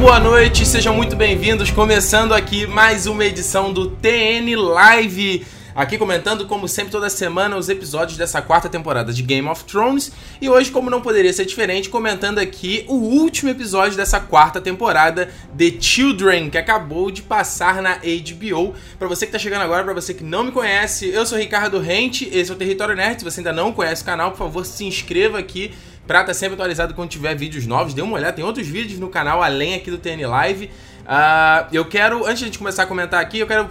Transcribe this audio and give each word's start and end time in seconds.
boa 0.00 0.18
noite, 0.18 0.64
sejam 0.64 0.94
muito 0.94 1.14
bem-vindos. 1.14 1.70
Começando 1.70 2.32
aqui 2.32 2.66
mais 2.66 3.06
uma 3.06 3.22
edição 3.22 3.70
do 3.70 3.90
TN 3.90 4.56
Live. 4.56 5.46
Aqui 5.74 5.98
comentando, 5.98 6.46
como 6.46 6.66
sempre, 6.66 6.90
toda 6.90 7.10
semana 7.10 7.54
os 7.54 7.68
episódios 7.68 8.16
dessa 8.16 8.40
quarta 8.40 8.66
temporada 8.66 9.12
de 9.12 9.22
Game 9.22 9.46
of 9.46 9.62
Thrones. 9.64 10.10
E 10.40 10.48
hoje, 10.48 10.70
como 10.70 10.88
não 10.88 11.02
poderia 11.02 11.30
ser 11.34 11.44
diferente, 11.44 11.90
comentando 11.90 12.38
aqui 12.38 12.86
o 12.88 12.94
último 12.94 13.50
episódio 13.50 13.94
dessa 13.94 14.18
quarta 14.18 14.58
temporada, 14.58 15.28
The 15.56 15.78
Children, 15.78 16.48
que 16.48 16.56
acabou 16.56 17.10
de 17.10 17.20
passar 17.20 17.82
na 17.82 17.96
HBO. 17.96 18.74
Para 18.98 19.06
você 19.06 19.26
que 19.26 19.32
tá 19.32 19.38
chegando 19.38 19.62
agora, 19.62 19.84
para 19.84 19.92
você 19.92 20.14
que 20.14 20.24
não 20.24 20.44
me 20.44 20.50
conhece, 20.50 21.10
eu 21.10 21.26
sou 21.26 21.36
Ricardo 21.36 21.78
Rente, 21.78 22.26
esse 22.32 22.50
é 22.50 22.54
o 22.54 22.56
Território 22.56 22.96
Nerd. 22.96 23.18
Se 23.18 23.24
você 23.24 23.40
ainda 23.40 23.52
não 23.52 23.70
conhece 23.70 24.02
o 24.02 24.06
canal, 24.06 24.30
por 24.30 24.38
favor, 24.38 24.64
se 24.64 24.86
inscreva 24.86 25.38
aqui 25.38 25.72
pra 26.10 26.22
estar 26.22 26.34
sempre 26.34 26.54
atualizado 26.54 26.92
quando 26.92 27.08
tiver 27.08 27.36
vídeos 27.36 27.68
novos. 27.68 27.94
Dê 27.94 28.02
uma 28.02 28.16
olhada, 28.16 28.32
tem 28.32 28.44
outros 28.44 28.66
vídeos 28.66 28.98
no 28.98 29.08
canal 29.08 29.40
além 29.40 29.76
aqui 29.76 29.92
do 29.92 29.96
TN 29.96 30.26
Live. 30.26 30.64
Uh, 31.02 31.68
eu 31.72 31.84
quero, 31.84 32.26
antes 32.26 32.50
de 32.50 32.58
começar 32.58 32.82
a 32.82 32.86
comentar 32.86 33.20
aqui, 33.20 33.38
eu 33.38 33.46
quero 33.46 33.70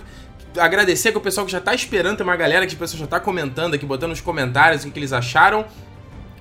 agradecer 0.57 1.11
que 1.11 1.17
o 1.17 1.21
pessoal 1.21 1.45
que 1.45 1.51
já 1.51 1.59
tá 1.59 1.75
esperando, 1.75 2.15
tem 2.15 2.25
uma 2.25 2.37
galera 2.37 2.65
que 2.65 2.73
o 2.73 2.77
pessoal 2.77 3.01
já 3.01 3.07
tá 3.07 3.19
comentando 3.19 3.73
aqui, 3.73 3.85
botando 3.85 4.11
nos 4.11 4.21
comentários 4.21 4.85
o 4.85 4.89
que 4.89 4.97
eles 4.97 5.11
acharam. 5.11 5.65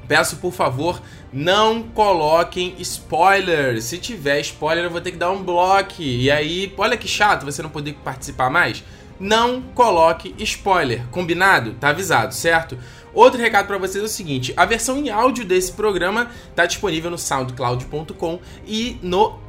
Peço, 0.07 0.37
por 0.37 0.53
favor, 0.53 1.03
não 1.33 1.83
coloquem 1.83 2.77
spoilers. 2.79 3.83
Se 3.83 3.99
tiver 3.99 4.39
spoiler, 4.39 4.85
eu 4.85 4.91
vou 4.91 5.01
ter 5.01 5.11
que 5.11 5.19
dar 5.19 5.33
um 5.33 5.43
bloco. 5.43 5.95
E 5.99 6.31
aí, 6.31 6.73
olha 6.79 6.97
que 6.97 7.09
chato 7.09 7.45
você 7.45 7.61
não 7.61 7.71
poder 7.71 7.95
participar 8.05 8.49
mais. 8.49 8.85
Não 9.19 9.61
coloque 9.75 10.33
spoiler, 10.39 11.03
combinado? 11.11 11.73
Tá 11.73 11.89
avisado, 11.89 12.33
certo? 12.33 12.79
Outro 13.19 13.41
recado 13.41 13.67
para 13.67 13.79
vocês 13.79 14.01
é 14.01 14.07
o 14.07 14.09
seguinte: 14.09 14.55
a 14.57 14.65
versão 14.65 14.97
em 14.97 15.11
áudio 15.11 15.45
desse 15.45 15.73
programa 15.73 16.31
está 16.51 16.65
disponível 16.65 17.11
no 17.11 17.19
soundcloud.com 17.19 18.39
e 18.65 18.97
no 19.03 19.41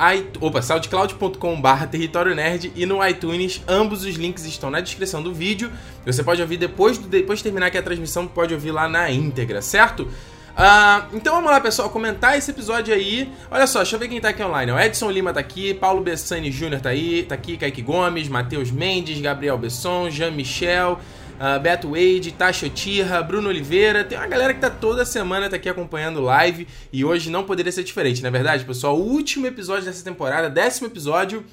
Opa, 0.41 0.59
soundcloud.com/barra 0.59 1.85
Território 1.85 2.33
Nerd 2.33 2.71
e 2.75 2.87
no 2.87 3.07
iTunes. 3.07 3.61
Ambos 3.67 4.03
os 4.03 4.15
links 4.15 4.43
estão 4.45 4.71
na 4.71 4.79
descrição 4.79 5.21
do 5.21 5.31
vídeo. 5.31 5.71
Você 6.03 6.23
pode 6.23 6.41
ouvir 6.41 6.57
depois, 6.57 6.97
depois 6.97 7.37
de 7.37 7.43
terminar 7.43 7.67
aqui 7.67 7.77
a 7.77 7.83
transmissão, 7.83 8.25
pode 8.25 8.55
ouvir 8.55 8.71
lá 8.71 8.89
na 8.89 9.11
íntegra, 9.11 9.61
certo? 9.61 10.01
Uh, 10.01 11.15
então 11.15 11.35
vamos 11.35 11.51
lá, 11.51 11.61
pessoal, 11.61 11.91
comentar 11.91 12.35
esse 12.35 12.49
episódio 12.49 12.91
aí. 12.91 13.31
Olha 13.51 13.67
só, 13.67 13.79
deixa 13.79 13.95
eu 13.95 13.99
ver 13.99 14.07
quem 14.07 14.19
tá 14.19 14.29
aqui 14.29 14.41
online. 14.41 14.71
O 14.71 14.79
Edson 14.79 15.11
Lima 15.11 15.31
tá 15.31 15.41
aqui, 15.41 15.75
Paulo 15.75 16.01
Bessani 16.01 16.49
Jr. 16.49 16.81
tá 16.81 16.89
aí, 16.89 17.21
tá 17.21 17.35
aqui, 17.35 17.55
Kaique 17.55 17.83
Gomes, 17.83 18.27
Matheus 18.29 18.71
Mendes, 18.71 19.21
Gabriel 19.21 19.59
Besson, 19.59 20.09
Jean 20.09 20.31
Michel 20.31 20.99
uh, 21.39 21.59
Beto 21.59 21.91
Wade, 21.91 22.33
Tasha 22.33 22.69
Tirra, 22.69 23.23
Bruno 23.23 23.49
Oliveira. 23.49 24.03
Tem 24.03 24.17
uma 24.17 24.27
galera 24.27 24.53
que 24.53 24.59
tá 24.59 24.69
toda 24.69 25.05
semana 25.05 25.49
tá 25.49 25.55
aqui 25.55 25.69
acompanhando 25.69 26.21
live 26.21 26.67
e 26.91 27.03
hoje 27.05 27.29
não 27.29 27.43
poderia 27.43 27.71
ser 27.71 27.83
diferente, 27.83 28.21
não 28.21 28.27
é 28.27 28.31
verdade, 28.31 28.65
pessoal? 28.65 28.97
O 28.97 29.03
último 29.03 29.47
episódio 29.47 29.85
dessa 29.85 30.03
temporada, 30.03 30.49
décimo 30.49 30.87
episódio. 30.87 31.43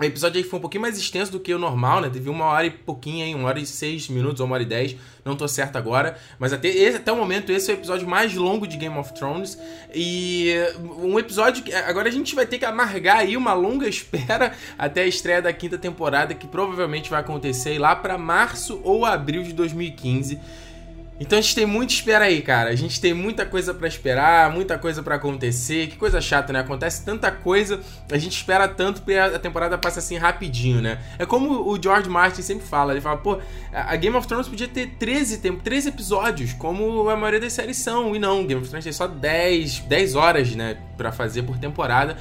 O 0.00 0.04
episódio 0.04 0.38
aí 0.38 0.42
foi 0.42 0.58
um 0.58 0.62
pouquinho 0.62 0.80
mais 0.80 0.96
extenso 0.96 1.30
do 1.30 1.38
que 1.38 1.52
o 1.52 1.58
normal, 1.58 2.00
né? 2.00 2.08
Teve 2.08 2.30
uma 2.30 2.46
hora 2.46 2.66
e 2.66 2.70
pouquinho 2.70 3.22
aí, 3.22 3.34
uma 3.34 3.46
hora 3.46 3.60
e 3.60 3.66
seis 3.66 4.08
minutos 4.08 4.40
ou 4.40 4.46
uma 4.46 4.54
hora 4.54 4.62
e 4.62 4.66
dez, 4.66 4.96
não 5.22 5.36
tô 5.36 5.46
certo 5.46 5.76
agora. 5.76 6.16
Mas 6.38 6.54
até, 6.54 6.68
esse, 6.68 6.96
até 6.96 7.12
o 7.12 7.16
momento, 7.16 7.52
esse 7.52 7.70
é 7.70 7.74
o 7.74 7.76
episódio 7.76 8.08
mais 8.08 8.34
longo 8.34 8.66
de 8.66 8.78
Game 8.78 8.96
of 8.96 9.12
Thrones. 9.12 9.58
E 9.94 10.54
um 11.02 11.18
episódio 11.18 11.62
que 11.62 11.74
agora 11.74 12.08
a 12.08 12.10
gente 12.10 12.34
vai 12.34 12.46
ter 12.46 12.56
que 12.56 12.64
amargar 12.64 13.18
aí 13.18 13.36
uma 13.36 13.52
longa 13.52 13.84
espera 13.90 14.54
até 14.78 15.02
a 15.02 15.06
estreia 15.06 15.42
da 15.42 15.52
quinta 15.52 15.76
temporada, 15.76 16.32
que 16.32 16.46
provavelmente 16.46 17.10
vai 17.10 17.20
acontecer 17.20 17.78
lá 17.78 17.94
para 17.94 18.16
março 18.16 18.80
ou 18.82 19.04
abril 19.04 19.42
de 19.42 19.52
2015. 19.52 20.40
Então 21.20 21.38
a 21.38 21.42
gente 21.42 21.54
tem 21.54 21.66
muita 21.66 21.92
espera 21.92 22.24
aí, 22.24 22.40
cara. 22.40 22.70
A 22.70 22.74
gente 22.74 22.98
tem 22.98 23.12
muita 23.12 23.44
coisa 23.44 23.74
para 23.74 23.86
esperar, 23.86 24.50
muita 24.50 24.78
coisa 24.78 25.02
para 25.02 25.16
acontecer. 25.16 25.88
Que 25.88 25.96
coisa 25.96 26.18
chata, 26.18 26.50
né? 26.50 26.60
Acontece 26.60 27.04
tanta 27.04 27.30
coisa, 27.30 27.78
a 28.10 28.16
gente 28.16 28.32
espera 28.32 28.66
tanto 28.66 29.02
porque 29.02 29.18
a 29.18 29.38
temporada 29.38 29.76
passa 29.76 29.98
assim 29.98 30.16
rapidinho, 30.16 30.80
né? 30.80 30.98
É 31.18 31.26
como 31.26 31.70
o 31.70 31.80
George 31.80 32.08
Martin 32.08 32.40
sempre 32.40 32.66
fala, 32.66 32.92
ele 32.92 33.02
fala, 33.02 33.18
pô, 33.18 33.38
a 33.70 33.94
Game 33.96 34.16
of 34.16 34.26
Thrones 34.26 34.48
podia 34.48 34.66
ter 34.66 34.94
13, 34.98 35.38
tem 35.38 35.54
13 35.54 35.90
episódios, 35.90 36.54
como 36.54 37.10
a 37.10 37.16
maioria 37.16 37.40
das 37.40 37.52
séries 37.52 37.76
são, 37.76 38.16
e 38.16 38.18
não, 38.18 38.46
Game 38.46 38.60
of 38.60 38.68
Thrones 38.68 38.84
tem 38.84 38.92
só 38.92 39.06
10, 39.06 39.80
10 39.80 40.14
horas, 40.14 40.54
né, 40.54 40.78
para 40.96 41.12
fazer 41.12 41.42
por 41.42 41.58
temporada. 41.58 42.16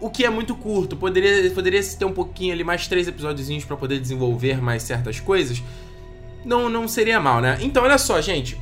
O 0.00 0.10
que 0.10 0.24
é 0.24 0.30
muito 0.30 0.56
curto, 0.56 0.96
poderia, 0.96 1.50
poderia 1.50 1.82
ter 1.82 2.04
um 2.04 2.12
pouquinho 2.12 2.52
ali, 2.52 2.64
mais 2.64 2.88
três 2.88 3.06
episódios 3.06 3.64
para 3.64 3.76
poder 3.76 4.00
desenvolver 4.00 4.60
mais 4.60 4.82
certas 4.82 5.20
coisas 5.20 5.62
não, 6.44 6.68
não 6.68 6.88
seria 6.88 7.20
mal, 7.20 7.40
né? 7.40 7.58
Então, 7.60 7.82
olha 7.82 7.98
só, 7.98 8.20
gente. 8.20 8.60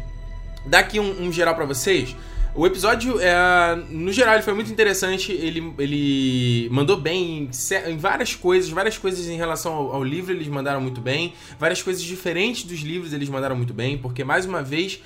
Daqui 0.64 1.00
um, 1.00 1.22
um 1.22 1.32
geral 1.32 1.54
para 1.54 1.64
vocês. 1.64 2.14
O 2.54 2.66
episódio, 2.66 3.20
é, 3.20 3.76
no 3.90 4.12
geral, 4.12 4.34
ele 4.34 4.42
foi 4.42 4.54
muito 4.54 4.70
interessante. 4.72 5.30
Ele, 5.30 5.72
ele 5.78 6.68
mandou 6.70 6.96
bem 6.96 7.48
em, 7.48 7.90
em 7.90 7.96
várias 7.96 8.34
coisas, 8.34 8.70
várias 8.70 8.98
coisas 8.98 9.26
em 9.28 9.36
relação 9.36 9.72
ao, 9.72 9.94
ao, 9.96 10.04
livro 10.04 10.32
eles 10.32 10.48
mandaram 10.48 10.80
muito 10.80 11.00
bem, 11.00 11.34
várias 11.58 11.82
coisas 11.82 12.02
diferentes 12.02 12.64
dos 12.64 12.80
livros 12.80 13.12
eles 13.12 13.28
mandaram 13.28 13.54
muito 13.54 13.72
bem, 13.72 13.96
porque 13.98 14.24
mais 14.24 14.44
uma 14.44 14.62
vez 14.62 15.00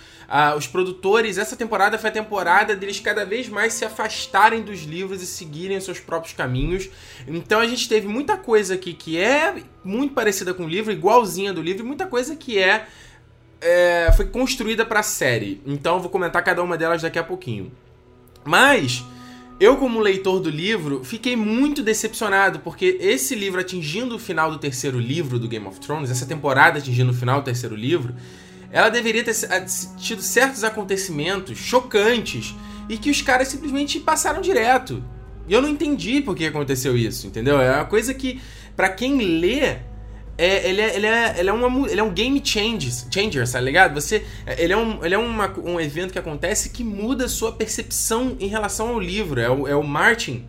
os 0.56 0.66
produtores, 0.66 1.36
essa 1.36 1.54
temporada 1.56 1.98
foi 1.98 2.08
a 2.08 2.12
temporada 2.12 2.74
deles 2.74 2.98
cada 2.98 3.24
vez 3.24 3.48
mais 3.48 3.74
se 3.74 3.84
afastarem 3.84 4.62
dos 4.62 4.82
livros 4.84 5.20
e 5.20 5.26
seguirem 5.26 5.78
seus 5.78 6.00
próprios 6.00 6.34
caminhos. 6.34 6.88
Então 7.28 7.60
a 7.60 7.66
gente 7.66 7.86
teve 7.86 8.08
muita 8.08 8.36
coisa 8.38 8.74
aqui 8.74 8.94
que 8.94 9.18
é 9.18 9.62
muito 9.84 10.14
parecida 10.14 10.54
com 10.54 10.64
o 10.64 10.68
livro, 10.68 10.90
igualzinha 10.90 11.52
do 11.52 11.60
livro, 11.60 11.82
e 11.82 11.86
muita 11.86 12.06
coisa 12.06 12.34
que 12.34 12.58
é, 12.58 12.86
é 13.62 14.12
foi 14.12 14.26
construída 14.26 14.84
para 14.84 15.00
a 15.00 15.02
série. 15.02 15.62
Então 15.64 15.96
eu 15.96 16.00
vou 16.00 16.10
comentar 16.10 16.42
cada 16.44 16.62
uma 16.62 16.76
delas 16.76 17.00
daqui 17.00 17.18
a 17.18 17.24
pouquinho. 17.24 17.72
Mas 18.44 19.04
eu, 19.60 19.76
como 19.76 20.00
leitor 20.00 20.40
do 20.40 20.50
livro, 20.50 21.04
fiquei 21.04 21.36
muito 21.36 21.82
decepcionado, 21.82 22.58
porque 22.58 22.98
esse 23.00 23.34
livro 23.34 23.60
atingindo 23.60 24.16
o 24.16 24.18
final 24.18 24.50
do 24.50 24.58
terceiro 24.58 24.98
livro 24.98 25.38
do 25.38 25.46
Game 25.46 25.66
of 25.66 25.78
Thrones, 25.78 26.10
essa 26.10 26.26
temporada 26.26 26.78
atingindo 26.78 27.12
o 27.12 27.14
final 27.14 27.40
do 27.40 27.44
terceiro 27.44 27.76
livro, 27.76 28.14
ela 28.72 28.88
deveria 28.88 29.22
ter 29.22 29.34
tido 29.98 30.20
certos 30.20 30.64
acontecimentos 30.64 31.58
chocantes 31.58 32.56
e 32.88 32.98
que 32.98 33.10
os 33.10 33.22
caras 33.22 33.48
simplesmente 33.48 34.00
passaram 34.00 34.40
direto. 34.40 35.04
E 35.46 35.52
eu 35.52 35.62
não 35.62 35.68
entendi 35.68 36.20
por 36.20 36.34
que 36.34 36.46
aconteceu 36.46 36.96
isso, 36.96 37.26
entendeu? 37.26 37.60
É 37.60 37.76
uma 37.76 37.84
coisa 37.84 38.12
que, 38.12 38.40
para 38.74 38.88
quem 38.88 39.18
lê, 39.38 39.76
é, 40.36 40.68
ele, 40.68 40.80
é, 40.80 40.96
ele, 40.96 41.06
é, 41.06 41.34
ele, 41.38 41.50
é 41.50 41.52
uma, 41.52 41.90
ele 41.90 42.00
é 42.00 42.02
um 42.02 42.12
game 42.12 42.40
changes, 42.44 43.06
changer, 43.12 43.50
tá 43.50 43.60
ligado? 43.60 43.94
Você, 43.94 44.24
ele 44.58 44.72
é, 44.72 44.76
um, 44.76 45.04
ele 45.04 45.14
é 45.14 45.18
uma, 45.18 45.52
um 45.60 45.80
evento 45.80 46.12
que 46.12 46.18
acontece 46.18 46.70
que 46.70 46.82
muda 46.82 47.26
a 47.26 47.28
sua 47.28 47.52
percepção 47.52 48.36
em 48.40 48.46
relação 48.46 48.88
ao 48.88 49.00
livro. 49.00 49.40
É 49.40 49.50
o, 49.50 49.68
é 49.68 49.76
o 49.76 49.82
Martin. 49.82 50.46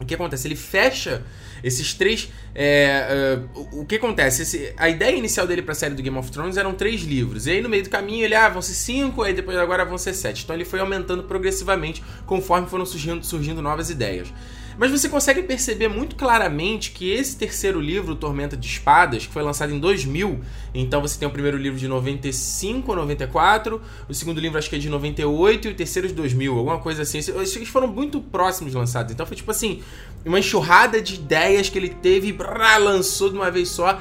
O 0.00 0.04
que 0.04 0.14
acontece? 0.14 0.48
Ele 0.48 0.56
fecha 0.56 1.22
esses 1.62 1.94
três. 1.94 2.28
É, 2.54 3.38
uh, 3.56 3.80
o 3.80 3.86
que 3.86 3.96
acontece? 3.96 4.42
Esse, 4.42 4.74
a 4.76 4.88
ideia 4.88 5.16
inicial 5.16 5.46
dele 5.46 5.62
para 5.62 5.72
a 5.72 5.74
série 5.74 5.94
do 5.94 6.02
Game 6.02 6.16
of 6.18 6.30
Thrones 6.30 6.56
eram 6.56 6.74
três 6.74 7.02
livros. 7.02 7.46
E 7.46 7.52
aí 7.52 7.62
no 7.62 7.68
meio 7.68 7.84
do 7.84 7.90
caminho 7.90 8.24
ele, 8.24 8.34
ah, 8.34 8.48
vão 8.48 8.60
ser 8.60 8.74
cinco, 8.74 9.22
aí 9.22 9.32
depois 9.32 9.56
agora 9.56 9.84
vão 9.84 9.96
ser 9.96 10.12
sete. 10.12 10.44
Então 10.44 10.54
ele 10.54 10.64
foi 10.64 10.80
aumentando 10.80 11.22
progressivamente 11.22 12.02
conforme 12.26 12.68
foram 12.68 12.84
surgindo, 12.84 13.24
surgindo 13.24 13.62
novas 13.62 13.88
ideias. 13.88 14.32
Mas 14.76 14.90
você 14.90 15.08
consegue 15.08 15.42
perceber 15.42 15.88
muito 15.88 16.16
claramente 16.16 16.90
que 16.90 17.10
esse 17.10 17.36
terceiro 17.36 17.80
livro, 17.80 18.14
Tormenta 18.14 18.56
de 18.56 18.66
Espadas, 18.66 19.26
que 19.26 19.32
foi 19.32 19.42
lançado 19.42 19.72
em 19.72 19.78
2000, 19.78 20.40
então 20.74 21.00
você 21.00 21.18
tem 21.18 21.28
o 21.28 21.30
primeiro 21.30 21.56
livro 21.56 21.78
de 21.78 21.86
95 21.86 22.90
ou 22.90 22.96
94, 22.96 23.80
o 24.08 24.14
segundo 24.14 24.40
livro 24.40 24.58
acho 24.58 24.68
que 24.68 24.76
é 24.76 24.78
de 24.78 24.88
98 24.88 25.68
e 25.68 25.70
o 25.70 25.74
terceiro 25.74 26.08
de 26.08 26.14
2000, 26.14 26.58
alguma 26.58 26.78
coisa 26.78 27.02
assim. 27.02 27.18
Esses 27.18 27.68
foram 27.68 27.86
muito 27.86 28.20
próximos 28.20 28.74
lançados, 28.74 29.12
então 29.12 29.24
foi 29.24 29.36
tipo 29.36 29.50
assim, 29.50 29.82
uma 30.24 30.38
enxurrada 30.38 31.00
de 31.00 31.14
ideias 31.14 31.68
que 31.68 31.78
ele 31.78 31.90
teve 31.90 32.28
e 32.28 32.32
brá, 32.32 32.76
lançou 32.76 33.30
de 33.30 33.36
uma 33.36 33.50
vez 33.50 33.68
só 33.68 34.00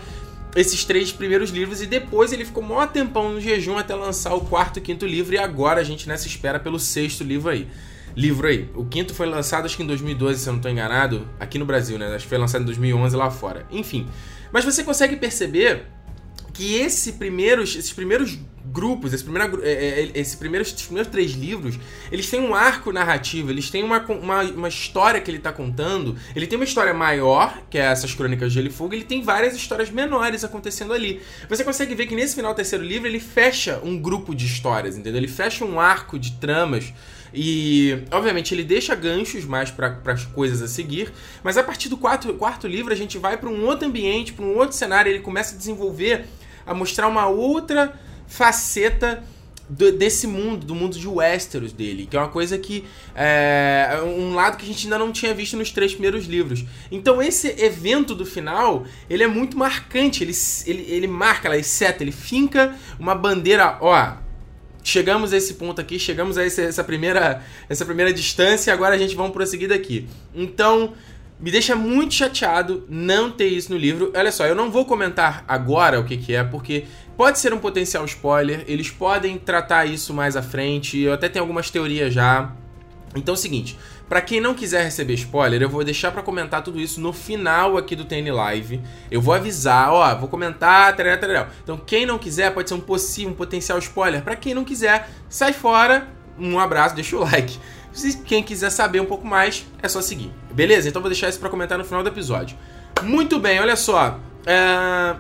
esses 0.55 0.85
três 0.85 1.11
primeiros 1.11 1.50
livros 1.50 1.81
e 1.81 1.88
depois 1.88 2.31
ele 2.31 2.45
ficou 2.45 2.63
maior 2.63 2.88
tempão 2.88 3.34
no 3.34 3.41
jejum 3.41 3.78
até 3.78 3.96
lançar 3.96 4.34
o 4.35 4.41
quarto 4.41 4.78
e 4.78 4.81
quinto 4.81 5.05
livro 5.05 5.34
e 5.34 5.37
agora 5.37 5.81
a 5.81 5.84
gente 5.84 6.08
nessa 6.08 6.28
espera 6.28 6.59
pelo 6.59 6.79
sexto 6.79 7.23
livro 7.23 7.49
aí 7.49 7.67
livro 8.15 8.47
aí. 8.47 8.69
O 8.75 8.85
quinto 8.85 9.13
foi 9.13 9.27
lançado 9.27 9.65
acho 9.65 9.77
que 9.77 9.83
em 9.83 9.87
2012, 9.87 10.39
se 10.39 10.47
eu 10.47 10.53
não 10.53 10.59
estou 10.59 10.71
enganado, 10.71 11.27
aqui 11.39 11.57
no 11.57 11.65
Brasil, 11.65 11.97
né? 11.97 12.07
Acho 12.15 12.25
que 12.25 12.29
foi 12.29 12.37
lançado 12.37 12.61
em 12.61 12.65
2011 12.65 13.15
lá 13.15 13.29
fora. 13.29 13.65
Enfim. 13.71 14.07
Mas 14.51 14.63
você 14.63 14.83
consegue 14.83 15.15
perceber 15.15 15.87
que 16.53 16.75
esse 16.75 17.13
primeiros, 17.13 17.75
esses 17.75 17.91
primeiros 17.91 18.37
grupos, 18.65 19.11
esse 19.11 19.23
primeiro, 19.23 19.61
é, 19.63 19.71
é, 19.71 20.11
esse 20.13 20.37
primeiros, 20.37 20.69
esses 20.69 20.83
primeiros 20.83 21.11
três 21.11 21.31
livros, 21.31 21.79
eles 22.11 22.29
têm 22.29 22.39
um 22.39 22.53
arco 22.53 22.91
narrativo, 22.91 23.49
eles 23.49 23.69
têm 23.69 23.83
uma, 23.83 23.99
uma, 24.05 24.43
uma 24.43 24.67
história 24.67 25.19
que 25.19 25.29
ele 25.29 25.39
está 25.39 25.51
contando. 25.51 26.15
Ele 26.35 26.47
tem 26.47 26.57
uma 26.57 26.63
história 26.63 26.93
maior, 26.93 27.61
que 27.69 27.77
é 27.77 27.81
essas 27.81 28.13
crônicas 28.13 28.49
de 28.49 28.55
Gelo 28.55 28.67
e 28.67 28.71
Fogo, 28.71 28.93
ele 28.93 29.03
tem 29.03 29.21
várias 29.21 29.55
histórias 29.55 29.89
menores 29.89 30.43
acontecendo 30.43 30.93
ali. 30.93 31.21
Você 31.49 31.63
consegue 31.63 31.95
ver 31.95 32.05
que 32.05 32.15
nesse 32.15 32.35
final 32.35 32.53
do 32.53 32.55
terceiro 32.55 32.83
livro 32.83 33.07
ele 33.07 33.19
fecha 33.19 33.81
um 33.83 33.99
grupo 33.99 34.35
de 34.35 34.45
histórias, 34.45 34.95
entendeu? 34.95 35.19
Ele 35.19 35.27
fecha 35.27 35.65
um 35.65 35.79
arco 35.79 36.19
de 36.19 36.33
tramas 36.33 36.93
e, 37.34 38.03
obviamente, 38.12 38.53
ele 38.53 38.64
deixa 38.64 38.94
ganchos 38.94 39.44
mais 39.44 39.72
para 39.72 40.00
as 40.06 40.26
coisas 40.26 40.62
a 40.62 40.68
seguir, 40.68 41.12
mas 41.44 41.58
a 41.58 41.64
partir 41.64 41.90
do 41.90 41.97
quarto, 41.97 42.34
quarto 42.35 42.68
livro 42.68 42.94
a 42.94 42.96
gente 42.96 43.18
vai 43.18 43.38
para 43.38 43.50
um 43.50 43.66
outro 43.66 43.88
ambiente, 43.88 44.34
para 44.34 44.46
um 44.46 44.56
outro 44.56 44.76
cenário, 44.76 45.12
ele 45.12 45.20
começa 45.20 45.56
a 45.56 45.58
desenvolver, 45.58 46.26
a 46.66 46.74
mostrar 46.74 47.08
uma 47.08 47.28
outra 47.28 48.00
faceta 48.28 49.24
desse 49.70 50.28
mundo, 50.28 50.66
do 50.66 50.76
mundo 50.76 51.00
de 51.00 51.08
Westeros 51.08 51.72
dele, 51.72 52.06
que 52.06 52.16
é 52.16 52.20
uma 52.20 52.30
coisa 52.30 52.58
que 52.58 52.84
é 53.16 54.00
um 54.03 54.35
lado 54.35 54.58
que 54.58 54.64
a 54.64 54.68
gente 54.68 54.85
ainda 54.85 55.00
não 55.00 55.12
tinha 55.12 55.34
visto 55.34 55.58
nos 55.58 55.72
três 55.72 55.94
primeiros 55.94 56.26
livros. 56.26 56.66
Então 56.91 57.22
esse 57.22 57.47
evento 57.64 58.14
do 58.14 58.26
final, 58.26 58.85
ele 59.09 59.24
é 59.24 59.28
muito 59.28 59.58
marcante, 59.58 60.24
ele, 60.24 60.34
ele, 60.66 60.85
ele 60.91 61.08
marca, 61.08 61.47
ele 61.47 61.64
seta, 61.64 62.03
ele 62.03 62.12
finca 62.12 62.76
uma 63.00 63.16
bandeira, 63.16 63.78
ó, 63.82 64.18
chegamos 64.84 65.34
a 65.34 65.38
esse 65.38 65.56
ponto 65.56 65.80
aqui, 65.80 65.97
chegamos 65.97 66.38
a 66.38 66.46
esse, 66.46 66.62
essa 66.62 66.84
primeira 66.84 67.41
essa 67.70 67.85
primeira 67.85 68.12
distância, 68.14 68.74
agora 68.74 68.96
a 68.96 68.97
gente 68.97 69.16
vamos 69.16 69.32
prosseguir 69.32 69.70
daqui. 69.70 70.08
Então, 70.35 70.94
me 71.40 71.52
deixa 71.52 71.76
muito 71.76 72.14
chateado 72.14 72.85
não 72.88 73.32
ter 73.32 73.47
isso 73.47 73.72
no 73.72 73.78
livro. 73.78 74.12
Olha 74.16 74.32
só, 74.32 74.46
eu 74.46 74.56
não 74.56 74.72
vou 74.72 74.85
comentar 74.85 75.44
agora 75.47 76.00
o 76.00 76.06
que, 76.06 76.18
que 76.18 76.34
é, 76.34 76.44
porque 76.44 76.85
pode 77.18 77.40
ser 77.40 77.53
um 77.53 77.59
potencial 77.59 78.06
spoiler, 78.06 78.64
eles 78.68 78.90
podem 78.90 79.38
tratar 79.38 79.85
isso 79.85 80.14
mais 80.14 80.35
à 80.35 80.41
frente, 80.41 81.00
eu 81.00 81.14
até 81.14 81.28
tenho 81.28 81.44
algumas 81.44 81.70
teorias 81.70 82.14
já. 82.14 82.53
Então 83.16 83.34
é 83.34 83.38
o 83.38 83.40
seguinte, 83.40 83.78
para 84.08 84.22
quem 84.22 84.40
não 84.40 84.53
quiser 84.53 84.84
receber 84.84 85.14
spoiler, 85.14 85.61
eu 85.61 85.70
vou 85.70 85.84
deixar 85.84 86.11
para 86.11 86.22
comentar 86.22 86.61
tudo 86.61 86.79
isso 86.79 87.00
no 87.02 87.11
final 87.14 87.78
aqui 87.78 87.96
do 87.96 88.05
TN 88.05 88.32
Live. 88.32 88.82
Eu 89.09 89.22
vou 89.22 89.34
avisar, 89.34 89.91
ó, 89.91 90.16
vou 90.16 90.28
comentar, 90.28 90.96
tarará, 90.96 91.17
tarará. 91.17 91.50
Então 91.64 91.78
quem 91.78 92.05
não 92.05 92.20
quiser 92.20 92.53
pode 92.53 92.70
ser 92.70 92.76
um 92.76 92.79
possível, 92.79 93.32
um 93.32 93.35
potencial 93.35 93.78
spoiler. 93.79 94.22
Para 94.22 94.35
quem 94.35 94.53
não 94.53 94.64
quiser, 94.64 95.09
sai 95.29 95.53
fora. 95.53 96.08
Um 96.38 96.59
abraço, 96.59 96.96
deixa 96.96 97.16
o 97.16 97.20
like. 97.20 97.58
Se 97.91 98.17
quem 98.20 98.44
quiser 98.44 98.72
saber 98.72 99.00
um 99.00 99.05
pouco 99.05 99.26
mais, 99.26 99.66
é 99.82 99.88
só 99.88 100.02
seguir. 100.02 100.32
Beleza? 100.52 100.90
Então 100.90 101.02
vou 101.02 101.09
deixar 101.09 101.29
isso 101.29 101.40
para 101.40 101.49
comentar 101.49 101.78
no 101.78 101.85
final 101.85 102.03
do 102.03 102.09
episódio. 102.09 102.58
Muito 103.03 103.40
bem, 103.40 103.59
olha 103.59 103.76
só. 103.76 104.20
É... 104.46 105.16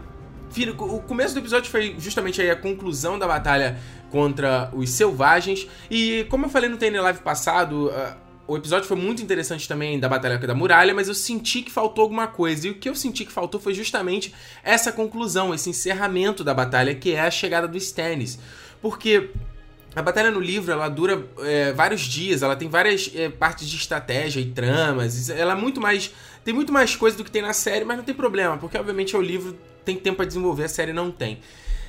O 0.77 0.99
começo 0.99 1.33
do 1.33 1.39
episódio 1.39 1.71
foi 1.71 1.95
justamente 1.97 2.39
aí 2.39 2.51
a 2.51 2.55
conclusão 2.55 3.17
da 3.17 3.27
batalha 3.27 3.79
contra 4.11 4.69
os 4.71 4.91
selvagens. 4.91 5.67
E 5.89 6.25
como 6.29 6.45
eu 6.45 6.49
falei 6.49 6.69
no 6.69 6.77
TN 6.77 7.01
Live 7.01 7.21
passado, 7.21 7.87
uh, 7.87 8.22
o 8.45 8.57
episódio 8.57 8.87
foi 8.87 8.97
muito 8.97 9.23
interessante 9.23 9.67
também 9.67 9.99
da 9.99 10.09
Batalha 10.09 10.37
da 10.37 10.53
Muralha, 10.53 10.93
mas 10.93 11.07
eu 11.07 11.15
senti 11.15 11.61
que 11.61 11.71
faltou 11.71 12.01
alguma 12.01 12.27
coisa. 12.27 12.67
E 12.67 12.71
o 12.71 12.75
que 12.75 12.89
eu 12.89 12.95
senti 12.95 13.23
que 13.23 13.31
faltou 13.31 13.59
foi 13.59 13.73
justamente 13.73 14.33
essa 14.63 14.91
conclusão, 14.91 15.53
esse 15.53 15.69
encerramento 15.69 16.43
da 16.43 16.53
batalha, 16.53 16.93
que 16.93 17.13
é 17.13 17.21
a 17.21 17.31
chegada 17.31 17.67
do 17.67 17.77
Stannis. 17.77 18.37
Porque 18.81 19.29
a 19.95 20.01
batalha 20.01 20.29
no 20.29 20.41
livro 20.41 20.73
ela 20.73 20.89
dura 20.89 21.25
é, 21.39 21.71
vários 21.71 22.01
dias, 22.01 22.41
ela 22.41 22.55
tem 22.55 22.67
várias 22.67 23.09
é, 23.15 23.29
partes 23.29 23.69
de 23.69 23.77
estratégia 23.77 24.41
e 24.41 24.45
tramas. 24.45 25.29
Ela 25.29 25.53
é 25.53 25.55
muito 25.55 25.79
mais. 25.79 26.11
Tem 26.43 26.53
muito 26.53 26.73
mais 26.73 26.97
coisa 26.97 27.15
do 27.15 27.23
que 27.23 27.31
tem 27.31 27.41
na 27.41 27.53
série, 27.53 27.85
mas 27.85 27.95
não 27.95 28.03
tem 28.03 28.13
problema, 28.13 28.57
porque 28.57 28.77
obviamente 28.77 29.15
é 29.15 29.17
o 29.17 29.21
livro, 29.21 29.57
tem 29.85 29.95
tempo 29.95 30.17
para 30.17 30.25
desenvolver, 30.25 30.65
a 30.65 30.69
série 30.69 30.91
não 30.91 31.09
tem. 31.09 31.39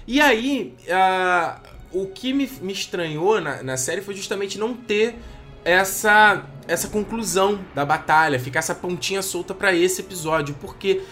E 0.06 0.20
aí, 0.20 0.72
uh, 0.86 1.60
o 1.90 2.06
que 2.06 2.32
me, 2.32 2.48
me 2.60 2.72
estranhou 2.72 3.40
na, 3.40 3.64
na 3.64 3.76
série 3.76 4.00
foi 4.00 4.14
justamente 4.14 4.56
não 4.56 4.72
ter 4.74 5.16
essa 5.64 6.44
essa 6.66 6.88
conclusão 6.88 7.60
da 7.74 7.84
batalha, 7.84 8.40
ficar 8.40 8.60
essa 8.60 8.74
pontinha 8.74 9.20
solta 9.20 9.54
para 9.54 9.74
esse 9.74 10.00
episódio, 10.00 10.56
porque 10.60 11.02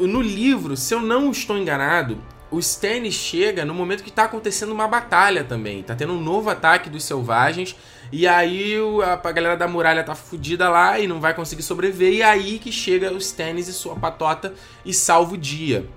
no 0.00 0.22
livro, 0.22 0.74
se 0.74 0.94
eu 0.94 1.02
não 1.02 1.30
estou 1.30 1.58
enganado, 1.58 2.18
o 2.50 2.58
Stannis 2.58 3.14
chega 3.14 3.64
no 3.64 3.74
momento 3.74 4.04
que 4.04 4.10
tá 4.10 4.24
acontecendo 4.24 4.72
uma 4.72 4.86
batalha 4.86 5.44
também. 5.44 5.82
Tá 5.82 5.94
tendo 5.94 6.12
um 6.12 6.20
novo 6.20 6.48
ataque 6.48 6.88
dos 6.88 7.04
selvagens. 7.04 7.76
E 8.12 8.26
aí 8.26 8.74
a, 9.02 9.32
galera 9.32 9.56
da 9.56 9.66
muralha 9.66 10.04
tá 10.04 10.14
fudida 10.14 10.68
lá 10.68 10.98
e 10.98 11.08
não 11.08 11.20
vai 11.20 11.34
conseguir 11.34 11.62
sobreviver. 11.62 12.12
E 12.14 12.22
aí 12.22 12.58
que 12.58 12.70
chega 12.70 13.12
o 13.12 13.18
Stannis 13.18 13.66
e 13.68 13.72
sua 13.72 13.96
patota 13.96 14.54
e 14.84 14.94
salva 14.94 15.34
o 15.34 15.38
dia. 15.38 15.88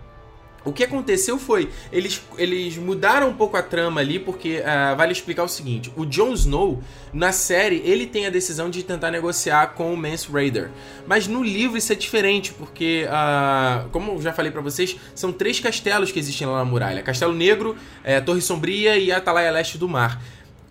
O 0.64 0.74
que 0.74 0.84
aconteceu 0.84 1.38
foi, 1.38 1.70
eles, 1.92 2.22
eles 2.38 2.78
mudaram 2.78 3.30
um 3.30 3.34
pouco 3.34 3.56
a 3.56 3.62
trama 3.62 4.02
ali, 4.02 4.20
porque 4.20 4.60
uh, 4.60 4.96
vale 4.96 5.12
explicar 5.12 5.44
o 5.44 5.48
seguinte: 5.48 5.92
o 5.96 6.06
Jon 6.06 6.34
Snow, 6.34 6.82
na 7.14 7.32
série, 7.32 7.82
ele 7.86 8.06
tem 8.06 8.26
a 8.26 8.30
decisão 8.30 8.70
de 8.70 8.84
tentar 8.84 9.12
negociar 9.12 9.68
com 9.74 9.94
o 9.94 9.98
Mance 9.98 10.30
Raider. 10.32 10.70
Mas 11.08 11.28
no 11.28 11.44
livro 11.44 11.78
isso 11.78 11.92
é 11.92 11.96
diferente, 11.96 12.54
porque, 12.54 13.08
uh, 13.08 13.90
como 13.90 14.14
eu 14.14 14.22
já 14.22 14.34
falei 14.34 14.52
para 14.52 14.62
vocês, 14.62 14.98
são 15.16 15.32
três 15.32 15.60
castelos 15.60 16.12
que 16.12 16.20
existem 16.20 16.48
lá 16.48 16.58
na 16.58 16.66
muralha: 16.66 17.02
Castelo 17.02 17.34
Negro, 17.34 17.76
é, 18.04 18.20
Torre 18.20 18.42
Sombria 18.42 18.98
e 18.98 19.12
Atalaia 19.12 19.52
Leste 19.52 19.78
do 19.78 19.88
Mar. 19.88 20.22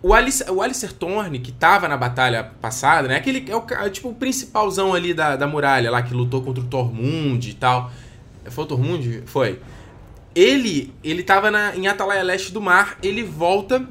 O, 0.01 0.13
Alice, 0.13 0.49
o 0.49 0.61
Alistair 0.61 0.93
Thorne, 0.93 1.39
que 1.39 1.51
tava 1.51 1.87
na 1.87 1.97
batalha 1.97 2.51
passada, 2.61 3.09
né? 3.09 3.17
Aquele 3.17 3.51
é 3.51 3.55
o 3.55 3.65
é, 3.85 3.89
tipo 3.89 4.09
o 4.09 4.15
principalzão 4.15 4.93
ali 4.93 5.13
da, 5.13 5.35
da 5.35 5.45
muralha 5.45 5.91
lá, 5.91 6.01
que 6.01 6.13
lutou 6.13 6.41
contra 6.41 6.63
o 6.63 6.67
Tormund 6.67 7.49
e 7.49 7.53
tal. 7.53 7.91
Foi 8.45 8.63
o 8.63 8.67
Tormund? 8.67 9.23
Foi. 9.25 9.59
Ele, 10.35 10.93
ele 11.03 11.23
tava 11.23 11.49
na, 11.49 11.75
em 11.75 11.87
Atalaia 11.87 12.23
Leste 12.23 12.51
do 12.51 12.61
Mar, 12.61 12.97
ele 13.01 13.23
volta 13.23 13.87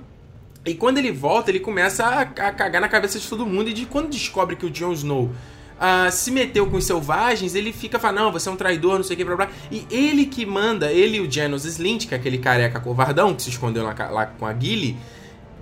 e 0.68 0.74
quando 0.74 0.98
ele 0.98 1.10
volta, 1.10 1.50
ele 1.50 1.60
começa 1.60 2.04
a, 2.04 2.20
a, 2.20 2.52
cagar 2.52 2.80
na 2.80 2.88
cabeça 2.88 3.18
de 3.18 3.26
todo 3.26 3.46
mundo. 3.46 3.70
E 3.70 3.72
de, 3.72 3.86
quando 3.86 4.10
descobre 4.10 4.54
que 4.54 4.66
o 4.66 4.70
Jon 4.70 4.92
Snow 4.92 5.24
uh, 5.24 6.10
se 6.10 6.30
meteu 6.30 6.66
com 6.66 6.76
os 6.76 6.84
selvagens, 6.84 7.54
ele 7.54 7.72
fica 7.72 7.98
falando: 7.98 8.24
Não, 8.24 8.32
você 8.32 8.48
é 8.48 8.52
um 8.52 8.56
traidor, 8.56 8.96
não 8.96 9.02
sei 9.02 9.14
o 9.14 9.16
que, 9.16 9.24
blá 9.24 9.36
blá. 9.36 9.48
E 9.70 9.86
ele 9.90 10.26
que 10.26 10.44
manda, 10.44 10.92
ele 10.92 11.16
e 11.16 11.20
o 11.20 11.30
Janos 11.30 11.64
Slint, 11.64 12.06
que 12.06 12.14
é 12.14 12.18
aquele 12.18 12.38
careca 12.38 12.80
covardão 12.80 13.34
que 13.34 13.42
se 13.42 13.50
escondeu 13.50 13.82
lá, 13.84 13.94
lá 14.10 14.26
com 14.26 14.44
a 14.44 14.52
Gilly, 14.52 14.96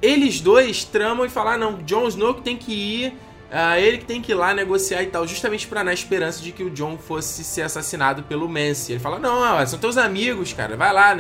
eles 0.02 0.40
dois 0.40 0.84
tramam 0.84 1.25
e 1.25 1.28
falam: 1.28 1.52
ah, 1.52 1.58
Não, 1.58 1.82
Jon 1.84 2.08
Snow 2.08 2.34
que 2.34 2.43
tem 2.43 2.56
que 2.56 2.73
ir 2.73 3.14
Uh, 3.50 3.78
ele 3.78 3.98
que 3.98 4.04
tem 4.04 4.20
que 4.20 4.32
ir 4.32 4.34
lá 4.34 4.52
negociar 4.52 5.02
e 5.04 5.06
tal, 5.06 5.26
justamente 5.26 5.69
para 5.69 5.84
na 5.84 5.93
esperança 5.93 6.43
de 6.43 6.50
que 6.50 6.64
o 6.64 6.70
John 6.70 6.98
fosse 6.98 7.44
ser 7.44 7.62
assassinado 7.62 8.25
pelo 8.25 8.48
Mance. 8.48 8.93
Ele 8.93 9.00
fala: 9.00 9.19
Não, 9.19 9.64
são 9.66 9.78
teus 9.78 9.96
amigos, 9.96 10.52
cara, 10.52 10.76
vai 10.76 10.93
lá, 10.93 11.14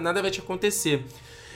nada 0.00 0.22
vai 0.22 0.30
te 0.30 0.38
acontecer. 0.38 1.04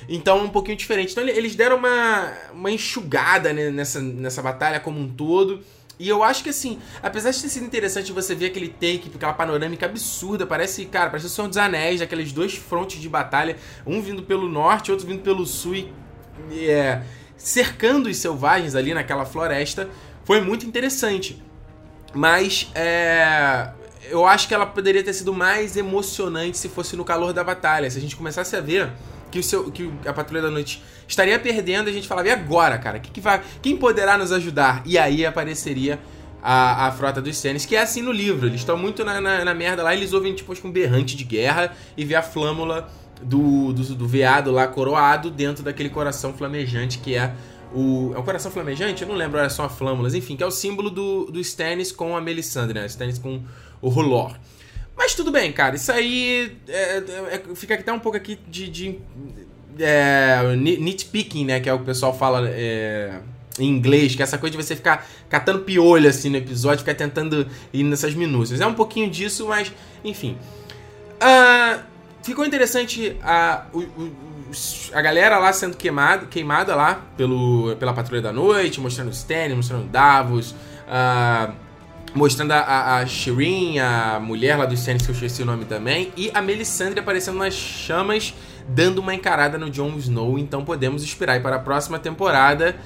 Então, 0.09 0.45
um 0.45 0.49
pouquinho 0.49 0.77
diferente. 0.77 1.13
Então, 1.13 1.27
eles 1.27 1.55
deram 1.55 1.77
uma, 1.77 2.33
uma 2.53 2.71
enxugada 2.71 3.53
né, 3.53 3.71
nessa, 3.71 4.01
nessa 4.01 4.43
batalha 4.43 4.81
como 4.81 5.01
um 5.01 5.09
todo. 5.09 5.61
E 5.99 6.09
eu 6.09 6.23
acho 6.23 6.43
que 6.43 6.51
assim, 6.51 6.79
apesar 7.03 7.31
de 7.31 7.41
ter 7.41 7.49
sido 7.49 7.65
interessante 7.65 8.13
você 8.13 8.35
ver 8.35 8.47
aquele 8.47 8.69
take, 8.69 9.11
aquela 9.15 9.33
panorâmica 9.33 9.87
absurda, 9.87 10.47
parece, 10.47 10.85
cara, 10.85 11.09
parece 11.09 11.27
o 11.27 11.31
Senhor 11.31 11.49
dos 11.49 11.57
Anéis, 11.57 12.03
aqueles 12.03 12.33
dois 12.33 12.55
frontes 12.55 13.01
de 13.01 13.09
batalha, 13.09 13.57
um 13.87 14.03
vindo 14.03 14.23
pelo 14.23 14.47
norte, 14.47 14.91
outro 14.91 15.07
vindo 15.07 15.23
pelo 15.23 15.47
sul 15.47 15.75
e 15.75 16.69
é, 16.69 17.03
cercando 17.39 18.11
os 18.11 18.19
selvagens 18.19 18.75
ali 18.75 18.93
naquela 18.93 19.25
floresta 19.25 19.89
foi 20.27 20.41
muito 20.41 20.67
interessante. 20.67 21.41
Mas 22.13 22.69
é, 22.75 23.71
eu 24.11 24.27
acho 24.27 24.49
que 24.49 24.55
ela 24.55 24.67
poderia 24.67 25.03
ter 25.03 25.13
sido 25.13 25.33
mais 25.33 25.77
emocionante 25.77 26.59
se 26.59 26.69
fosse 26.69 26.97
no 26.97 27.05
calor 27.05 27.33
da 27.33 27.45
batalha. 27.45 27.89
Se 27.89 27.97
a 27.97 28.01
gente 28.01 28.17
começasse 28.17 28.57
a 28.57 28.61
ver 28.61 28.91
que, 29.31 29.39
o 29.39 29.43
seu, 29.43 29.71
que 29.71 29.91
a 30.05 30.13
Patrulha 30.13 30.43
da 30.43 30.51
Noite 30.51 30.83
estaria 31.07 31.39
perdendo, 31.39 31.89
a 31.89 31.93
gente 31.93 32.09
falava, 32.09 32.27
e 32.27 32.33
agora, 32.33 32.77
cara? 32.77 32.99
Que 32.99 33.11
que 33.11 33.21
vai, 33.21 33.41
quem 33.63 33.77
poderá 33.77 34.19
nos 34.19 34.33
ajudar? 34.33 34.83
E 34.85 34.99
aí 34.99 35.25
apareceria 35.25 36.01
a, 36.43 36.89
a 36.89 36.93
frota 36.93 37.23
dos 37.23 37.37
Stannis, 37.37 37.65
que 37.65 37.77
é 37.77 37.83
assim 37.83 38.03
no 38.03 38.11
livro. 38.11 38.49
Eles 38.49 38.61
estão 38.61 38.77
muito 38.77 39.05
na, 39.05 39.21
na, 39.21 39.45
na, 39.45 39.55
merda 39.55 39.85
lá, 39.85 39.95
eles 39.95 40.13
ouvem 40.13 40.35
tipo 40.35 40.53
um 40.65 40.73
berrante 40.73 41.17
de 41.17 41.23
guerra 41.23 41.73
e 41.97 42.05
vê 42.05 42.17
a 42.17 42.23
flâmula 42.23 42.91
do, 43.23 43.73
do, 43.73 43.95
do 43.95 44.09
veado 44.09 44.51
lá 44.51 44.67
coroado 44.67 45.31
dentro 45.31 45.63
daquele 45.63 45.89
coração 45.89 46.35
flamejante 46.35 46.99
que 46.99 47.15
é 47.15 47.33
o, 47.75 48.13
é 48.15 48.19
um 48.19 48.23
coração 48.23 48.51
flamejante? 48.51 49.03
Eu 49.03 49.09
não 49.09 49.15
lembro, 49.15 49.39
era 49.39 49.49
só 49.49 49.69
flâmulas. 49.69 50.15
Enfim, 50.15 50.37
que 50.37 50.43
é 50.43 50.47
o 50.47 50.51
símbolo 50.51 50.91
do, 50.91 51.27
do 51.27 51.41
Stannis 51.41 51.93
com 51.93 52.17
a 52.17 52.21
Melisandre, 52.21 52.81
né? 52.81 52.87
Stannis 52.87 53.19
com 53.19 53.43
o 53.81 53.89
Rolor. 53.89 54.37
Mas 54.97 55.15
tudo 55.15 55.31
bem, 55.31 55.53
cara. 55.53 55.77
Isso 55.77 55.93
aí 55.93 56.57
é, 56.69 56.97
é, 56.99 57.43
fica 57.55 57.75
até 57.75 57.93
um 57.93 57.99
pouco 57.99 58.17
aqui 58.17 58.39
de, 58.49 58.69
de 58.69 58.99
é, 59.79 60.57
nitpicking, 60.57 61.45
né? 61.45 61.61
Que 61.61 61.69
é 61.69 61.73
o 61.73 61.77
que 61.77 61.83
o 61.83 61.87
pessoal 61.87 62.17
fala 62.17 62.49
é, 62.49 63.21
em 63.59 63.69
inglês, 63.69 64.15
que 64.15 64.23
é 64.23 64.25
essa 64.25 64.39
coisa 64.39 64.57
de 64.57 64.63
você 64.63 64.75
ficar 64.75 65.07
catando 65.29 65.61
piolho 65.61 66.09
assim 66.09 66.31
no 66.31 66.37
episódio, 66.37 66.79
ficar 66.79 66.95
tentando 66.95 67.47
ir 67.73 67.83
nessas 67.83 68.15
minúcias. 68.15 68.61
É 68.61 68.67
um 68.67 68.75
pouquinho 68.75 69.11
disso, 69.11 69.47
mas 69.49 69.71
enfim. 70.03 70.37
Uh, 71.17 71.83
ficou 72.23 72.45
interessante 72.45 73.17
a, 73.23 73.67
o, 73.73 73.81
o, 73.81 74.13
a 74.93 75.03
galera 75.03 75.39
lá 75.39 75.53
sendo 75.53 75.77
queimada, 75.77 76.27
queimada 76.27 76.75
lá 76.75 77.03
pelo, 77.17 77.77
pela 77.77 77.93
Patrulha 77.93 78.23
da 78.23 78.33
Noite, 78.33 78.81
mostrando 78.81 79.09
o 79.09 79.13
Stanley, 79.13 79.55
mostrando 79.55 79.85
o 79.85 79.89
Davos, 79.89 80.53
uh, 80.53 81.53
mostrando 82.15 82.53
a, 82.53 82.97
a 82.97 83.07
Shireen, 83.07 83.79
a 83.81 84.19
mulher 84.21 84.57
lá 84.57 84.65
dos 84.65 84.81
Stanley, 84.81 85.05
que 85.05 85.11
eu 85.11 85.15
esqueci 85.15 85.43
o 85.43 85.47
nome 85.47 85.65
também, 85.65 86.13
e 86.17 86.31
a 86.33 86.41
Melisandre 86.41 87.01
aparecendo 87.01 87.39
nas 87.39 87.55
chamas, 87.55 88.35
dando 88.69 88.99
uma 88.99 89.15
encarada 89.15 89.59
no 89.59 89.71
Jon 89.71 89.97
Snow. 89.99 90.39
Então 90.39 90.65
podemos 90.65 91.03
esperar 91.03 91.41
para 91.43 91.57
a 91.57 91.61
próxima 91.61 91.99
temporada 91.99 92.77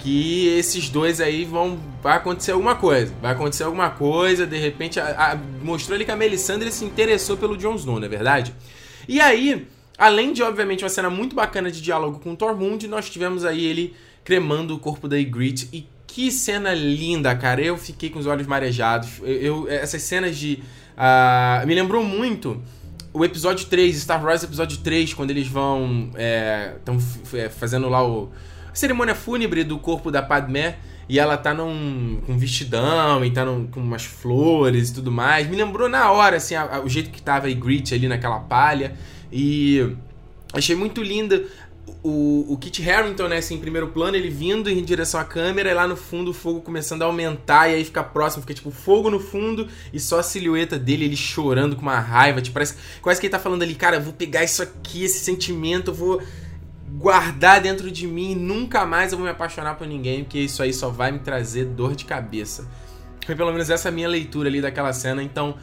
que 0.00 0.48
esses 0.58 0.88
dois 0.88 1.20
aí 1.20 1.44
vão. 1.44 1.78
Vai 2.02 2.16
acontecer 2.16 2.52
alguma 2.52 2.74
coisa. 2.74 3.12
Vai 3.20 3.32
acontecer 3.32 3.64
alguma 3.64 3.90
coisa, 3.90 4.46
de 4.46 4.58
repente. 4.58 4.98
A, 4.98 5.32
a, 5.32 5.38
mostrou 5.62 5.94
ali 5.94 6.04
que 6.04 6.10
a 6.10 6.16
Melisandre 6.16 6.72
se 6.72 6.84
interessou 6.84 7.36
pelo 7.36 7.56
Jon 7.56 7.74
Snow, 7.74 8.00
não 8.00 8.06
é 8.06 8.08
verdade? 8.08 8.54
E 9.06 9.20
aí. 9.20 9.68
Além 10.00 10.32
de, 10.32 10.42
obviamente, 10.42 10.82
uma 10.82 10.88
cena 10.88 11.10
muito 11.10 11.36
bacana 11.36 11.70
de 11.70 11.78
diálogo 11.78 12.20
com 12.20 12.32
o 12.32 12.36
Tormund, 12.36 12.88
nós 12.88 13.10
tivemos 13.10 13.44
aí 13.44 13.62
ele 13.62 13.94
cremando 14.24 14.74
o 14.74 14.78
corpo 14.78 15.06
da 15.06 15.18
Ygritte 15.18 15.68
e 15.74 15.86
que 16.06 16.32
cena 16.32 16.72
linda, 16.72 17.36
cara. 17.36 17.60
Eu 17.60 17.76
fiquei 17.76 18.08
com 18.08 18.18
os 18.18 18.24
olhos 18.24 18.46
marejados. 18.46 19.20
Eu, 19.22 19.68
eu 19.68 19.68
essas 19.68 20.00
cenas 20.00 20.38
de. 20.38 20.62
Uh, 20.96 21.66
me 21.66 21.74
lembrou 21.74 22.02
muito 22.02 22.62
o 23.12 23.26
episódio 23.26 23.66
3, 23.66 23.94
Star 23.94 24.24
Wars 24.24 24.42
episódio 24.42 24.78
3, 24.78 25.12
quando 25.12 25.32
eles 25.32 25.46
vão. 25.46 26.10
Estão 26.78 26.96
é, 27.34 27.50
fazendo 27.50 27.86
lá 27.90 28.02
o. 28.02 28.30
A 28.72 28.74
cerimônia 28.74 29.14
fúnebre 29.14 29.64
do 29.64 29.78
corpo 29.78 30.10
da 30.10 30.22
Padmé. 30.22 30.78
E 31.10 31.18
ela 31.18 31.36
tá 31.36 31.52
num 31.52 32.22
com 32.24 32.34
um 32.34 32.38
vestidão 32.38 33.24
e 33.24 33.30
tá 33.32 33.44
num, 33.44 33.66
com 33.66 33.80
umas 33.80 34.04
flores 34.04 34.90
e 34.90 34.94
tudo 34.94 35.10
mais. 35.10 35.46
Me 35.46 35.56
lembrou 35.56 35.88
na 35.88 36.10
hora, 36.12 36.36
assim, 36.36 36.54
a, 36.54 36.76
a, 36.76 36.80
o 36.80 36.88
jeito 36.88 37.10
que 37.10 37.20
tava 37.20 37.48
a 37.48 37.52
Grit 37.52 37.92
ali 37.92 38.06
naquela 38.06 38.38
palha. 38.38 38.96
E 39.32 39.96
achei 40.52 40.74
muito 40.74 41.02
linda 41.02 41.44
o, 42.02 42.46
o 42.48 42.56
Kit 42.56 42.88
Harington, 42.88 43.28
né, 43.28 43.38
assim, 43.38 43.54
em 43.54 43.58
primeiro 43.58 43.88
plano, 43.88 44.16
ele 44.16 44.30
vindo 44.30 44.70
em 44.70 44.82
direção 44.82 45.20
à 45.20 45.24
câmera, 45.24 45.70
e 45.70 45.74
lá 45.74 45.86
no 45.86 45.96
fundo 45.96 46.30
o 46.30 46.34
fogo 46.34 46.60
começando 46.60 47.02
a 47.02 47.06
aumentar, 47.06 47.68
e 47.68 47.74
aí 47.74 47.84
fica 47.84 48.02
próximo, 48.02 48.42
fica 48.42 48.54
tipo 48.54 48.70
fogo 48.70 49.10
no 49.10 49.20
fundo, 49.20 49.68
e 49.92 50.00
só 50.00 50.20
a 50.20 50.22
silhueta 50.22 50.78
dele, 50.78 51.04
ele 51.04 51.16
chorando 51.16 51.76
com 51.76 51.82
uma 51.82 51.98
raiva, 51.98 52.40
tipo, 52.40 52.54
parece, 52.54 52.76
parece 53.02 53.20
que 53.20 53.26
ele 53.26 53.32
tá 53.32 53.38
falando 53.38 53.62
ali, 53.62 53.74
cara, 53.74 54.00
vou 54.00 54.12
pegar 54.12 54.44
isso 54.44 54.62
aqui, 54.62 55.04
esse 55.04 55.20
sentimento, 55.20 55.90
eu 55.90 55.94
vou 55.94 56.22
guardar 56.92 57.60
dentro 57.60 57.90
de 57.90 58.06
mim 58.06 58.32
e 58.32 58.34
nunca 58.34 58.84
mais 58.84 59.12
eu 59.12 59.18
vou 59.18 59.24
me 59.24 59.30
apaixonar 59.30 59.74
por 59.76 59.86
ninguém, 59.86 60.24
porque 60.24 60.38
isso 60.38 60.62
aí 60.62 60.72
só 60.72 60.88
vai 60.88 61.12
me 61.12 61.20
trazer 61.20 61.64
dor 61.66 61.94
de 61.94 62.04
cabeça. 62.04 62.68
Foi 63.24 63.36
pelo 63.36 63.52
menos 63.52 63.70
essa 63.70 63.90
minha 63.90 64.08
leitura 64.08 64.48
ali 64.48 64.60
daquela 64.60 64.92
cena, 64.92 65.22
então 65.22 65.56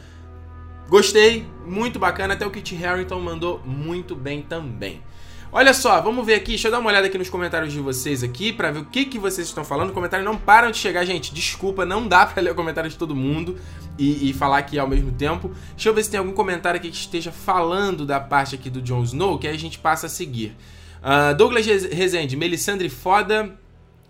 gostei, 0.88 1.46
muito 1.66 1.98
bacana, 1.98 2.34
até 2.34 2.46
o 2.46 2.50
Kit 2.50 2.84
Harington 2.84 3.20
mandou 3.20 3.60
muito 3.64 4.16
bem 4.16 4.42
também. 4.42 5.02
Olha 5.50 5.72
só, 5.72 5.98
vamos 6.02 6.26
ver 6.26 6.34
aqui, 6.34 6.48
deixa 6.48 6.68
eu 6.68 6.72
dar 6.72 6.78
uma 6.78 6.90
olhada 6.90 7.06
aqui 7.06 7.16
nos 7.16 7.30
comentários 7.30 7.72
de 7.72 7.80
vocês 7.80 8.22
aqui 8.22 8.52
para 8.52 8.70
ver 8.70 8.80
o 8.80 8.84
que, 8.84 9.06
que 9.06 9.18
vocês 9.18 9.46
estão 9.46 9.64
falando. 9.64 9.88
Os 9.88 9.94
comentários 9.94 10.28
não 10.28 10.36
param 10.36 10.70
de 10.70 10.76
chegar, 10.76 11.06
gente. 11.06 11.32
Desculpa, 11.32 11.86
não 11.86 12.06
dá 12.06 12.26
para 12.26 12.42
ler 12.42 12.50
o 12.50 12.54
comentário 12.54 12.90
de 12.90 12.98
todo 12.98 13.16
mundo 13.16 13.56
e, 13.98 14.28
e, 14.28 14.32
falar 14.34 14.58
aqui 14.58 14.78
ao 14.78 14.86
mesmo 14.86 15.10
tempo. 15.10 15.50
Deixa 15.70 15.88
eu 15.88 15.94
ver 15.94 16.04
se 16.04 16.10
tem 16.10 16.18
algum 16.18 16.32
comentário 16.32 16.78
aqui 16.78 16.90
que 16.90 16.96
esteja 16.96 17.32
falando 17.32 18.04
da 18.04 18.20
parte 18.20 18.54
aqui 18.54 18.68
do 18.68 18.82
Jon 18.82 19.02
Snow, 19.02 19.38
que 19.38 19.48
aí 19.48 19.54
a 19.54 19.58
gente 19.58 19.78
passa 19.78 20.06
a 20.06 20.10
seguir. 20.10 20.54
Uh, 20.98 21.34
Douglas 21.34 21.64
Rezende, 21.64 22.36
Melisandre 22.36 22.90
foda. 22.90 23.56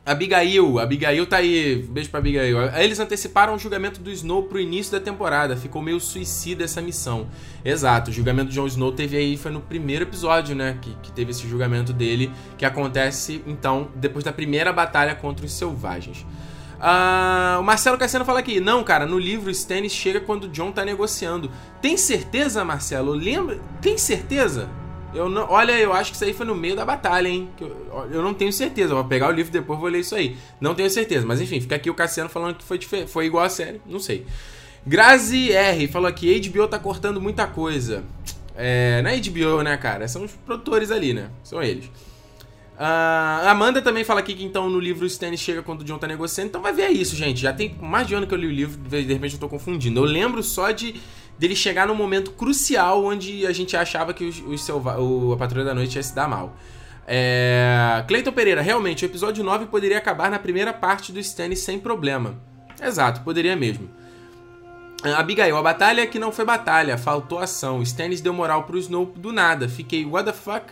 Abigail, 0.08 0.78
Abigail 0.78 1.26
tá 1.26 1.36
aí. 1.36 1.86
Beijo 1.90 2.08
pra 2.08 2.18
Abigail. 2.18 2.58
Eles 2.76 2.98
anteciparam 2.98 3.54
o 3.54 3.58
julgamento 3.58 4.00
do 4.00 4.10
Snow 4.10 4.44
pro 4.44 4.58
início 4.58 4.90
da 4.92 4.98
temporada. 4.98 5.54
Ficou 5.54 5.82
meio 5.82 6.00
suicida 6.00 6.64
essa 6.64 6.80
missão. 6.80 7.26
Exato, 7.62 8.10
o 8.10 8.14
julgamento 8.14 8.48
de 8.48 8.54
Jon 8.54 8.66
Snow 8.66 8.90
teve 8.90 9.18
aí, 9.18 9.36
foi 9.36 9.50
no 9.50 9.60
primeiro 9.60 10.04
episódio, 10.04 10.56
né? 10.56 10.78
Que, 10.80 10.94
que 11.02 11.12
teve 11.12 11.32
esse 11.32 11.46
julgamento 11.46 11.92
dele, 11.92 12.30
que 12.56 12.64
acontece, 12.64 13.42
então, 13.46 13.88
depois 13.94 14.24
da 14.24 14.32
primeira 14.32 14.72
batalha 14.72 15.14
contra 15.14 15.44
os 15.44 15.52
selvagens. 15.52 16.24
Uh, 16.78 17.58
o 17.58 17.62
Marcelo 17.62 17.98
Cassiano 17.98 18.24
fala 18.24 18.38
aqui: 18.38 18.60
Não, 18.60 18.82
cara, 18.82 19.04
no 19.04 19.18
livro 19.18 19.50
Stannis 19.50 19.92
chega 19.92 20.20
quando 20.20 20.44
o 20.44 20.48
John 20.48 20.72
tá 20.72 20.84
negociando. 20.84 21.50
Tem 21.82 21.98
certeza, 21.98 22.64
Marcelo? 22.64 23.12
Lembra? 23.12 23.60
Tem 23.82 23.98
certeza? 23.98 24.70
Eu 25.14 25.28
não, 25.28 25.50
olha, 25.50 25.72
eu 25.72 25.92
acho 25.92 26.10
que 26.10 26.16
isso 26.16 26.24
aí 26.24 26.34
foi 26.34 26.44
no 26.44 26.54
meio 26.54 26.76
da 26.76 26.84
batalha, 26.84 27.28
hein? 27.28 27.48
Eu, 27.60 28.08
eu 28.10 28.22
não 28.22 28.34
tenho 28.34 28.52
certeza. 28.52 28.92
Eu 28.92 28.96
vou 28.96 29.04
pegar 29.04 29.28
o 29.28 29.32
livro 29.32 29.50
depois 29.50 29.78
vou 29.78 29.88
ler 29.88 30.00
isso 30.00 30.14
aí. 30.14 30.36
Não 30.60 30.74
tenho 30.74 30.90
certeza. 30.90 31.26
Mas 31.26 31.40
enfim, 31.40 31.60
fica 31.60 31.76
aqui 31.76 31.88
o 31.88 31.94
Cassiano 31.94 32.28
falando 32.28 32.56
que 32.56 32.64
foi, 32.64 33.06
foi 33.06 33.26
igual 33.26 33.44
a 33.44 33.48
série. 33.48 33.80
Não 33.86 33.98
sei. 33.98 34.26
Grazi 34.86 35.52
R 35.52 35.88
falou 35.88 36.08
aqui: 36.08 36.38
HBO 36.48 36.68
tá 36.68 36.78
cortando 36.78 37.20
muita 37.20 37.46
coisa. 37.46 38.04
É, 38.54 39.00
não 39.02 39.10
é 39.10 39.18
HBO, 39.18 39.62
né, 39.62 39.76
cara? 39.76 40.06
São 40.08 40.24
os 40.24 40.32
produtores 40.32 40.90
ali, 40.90 41.14
né? 41.14 41.30
São 41.42 41.62
eles. 41.62 41.86
Uh, 42.78 43.48
Amanda 43.48 43.82
também 43.82 44.04
fala 44.04 44.20
aqui 44.20 44.34
que 44.34 44.44
então 44.44 44.70
no 44.70 44.78
livro 44.78 45.02
o 45.02 45.06
Stannis 45.06 45.40
chega 45.40 45.64
quando 45.64 45.80
o 45.80 45.84
John 45.84 45.98
tá 45.98 46.06
negociando. 46.06 46.48
Então 46.48 46.62
vai 46.62 46.72
ver 46.72 46.88
isso, 46.90 47.16
gente. 47.16 47.40
Já 47.40 47.52
tem 47.52 47.74
mais 47.80 48.06
de 48.06 48.14
ano 48.14 48.26
que 48.26 48.32
eu 48.32 48.38
li 48.38 48.46
o 48.46 48.52
livro, 48.52 48.78
de 48.78 49.12
repente 49.12 49.34
eu 49.34 49.40
tô 49.40 49.48
confundindo. 49.48 49.98
Eu 49.98 50.04
lembro 50.04 50.42
só 50.42 50.70
de 50.70 50.94
dele 51.38 51.54
chegar 51.54 51.86
num 51.86 51.94
momento 51.94 52.32
crucial 52.32 53.04
onde 53.04 53.46
a 53.46 53.52
gente 53.52 53.76
achava 53.76 54.12
que 54.12 54.24
os, 54.24 54.42
os 54.46 54.64
selva 54.64 55.00
o, 55.00 55.32
a 55.32 55.36
Patrulha 55.36 55.64
da 55.64 55.74
Noite 55.74 55.96
ia 55.96 56.02
se 56.02 56.14
dar 56.14 56.28
mal. 56.28 56.56
É... 57.06 58.04
Cleiton 58.06 58.32
Pereira, 58.32 58.60
realmente, 58.60 59.04
o 59.04 59.06
episódio 59.06 59.42
9 59.42 59.66
poderia 59.66 59.96
acabar 59.96 60.30
na 60.30 60.38
primeira 60.38 60.72
parte 60.72 61.12
do 61.12 61.18
Stannis 61.20 61.60
sem 61.60 61.78
problema. 61.78 62.34
Exato, 62.82 63.22
poderia 63.22 63.56
mesmo. 63.56 63.88
Abigail, 65.16 65.56
a 65.56 65.62
batalha 65.62 66.06
que 66.06 66.18
não 66.18 66.32
foi 66.32 66.44
batalha, 66.44 66.98
faltou 66.98 67.38
ação. 67.38 67.82
Stannis 67.82 68.20
deu 68.20 68.32
moral 68.32 68.64
pro 68.64 68.76
Snow 68.76 69.06
do 69.16 69.32
nada. 69.32 69.68
Fiquei, 69.68 70.04
what 70.04 70.26
the 70.26 70.32
fuck? 70.32 70.66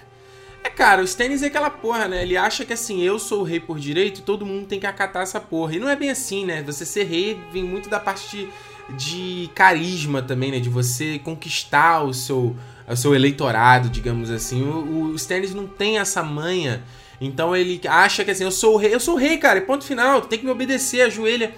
É, 0.64 0.68
cara, 0.68 1.00
o 1.00 1.04
Stannis 1.04 1.44
é 1.44 1.46
aquela 1.46 1.70
porra, 1.70 2.08
né? 2.08 2.22
Ele 2.22 2.36
acha 2.36 2.64
que 2.64 2.72
assim, 2.72 3.00
eu 3.00 3.20
sou 3.20 3.42
o 3.42 3.44
rei 3.44 3.60
por 3.60 3.78
direito 3.78 4.18
e 4.18 4.22
todo 4.22 4.44
mundo 4.44 4.66
tem 4.66 4.80
que 4.80 4.86
acatar 4.86 5.22
essa 5.22 5.40
porra. 5.40 5.76
E 5.76 5.78
não 5.78 5.88
é 5.88 5.94
bem 5.94 6.10
assim, 6.10 6.44
né? 6.44 6.60
Você 6.64 6.84
ser 6.84 7.04
rei 7.04 7.40
vem 7.52 7.62
muito 7.62 7.88
da 7.88 8.00
parte 8.00 8.28
de 8.36 8.48
de 8.90 9.50
carisma 9.54 10.22
também, 10.22 10.50
né? 10.52 10.60
De 10.60 10.68
você 10.68 11.18
conquistar 11.18 12.02
o 12.02 12.14
seu, 12.14 12.56
o 12.86 12.96
seu 12.96 13.14
eleitorado, 13.14 13.88
digamos 13.88 14.30
assim. 14.30 14.62
O, 14.62 15.12
o 15.12 15.14
Stannis 15.16 15.54
não 15.54 15.66
tem 15.66 15.98
essa 15.98 16.22
manha. 16.22 16.82
Então 17.20 17.56
ele 17.56 17.80
acha 17.88 18.24
que 18.24 18.30
assim, 18.30 18.44
eu 18.44 18.50
sou 18.50 18.74
o 18.74 18.76
rei, 18.76 18.94
eu 18.94 19.00
sou 19.00 19.14
o 19.14 19.18
rei, 19.18 19.38
cara, 19.38 19.60
ponto 19.62 19.84
final, 19.84 20.20
tem 20.22 20.38
que 20.38 20.44
me 20.44 20.50
obedecer, 20.50 21.02
ajoelha. 21.02 21.52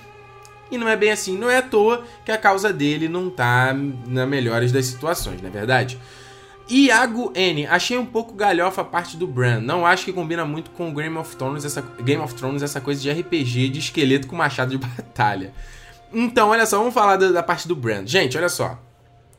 E 0.70 0.76
não 0.76 0.88
é 0.88 0.96
bem 0.96 1.10
assim, 1.10 1.36
não 1.36 1.48
é 1.48 1.58
à 1.58 1.62
toa 1.62 2.04
que 2.24 2.30
a 2.30 2.36
causa 2.36 2.72
dele 2.72 3.08
não 3.08 3.30
tá 3.30 3.74
na 4.06 4.26
melhores 4.26 4.70
das 4.70 4.86
situações, 4.86 5.40
não 5.40 5.48
é 5.48 5.52
verdade? 5.52 5.98
Iago 6.68 7.32
N, 7.34 7.66
achei 7.66 7.96
um 7.96 8.04
pouco 8.04 8.34
galhofa 8.34 8.82
a 8.82 8.84
parte 8.84 9.16
do 9.16 9.26
Bran. 9.26 9.60
Não 9.60 9.86
acho 9.86 10.04
que 10.04 10.12
combina 10.12 10.44
muito 10.44 10.70
com 10.70 10.92
Game 10.92 11.16
of 11.16 11.34
Thrones, 11.34 11.64
essa 11.64 11.80
Game 12.02 12.22
of 12.22 12.34
Thrones, 12.34 12.62
essa 12.62 12.78
coisa 12.78 13.00
de 13.00 13.10
RPG 13.10 13.70
de 13.70 13.78
esqueleto 13.78 14.26
com 14.26 14.36
machado 14.36 14.70
de 14.70 14.76
batalha. 14.86 15.54
Então, 16.12 16.48
olha 16.48 16.66
só, 16.66 16.78
vamos 16.78 16.94
falar 16.94 17.16
da, 17.16 17.30
da 17.30 17.42
parte 17.42 17.68
do 17.68 17.76
Bran. 17.76 18.06
Gente, 18.06 18.36
olha 18.36 18.48
só. 18.48 18.78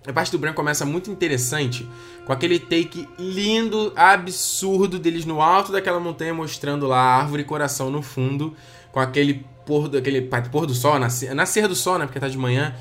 A 0.07 0.13
parte 0.13 0.31
do 0.31 0.39
Bran 0.39 0.53
começa 0.53 0.85
muito 0.85 1.11
interessante 1.11 1.88
com 2.25 2.31
aquele 2.31 2.59
take 2.59 3.07
lindo, 3.17 3.91
absurdo 3.95 4.97
deles 4.97 5.25
no 5.25 5.41
alto 5.41 5.71
daquela 5.71 5.99
montanha 5.99 6.33
mostrando 6.33 6.88
lá 6.88 6.97
a 6.97 7.17
árvore 7.17 7.43
coração 7.43 7.89
no 7.89 8.01
fundo, 8.01 8.55
com 8.91 8.99
aquele 8.99 9.45
pôr 9.65 9.88
do, 9.88 9.97
aquele 9.97 10.21
pôr 10.51 10.65
do 10.65 10.73
sol, 10.73 10.97
nascer, 10.97 11.33
nascer 11.35 11.67
do 11.67 11.75
sol, 11.75 11.99
né, 11.99 12.05
porque 12.05 12.19
tá 12.19 12.27
de 12.27 12.38
manhã. 12.38 12.73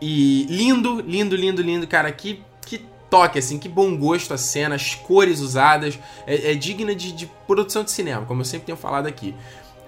E 0.00 0.46
lindo, 0.48 1.00
lindo, 1.00 1.36
lindo, 1.36 1.62
lindo, 1.62 1.86
cara, 1.86 2.10
que, 2.10 2.42
que 2.66 2.84
toque, 3.08 3.38
assim, 3.38 3.58
que 3.58 3.68
bom 3.68 3.96
gosto 3.96 4.34
a 4.34 4.38
cena, 4.38 4.74
as 4.74 4.94
cores 4.94 5.40
usadas, 5.40 5.98
é, 6.26 6.52
é 6.52 6.54
digna 6.54 6.94
de, 6.94 7.12
de 7.12 7.26
produção 7.46 7.84
de 7.84 7.90
cinema, 7.90 8.26
como 8.26 8.40
eu 8.40 8.44
sempre 8.44 8.66
tenho 8.66 8.78
falado 8.78 9.06
aqui. 9.06 9.34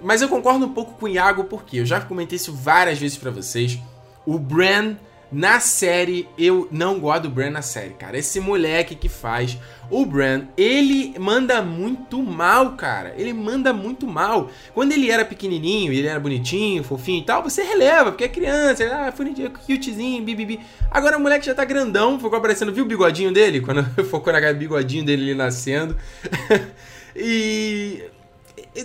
Mas 0.03 0.23
eu 0.23 0.29
concordo 0.29 0.67
um 0.67 0.73
pouco 0.73 0.93
com 0.95 1.07
o 1.07 1.09
Iago, 1.09 1.45
porque 1.45 1.79
eu 1.79 1.87
já 1.87 2.01
comentei 2.01 2.37
isso 2.37 2.53
várias 2.53 2.99
vezes 2.99 3.17
para 3.17 3.31
vocês. 3.31 3.79
O 4.27 4.39
Bran 4.39 4.97
na 5.33 5.61
série, 5.61 6.29
eu 6.37 6.67
não 6.73 6.99
gosto 6.99 7.23
do 7.25 7.31
Bran 7.31 7.51
na 7.51 7.63
série, 7.63 7.91
cara. 7.91 8.19
Esse 8.19 8.41
moleque 8.41 8.97
que 8.97 9.09
faz 9.09 9.57
o 9.89 10.05
Bran, 10.05 10.47
ele 10.57 11.17
manda 11.19 11.63
muito 11.63 12.21
mal, 12.21 12.73
cara. 12.73 13.15
Ele 13.17 13.33
manda 13.33 13.73
muito 13.73 14.09
mal. 14.09 14.51
Quando 14.75 14.91
ele 14.93 15.09
era 15.09 15.25
pequenininho, 15.25 15.93
ele 15.93 16.09
era 16.09 16.19
bonitinho, 16.19 16.83
fofinho 16.83 17.21
e 17.21 17.25
tal, 17.25 17.43
você 17.45 17.63
releva, 17.63 18.11
porque 18.11 18.25
é 18.25 18.29
criança, 18.29 18.85
ah, 18.93 19.11
bonitinho, 19.13 19.51
cutezinho, 19.51 20.25
bibibi. 20.25 20.61
Agora 20.91 21.17
o 21.17 21.21
moleque 21.21 21.47
já 21.47 21.55
tá 21.55 21.65
grandão, 21.65 22.19
ficou 22.19 22.37
aparecendo, 22.37 22.73
viu 22.73 22.85
o 22.85 22.89
bigodinho 22.89 23.33
dele? 23.33 23.61
Quando 23.61 23.85
focou 24.11 24.33
na 24.33 24.53
bigodinho 24.53 25.05
dele 25.05 25.33
nascendo. 25.35 25.97
e 27.15 28.03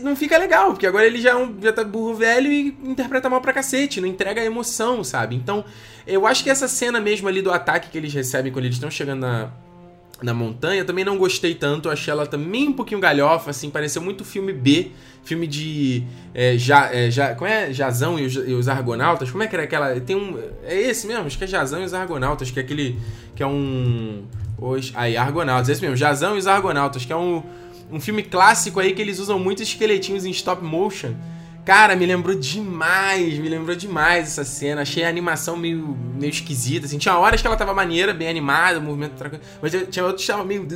não 0.02 0.16
fica 0.16 0.38
legal, 0.38 0.72
porque 0.72 0.88
agora 0.88 1.06
ele 1.06 1.22
já, 1.22 1.32
é 1.32 1.36
um, 1.36 1.56
já 1.62 1.72
tá 1.72 1.84
burro 1.84 2.16
velho 2.16 2.52
e 2.52 2.76
interpreta 2.84 3.30
mal 3.30 3.40
pra 3.40 3.54
cacete, 3.54 4.02
não 4.02 4.08
entrega 4.08 4.42
a 4.42 4.46
emoção, 4.46 5.04
sabe? 5.04 5.36
Então, 5.36 5.64
eu 6.08 6.26
acho 6.26 6.44
que 6.44 6.50
essa 6.50 6.68
cena 6.68 7.00
mesmo 7.00 7.28
ali 7.28 7.42
do 7.42 7.52
ataque 7.52 7.90
que 7.90 7.98
eles 7.98 8.14
recebem 8.14 8.52
quando 8.52 8.66
eles 8.66 8.78
estão 8.78 8.90
chegando 8.90 9.22
na, 9.22 9.52
na 10.22 10.34
montanha, 10.34 10.84
também 10.84 11.06
não 11.06 11.18
gostei 11.18 11.54
tanto, 11.54 11.90
achei 11.90 12.12
ela 12.12 12.26
também 12.26 12.70
um 12.70 12.74
pouquinho 12.74 13.00
galhofa, 13.00 13.52
assim, 13.52 13.70
pareceu 13.70 14.02
muito 14.02 14.26
filme 14.26 14.54
B, 14.54 14.92
filme 15.24 15.46
de. 15.46 16.04
É, 16.34 16.58
ja, 16.58 16.90
é, 16.94 17.12
ja, 17.12 17.36
como 17.36 17.50
é? 17.50 17.72
Jazão 17.74 18.18
e 18.18 18.26
os, 18.26 18.36
e 18.36 18.54
os, 18.54 18.68
Argonautas? 18.68 19.30
Como 19.30 19.44
é 19.44 19.48
que 19.48 19.56
era 19.56 19.66
aquela. 19.66 20.00
Tem 20.00 20.16
um. 20.16 20.40
É 20.64 20.76
esse 20.76 21.06
mesmo? 21.06 21.26
Acho 21.26 21.38
que 21.38 21.44
é 21.44 21.48
Jazão 21.48 21.82
e 21.82 21.86
os 21.86 21.94
Argonautas, 21.94 22.50
que 22.50 22.60
é 22.60 22.64
aquele. 22.64 22.98
que 23.36 23.44
é 23.44 23.48
um. 23.48 24.24
Os, 24.58 24.94
aí, 24.96 25.18
Argonautas, 25.18 25.68
esse 25.68 25.82
mesmo, 25.82 25.98
Jazão 25.98 26.36
e 26.36 26.40
os 26.40 26.48
Argonautas, 26.48 27.04
que 27.04 27.12
é 27.12 27.16
um 27.16 27.44
um 27.92 28.00
filme 28.00 28.24
clássico 28.24 28.80
aí 28.80 28.94
que 28.94 29.02
eles 29.02 29.20
usam 29.20 29.38
muitos 29.40 29.68
esqueletinhos 29.68 30.26
em 30.26 30.32
stop 30.32 30.64
motion. 30.64 31.14
Cara, 31.64 31.96
me 31.96 32.06
lembrou 32.06 32.38
demais, 32.38 33.40
me 33.40 33.50
lembrou 33.50 33.76
demais 33.76 34.28
essa 34.28 34.44
cena. 34.44 34.84
Achei 34.84 35.04
a 35.04 35.10
animação 35.10 35.58
meio, 35.58 35.98
meio 36.16 36.30
esquisita, 36.30 36.86
assim. 36.86 37.00
Tinha 37.00 37.18
horas 37.18 37.42
que 37.42 37.48
ela 37.48 37.58
tava 37.58 37.74
maneira, 37.74 38.14
bem 38.14 38.28
animada, 38.28 38.80
movimento... 38.80 39.14
Mas 39.62 39.72
tinha 39.90 40.06
outros 40.06 40.24
que 40.24 40.32
estavam 40.32 40.46
meio... 40.46 40.68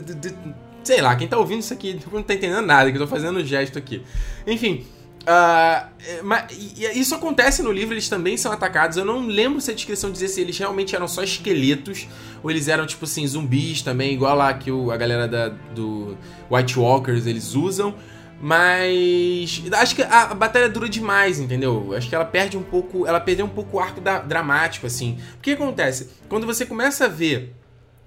Sei 0.84 1.02
lá, 1.02 1.16
quem 1.16 1.28
tá 1.28 1.38
ouvindo 1.38 1.60
isso 1.60 1.74
aqui 1.74 2.00
não 2.12 2.24
tá 2.24 2.34
entendendo 2.34 2.66
nada, 2.66 2.90
que 2.90 2.98
eu 2.98 3.02
tô 3.02 3.08
fazendo 3.08 3.46
gesto 3.46 3.78
aqui. 3.78 4.02
Enfim, 4.48 4.88
Uh, 5.30 6.24
mas, 6.24 6.46
isso 6.96 7.14
acontece 7.14 7.62
no 7.62 7.72
livro, 7.72 7.94
eles 7.94 8.10
também 8.10 8.36
são 8.36 8.52
atacados. 8.52 8.98
Eu 8.98 9.06
não 9.06 9.28
lembro 9.28 9.62
se 9.62 9.70
a 9.70 9.74
descrição 9.76 10.12
dizia 10.12 10.28
se 10.28 10.42
eles 10.42 10.58
realmente 10.58 10.96
eram 10.96 11.08
só 11.08 11.22
esqueletos 11.22 12.08
ou 12.42 12.50
eles 12.50 12.68
eram, 12.68 12.88
tipo 12.88 13.06
assim, 13.06 13.28
zumbis 13.28 13.84
também, 13.84 14.12
igual 14.12 14.36
lá 14.36 14.52
que 14.56 14.72
o, 14.72 14.90
a 14.90 14.98
galera 14.98 15.28
da, 15.28 15.50
do 15.50 16.18
White 16.50 16.80
Walkers 16.80 17.28
eles 17.28 17.54
usam. 17.54 17.94
Mas 18.42 19.62
acho 19.74 19.96
que 19.96 20.02
a, 20.02 20.22
a, 20.24 20.34
batalha 20.34 20.70
dura 20.70 20.90
demais, 20.90 21.40
entendeu? 21.40 21.94
Acho 21.94 22.08
que 22.08 22.16
ela 22.16 22.26
perde 22.26 22.58
um 22.58 22.64
pouco. 22.64 23.06
Ela 23.06 23.20
perdeu 23.20 23.46
um 23.46 23.50
pouco 23.50 23.78
o 23.78 23.80
arco 23.80 24.02
da, 24.02 24.20
dramático, 24.20 24.88
assim. 24.88 25.20
O 25.38 25.42
que 25.42 25.52
acontece? 25.52 26.10
Quando 26.28 26.48
você 26.48 26.66
começa 26.66 27.06
a 27.06 27.08
ver 27.10 27.54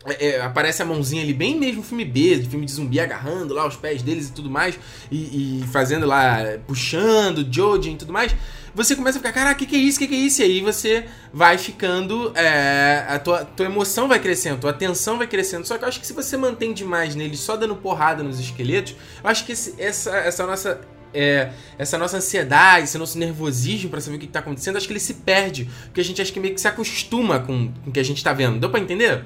é, 0.05 0.29
é, 0.29 0.41
aparece 0.43 0.83
a 0.83 0.85
mãozinha 0.85 1.23
ali, 1.23 1.33
bem 1.33 1.59
mesmo 1.59 1.83
filme 1.83 2.05
B, 2.05 2.39
de 2.39 2.49
filme 2.49 2.67
de 2.67 2.73
zumbi, 2.73 2.99
agarrando 2.99 3.55
lá 3.55 3.67
os 3.67 3.77
pés 3.77 4.03
deles 4.03 4.29
e 4.29 4.33
tudo 4.33 4.51
mais, 4.51 4.79
e, 5.11 5.61
e 5.63 5.67
fazendo 5.69 6.07
lá, 6.07 6.39
puxando, 6.67 7.47
Jojen 7.51 7.95
e 7.95 7.97
tudo 7.97 8.13
mais. 8.13 8.35
Você 8.75 8.97
começa 8.97 9.19
a 9.19 9.21
ficar, 9.21 9.33
caraca, 9.33 9.55
o 9.55 9.59
que, 9.59 9.67
que 9.67 9.77
é 9.77 9.79
isso? 9.79 9.99
O 9.99 10.01
que, 10.01 10.09
que 10.09 10.15
é 10.15 10.19
isso? 10.19 10.41
E 10.41 10.45
aí 10.45 10.61
você 10.63 11.05
vai 11.33 11.59
ficando. 11.59 12.33
É, 12.35 13.05
a 13.07 13.19
tua, 13.19 13.45
tua 13.45 13.67
emoção 13.67 14.09
vai 14.09 14.19
crescendo, 14.19 14.61
tua 14.61 14.71
atenção 14.71 15.19
vai 15.19 15.27
crescendo. 15.27 15.67
Só 15.67 15.77
que 15.77 15.85
eu 15.85 15.89
acho 15.89 16.01
que 16.01 16.07
se 16.07 16.15
você 16.15 16.39
mantém 16.39 16.73
demais 16.73 17.15
neles 17.15 17.41
só 17.41 17.55
dando 17.55 17.77
porrada 17.77 18.23
nos 18.23 18.41
esqueletos, 18.41 18.97
eu 19.23 19.29
acho 19.29 19.45
que 19.45 19.53
esse, 19.53 19.75
essa, 19.79 20.17
essa 20.17 20.47
nossa 20.47 20.81
é, 21.13 21.51
essa 21.79 21.99
nossa 21.99 22.17
ansiedade, 22.17 22.85
esse 22.85 22.97
nosso 22.97 23.19
nervosismo 23.19 23.91
para 23.91 24.01
saber 24.01 24.17
o 24.17 24.19
que 24.19 24.25
está 24.25 24.39
acontecendo, 24.39 24.77
acho 24.77 24.87
que 24.87 24.93
ele 24.93 25.01
se 25.01 25.15
perde. 25.15 25.69
Porque 25.85 26.01
a 26.01 26.05
gente 26.05 26.23
acho 26.23 26.33
que 26.33 26.41
meio 26.41 26.55
que 26.55 26.61
se 26.61 26.69
acostuma 26.69 27.41
com, 27.41 27.71
com 27.85 27.91
o 27.91 27.93
que 27.93 28.01
a 28.01 28.05
gente 28.05 28.17
está 28.17 28.33
vendo. 28.33 28.59
Deu 28.59 28.71
para 28.71 28.81
entender? 28.81 29.23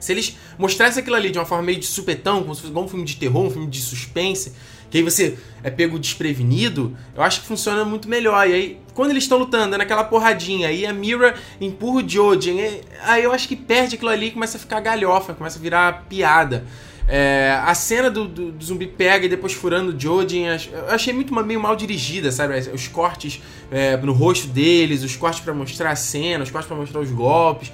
Se 0.00 0.12
eles 0.12 0.36
mostrassem 0.58 1.02
aquilo 1.02 1.16
ali 1.16 1.30
de 1.30 1.38
uma 1.38 1.44
forma 1.44 1.64
meio 1.64 1.78
de 1.78 1.86
supetão, 1.86 2.42
como 2.42 2.54
se 2.54 2.62
fosse 2.62 2.74
um 2.74 2.88
filme 2.88 3.04
de 3.04 3.16
terror, 3.16 3.44
um 3.44 3.50
filme 3.50 3.68
de 3.68 3.80
suspense, 3.80 4.52
que 4.90 4.98
aí 4.98 5.04
você 5.04 5.38
é 5.62 5.70
pego 5.70 5.98
desprevenido, 5.98 6.96
eu 7.14 7.22
acho 7.22 7.42
que 7.42 7.46
funciona 7.46 7.84
muito 7.84 8.08
melhor. 8.08 8.48
E 8.48 8.52
aí, 8.52 8.78
quando 8.92 9.10
eles 9.10 9.22
estão 9.22 9.38
lutando, 9.38 9.74
é 9.76 9.78
naquela 9.78 10.02
porradinha, 10.02 10.68
aí 10.68 10.84
a 10.84 10.92
Mira 10.92 11.34
empurra 11.60 12.02
o 12.02 12.08
Jojen, 12.08 12.80
aí 13.02 13.22
eu 13.22 13.32
acho 13.32 13.46
que 13.46 13.54
perde 13.54 13.94
aquilo 13.94 14.10
ali 14.10 14.26
e 14.26 14.30
começa 14.32 14.56
a 14.56 14.60
ficar 14.60 14.80
galhofa, 14.80 15.32
começa 15.32 15.58
a 15.58 15.62
virar 15.62 16.06
piada. 16.08 16.64
É, 17.12 17.58
a 17.64 17.74
cena 17.74 18.08
do, 18.08 18.26
do, 18.26 18.52
do, 18.52 18.64
zumbi 18.64 18.86
pega 18.86 19.26
e 19.26 19.28
depois 19.28 19.52
furando 19.52 19.96
o 19.96 20.00
Jojen, 20.00 20.46
eu 20.46 20.90
achei 20.90 21.12
muito 21.12 21.34
meio 21.34 21.60
mal 21.60 21.74
dirigida, 21.74 22.30
sabe? 22.30 22.56
Os 22.72 22.86
cortes 22.88 23.40
é, 23.70 23.96
no 23.96 24.12
rosto 24.12 24.46
deles, 24.46 25.02
os 25.02 25.16
cortes 25.16 25.40
para 25.40 25.52
mostrar 25.52 25.90
a 25.90 25.96
cena, 25.96 26.44
os 26.44 26.50
cortes 26.50 26.68
para 26.68 26.76
mostrar 26.76 27.00
os 27.00 27.10
golpes 27.10 27.72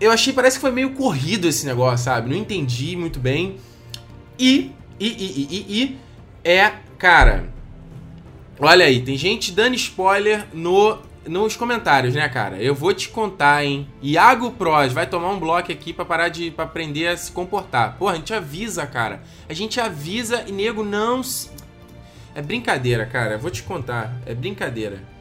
eu 0.00 0.10
achei, 0.10 0.32
parece 0.32 0.56
que 0.56 0.60
foi 0.60 0.70
meio 0.70 0.90
corrido 0.90 1.48
esse 1.48 1.64
negócio, 1.64 2.04
sabe? 2.04 2.28
Não 2.28 2.36
entendi 2.36 2.96
muito 2.96 3.18
bem. 3.18 3.56
E, 4.38 4.72
e, 5.00 5.06
e, 5.06 5.48
e, 5.50 5.82
e, 5.82 5.98
é, 6.44 6.72
cara. 6.98 7.48
Olha 8.58 8.86
aí, 8.86 9.02
tem 9.02 9.16
gente 9.16 9.52
dando 9.52 9.74
spoiler 9.74 10.46
no, 10.52 10.98
nos 11.26 11.56
comentários, 11.56 12.14
né, 12.14 12.28
cara? 12.28 12.56
Eu 12.56 12.74
vou 12.74 12.92
te 12.92 13.08
contar, 13.08 13.64
hein? 13.64 13.88
Iago 14.02 14.50
Pros 14.52 14.92
vai 14.92 15.06
tomar 15.06 15.30
um 15.30 15.38
bloco 15.38 15.72
aqui 15.72 15.92
para 15.92 16.04
parar 16.04 16.28
de. 16.28 16.50
pra 16.50 16.64
aprender 16.64 17.08
a 17.08 17.16
se 17.16 17.32
comportar. 17.32 17.96
Porra, 17.98 18.12
a 18.12 18.16
gente 18.16 18.34
avisa, 18.34 18.86
cara. 18.86 19.22
A 19.48 19.54
gente 19.54 19.80
avisa 19.80 20.44
e 20.46 20.52
nego 20.52 20.82
não. 20.82 21.20
É 22.34 22.42
brincadeira, 22.42 23.06
cara. 23.06 23.34
Eu 23.34 23.38
vou 23.38 23.50
te 23.50 23.62
contar. 23.62 24.14
É 24.26 24.34
brincadeira. 24.34 25.15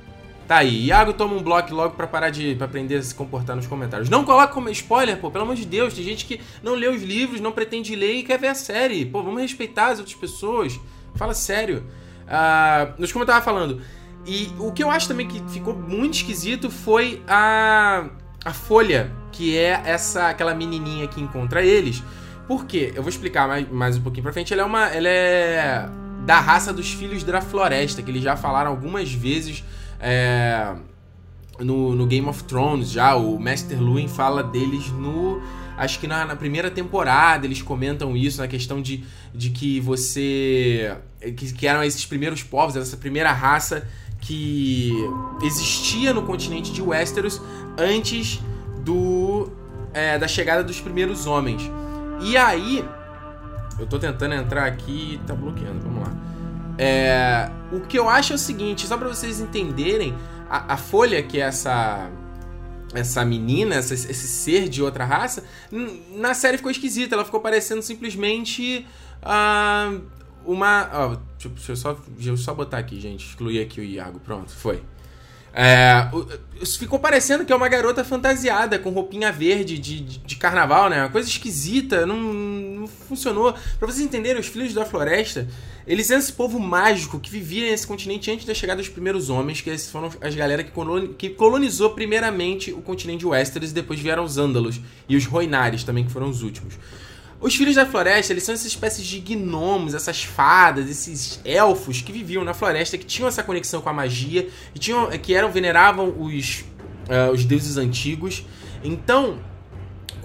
Tá 0.47 0.57
aí, 0.57 0.85
Iago 0.85 1.11
toma 1.13 1.33
um 1.33 1.41
bloco 1.41 1.73
logo 1.73 1.95
pra 1.95 2.05
parar 2.05 2.29
de 2.29 2.53
pra 2.53 2.65
aprender 2.67 2.97
a 2.97 3.01
se 3.01 3.15
comportar 3.15 3.55
nos 3.55 3.65
comentários. 3.65 4.09
Não 4.09 4.23
coloca 4.23 4.53
como 4.53 4.69
spoiler, 4.69 5.17
pô, 5.17 5.31
pelo 5.31 5.43
amor 5.43 5.55
de 5.55 5.65
Deus. 5.65 5.93
Tem 5.93 6.03
gente 6.03 6.25
que 6.25 6.39
não 6.61 6.75
lê 6.75 6.87
os 6.87 7.01
livros, 7.01 7.41
não 7.41 7.51
pretende 7.51 7.95
ler 7.95 8.17
e 8.17 8.23
quer 8.23 8.37
ver 8.37 8.49
a 8.49 8.55
série. 8.55 9.05
Pô, 9.05 9.23
vamos 9.23 9.41
respeitar 9.41 9.87
as 9.87 9.97
outras 9.97 10.15
pessoas. 10.15 10.79
Fala 11.15 11.33
sério. 11.33 11.83
Ah, 12.27 12.93
nos 12.99 13.11
como 13.11 13.23
eu 13.23 13.27
tava 13.27 13.43
falando. 13.43 13.81
E 14.25 14.51
o 14.59 14.71
que 14.71 14.83
eu 14.83 14.91
acho 14.91 15.07
também 15.07 15.27
que 15.27 15.41
ficou 15.49 15.73
muito 15.73 16.15
esquisito 16.15 16.69
foi 16.69 17.23
a, 17.27 18.07
a 18.43 18.53
Folha, 18.53 19.11
que 19.31 19.57
é 19.57 19.81
essa 19.83 20.29
aquela 20.29 20.53
menininha 20.53 21.07
que 21.07 21.19
encontra 21.19 21.63
eles. 21.63 22.03
Por 22.47 22.65
quê? 22.65 22.93
Eu 22.95 23.01
vou 23.01 23.09
explicar 23.09 23.47
mais, 23.47 23.67
mais 23.71 23.97
um 23.97 24.01
pouquinho 24.01 24.23
pra 24.23 24.33
frente. 24.33 24.53
Ela 24.53 24.61
é 24.61 24.65
uma. 24.65 24.87
Ela 24.89 25.09
é 25.09 25.89
da 26.23 26.39
raça 26.39 26.71
dos 26.73 26.91
filhos 26.91 27.23
da 27.23 27.41
floresta, 27.41 28.01
que 28.01 28.09
eles 28.09 28.23
já 28.23 28.35
falaram 28.35 28.71
algumas 28.71 29.11
vezes 29.11 29.63
é, 29.99 30.75
no, 31.59 31.95
no, 31.95 32.05
Game 32.05 32.27
of 32.27 32.43
Thrones 32.43 32.91
já, 32.91 33.15
o 33.15 33.39
Master 33.39 33.81
Luwin 33.81 34.07
fala 34.07 34.43
deles 34.43 34.89
no. 34.91 35.41
Acho 35.77 35.99
que 35.99 36.07
na, 36.07 36.25
na, 36.25 36.35
primeira 36.35 36.71
temporada 36.71 37.45
eles 37.45 37.61
comentam 37.61 38.15
isso, 38.15 38.39
na 38.39 38.47
questão 38.47 38.81
de, 38.81 39.03
de 39.33 39.49
que 39.49 39.79
você. 39.79 40.95
Que, 41.19 41.53
que 41.53 41.67
eram 41.67 41.83
esses 41.83 42.05
primeiros 42.05 42.43
povos, 42.43 42.75
essa 42.75 42.97
primeira 42.97 43.31
raça 43.31 43.87
que 44.22 44.91
existia 45.43 46.13
no 46.13 46.24
continente 46.24 46.72
de 46.72 46.81
Westeros 46.81 47.41
antes 47.77 48.39
do 48.83 49.51
é, 49.93 50.17
da 50.17 50.27
chegada 50.27 50.63
dos 50.63 50.79
primeiros 50.79 51.25
homens. 51.25 51.72
E 52.22 52.35
aí, 52.35 52.83
eu 53.79 53.87
tô 53.87 53.98
tentando 53.98 54.35
entrar 54.35 54.65
aqui 54.65 55.13
e 55.13 55.17
tá 55.25 55.33
bloqueando, 55.33 55.79
vamos 55.81 56.07
lá. 56.07 56.34
É, 56.77 57.50
o 57.72 57.81
que 57.81 57.98
eu 57.98 58.09
acho 58.09 58.33
é 58.33 58.35
o 58.35 58.40
seguinte, 58.40 58.85
só 58.85 58.98
para 58.98 59.07
vocês 59.07 59.40
entenderem, 59.40 60.14
a, 60.50 60.74
a, 60.74 60.77
Folha, 60.77 61.22
que 61.24 61.40
é 61.40 61.46
essa 61.46 62.09
essa 62.94 63.25
menina, 63.25 63.75
essa, 63.75 63.94
esse 63.94 64.27
ser 64.27 64.70
de 64.70 64.81
outra 64.81 65.03
raça, 65.03 65.44
na 66.14 66.33
série 66.33 66.57
ficou 66.57 66.72
esquisita. 66.72 67.16
Ela 67.16 67.25
ficou 67.25 67.42
parecendo 67.42 67.81
simplesmente 67.81 68.88
uh, 69.22 70.01
uma. 70.46 71.20
Deixa, 71.38 71.72
eu 71.72 71.75
só, 71.75 71.98
deixa 72.07 72.29
eu 72.29 72.38
só 72.38 72.53
botar 72.53 72.77
aqui, 72.77 73.00
gente. 73.00 73.27
Excluir 73.27 73.61
aqui 73.61 73.81
o 73.81 73.83
Iago. 73.83 74.20
Pronto, 74.20 74.51
foi. 74.51 74.81
É, 75.57 76.09
ficou 76.77 77.00
parecendo 77.00 77.46
que 77.46 77.53
é 77.53 77.55
uma 77.55 77.70
garota 77.70 78.03
fantasiada, 78.03 78.77
com 78.77 78.89
roupinha 78.89 79.31
verde 79.31 79.77
de, 79.79 80.01
de, 80.01 80.18
de 80.20 80.35
carnaval, 80.35 80.89
né? 80.89 81.03
Uma 81.03 81.09
coisa 81.09 81.29
esquisita, 81.29 82.05
não, 82.05 82.18
não, 82.18 82.87
funcionou. 82.87 83.53
Pra 83.79 83.87
vocês 83.87 84.05
entenderem, 84.05 84.37
os 84.37 84.48
Filhos 84.48 84.74
da 84.74 84.83
Floresta, 84.83 85.48
eles 85.87 86.11
eram 86.11 86.20
esse 86.20 86.33
povo 86.33 86.59
mágico 86.59 87.22
que 87.22 87.31
vivia 87.31 87.72
nesse 87.72 87.87
continente 87.87 88.29
antes 88.29 88.46
da 88.46 88.53
chegada 88.53 88.81
dos 88.81 88.89
primeiros 88.89 89.29
homens, 89.29 89.61
que 89.61 89.70
esses 89.70 89.89
foram 89.89 90.11
as 90.20 90.35
galera 90.35 90.61
que, 90.61 90.72
que 91.18 91.29
colonizou 91.29 91.91
primeiramente 91.91 92.74
o 92.74 92.81
continente 92.81 93.20
de 93.20 93.25
Westeros 93.25 93.72
e 93.72 93.74
depois 93.74 93.98
vieram 93.98 94.25
os 94.25 94.37
Ândalos 94.37 94.81
e 95.07 95.15
os 95.15 95.25
Roinares 95.25 95.85
também, 95.85 96.03
que 96.03 96.11
foram 96.11 96.29
os 96.29 96.44
últimos. 96.44 96.74
Os 97.46 97.53
filhos 97.53 97.75
da 97.75 97.86
floresta, 97.86 98.34
eles 98.34 98.44
são 98.44 98.55
essas 98.55 98.66
espécies 98.66 99.05
de 99.05 99.20
gnomos, 99.20 99.94
essas 99.94 100.24
fadas, 100.24 100.90
esses 100.90 101.40
elfos 101.46 102.01
que 102.01 102.12
viviam 102.12 102.44
na 102.44 102.55
floresta, 102.55 102.98
que 102.98 103.05
tinham 103.05 103.27
essa 103.27 103.44
conexão 103.44 103.81
com 103.81 103.90
a 103.90 103.94
magia, 103.94 104.50
e 104.74 104.79
tinham, 104.79 105.12
que 105.12 105.31
eram 105.31 105.51
veneravam 105.51 106.10
os, 106.20 106.62
uh, 107.08 107.31
os 107.31 107.46
deuses 107.46 107.77
antigos. 107.77 108.44
Então, 108.84 109.38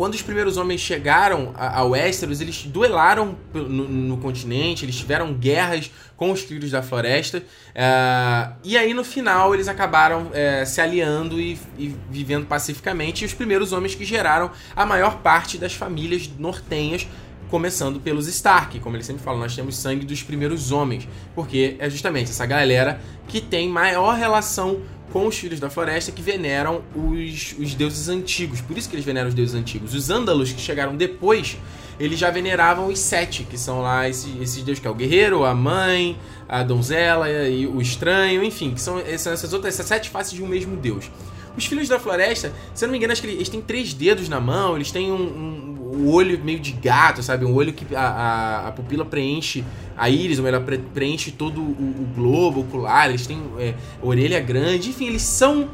quando 0.01 0.15
os 0.15 0.23
primeiros 0.23 0.57
homens 0.57 0.81
chegaram 0.81 1.53
a, 1.55 1.81
a 1.81 1.85
Westeros, 1.85 2.41
eles 2.41 2.65
duelaram 2.65 3.37
no, 3.53 3.87
no, 3.87 4.17
continente, 4.17 4.83
eles 4.83 4.97
tiveram 4.97 5.35
guerras 5.35 5.91
com 6.17 6.31
os 6.31 6.41
filhos 6.41 6.71
da 6.71 6.83
floresta. 6.83 7.41
Uh, 7.41 8.55
e 8.65 8.79
aí, 8.79 8.95
no 8.95 9.05
final, 9.05 9.53
eles 9.53 9.69
acabaram 9.69 10.29
uh, 10.29 10.65
se 10.65 10.81
aliando 10.81 11.39
e, 11.39 11.59
e, 11.79 11.95
vivendo 12.09 12.47
pacificamente. 12.47 13.25
E 13.25 13.27
os 13.27 13.35
primeiros 13.35 13.75
homens 13.75 13.95
que 13.95 14.07
geraram 14.07 14.51
a 14.75 14.87
maior 14.87 15.19
parte 15.19 15.59
das 15.59 15.75
famílias 15.75 16.31
nortenhas, 16.39 17.07
começando 17.51 18.01
pelos 18.01 18.27
Stark. 18.27 18.81
Como 18.81 18.97
eles 18.97 19.05
sempre 19.05 19.23
falam, 19.23 19.39
nós 19.39 19.55
temos 19.55 19.77
sangue 19.77 20.07
dos 20.07 20.23
primeiros 20.23 20.73
homens. 20.73 21.07
Porque 21.35 21.77
é 21.79 21.91
justamente 21.91 22.31
essa 22.31 22.47
galera 22.47 23.03
que 23.29 23.39
tem 23.39 23.69
maior 23.69 24.17
relação 24.17 24.81
com 25.13 25.27
os 25.27 25.37
filhos 25.37 25.61
da 25.61 25.69
floresta 25.69 26.13
que 26.13 26.23
veneram 26.23 26.83
os, 26.95 27.55
os 27.59 27.75
deuses 27.75 28.09
antigos. 28.09 28.61
Por 28.61 28.77
isso 28.77 28.89
que 28.89 28.95
eles 28.95 29.05
veneram 29.05 29.29
os 29.29 29.35
deuses 29.35 29.55
antigos. 29.55 29.95
Os 29.95 30.11
ândalos 30.11 30.53
que 30.53 30.61
chegaram 30.61 30.97
depois, 30.97 31.57
eles 31.99 32.19
já 32.19 32.31
veneravam 32.31 32.87
os 32.87 32.99
sete, 32.99 33.45
que 33.45 33.59
são 33.59 33.81
lá 33.81 34.09
esses, 34.09 34.41
esses 34.41 34.63
deuses 34.63 34.81
que 34.81 34.89
é 34.89 34.91
o 34.91 34.95
guerreiro, 34.95 35.45
a 35.45 35.55
mãe, 35.55 36.17
a 36.49 36.63
donzela 36.63 37.29
e 37.29 37.67
o 37.67 37.81
estranho, 37.81 38.43
enfim, 38.43 38.73
que 38.73 38.81
são, 38.81 39.03
são 39.19 39.33
essas 39.33 39.53
outras 39.53 39.75
essas 39.75 39.87
sete 39.87 40.09
faces 40.09 40.33
de 40.33 40.43
um 40.43 40.47
mesmo 40.47 40.77
deus. 40.77 41.11
Os 41.57 41.67
filhos 41.67 41.89
da 41.89 41.99
floresta, 41.99 42.53
se 42.75 42.85
eu 42.85 42.87
não 42.87 42.93
me 42.93 42.99
engano, 42.99 43.13
acho 43.13 43.21
que 43.21 43.29
eles 43.29 43.49
têm 43.49 43.61
três 43.61 43.93
dedos 43.93 44.29
na 44.29 44.41
mão, 44.41 44.77
eles 44.77 44.91
têm 44.91 45.11
um, 45.11 45.17
um 45.17 45.80
o 45.97 46.13
olho 46.13 46.43
meio 46.43 46.61
de 46.61 46.73
gato, 46.73 47.23
sabe? 47.23 47.45
Um 47.45 47.55
olho 47.55 47.73
que 47.73 47.95
a, 47.95 48.01
a, 48.01 48.69
a 48.69 48.73
pupila 48.73 49.05
preenche 49.05 49.65
a 49.97 50.09
íris, 50.09 50.39
ou 50.39 50.47
ela 50.47 50.61
preenche 50.95 51.31
todo 51.31 51.61
o, 51.61 51.71
o 51.71 52.09
globo 52.15 52.61
ocular, 52.61 53.09
eles 53.09 53.27
têm 53.27 53.43
é, 53.59 53.75
orelha 54.01 54.41
grande, 54.41 54.91
enfim, 54.91 55.07
eles 55.09 55.23
são 55.23 55.69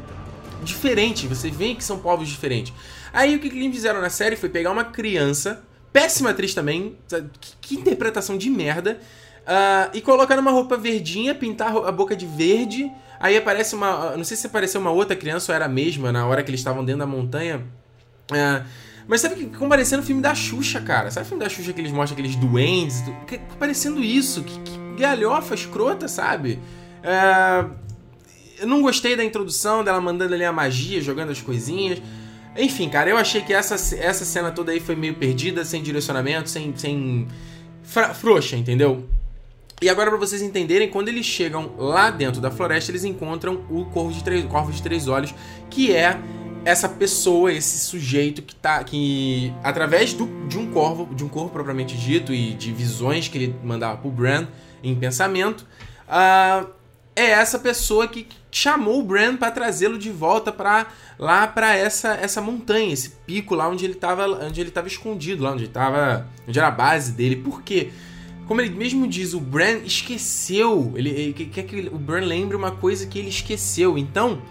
diferentes, 0.63 1.23
você 1.23 1.49
vê 1.49 1.75
que 1.75 1.83
são 1.83 1.99
povos 1.99 2.27
diferentes. 2.27 2.73
Aí 3.13 3.35
o 3.35 3.39
que, 3.39 3.49
que 3.49 3.57
eles 3.57 3.73
fizeram 3.73 4.01
na 4.01 4.09
série 4.09 4.35
foi 4.35 4.49
pegar 4.49 4.71
uma 4.71 4.83
criança, 4.83 5.63
péssima 5.93 6.31
atriz 6.31 6.53
também, 6.53 6.97
que, 7.39 7.53
que 7.61 7.75
interpretação 7.75 8.37
de 8.37 8.49
merda, 8.49 8.99
uh, 9.43 9.89
e 9.93 10.01
colocar 10.01 10.35
numa 10.35 10.51
roupa 10.51 10.75
verdinha, 10.75 11.33
pintar 11.33 11.75
a 11.75 11.91
boca 11.91 12.15
de 12.15 12.25
verde, 12.25 12.91
aí 13.19 13.37
aparece 13.37 13.75
uma, 13.75 14.15
não 14.17 14.23
sei 14.23 14.35
se 14.35 14.47
apareceu 14.47 14.81
uma 14.81 14.91
outra 14.91 15.15
criança 15.15 15.51
ou 15.51 15.55
era 15.55 15.65
a 15.65 15.69
mesma, 15.69 16.11
na 16.11 16.27
hora 16.27 16.43
que 16.43 16.49
eles 16.49 16.59
estavam 16.59 16.83
dentro 16.83 16.99
da 16.99 17.07
montanha, 17.07 17.63
uh, 18.31 18.86
mas 19.07 19.21
sabe 19.21 19.35
que 19.35 19.41
ficou 19.45 19.69
parecendo 19.69 20.03
o 20.03 20.05
filme 20.05 20.21
da 20.21 20.35
Xuxa, 20.35 20.81
cara. 20.81 21.09
Sabe 21.09 21.25
o 21.25 21.29
filme 21.29 21.43
da 21.43 21.49
Xuxa 21.49 21.71
que 21.71 21.79
eles 21.79 21.91
mostram 21.91 22.13
aqueles 22.17 22.35
duendes? 22.35 23.03
Que, 23.25 23.39
parecendo 23.57 24.03
isso. 24.03 24.43
Que, 24.43 24.59
que 24.59 24.77
galhofa 24.99 25.55
escrota, 25.55 26.07
sabe? 26.07 26.59
É... 27.01 27.65
Eu 28.59 28.67
não 28.67 28.81
gostei 28.81 29.15
da 29.15 29.23
introdução 29.23 29.83
dela 29.83 30.01
mandando 30.01 30.33
ali 30.33 30.43
a 30.43 30.51
magia, 30.51 30.99
jogando 30.99 31.31
as 31.31 31.39
coisinhas. 31.39 32.01
Enfim, 32.57 32.89
cara, 32.89 33.09
eu 33.09 33.15
achei 33.15 33.41
que 33.41 33.53
essa, 33.53 33.75
essa 33.95 34.25
cena 34.25 34.51
toda 34.51 34.71
aí 34.71 34.79
foi 34.79 34.95
meio 34.95 35.13
perdida, 35.13 35.63
sem 35.63 35.81
direcionamento, 35.81 36.49
sem. 36.49 36.75
sem... 36.75 37.27
frouxa, 38.15 38.57
entendeu? 38.57 39.07
E 39.79 39.87
agora, 39.89 40.09
para 40.09 40.19
vocês 40.19 40.41
entenderem, 40.41 40.89
quando 40.89 41.07
eles 41.07 41.25
chegam 41.25 41.71
lá 41.77 42.09
dentro 42.09 42.41
da 42.41 42.49
floresta, 42.49 42.91
eles 42.91 43.03
encontram 43.03 43.63
o 43.69 43.85
Corvo 43.85 44.11
de 44.11 44.23
Três, 44.23 44.43
Corvo 44.45 44.71
de 44.71 44.81
Três 44.81 45.07
Olhos, 45.07 45.35
que 45.69 45.93
é 45.95 46.19
essa 46.67 46.89
pessoa, 46.89 47.53
esse 47.53 47.79
sujeito 47.79 48.41
que 48.41 48.53
tá. 48.53 48.83
que. 48.83 49.53
através 49.63 50.11
do, 50.11 50.27
de 50.49 50.57
um 50.57 50.69
corvo, 50.69 51.15
de 51.15 51.23
um 51.23 51.29
corpo 51.29 51.51
propriamente 51.51 51.95
dito, 51.95 52.33
e 52.33 52.53
de 52.53 52.73
visões 52.73 53.29
que 53.29 53.37
ele 53.37 53.55
mandava 53.63 53.97
pro 53.97 54.11
Bran 54.11 54.47
em 54.83 54.93
pensamento, 54.93 55.61
uh, 56.09 56.67
é 57.15 57.29
essa 57.31 57.57
pessoa 57.57 58.05
que 58.05 58.27
chamou 58.51 58.99
o 58.99 59.03
Bran 59.03 59.37
para 59.37 59.49
trazê-lo 59.49 59.97
de 59.97 60.09
volta 60.11 60.51
para 60.51 60.87
lá 61.17 61.47
para 61.47 61.73
essa 61.73 62.09
essa 62.15 62.41
montanha, 62.41 62.91
esse 62.91 63.11
pico 63.25 63.55
lá 63.55 63.69
onde 63.69 63.85
ele 63.85 63.93
estava 63.93 64.27
onde 64.45 64.59
ele 64.59 64.69
tava 64.69 64.89
escondido, 64.89 65.43
lá 65.43 65.53
onde 65.53 65.63
ele 65.63 65.71
tava, 65.71 66.27
onde 66.45 66.59
era 66.59 66.67
a 66.67 66.71
base 66.71 67.13
dele. 67.13 67.37
Por 67.37 67.61
quê? 67.61 67.91
Como 68.45 68.59
ele 68.59 68.75
mesmo 68.75 69.07
diz, 69.07 69.33
o 69.33 69.39
Bran 69.39 69.79
esqueceu. 69.85 70.93
Ele, 70.95 71.09
ele 71.09 71.33
quer 71.33 71.63
que 71.63 71.87
o 71.87 71.97
Bran 71.97 72.25
lembre 72.25 72.57
uma 72.57 72.71
coisa 72.71 73.05
que 73.05 73.19
ele 73.19 73.29
esqueceu. 73.29 73.97
Então, 73.97 74.41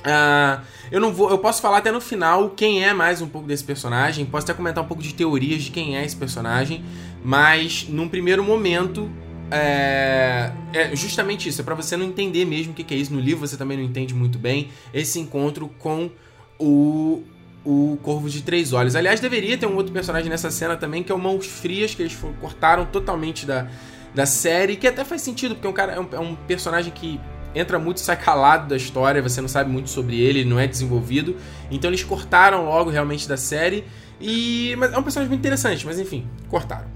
Uh, 0.00 0.62
eu 0.90 1.00
não 1.00 1.12
vou. 1.12 1.30
Eu 1.30 1.38
posso 1.38 1.60
falar 1.60 1.78
até 1.78 1.92
no 1.92 2.00
final 2.00 2.50
quem 2.50 2.84
é 2.84 2.92
mais 2.92 3.20
um 3.20 3.28
pouco 3.28 3.46
desse 3.46 3.64
personagem. 3.64 4.24
Posso 4.24 4.44
até 4.44 4.54
comentar 4.54 4.82
um 4.82 4.86
pouco 4.86 5.02
de 5.02 5.14
teorias 5.14 5.62
de 5.62 5.70
quem 5.70 5.96
é 5.96 6.04
esse 6.04 6.16
personagem. 6.16 6.84
Mas 7.24 7.86
num 7.88 8.08
primeiro 8.08 8.42
momento. 8.42 9.10
É, 9.52 10.52
é 10.72 10.94
justamente 10.94 11.48
isso, 11.48 11.60
é 11.60 11.64
para 11.64 11.74
você 11.74 11.96
não 11.96 12.06
entender 12.06 12.44
mesmo 12.44 12.70
o 12.70 12.74
que, 12.74 12.84
que 12.84 12.94
é 12.94 12.96
isso. 12.96 13.12
No 13.12 13.18
livro 13.18 13.44
você 13.44 13.56
também 13.56 13.76
não 13.76 13.82
entende 13.82 14.14
muito 14.14 14.38
bem 14.38 14.68
esse 14.94 15.18
encontro 15.18 15.68
com 15.76 16.08
o, 16.56 17.24
o 17.64 17.98
Corvo 18.00 18.30
de 18.30 18.42
Três 18.42 18.72
Olhos. 18.72 18.94
Aliás, 18.94 19.18
deveria 19.18 19.58
ter 19.58 19.66
um 19.66 19.74
outro 19.74 19.92
personagem 19.92 20.30
nessa 20.30 20.52
cena 20.52 20.76
também, 20.76 21.02
que 21.02 21.10
é 21.10 21.14
o 21.14 21.18
Mãos 21.18 21.46
Frias, 21.46 21.96
que 21.96 22.02
eles 22.02 22.16
cortaram 22.40 22.86
totalmente 22.86 23.44
da, 23.44 23.66
da 24.14 24.24
série, 24.24 24.76
que 24.76 24.86
até 24.86 25.04
faz 25.04 25.22
sentido, 25.22 25.56
porque 25.56 25.66
é 25.66 25.70
um, 25.70 25.72
cara, 25.72 25.92
é 25.94 26.00
um, 26.00 26.08
é 26.12 26.20
um 26.20 26.36
personagem 26.36 26.92
que 26.92 27.20
entra 27.54 27.78
muito 27.78 27.98
e 27.98 28.00
sai 28.00 28.16
calado 28.16 28.68
da 28.68 28.76
história, 28.76 29.20
você 29.22 29.40
não 29.40 29.48
sabe 29.48 29.70
muito 29.70 29.90
sobre 29.90 30.20
ele, 30.20 30.44
não 30.44 30.58
é 30.58 30.66
desenvolvido. 30.66 31.36
Então 31.70 31.90
eles 31.90 32.04
cortaram 32.04 32.64
logo 32.64 32.90
realmente 32.90 33.28
da 33.28 33.36
série. 33.36 33.84
E. 34.20 34.74
Mas 34.78 34.92
é 34.92 34.98
um 34.98 35.02
personagem 35.02 35.28
muito 35.28 35.40
interessante, 35.40 35.86
mas 35.86 35.98
enfim, 35.98 36.26
cortaram. 36.48 36.86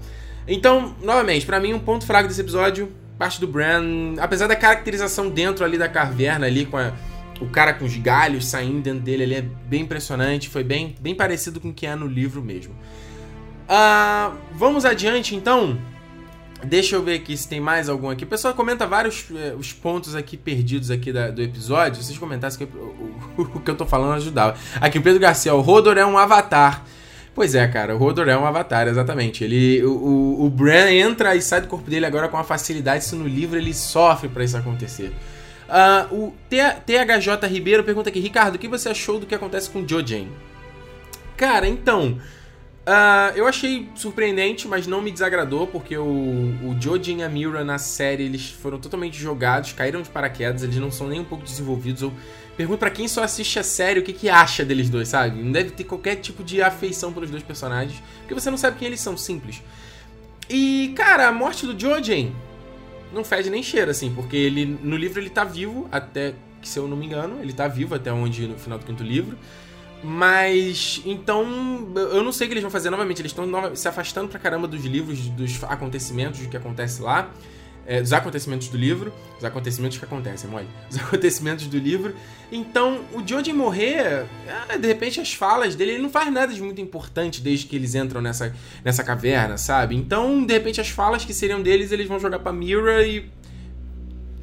Então, 0.47 0.95
novamente, 1.01 1.45
para 1.45 1.59
mim, 1.59 1.73
um 1.73 1.79
ponto 1.79 2.05
fraco 2.05 2.27
desse 2.27 2.41
episódio, 2.41 2.91
parte 3.17 3.39
do 3.39 3.47
Bran. 3.47 4.15
Apesar 4.19 4.47
da 4.47 4.55
caracterização 4.55 5.29
dentro 5.29 5.65
ali 5.65 5.77
da 5.77 5.89
caverna, 5.89 6.45
ali, 6.45 6.65
com 6.65 6.77
a, 6.77 6.93
o 7.41 7.47
cara 7.47 7.73
com 7.73 7.85
os 7.85 7.97
galhos 7.97 8.45
saindo 8.47 8.81
dentro 8.81 9.01
dele 9.01 9.23
ali, 9.23 9.35
é 9.35 9.41
bem 9.41 9.81
impressionante. 9.81 10.49
Foi 10.49 10.63
bem, 10.63 10.95
bem 10.99 11.15
parecido 11.15 11.59
com 11.59 11.69
o 11.69 11.73
que 11.73 11.87
é 11.87 11.95
no 11.95 12.07
livro 12.07 12.43
mesmo. 12.43 12.75
Uh, 13.65 14.35
vamos 14.53 14.85
adiante 14.85 15.35
então. 15.35 15.79
Deixa 16.65 16.95
eu 16.95 17.03
ver 17.03 17.15
aqui 17.15 17.35
se 17.37 17.47
tem 17.47 17.59
mais 17.59 17.87
algum 17.87 18.09
aqui. 18.09 18.23
O 18.23 18.27
pessoal 18.27 18.53
comenta 18.53 18.85
vários 18.85 19.25
eh, 19.33 19.53
os 19.57 19.71
pontos 19.71 20.15
aqui 20.15 20.35
perdidos 20.35 20.91
aqui 20.91 21.11
da, 21.11 21.29
do 21.29 21.41
episódio. 21.41 22.01
Se 22.01 22.07
vocês 22.07 22.17
comentassem 22.17 22.65
que 22.67 22.77
o, 22.77 23.13
o, 23.37 23.41
o, 23.55 23.59
que 23.59 23.71
eu 23.71 23.75
tô 23.75 23.85
falando 23.85 24.15
ajudava. 24.15 24.57
Aqui 24.81 24.97
o 24.97 25.01
Pedro 25.01 25.19
Garcia, 25.19 25.53
o 25.53 25.61
Rodor 25.61 25.97
é 25.97 26.05
um 26.05 26.17
avatar. 26.17 26.83
Pois 27.33 27.53
é, 27.53 27.67
cara, 27.67 27.95
o 27.95 27.97
Rodor 27.97 28.29
é 28.29 28.37
um 28.37 28.45
avatar, 28.45 28.87
exatamente. 28.87 29.43
Ele, 29.43 29.83
o, 29.83 29.91
o, 29.91 30.45
o 30.45 30.49
Bran 30.49 30.89
entra 30.91 31.35
e 31.35 31.41
sai 31.41 31.61
do 31.61 31.67
corpo 31.67 31.89
dele 31.89 32.05
agora 32.05 32.27
com 32.27 32.41
facilidade. 32.43 33.03
Se 33.03 33.15
no 33.15 33.27
livro 33.27 33.57
ele 33.57 33.73
sofre 33.73 34.29
para 34.29 34.43
isso 34.43 34.57
acontecer. 34.57 35.13
Uh, 35.67 36.15
o 36.15 36.33
THJ 36.49 37.47
Ribeiro 37.49 37.83
pergunta 37.83 38.09
aqui, 38.09 38.19
Ricardo, 38.19 38.55
o 38.55 38.59
que 38.59 38.67
você 38.67 38.89
achou 38.89 39.19
do 39.19 39.25
que 39.25 39.35
acontece 39.35 39.69
com 39.69 39.85
Jojen? 39.85 40.29
Cara, 41.35 41.67
então, 41.67 42.17
Uh, 42.85 43.35
eu 43.35 43.47
achei 43.47 43.89
surpreendente, 43.95 44.67
mas 44.67 44.85
não 44.85 45.01
me 45.01 45.11
desagradou, 45.11 45.65
porque 45.65 45.97
o, 45.97 46.05
o 46.05 46.77
Joji 46.79 47.15
e 47.15 47.23
a 47.23 47.27
Mira 47.27 47.63
na 47.63 47.79
série 47.79 48.23
eles 48.23 48.51
foram 48.51 48.77
totalmente 48.77 49.17
jogados, 49.17 49.73
caíram 49.73 50.03
de 50.03 50.09
paraquedas, 50.09 50.61
eles 50.61 50.75
não 50.75 50.91
são 50.91 51.07
nem 51.07 51.19
um 51.19 51.23
pouco 51.23 51.43
desenvolvidos. 51.43 52.03
Eu 52.03 52.13
pergunto 52.55 52.77
para 52.77 52.91
quem 52.91 53.07
só 53.07 53.23
assiste 53.23 53.57
a 53.57 53.63
série 53.63 53.99
o 53.99 54.03
que, 54.03 54.13
que 54.13 54.29
acha 54.29 54.63
deles 54.63 54.87
dois, 54.87 55.07
sabe? 55.07 55.41
Não 55.41 55.51
deve 55.51 55.71
ter 55.71 55.83
qualquer 55.83 56.17
tipo 56.17 56.43
de 56.43 56.61
afeição 56.61 57.11
pelos 57.11 57.31
dois 57.31 57.41
personagens, 57.41 58.03
porque 58.19 58.35
você 58.35 58.51
não 58.51 58.57
sabe 58.57 58.77
quem 58.77 58.87
eles 58.87 58.99
são, 58.99 59.17
simples. 59.17 59.63
E, 60.47 60.93
cara, 60.95 61.27
a 61.27 61.31
morte 61.31 61.65
do 61.65 61.79
Jojen 61.79 62.35
não 63.11 63.23
fede 63.23 63.49
nem 63.49 63.63
cheira, 63.63 63.89
assim, 63.89 64.13
porque 64.13 64.37
ele 64.37 64.63
no 64.63 64.95
livro 64.95 65.19
ele 65.19 65.31
tá 65.31 65.43
vivo, 65.43 65.89
até 65.91 66.35
que 66.61 66.69
se 66.69 66.77
eu 66.77 66.87
não 66.87 66.95
me 66.95 67.07
engano, 67.07 67.39
ele 67.41 67.51
tá 67.51 67.67
vivo 67.67 67.95
até 67.95 68.13
onde 68.13 68.47
no 68.47 68.59
final 68.59 68.77
do 68.77 68.85
quinto 68.85 69.01
livro. 69.03 69.35
Mas, 70.03 71.01
então, 71.05 71.45
eu 71.95 72.23
não 72.23 72.31
sei 72.31 72.45
o 72.45 72.47
que 72.47 72.53
eles 72.53 72.61
vão 72.61 72.71
fazer 72.71 72.89
novamente. 72.89 73.21
Eles 73.21 73.31
estão 73.31 73.75
se 73.75 73.87
afastando 73.87 74.27
pra 74.27 74.39
caramba 74.39 74.67
dos 74.67 74.83
livros, 74.85 75.27
dos 75.29 75.63
acontecimentos, 75.63 76.41
do 76.41 76.49
que 76.49 76.57
acontece 76.57 77.01
lá. 77.01 77.31
É, 77.87 78.01
dos 78.01 78.13
acontecimentos 78.13 78.67
do 78.67 78.77
livro. 78.77 79.13
Os 79.37 79.45
acontecimentos 79.45 79.97
que 79.97 80.05
acontecem, 80.05 80.49
mole. 80.49 80.67
Os 80.89 80.97
acontecimentos 80.97 81.67
do 81.67 81.77
livro. 81.77 82.15
Então, 82.51 83.01
o 83.13 83.25
Jojen 83.25 83.53
morrer, 83.53 84.25
é, 84.69 84.77
de 84.77 84.87
repente 84.87 85.19
as 85.19 85.33
falas 85.33 85.75
dele, 85.75 85.93
ele 85.93 86.01
não 86.01 86.09
faz 86.09 86.31
nada 86.31 86.51
de 86.51 86.61
muito 86.61 86.81
importante 86.81 87.41
desde 87.41 87.67
que 87.67 87.75
eles 87.75 87.93
entram 87.93 88.21
nessa, 88.21 88.55
nessa 88.83 89.03
caverna, 89.03 89.57
sabe? 89.57 89.95
Então, 89.95 90.43
de 90.43 90.53
repente 90.53 90.81
as 90.81 90.89
falas 90.89 91.25
que 91.25 91.33
seriam 91.33 91.61
deles, 91.61 91.91
eles 91.91 92.07
vão 92.07 92.19
jogar 92.19 92.39
pra 92.39 92.51
Mira 92.51 93.05
e 93.05 93.29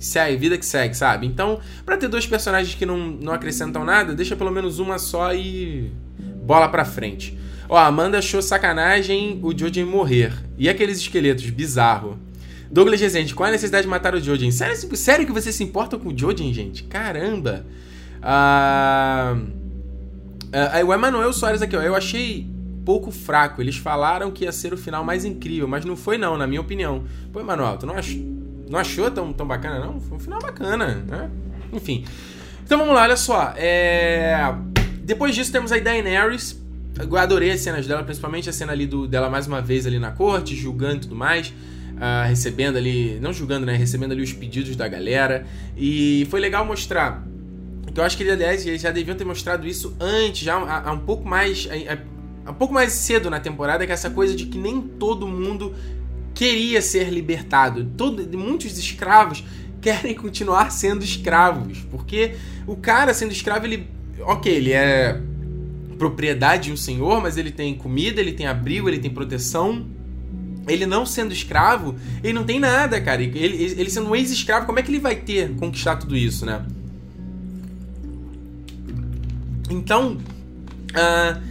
segue, 0.05 0.37
vida 0.37 0.59
que 0.59 0.67
segue, 0.67 0.95
sabe? 0.95 1.27
Então, 1.27 1.61
para 1.85 1.97
ter 1.97 2.09
dois 2.09 2.27
personagens 2.27 2.75
que 2.75 2.87
não, 2.87 2.99
não 2.99 3.33
acrescentam 3.33 3.85
nada, 3.85 4.15
deixa 4.15 4.37
pelo 4.37 4.51
menos 4.51 4.79
uma 4.79 4.99
só 4.99 5.35
e 5.35 5.93
bola 6.45 6.69
pra 6.69 6.85
frente. 6.85 7.39
Ó, 7.69 7.77
Amanda 7.79 8.19
achou 8.19 8.43
sacanagem 8.43 9.41
o 9.43 9.57
Jojen 9.57 9.85
morrer. 9.85 10.33
E 10.59 10.69
aqueles 10.69 10.99
esqueletos, 10.99 11.49
bizarro. 11.51 12.19
Douglas 12.71 13.01
Rezende, 13.01 13.35
qual 13.35 13.49
a 13.49 13.53
necessidade 13.53 13.85
de 13.85 13.89
matar 13.89 14.15
o 14.15 14.21
Jojen? 14.21 14.51
Sério, 14.51 14.77
sério 14.97 15.27
que 15.27 15.33
você 15.33 15.53
se 15.53 15.63
importa 15.63 15.97
com 15.99 16.09
o 16.09 16.19
Jojen, 16.19 16.53
gente? 16.53 16.85
Caramba! 16.85 17.65
Ah, 18.23 19.37
ah, 20.53 20.85
o 20.85 20.93
Emanuel 20.93 21.33
Soares 21.33 21.63
aqui, 21.63 21.77
ó. 21.77 21.83
Eu 21.83 21.95
achei 21.95 22.47
pouco 22.85 23.11
fraco. 23.11 23.61
Eles 23.61 23.77
falaram 23.77 24.31
que 24.31 24.45
ia 24.45 24.53
ser 24.53 24.73
o 24.73 24.77
final 24.77 25.05
mais 25.05 25.25
incrível, 25.25 25.67
mas 25.67 25.85
não 25.85 25.97
foi 25.97 26.19
não, 26.19 26.37
na 26.37 26.47
minha 26.47 26.61
opinião. 26.61 27.05
Pô, 27.33 27.41
Emanuel, 27.41 27.79
tu 27.79 27.87
não 27.87 27.95
acha 27.95 28.13
não 28.73 28.79
achou 28.79 29.11
tão, 29.11 29.33
tão 29.35 29.47
bacana, 29.47 29.79
não? 29.79 30.01
Foi 30.01 30.17
um 30.17 30.21
final 30.21 30.41
bacana, 30.41 31.05
né? 31.07 31.31
Enfim. 31.71 32.07
Então 32.65 32.79
vamos 32.79 32.95
lá, 32.95 33.03
olha 33.03 33.17
só. 33.17 33.53
É... 33.55 34.35
Depois 35.05 35.35
disso 35.35 35.53
temos 35.53 35.71
a 35.73 35.79
Daenerys. 35.79 36.59
Eu 36.99 37.17
adorei 37.19 37.51
as 37.51 37.61
cenas 37.61 37.87
dela, 37.87 38.03
principalmente 38.03 38.49
a 38.49 38.53
cena 38.53 38.73
ali 38.73 38.87
do, 38.87 39.07
dela 39.07 39.29
mais 39.29 39.47
uma 39.47 39.61
vez 39.61 39.87
ali 39.87 39.99
na 39.99 40.11
corte, 40.11 40.57
julgando 40.57 40.97
e 40.97 41.01
tudo 41.01 41.15
mais. 41.15 41.49
Uh, 41.49 42.27
recebendo 42.27 42.77
ali, 42.79 43.19
não 43.21 43.31
julgando, 43.33 43.67
né? 43.67 43.77
Recebendo 43.77 44.13
ali 44.13 44.23
os 44.23 44.33
pedidos 44.33 44.75
da 44.75 44.89
galera. 44.89 45.47
E 45.77 46.27
foi 46.31 46.41
legal 46.41 46.65
mostrar. 46.65 47.23
Que 47.93 48.01
eu 48.01 48.05
acho 48.05 48.17
que 48.17 48.29
aliás, 48.29 48.65
já 48.65 48.91
deviam 48.91 49.15
ter 49.15 49.27
mostrado 49.27 49.67
isso 49.67 49.95
antes, 50.01 50.41
já 50.41 50.55
há, 50.55 50.91
um 50.93 51.01
pouco 51.01 51.29
mais. 51.29 51.69
Um 52.49 52.55
pouco 52.55 52.73
mais 52.73 52.93
cedo 52.95 53.29
na 53.29 53.39
temporada, 53.39 53.85
que 53.85 53.93
é 53.93 53.95
essa 53.95 54.09
coisa 54.09 54.35
de 54.35 54.47
que 54.47 54.57
nem 54.57 54.81
todo 54.81 55.29
mundo 55.29 55.75
queria 56.35 56.81
ser 56.81 57.11
libertado. 57.11 57.85
Todo, 57.97 58.27
muitos 58.37 58.79
escravos 58.79 59.45
querem 59.81 60.15
continuar 60.15 60.71
sendo 60.71 61.05
escravos, 61.05 61.85
porque 61.91 62.37
o 62.67 62.77
cara 62.77 63.13
sendo 63.13 63.33
escravo, 63.33 63.67
ele, 63.67 63.89
ok, 64.21 64.55
ele 64.55 64.73
é 64.73 65.21
propriedade 65.99 66.65
de 66.65 66.73
um 66.73 66.77
senhor, 66.77 67.21
mas 67.21 67.37
ele 67.37 67.51
tem 67.51 67.75
comida, 67.75 68.21
ele 68.21 68.33
tem 68.33 68.47
abrigo, 68.47 68.89
ele 68.89 68.99
tem 68.99 69.11
proteção. 69.11 69.87
Ele 70.69 70.87
não 70.87 71.05
sendo 71.05 71.33
escravo, 71.33 71.97
ele 72.23 72.33
não 72.33 72.45
tem 72.45 72.61
nada, 72.61 73.01
cara. 73.01 73.21
Ele, 73.21 73.37
ele 73.37 73.91
sendo 73.91 74.09
um 74.09 74.15
ex-escravo, 74.15 74.65
como 74.65 74.79
é 74.79 74.83
que 74.83 74.91
ele 74.91 75.01
vai 75.01 75.17
ter 75.17 75.53
conquistar 75.57 75.97
tudo 75.97 76.17
isso, 76.17 76.47
né? 76.47 76.65
Então, 79.69 80.19
uh, 80.93 81.43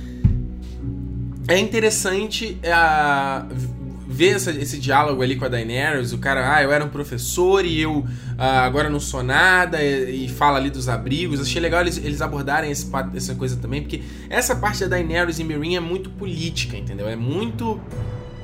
é 1.48 1.60
interessante 1.60 2.58
uh, 2.64 3.71
ver 4.12 4.36
essa, 4.36 4.52
esse 4.52 4.78
diálogo 4.78 5.22
ali 5.24 5.36
com 5.36 5.46
a 5.46 5.48
Daenerys, 5.48 6.12
o 6.12 6.18
cara, 6.18 6.56
ah, 6.56 6.62
eu 6.62 6.72
era 6.72 6.84
um 6.84 6.90
professor 6.90 7.66
e 7.66 7.80
eu 7.80 8.06
ah, 8.38 8.66
agora 8.66 8.90
não 8.90 9.00
sou 9.00 9.24
nada, 9.24 9.82
e, 9.82 10.26
e, 10.26 10.30
fala 10.30 10.58
ali 10.58 10.70
dos 10.70 10.90
abrigos. 10.90 11.40
Achei 11.40 11.62
legal 11.62 11.82
eles, 11.82 11.98
eles 11.98 12.22
abordarem 12.22 12.70
esse, 12.70 12.90
essa 13.16 13.34
coisa 13.36 13.56
também, 13.56 13.82
porque 13.82 14.04
essa 14.30 14.56
parte 14.56 14.82
da 14.82 14.88
Daenerys 14.88 15.40
e 15.40 15.44
Meereen 15.44 15.78
é 15.78 15.80
muito 15.80 16.10
política, 16.10 16.78
entendeu? 16.78 17.08
É 17.08 17.16
muito. 17.16 17.80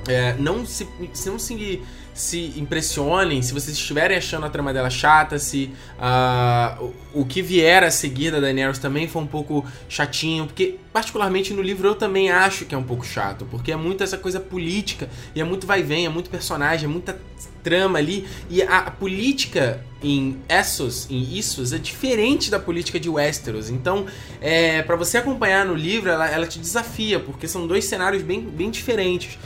É, 0.07 0.35
não 0.39 0.65
se, 0.65 0.87
não 1.25 1.37
se 1.37 1.81
se 2.17 2.53
impressionem, 2.57 3.43
se 3.43 3.53
vocês 3.53 3.77
estiverem 3.77 4.17
achando 4.17 4.47
a 4.47 4.49
trama 4.49 4.73
dela 4.73 4.89
chata, 4.89 5.37
se 5.37 5.71
uh, 5.99 6.91
o, 7.13 7.21
o, 7.21 7.25
que 7.25 7.43
vier 7.43 7.83
a 7.83 7.91
seguir 7.91 8.31
da 8.31 8.39
Daenerys 8.39 8.79
também 8.79 9.07
foi 9.07 9.21
um 9.21 9.27
pouco 9.27 9.63
chatinho, 9.87 10.47
porque 10.47 10.79
particularmente 10.91 11.53
no 11.53 11.61
livro 11.61 11.87
eu 11.87 11.93
também 11.93 12.31
acho 12.31 12.65
que 12.65 12.73
é 12.73 12.77
um 12.77 12.83
pouco 12.83 13.05
chato, 13.05 13.45
porque 13.51 13.71
é 13.71 13.75
muito 13.75 14.03
essa 14.03 14.17
coisa 14.17 14.39
política, 14.39 15.07
e 15.35 15.39
é 15.39 15.43
muito 15.43 15.67
vai 15.67 15.83
vem, 15.83 16.07
é 16.07 16.09
muito 16.09 16.27
personagem, 16.31 16.89
é 16.89 16.91
muita 16.91 17.19
trama 17.61 17.99
ali, 17.99 18.27
e 18.49 18.63
a, 18.63 18.79
a 18.79 18.91
política 18.91 19.85
em 20.01 20.37
Essos, 20.49 21.07
em 21.11 21.37
Issos, 21.37 21.71
é 21.71 21.77
diferente 21.77 22.49
da 22.49 22.57
política 22.59 22.99
de 22.99 23.09
Westeros, 23.09 23.69
então 23.69 24.07
é, 24.41 24.81
para 24.81 24.95
você 24.95 25.19
acompanhar 25.19 25.67
no 25.67 25.75
livro, 25.75 26.09
ela, 26.09 26.27
ela 26.27 26.47
te 26.47 26.57
desafia, 26.57 27.19
porque 27.19 27.47
são 27.47 27.67
dois 27.67 27.85
cenários 27.85 28.23
bem, 28.23 28.41
bem 28.41 28.71
diferentes 28.71 29.37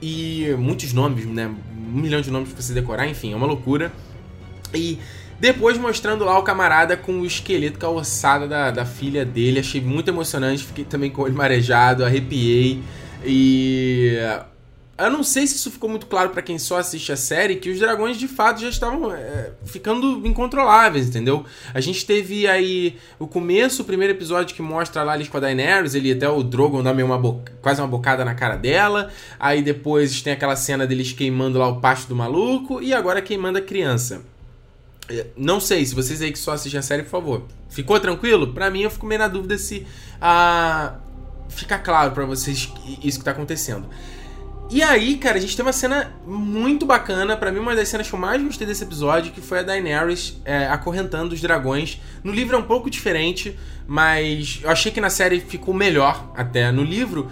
e 0.00 0.54
muitos 0.58 0.92
nomes, 0.92 1.26
né? 1.26 1.50
Um 1.92 2.00
milhão 2.00 2.20
de 2.20 2.30
nomes 2.30 2.52
pra 2.52 2.62
você 2.62 2.72
decorar, 2.72 3.06
enfim, 3.06 3.32
é 3.32 3.36
uma 3.36 3.46
loucura. 3.46 3.92
E 4.74 4.98
Depois 5.40 5.78
mostrando 5.78 6.22
lá 6.22 6.38
o 6.38 6.42
camarada 6.42 6.98
com 6.98 7.20
o 7.20 7.24
esqueleto 7.24 7.78
com 7.78 7.86
a 7.86 7.90
ossada 7.90 8.46
da, 8.46 8.70
da 8.70 8.84
filha 8.84 9.24
dele. 9.24 9.58
Achei 9.58 9.80
muito 9.80 10.08
emocionante, 10.08 10.62
fiquei 10.62 10.84
também 10.84 11.10
com 11.10 11.22
o 11.22 11.24
olho 11.24 11.34
marejado, 11.34 12.04
arrepiei. 12.04 12.82
E 13.24 14.18
eu 15.06 15.10
não 15.10 15.22
sei 15.22 15.46
se 15.46 15.56
isso 15.56 15.70
ficou 15.70 15.88
muito 15.88 16.06
claro 16.06 16.30
para 16.30 16.42
quem 16.42 16.58
só 16.58 16.78
assiste 16.78 17.12
a 17.12 17.16
série, 17.16 17.56
que 17.56 17.70
os 17.70 17.78
dragões 17.78 18.16
de 18.16 18.26
fato 18.26 18.60
já 18.60 18.68
estavam 18.68 19.14
é, 19.14 19.50
ficando 19.64 20.26
incontroláveis, 20.26 21.06
entendeu? 21.06 21.44
A 21.72 21.80
gente 21.80 22.04
teve 22.04 22.46
aí 22.46 22.96
o 23.18 23.26
começo, 23.26 23.82
o 23.82 23.84
primeiro 23.84 24.12
episódio 24.12 24.54
que 24.54 24.62
mostra 24.62 25.02
lá 25.02 25.14
eles 25.14 25.28
com 25.28 25.36
a 25.36 25.40
Daenerys, 25.40 25.94
ele 25.94 26.12
até 26.12 26.28
o 26.28 26.42
Drogon 26.42 26.82
dá 26.82 26.92
meio 26.92 27.06
uma 27.06 27.18
boca, 27.18 27.52
quase 27.62 27.80
uma 27.80 27.88
bocada 27.88 28.24
na 28.24 28.34
cara 28.34 28.56
dela. 28.56 29.10
Aí 29.38 29.62
depois 29.62 30.20
tem 30.22 30.32
aquela 30.32 30.56
cena 30.56 30.86
deles 30.86 31.12
queimando 31.12 31.58
lá 31.58 31.68
o 31.68 31.80
pasto 31.80 32.08
do 32.08 32.16
maluco 32.16 32.82
e 32.82 32.92
agora 32.92 33.22
queimando 33.22 33.58
a 33.58 33.62
criança. 33.62 34.22
É, 35.08 35.26
não 35.36 35.60
sei, 35.60 35.84
se 35.84 35.94
vocês 35.94 36.22
aí 36.22 36.30
que 36.30 36.38
só 36.38 36.52
assistem 36.52 36.78
a 36.78 36.82
série, 36.82 37.02
por 37.02 37.10
favor. 37.10 37.42
Ficou 37.68 37.98
tranquilo? 37.98 38.52
Pra 38.52 38.70
mim 38.70 38.82
eu 38.82 38.90
fico 38.90 39.06
meio 39.06 39.18
na 39.18 39.28
dúvida 39.28 39.58
se 39.58 39.86
ah, 40.20 40.94
fica 41.48 41.78
claro 41.78 42.12
para 42.12 42.24
vocês 42.24 42.72
isso 43.02 43.18
que 43.18 43.24
tá 43.24 43.32
acontecendo. 43.32 43.88
E 44.72 44.84
aí, 44.84 45.16
cara, 45.16 45.36
a 45.36 45.40
gente 45.40 45.56
tem 45.56 45.64
uma 45.64 45.72
cena 45.72 46.12
muito 46.24 46.86
bacana, 46.86 47.36
para 47.36 47.50
mim 47.50 47.58
uma 47.58 47.74
das 47.74 47.88
cenas 47.88 48.08
que 48.08 48.14
eu 48.14 48.18
mais 48.20 48.40
gostei 48.40 48.64
desse 48.64 48.84
episódio, 48.84 49.32
que 49.32 49.40
foi 49.40 49.58
a 49.58 49.62
Daenerys 49.64 50.40
é, 50.44 50.68
acorrentando 50.68 51.34
os 51.34 51.40
dragões. 51.40 52.00
No 52.22 52.30
livro 52.30 52.54
é 52.54 52.58
um 52.58 52.62
pouco 52.62 52.88
diferente, 52.88 53.58
mas 53.84 54.60
eu 54.62 54.70
achei 54.70 54.92
que 54.92 55.00
na 55.00 55.10
série 55.10 55.40
ficou 55.40 55.74
melhor 55.74 56.30
até. 56.36 56.70
No 56.70 56.84
livro, 56.84 57.28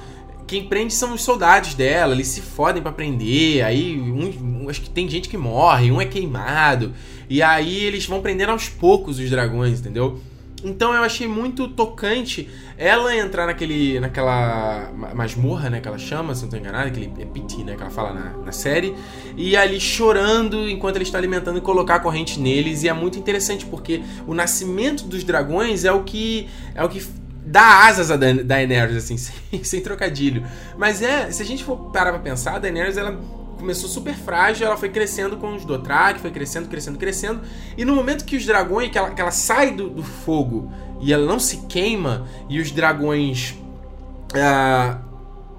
quem 0.49 0.65
prende 0.65 0.93
são 0.93 1.15
os 1.15 1.23
soldados 1.23 1.75
dela, 1.75 2.13
eles 2.13 2.27
se 2.27 2.41
fodem 2.41 2.83
para 2.83 2.91
prender, 2.91 3.65
aí 3.65 3.97
um, 3.97 4.65
um, 4.65 4.69
acho 4.69 4.81
que 4.81 4.91
tem 4.91 5.09
gente 5.09 5.29
que 5.29 5.37
morre, 5.37 5.93
um 5.93 6.01
é 6.01 6.07
queimado, 6.07 6.93
e 7.31 7.41
aí 7.41 7.85
eles 7.85 8.05
vão 8.05 8.21
prendendo 8.21 8.51
aos 8.51 8.69
poucos 8.69 9.21
os 9.21 9.31
dragões, 9.31 9.79
entendeu? 9.79 10.21
Então 10.65 10.93
eu 10.93 11.03
achei 11.03 11.27
muito 11.27 11.69
tocante 11.69 12.49
ela 12.77 13.17
entrar 13.17 13.47
naquele, 13.47 13.99
naquela 13.99 14.91
masmorra, 15.15 15.69
né, 15.69 15.81
que 15.81 15.89
ela 15.89 15.99
chama, 15.99 16.35
se 16.35 16.43
não 16.43 16.51
tô 16.51 16.57
enganado, 16.57 16.89
aquele 16.89 17.09
piti, 17.27 17.65
né, 17.65 17.75
que 17.75 17.83
ela 17.83 17.91
fala 17.91 18.13
na, 18.13 18.31
na 18.45 18.53
série, 18.53 18.95
e 19.37 19.57
ali 19.57 19.81
chorando 19.81 20.69
enquanto 20.69 20.97
ele 20.97 21.05
está 21.05 21.19
alimentando 21.19 21.59
e 21.59 21.61
colocar 21.61 21.97
a 21.97 22.01
corrente 22.01 22.39
neles, 22.39 22.83
e 22.83 22.89
é 22.89 22.93
muito 22.93 23.19
interessante 23.19 23.67
porque 23.67 24.03
o 24.27 24.35
nascimento 24.35 25.05
dos 25.05 25.25
dragões 25.25 25.85
é 25.85 25.93
o 25.93 26.05
que 26.05 26.49
é 26.75 26.85
o 26.85 26.89
que 26.89 27.05
dá 27.45 27.87
asas 27.87 28.11
a 28.11 28.17
Daenerys, 28.17 28.97
assim, 28.97 29.17
sem, 29.19 29.65
sem 29.65 29.81
trocadilho. 29.81 30.45
Mas 30.77 31.03
é, 31.03 31.31
se 31.31 31.43
a 31.43 31.47
gente 31.47 31.65
for 31.65 31.91
parar 31.91 32.13
pra 32.13 32.21
pensar, 32.21 32.57
a 32.57 32.59
Daenerys, 32.59 32.97
ela 32.97 33.19
começou 33.59 33.89
super 33.89 34.15
frágil, 34.15 34.67
ela 34.67 34.77
foi 34.77 34.89
crescendo 34.89 35.37
com 35.37 35.55
os 35.55 35.65
Dothraki, 35.65 36.21
foi 36.21 36.31
crescendo, 36.31 36.69
crescendo, 36.69 36.99
crescendo. 36.99 37.41
E 37.77 37.85
no 37.85 37.95
momento 37.95 38.25
que 38.25 38.37
os 38.37 38.47
dragões, 38.47 38.91
que 38.91 38.99
ela, 38.99 39.11
que 39.11 39.21
ela 39.21 39.31
sai 39.31 39.73
do, 39.73 39.91
do 39.91 40.03
fogo 40.03 40.73
e 41.01 41.13
ela 41.13 41.27
não 41.27 41.39
se 41.39 41.59
queima, 41.69 42.27
e 42.49 42.61
os 42.61 42.71
dragões 42.71 43.55
uh, 44.33 45.09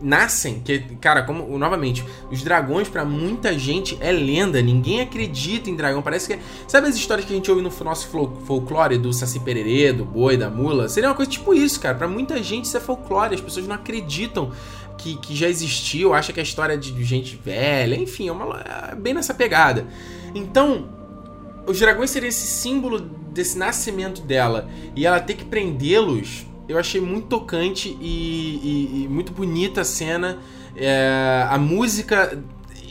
nascem, 0.01 0.59
que, 0.59 0.79
cara, 0.95 1.23
como 1.23 1.57
novamente, 1.57 2.05
os 2.31 2.41
dragões 2.41 2.88
para 2.88 3.03
muita 3.05 3.57
gente 3.57 3.97
é 3.99 4.12
lenda, 4.12 4.62
ninguém 4.62 5.01
acredita 5.01 5.69
em 5.69 5.75
dragão. 5.75 6.01
Parece 6.01 6.27
que. 6.27 6.39
Sabe 6.67 6.88
as 6.88 6.95
histórias 6.95 7.25
que 7.25 7.33
a 7.33 7.35
gente 7.35 7.49
ouve 7.49 7.62
no 7.62 7.71
nosso 7.83 8.07
folclore 8.45 8.97
do 8.97 9.12
Saci 9.13 9.39
Pererê, 9.39 9.93
do 9.93 10.05
boi, 10.05 10.38
da 10.38 10.49
mula? 10.49 10.88
Seria 10.89 11.09
uma 11.09 11.15
coisa 11.15 11.29
tipo 11.29 11.53
isso, 11.53 11.79
cara. 11.79 11.95
Para 11.95 12.07
muita 12.07 12.41
gente 12.41 12.65
isso 12.65 12.77
é 12.77 12.79
folclore, 12.79 13.35
as 13.35 13.41
pessoas 13.41 13.67
não 13.67 13.75
acreditam 13.75 14.51
que, 14.99 15.15
que 15.15 15.35
já 15.35 15.47
existiu, 15.47 16.13
acha 16.13 16.31
que 16.33 16.39
é 16.39 16.43
história 16.43 16.77
de 16.77 17.03
gente 17.03 17.39
velha, 17.43 17.95
enfim, 17.95 18.27
é, 18.27 18.31
uma, 18.31 18.91
é 18.91 18.95
bem 18.95 19.13
nessa 19.13 19.33
pegada. 19.33 19.88
Então, 20.35 20.89
os 21.65 21.79
dragões 21.79 22.09
seriam 22.09 22.29
esse 22.29 22.45
símbolo 22.45 22.99
desse 22.99 23.57
nascimento 23.57 24.21
dela 24.21 24.69
e 24.95 25.05
ela 25.05 25.19
ter 25.19 25.35
que 25.35 25.45
prendê-los, 25.45 26.45
eu 26.67 26.77
achei 26.77 27.01
muito 27.01 27.27
tocante 27.27 27.97
e, 27.99 28.59
e, 28.63 29.03
e 29.03 29.07
muito 29.07 29.31
bonita 29.31 29.81
a 29.81 29.85
cena. 29.85 30.38
É, 30.75 31.47
a 31.49 31.57
música 31.57 32.38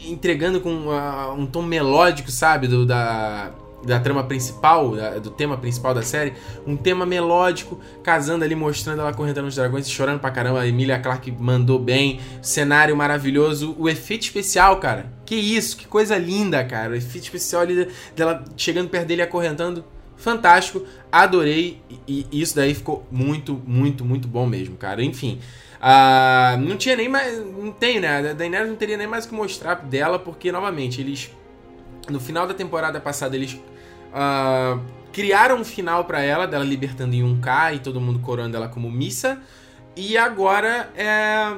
entregando 0.05 0.61
com 0.61 0.89
uh, 0.89 1.33
um 1.35 1.47
tom 1.47 1.63
melódico, 1.63 2.31
sabe? 2.31 2.67
Do, 2.67 2.85
da, 2.85 3.53
da 3.85 4.01
trama 4.01 4.25
principal, 4.25 4.97
da, 4.97 5.19
do 5.19 5.31
tema 5.31 5.57
principal 5.57 5.95
da 5.95 6.03
série, 6.03 6.35
um 6.67 6.77
tema 6.77 7.07
melódico, 7.07 7.79
casando 8.03 8.45
ali, 8.45 8.55
mostrando 8.55 9.01
ela 9.01 9.13
correndo 9.13 9.43
nos 9.43 9.55
dragões, 9.55 9.89
chorando 9.89 10.21
pra 10.21 10.31
caramba. 10.31 10.61
A 10.61 10.67
Emilia 10.67 10.99
Clarke 10.99 11.31
mandou 11.31 11.79
bem, 11.79 12.21
cenário 12.43 12.97
maravilhoso, 12.97 13.75
o 13.79 13.89
efeito 13.89 14.23
especial, 14.23 14.79
cara. 14.81 15.13
Que 15.25 15.37
isso, 15.37 15.77
que 15.77 15.87
coisa 15.87 16.17
linda, 16.17 16.65
cara. 16.65 16.93
O 16.93 16.97
efeito 16.97 17.25
especial 17.25 17.63
ali 17.63 17.89
dela 18.17 18.45
chegando 18.57 18.89
perto 18.89 19.07
dele 19.07 19.23
e 19.23 19.25
acorrentando. 19.25 19.85
Fantástico, 20.17 20.85
adorei 21.13 21.81
e, 22.09 22.27
e 22.33 22.43
isso 22.43 22.57
daí 22.57 22.75
ficou 22.75 23.07
muito, 23.09 23.63
muito, 23.65 24.05
muito 24.05 24.27
bom 24.27 24.47
mesmo, 24.47 24.77
cara. 24.77 25.01
Enfim, 25.01 25.39
uh, 25.81 26.59
não 26.59 26.77
tinha 26.77 26.97
nem 26.97 27.09
mais. 27.09 27.39
Não 27.39 27.71
tem, 27.71 28.01
né? 28.01 28.31
A 28.31 28.33
Daenerys 28.33 28.69
não 28.69 28.75
teria 28.75 28.97
nem 28.97 29.07
mais 29.07 29.25
o 29.25 29.29
que 29.29 29.35
mostrar 29.35 29.77
dela, 29.77 30.19
porque, 30.19 30.51
novamente, 30.51 31.01
eles 31.01 31.31
no 32.11 32.21
final 32.21 32.47
da 32.47 32.55
temporada 32.55 33.01
passada, 33.01 33.37
eles 33.37 33.53
uh, 33.53 34.81
criaram 35.13 35.57
um 35.61 35.65
final 35.65 36.05
para 36.05 36.23
ela, 36.23 36.47
dela 36.47 36.65
libertando 36.65 37.15
em 37.15 37.23
1K 37.23 37.77
e 37.77 37.79
todo 37.79 38.01
mundo 38.01 38.19
coroando 38.19 38.57
ela 38.57 38.69
como 38.69 38.91
missa. 38.91 39.41
E 39.97 40.17
agora 40.17 40.91
é 40.97 41.57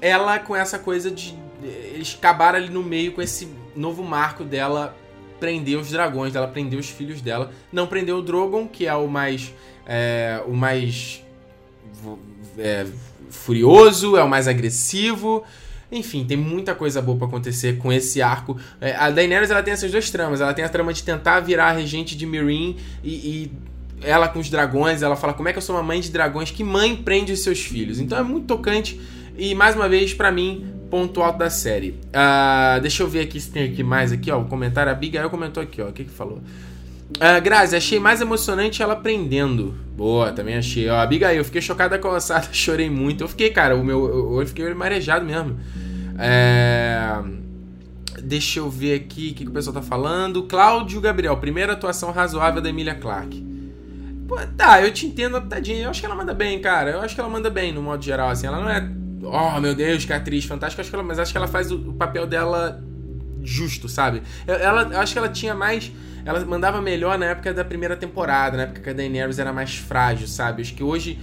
ela 0.00 0.38
com 0.38 0.54
essa 0.54 0.78
coisa 0.78 1.10
de. 1.10 1.34
Eles 1.62 2.16
acabaram 2.18 2.58
ali 2.58 2.68
no 2.68 2.82
meio 2.82 3.12
com 3.12 3.22
esse 3.22 3.48
novo 3.74 4.02
marco 4.02 4.44
dela 4.44 4.96
prender 5.40 5.78
os 5.78 5.90
dragões, 5.90 6.32
dela 6.32 6.48
prender 6.48 6.78
os 6.78 6.88
filhos 6.88 7.20
dela. 7.20 7.52
Não 7.72 7.86
prender 7.86 8.14
o 8.14 8.22
Drogon, 8.22 8.66
que 8.66 8.86
é 8.86 8.94
o 8.94 9.08
mais. 9.08 9.52
É, 9.86 10.42
o 10.46 10.52
mais. 10.52 11.22
É, 12.58 12.86
furioso, 13.30 14.16
é 14.16 14.22
o 14.22 14.28
mais 14.28 14.48
agressivo. 14.48 15.44
Enfim, 15.90 16.24
tem 16.24 16.36
muita 16.36 16.74
coisa 16.74 17.00
boa 17.00 17.16
para 17.16 17.28
acontecer 17.28 17.78
com 17.78 17.92
esse 17.92 18.20
arco. 18.20 18.56
É, 18.80 18.94
a 18.96 19.10
Daenerys 19.10 19.50
ela 19.50 19.62
tem 19.62 19.72
essas 19.72 19.90
duas 19.90 20.10
tramas. 20.10 20.40
Ela 20.40 20.52
tem 20.52 20.64
a 20.64 20.68
trama 20.68 20.92
de 20.92 21.02
tentar 21.02 21.40
virar 21.40 21.68
a 21.68 21.72
regente 21.72 22.16
de 22.16 22.26
Meereen 22.26 22.76
e, 23.04 23.10
e 23.10 23.52
ela 24.02 24.28
com 24.28 24.38
os 24.38 24.50
dragões, 24.50 25.02
ela 25.02 25.16
fala 25.16 25.32
como 25.32 25.48
é 25.48 25.52
que 25.52 25.58
eu 25.58 25.62
sou 25.62 25.76
uma 25.76 25.82
mãe 25.82 26.00
de 26.00 26.10
dragões, 26.10 26.50
que 26.50 26.62
mãe 26.62 26.96
prende 26.96 27.32
os 27.32 27.40
seus 27.42 27.60
filhos. 27.60 27.98
Então 28.00 28.18
é 28.18 28.22
muito 28.22 28.46
tocante 28.46 29.00
e 29.38 29.54
mais 29.54 29.74
uma 29.74 29.88
vez 29.88 30.12
para 30.12 30.30
mim 30.30 30.66
ponto 30.90 31.22
alto 31.22 31.38
da 31.38 31.50
série. 31.50 31.90
Uh, 31.90 32.80
deixa 32.80 33.02
eu 33.02 33.08
ver 33.08 33.20
aqui 33.20 33.40
se 33.40 33.50
tem 33.50 33.64
aqui 33.64 33.82
mais 33.82 34.12
aqui, 34.12 34.30
ó, 34.30 34.40
o 34.40 34.44
comentário. 34.44 34.90
A 34.90 34.94
Abigail 34.94 35.28
comentou 35.30 35.62
aqui, 35.62 35.80
ó, 35.82 35.88
o 35.88 35.92
que 35.92 36.04
que 36.04 36.10
falou? 36.10 36.40
Uh, 37.14 37.40
Grazi, 37.42 37.76
achei 37.76 38.00
mais 38.00 38.20
emocionante 38.20 38.82
ela 38.82 38.94
aprendendo. 38.94 39.74
Boa, 39.96 40.32
também 40.32 40.56
achei. 40.56 40.88
Ó, 40.88 40.96
Abigail, 40.96 41.38
eu 41.38 41.44
fiquei 41.44 41.62
chocada 41.62 41.98
com 41.98 42.08
a 42.08 42.16
ossada, 42.16 42.48
chorei 42.52 42.90
muito. 42.90 43.24
Eu 43.24 43.28
fiquei, 43.28 43.50
cara, 43.50 43.76
o 43.76 43.84
meu 43.84 44.40
eu 44.40 44.46
fiquei 44.46 44.74
marejado 44.74 45.24
mesmo. 45.24 45.58
É... 46.18 47.22
Deixa 48.22 48.58
eu 48.58 48.68
ver 48.68 48.94
aqui 48.94 49.30
o 49.30 49.34
que, 49.34 49.44
que, 49.44 49.50
o 49.50 49.52
pessoal 49.52 49.74
tá 49.74 49.82
falando. 49.82 50.42
Cláudio 50.44 51.00
Gabriel, 51.00 51.36
primeira 51.36 51.74
atuação 51.74 52.10
razoável 52.10 52.60
da 52.60 52.68
Emilia 52.68 52.94
Clarke. 52.94 53.46
Pô, 54.26 54.36
tá, 54.56 54.82
eu 54.82 54.92
te 54.92 55.06
entendo, 55.06 55.40
tadinha. 55.42 55.84
Eu 55.84 55.90
acho 55.90 56.00
que 56.00 56.06
ela 56.06 56.16
manda 56.16 56.34
bem, 56.34 56.60
cara. 56.60 56.90
Eu 56.90 57.00
acho 57.00 57.14
que 57.14 57.20
ela 57.20 57.30
manda 57.30 57.48
bem, 57.48 57.72
no 57.72 57.80
modo 57.80 58.04
geral, 58.04 58.30
assim. 58.30 58.46
Ela 58.46 58.60
não 58.60 58.68
é. 58.68 58.90
Oh, 59.22 59.60
meu 59.60 59.74
Deus, 59.74 60.04
que 60.04 60.12
atriz 60.12 60.44
fantástica. 60.44 60.82
Acho 60.82 60.90
que 60.90 60.96
ela, 60.96 61.04
mas 61.04 61.18
acho 61.18 61.30
que 61.30 61.38
ela 61.38 61.46
faz 61.46 61.70
o 61.70 61.92
papel 61.92 62.26
dela 62.26 62.82
justo, 63.46 63.88
sabe? 63.88 64.22
Ela, 64.46 64.82
eu 64.92 64.98
acho 64.98 65.12
que 65.12 65.18
ela 65.18 65.28
tinha 65.28 65.54
mais 65.54 65.92
ela 66.26 66.44
mandava 66.44 66.82
melhor 66.82 67.16
na 67.16 67.26
época 67.26 67.54
da 67.54 67.64
primeira 67.64 67.96
temporada, 67.96 68.56
na 68.56 68.64
época 68.64 68.80
que 68.80 68.90
a 68.90 68.92
Daenerys 68.92 69.38
era 69.38 69.52
mais 69.52 69.76
frágil, 69.76 70.26
sabe? 70.26 70.60
Acho 70.60 70.74
que 70.74 70.82
hoje, 70.82 71.20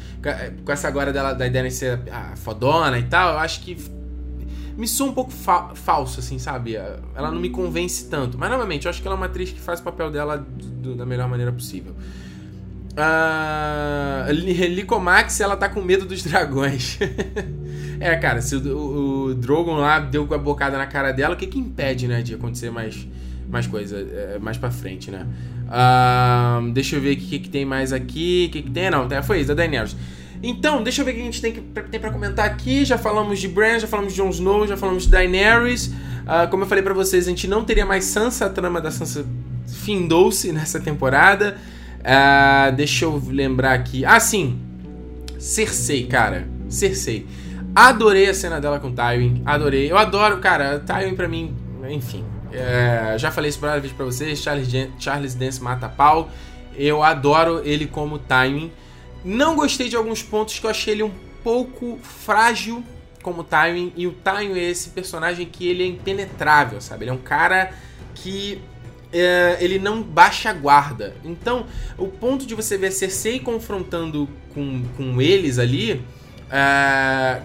com 0.63 0.71
essa 0.71 0.87
agora 0.87 1.11
dela, 1.11 1.33
da 1.33 1.39
Daenerys 1.39 1.73
ser 1.73 1.99
ah, 2.09 2.33
fodona 2.37 2.97
e 2.97 3.03
tal, 3.03 3.33
eu 3.33 3.39
acho 3.39 3.59
que 3.59 3.75
me 4.77 4.87
soa 4.87 5.09
um 5.09 5.13
pouco 5.13 5.29
fa 5.29 5.75
falso, 5.75 6.21
assim, 6.21 6.39
sabe? 6.39 6.75
Ela 6.75 7.29
não 7.29 7.39
me 7.39 7.49
convence 7.49 8.09
tanto. 8.09 8.37
Mas, 8.37 8.49
novamente, 8.49 8.85
eu 8.85 8.89
acho 8.89 9.01
que 9.01 9.07
ela 9.07 9.17
é 9.17 9.19
uma 9.19 9.25
atriz 9.25 9.51
que 9.51 9.59
faz 9.59 9.81
o 9.81 9.83
papel 9.83 10.09
dela 10.09 10.37
do, 10.37 10.95
da 10.95 11.05
melhor 11.05 11.27
maneira 11.27 11.51
possível. 11.51 11.93
Uh, 12.93 14.31
Licomax, 14.31 15.41
ela 15.41 15.57
tá 15.57 15.67
com 15.67 15.81
medo 15.81 16.05
dos 16.05 16.23
dragões. 16.23 16.97
é, 17.99 18.15
cara, 18.15 18.41
se 18.41 18.55
o, 18.55 19.27
o, 19.29 19.33
Drogon 19.35 19.75
lá 19.75 19.99
deu 19.99 20.25
com 20.27 20.33
a 20.33 20.37
bocada 20.37 20.77
na 20.77 20.87
cara 20.87 21.11
dela, 21.11 21.35
o 21.35 21.37
que 21.37 21.47
que 21.47 21.59
impede, 21.59 22.07
né, 22.07 22.21
de 22.21 22.35
acontecer 22.35 22.69
mais 22.69 23.07
mais 23.49 23.67
coisa 23.67 23.97
é, 23.97 24.39
mais 24.39 24.57
pra 24.57 24.71
frente, 24.71 25.11
né? 25.11 25.27
Uh, 25.67 26.71
deixa 26.71 26.95
eu 26.95 27.01
ver 27.01 27.13
o 27.13 27.17
que, 27.17 27.39
que 27.39 27.49
tem 27.49 27.65
mais 27.65 27.93
aqui. 27.93 28.47
O 28.49 28.51
que, 28.51 28.61
que 28.63 28.69
tem? 28.71 28.89
Não, 28.89 29.07
foi 29.21 29.39
isso, 29.39 29.49
da 29.49 29.53
Daenerys. 29.53 29.95
Então, 30.41 30.83
deixa 30.83 31.01
eu 31.01 31.05
ver 31.05 31.11
o 31.11 31.15
que 31.15 31.21
a 31.21 31.25
gente 31.25 31.41
tem, 31.41 31.53
que, 31.53 31.61
tem 31.61 31.99
pra 31.99 32.11
comentar 32.11 32.45
aqui. 32.45 32.83
Já 32.83 32.97
falamos 32.97 33.39
de 33.39 33.47
Bran, 33.47 33.79
já 33.79 33.87
falamos 33.87 34.13
de 34.13 34.17
Jon 34.17 34.29
Snow, 34.29 34.67
já 34.67 34.75
falamos 34.75 35.03
de 35.03 35.09
Daenerys. 35.09 35.87
Uh, 35.87 36.49
como 36.49 36.63
eu 36.63 36.67
falei 36.67 36.83
para 36.83 36.93
vocês, 36.93 37.27
a 37.27 37.29
gente 37.29 37.47
não 37.47 37.63
teria 37.63 37.85
mais 37.85 38.05
Sansa, 38.05 38.47
a 38.47 38.49
trama 38.49 38.81
da 38.81 38.91
Sansa 38.91 39.25
findou-se 39.67 40.51
nessa 40.51 40.79
temporada. 40.79 41.57
Uh, 41.99 42.75
deixa 42.75 43.05
eu 43.05 43.21
lembrar 43.25 43.73
aqui. 43.73 44.03
Ah, 44.03 44.19
sim! 44.19 44.59
Cersei, 45.39 46.05
cara. 46.07 46.47
Cersei. 46.67 47.25
Adorei 47.75 48.29
a 48.29 48.33
cena 48.33 48.61
dela 48.61 48.79
com 48.79 48.91
Tywin. 48.91 49.41
Adorei. 49.45 49.91
Eu 49.91 49.97
adoro, 49.97 50.37
cara. 50.39 50.79
Tywin 50.79 51.15
pra 51.15 51.27
mim, 51.27 51.55
enfim 51.89 52.23
É, 52.51 53.15
já 53.17 53.31
falei 53.31 53.49
isso 53.49 53.59
várias 53.59 53.81
vezes 53.81 53.97
pra 53.97 54.05
vocês. 54.05 54.39
Charles, 54.39 54.69
Charles 54.99 55.33
Dance 55.33 55.61
mata 55.61 55.89
pau. 55.89 56.29
Eu 56.75 57.03
adoro 57.03 57.61
ele 57.65 57.87
como 57.87 58.19
timing. 58.19 58.71
Não 59.25 59.55
gostei 59.55 59.89
de 59.89 59.95
alguns 59.95 60.21
pontos 60.21 60.59
que 60.59 60.65
eu 60.65 60.69
achei 60.69 60.93
ele 60.93 61.03
um 61.03 61.11
pouco 61.43 61.97
frágil 62.03 62.83
como 63.23 63.43
timing. 63.43 63.91
E 63.95 64.05
o 64.05 64.11
timing 64.11 64.59
é 64.59 64.69
esse 64.69 64.89
personagem 64.89 65.47
que 65.47 65.67
ele 65.67 65.83
é 65.83 65.87
impenetrável, 65.87 66.79
sabe? 66.79 67.05
Ele 67.05 67.11
é 67.11 67.13
um 67.13 67.17
cara 67.17 67.73
que 68.13 68.61
é, 69.11 69.57
ele 69.59 69.79
não 69.79 70.03
baixa 70.03 70.49
a 70.49 70.53
guarda. 70.53 71.15
Então, 71.23 71.65
o 71.97 72.07
ponto 72.07 72.45
de 72.45 72.53
você 72.53 72.77
ver 72.77 72.91
Cersei 72.91 73.39
confrontando 73.39 74.29
com, 74.53 74.83
com 74.97 75.21
eles 75.21 75.57
ali, 75.57 76.03
é, 76.51 77.41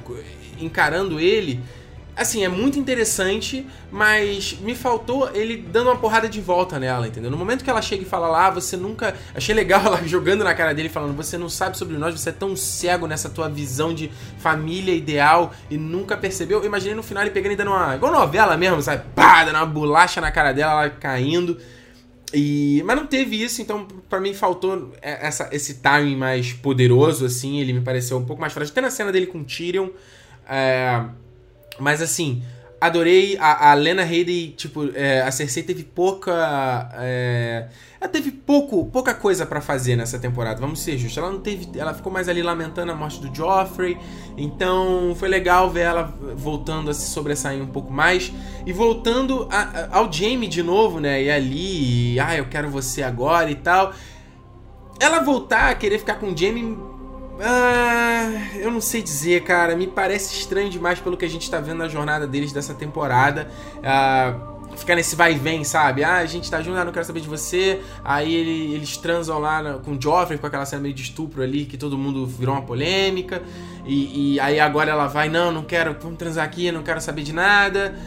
encarando 0.61 1.19
ele, 1.21 1.61
assim, 2.19 2.45
é 2.45 2.49
muito 2.49 2.79
interessante, 2.79 3.65
mas 3.93 4.59
me 4.61 4.75
faltou 4.75 5.31
ele 5.33 5.57
dando 5.57 5.87
uma 5.89 5.97
porrada 5.97 6.29
de 6.29 6.41
volta 6.41 6.79
nela, 6.79 7.07
entendeu? 7.07 7.31
No 7.31 7.37
momento 7.37 7.63
que 7.63 7.71
ela 7.71 7.81
chega 7.81 8.03
e 8.03 8.07
fala 8.07 8.27
lá, 8.27 8.51
você 8.51 8.77
nunca. 8.77 9.15
Achei 9.35 9.55
legal 9.55 9.81
ela 9.85 10.03
jogando 10.07 10.43
na 10.43 10.53
cara 10.53 10.75
dele, 10.75 10.89
falando: 10.89 11.15
Você 11.17 11.39
não 11.39 11.49
sabe 11.49 11.79
sobre 11.79 11.97
nós, 11.97 12.19
você 12.19 12.31
é 12.31 12.33
tão 12.33 12.57
cego 12.57 13.07
nessa 13.07 13.31
tua 13.31 13.49
visão 13.49 13.95
de 13.95 14.11
família 14.39 14.95
ideal 14.95 15.53
e 15.71 15.79
nunca 15.79 16.17
percebeu. 16.17 16.59
Eu 16.59 16.67
imaginei 16.67 16.97
no 16.97 17.03
final 17.05 17.23
ele 17.23 17.31
pegando 17.31 17.53
e 17.53 17.57
dando 17.57 17.71
uma. 17.71 17.95
igual 17.95 18.13
novela 18.13 18.57
mesmo, 18.57 18.83
sabe? 18.83 19.05
Pá, 19.15 19.45
dando 19.45 19.57
uma 19.57 19.67
bolacha 19.67 20.21
na 20.21 20.33
cara 20.33 20.53
dela, 20.53 20.73
ela 20.73 20.91
caindo. 20.91 21.57
E, 22.33 22.83
mas 22.85 22.97
não 22.97 23.07
teve 23.07 23.43
isso, 23.43 23.63
então 23.63 23.87
para 24.09 24.21
mim 24.21 24.35
faltou 24.35 24.93
essa, 25.01 25.49
esse 25.51 25.75
timing 25.75 26.17
mais 26.17 26.53
poderoso, 26.53 27.25
assim. 27.25 27.61
Ele 27.61 27.73
me 27.73 27.81
pareceu 27.81 28.19
um 28.19 28.25
pouco 28.25 28.41
mais 28.41 28.53
frágil. 28.53 28.73
Até 28.73 28.81
na 28.81 28.91
cena 28.91 29.11
dele 29.11 29.27
com 29.27 29.43
Tyrion. 29.43 29.89
É, 30.49 31.05
mas 31.79 32.03
assim, 32.03 32.43
adorei 32.81 33.37
a, 33.39 33.71
a 33.71 33.75
Lena 33.75 34.03
Headey, 34.03 34.55
tipo, 34.57 34.91
é, 34.95 35.23
a 35.23 35.31
Cersei 35.31 35.63
teve 35.63 35.83
pouca. 35.83 36.89
É, 36.95 37.69
ela 38.01 38.09
teve 38.09 38.31
pouco, 38.31 38.87
pouca 38.87 39.13
coisa 39.13 39.45
para 39.45 39.61
fazer 39.61 39.97
nessa 39.97 40.19
temporada, 40.19 40.61
vamos 40.61 40.81
ser 40.81 40.97
justos. 40.97 41.19
Ela 41.19 41.33
não 41.33 41.41
teve. 41.41 41.69
Ela 41.79 41.93
ficou 41.93 42.13
mais 42.13 42.29
ali 42.29 42.43
lamentando 42.43 42.93
a 42.93 42.95
morte 42.95 43.21
do 43.21 43.35
Joffrey. 43.35 43.99
Então 44.37 45.15
foi 45.17 45.29
legal 45.29 45.71
ver 45.71 45.81
ela 45.81 46.15
voltando 46.37 46.91
a 46.91 46.95
se 46.95 47.11
sobressair 47.11 47.63
um 47.63 47.67
pouco 47.67 47.93
mais. 47.93 48.33
E 48.65 48.73
voltando 48.73 49.49
a, 49.51 49.63
a, 49.63 49.99
ao 49.99 50.13
Jamie 50.13 50.49
de 50.49 50.63
novo, 50.63 51.01
né? 51.01 51.23
E 51.23 51.31
ali, 51.31 52.15
e, 52.15 52.21
ah, 52.21 52.37
eu 52.37 52.47
quero 52.47 52.71
você 52.71 53.03
agora 53.03 53.51
e 53.51 53.57
tal. 53.57 53.93
Ela 55.01 55.21
voltar 55.21 55.71
a 55.71 55.75
querer 55.75 55.99
ficar 55.99 56.15
com 56.15 56.33
o 56.33 56.37
Jamie 56.37 56.77
ah, 57.41 58.57
eu 58.57 58.71
não 58.71 58.81
sei 58.81 59.03
dizer, 59.03 59.43
cara. 59.45 59.77
Me 59.77 59.87
parece 59.87 60.35
estranho 60.35 60.69
demais 60.69 60.99
pelo 61.01 61.17
que 61.17 61.25
a 61.25 61.29
gente 61.29 61.51
tá 61.51 61.61
vendo 61.61 61.79
na 61.79 61.89
jornada 61.89 62.27
deles 62.27 62.53
dessa 62.53 62.75
temporada. 62.75 63.51
Ah, 63.83 64.35
ficar 64.77 64.95
nesse 64.95 65.15
vai 65.15 65.33
e 65.33 65.39
vem, 65.39 65.65
sabe? 65.65 66.03
Ah, 66.03 66.17
a 66.17 66.27
gente 66.27 66.51
tá 66.51 66.61
junto, 66.63 66.77
ah, 66.79 66.85
não 66.85 66.93
quero 66.93 67.05
saber 67.05 67.21
de 67.21 67.29
você. 67.29 67.81
Aí 68.05 68.35
ele, 68.35 68.75
eles 68.75 68.97
transam 68.97 69.39
lá 69.39 69.63
no, 69.63 69.81
com 69.81 69.93
o 69.93 70.03
Joffrey, 70.03 70.39
com 70.39 70.47
aquela 70.47 70.67
cena 70.67 70.83
meio 70.83 70.95
de 70.95 71.03
estupro 71.03 71.43
ali, 71.43 71.65
que 71.65 71.77
todo 71.77 71.97
mundo 71.97 72.27
virou 72.27 72.55
uma 72.55 72.63
polêmica. 72.63 73.43
E, 73.87 74.35
e 74.35 74.41
aí 74.41 74.59
agora 74.59 74.91
ela 74.91 75.07
vai, 75.07 75.29
não, 75.29 75.53
não 75.53 75.63
quero, 75.63 75.97
vamos 76.01 76.19
transar 76.19 76.45
aqui, 76.45 76.71
não 76.73 76.83
quero 76.83 77.01
saber 77.01 77.23
de 77.23 77.33
nada. 77.33 77.99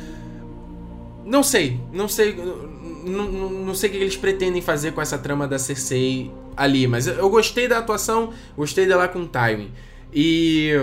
Não 1.23 1.43
sei, 1.43 1.79
não 1.93 2.07
sei. 2.07 2.35
Não, 2.35 3.31
não, 3.31 3.49
não 3.49 3.73
sei 3.73 3.89
o 3.89 3.93
que 3.93 3.97
eles 3.97 4.17
pretendem 4.17 4.61
fazer 4.61 4.91
com 4.91 5.01
essa 5.01 5.17
trama 5.17 5.47
da 5.47 5.57
Cersei 5.57 6.31
ali. 6.55 6.87
Mas 6.87 7.07
eu 7.07 7.29
gostei 7.29 7.67
da 7.67 7.77
atuação, 7.77 8.31
gostei 8.55 8.85
dela 8.85 9.07
com 9.07 9.25
timing. 9.25 9.71
E 10.13 10.73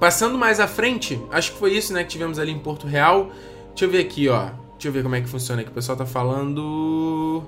passando 0.00 0.38
mais 0.38 0.58
à 0.58 0.66
frente, 0.66 1.20
acho 1.30 1.52
que 1.52 1.58
foi 1.58 1.72
isso, 1.72 1.92
né, 1.92 2.02
que 2.02 2.10
tivemos 2.10 2.38
ali 2.38 2.50
em 2.50 2.58
Porto 2.58 2.86
Real. 2.86 3.30
Deixa 3.68 3.84
eu 3.84 3.90
ver 3.90 4.00
aqui, 4.00 4.28
ó. 4.28 4.50
Deixa 4.72 4.88
eu 4.88 4.92
ver 4.92 5.02
como 5.02 5.14
é 5.14 5.20
que 5.20 5.28
funciona 5.28 5.60
aqui. 5.62 5.70
O 5.70 5.74
pessoal 5.74 5.96
tá 5.96 6.06
falando. 6.06 7.44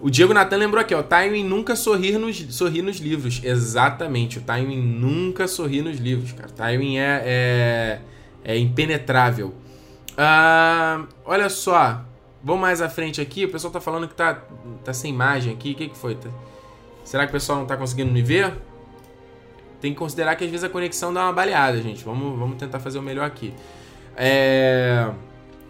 O 0.00 0.10
Diego 0.10 0.34
Natan 0.34 0.56
lembrou 0.56 0.80
aqui, 0.80 0.94
ó. 0.94 1.02
Timing 1.02 1.44
nunca 1.44 1.76
sorrir 1.76 2.18
nos, 2.18 2.36
sorrir 2.54 2.82
nos 2.82 2.98
livros. 2.98 3.40
Exatamente. 3.42 4.38
O 4.38 4.42
timing 4.42 4.80
nunca 4.80 5.46
sorri 5.46 5.80
nos 5.80 5.98
livros, 5.98 6.32
cara. 6.32 6.48
Timing 6.50 6.98
é, 6.98 7.22
é, 7.24 8.00
é 8.44 8.58
impenetrável. 8.58 9.54
Uh, 10.12 11.06
olha 11.24 11.48
só. 11.48 12.05
Vamos 12.46 12.60
mais 12.60 12.80
à 12.80 12.88
frente 12.88 13.20
aqui. 13.20 13.44
O 13.44 13.50
pessoal 13.50 13.72
tá 13.72 13.80
falando 13.80 14.06
que 14.06 14.14
tá, 14.14 14.40
tá 14.84 14.92
sem 14.92 15.12
imagem 15.12 15.52
aqui. 15.52 15.72
O 15.72 15.74
que, 15.74 15.88
que 15.88 15.98
foi? 15.98 16.14
Tá... 16.14 16.28
Será 17.02 17.24
que 17.24 17.30
o 17.30 17.32
pessoal 17.32 17.58
não 17.58 17.66
tá 17.66 17.76
conseguindo 17.76 18.12
me 18.12 18.22
ver? 18.22 18.54
Tem 19.80 19.92
que 19.92 19.98
considerar 19.98 20.36
que 20.36 20.44
às 20.44 20.50
vezes 20.50 20.62
a 20.62 20.68
conexão 20.68 21.12
dá 21.12 21.24
uma 21.24 21.32
baleada, 21.32 21.82
gente. 21.82 22.04
Vamos, 22.04 22.38
vamos 22.38 22.56
tentar 22.56 22.78
fazer 22.78 23.00
o 23.00 23.02
melhor 23.02 23.26
aqui. 23.26 23.52
É... 24.16 25.10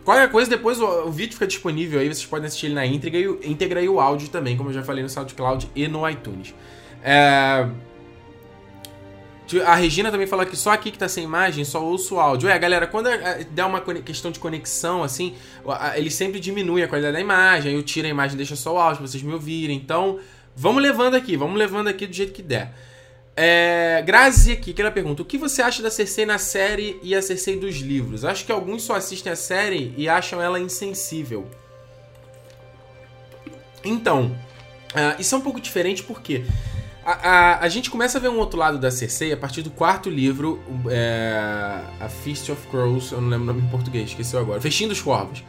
Qualquer 0.05 0.31
coisa, 0.31 0.51
depois 0.51 0.79
o, 0.79 1.07
o, 1.07 1.11
vídeo 1.11 1.33
fica 1.33 1.47
disponível 1.47 1.99
aí. 1.99 2.09
Vocês 2.09 2.27
podem 2.27 2.47
assistir 2.47 2.67
ele 2.67 2.75
na 2.75 2.85
íntegra 2.85 3.21
e, 3.21 3.51
íntegra 3.51 3.81
e 3.81 3.89
o 3.89 3.99
áudio 3.99 4.29
também, 4.29 4.55
como 4.55 4.69
eu 4.69 4.75
já 4.75 4.83
falei 4.83 5.03
no 5.03 5.09
SoundCloud 5.09 5.71
e 5.75 5.89
no 5.89 6.07
iTunes. 6.07 6.55
É... 7.03 7.67
A 9.65 9.77
Regina 9.77 10.11
também 10.11 10.27
fala 10.27 10.45
que 10.45 10.57
só 10.57 10.71
aqui 10.71 10.91
que 10.91 10.99
tá 10.99 11.09
sem 11.09 11.23
imagem, 11.23 11.65
só 11.65 11.83
ouço 11.85 12.17
o 12.17 12.21
áudio. 12.21 12.49
É, 12.49 12.59
galera, 12.59 12.87
quando 12.87 13.09
dá 13.51 13.67
uma 13.67 13.81
questão 13.81 14.31
de 14.31 14.41
conexão, 14.41 15.05
assim, 15.05 15.35
ele 15.95 16.11
sempre 16.11 16.41
diminui 16.41 16.83
a 16.83 16.89
qualidade 16.89 17.15
da 17.15 17.21
imagem, 17.21 17.71
aí 17.71 17.77
eu 17.79 17.83
tiro 17.83 18.07
a 18.09 18.11
imagem 18.11 18.37
deixa 18.37 18.57
só 18.57 18.75
o 18.75 18.79
áudio 18.79 18.99
pra 18.99 19.07
vocês 19.07 19.23
me 19.23 19.33
ouvirem. 19.33 19.77
Então, 19.77 20.19
vamos 20.55 20.83
levando 20.83 21.15
aqui, 21.15 21.37
vamos 21.37 21.57
levando 21.57 21.89
aqui 21.89 22.07
do 22.07 22.13
jeito 22.13 22.33
que 22.33 22.43
der. 22.43 22.73
É, 23.37 24.03
Grazi 24.05 24.53
aqui, 24.53 24.73
que 24.73 24.81
ela 24.81 24.91
pergunta: 24.91 25.23
O 25.23 25.25
que 25.25 25.37
você 25.37 25.61
acha 25.61 25.83
da 25.83 25.91
Cersei 25.91 26.25
na 26.25 26.39
série 26.39 26.99
e 27.03 27.15
a 27.15 27.21
Cersei 27.21 27.57
dos 27.57 27.77
livros? 27.77 28.25
Acho 28.25 28.47
que 28.47 28.51
alguns 28.51 28.83
só 28.83 28.95
assistem 28.95 29.31
a 29.31 29.37
série 29.37 29.95
e 29.97 30.09
acham 30.09 30.41
ela 30.41 30.59
insensível. 30.59 31.47
Então, 33.85 34.37
uh, 34.95 35.21
isso 35.21 35.35
é 35.35 35.39
um 35.39 35.43
pouco 35.43 35.61
diferente 35.61 36.03
porque 36.03 36.45
a, 37.07 37.64
a, 37.64 37.69
gente 37.69 37.88
começa 37.88 38.19
a 38.19 38.21
ver 38.21 38.29
um 38.29 38.38
outro 38.38 38.59
lado 38.59 38.79
da 38.79 38.90
Cersei 38.90 39.33
a 39.33 39.37
partir 39.37 39.62
do 39.62 39.71
quarto 39.71 40.11
livro, 40.11 40.61
é, 40.90 41.81
A 42.01 42.09
Feast 42.09 42.51
of 42.51 42.66
Crows, 42.66 43.12
eu 43.12 43.21
não 43.21 43.29
lembro 43.29 43.45
o 43.45 43.47
nome 43.47 43.62
em 43.62 43.71
português, 43.71 44.11
esqueci 44.11 44.37
agora, 44.37 44.61
Festim 44.61 44.88
dos 44.88 45.01
Corvos. 45.01 45.45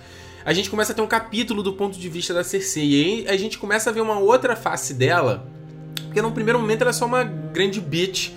A 0.46 0.54
gente 0.54 0.70
começa 0.70 0.92
a 0.92 0.96
ter 0.96 1.02
um 1.02 1.08
capítulo 1.08 1.64
do 1.64 1.74
ponto 1.74 1.98
de 1.98 2.08
vista 2.08 2.32
da 2.32 2.44
Cersei, 2.44 2.86
e 2.86 2.96
aí 2.96 3.28
a 3.28 3.38
gente 3.38 3.58
começa 3.58 3.90
a 3.90 3.94
ver 3.94 4.02
uma 4.02 4.20
outra 4.20 4.56
face 4.56 4.94
dela, 4.94 5.48
porque 6.06 6.22
no 6.22 6.32
primeiro 6.32 6.60
momento 6.60 6.82
ela 6.82 6.92
é 6.92 6.94
só 6.94 7.08
uma 7.08 7.24
grande 7.24 7.82
bitch 7.82 8.30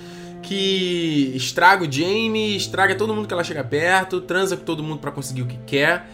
que 0.42 1.32
estraga 1.34 1.84
o 1.84 1.92
Jaime, 1.92 2.56
estraga 2.56 2.94
todo 2.94 3.14
mundo 3.14 3.28
que 3.28 3.34
ela 3.34 3.44
chega 3.44 3.62
perto, 3.62 4.22
transa 4.22 4.56
com 4.56 4.64
todo 4.64 4.82
mundo 4.82 4.98
para 4.98 5.10
conseguir 5.10 5.42
o 5.42 5.46
que 5.46 5.58
quer. 5.66 6.08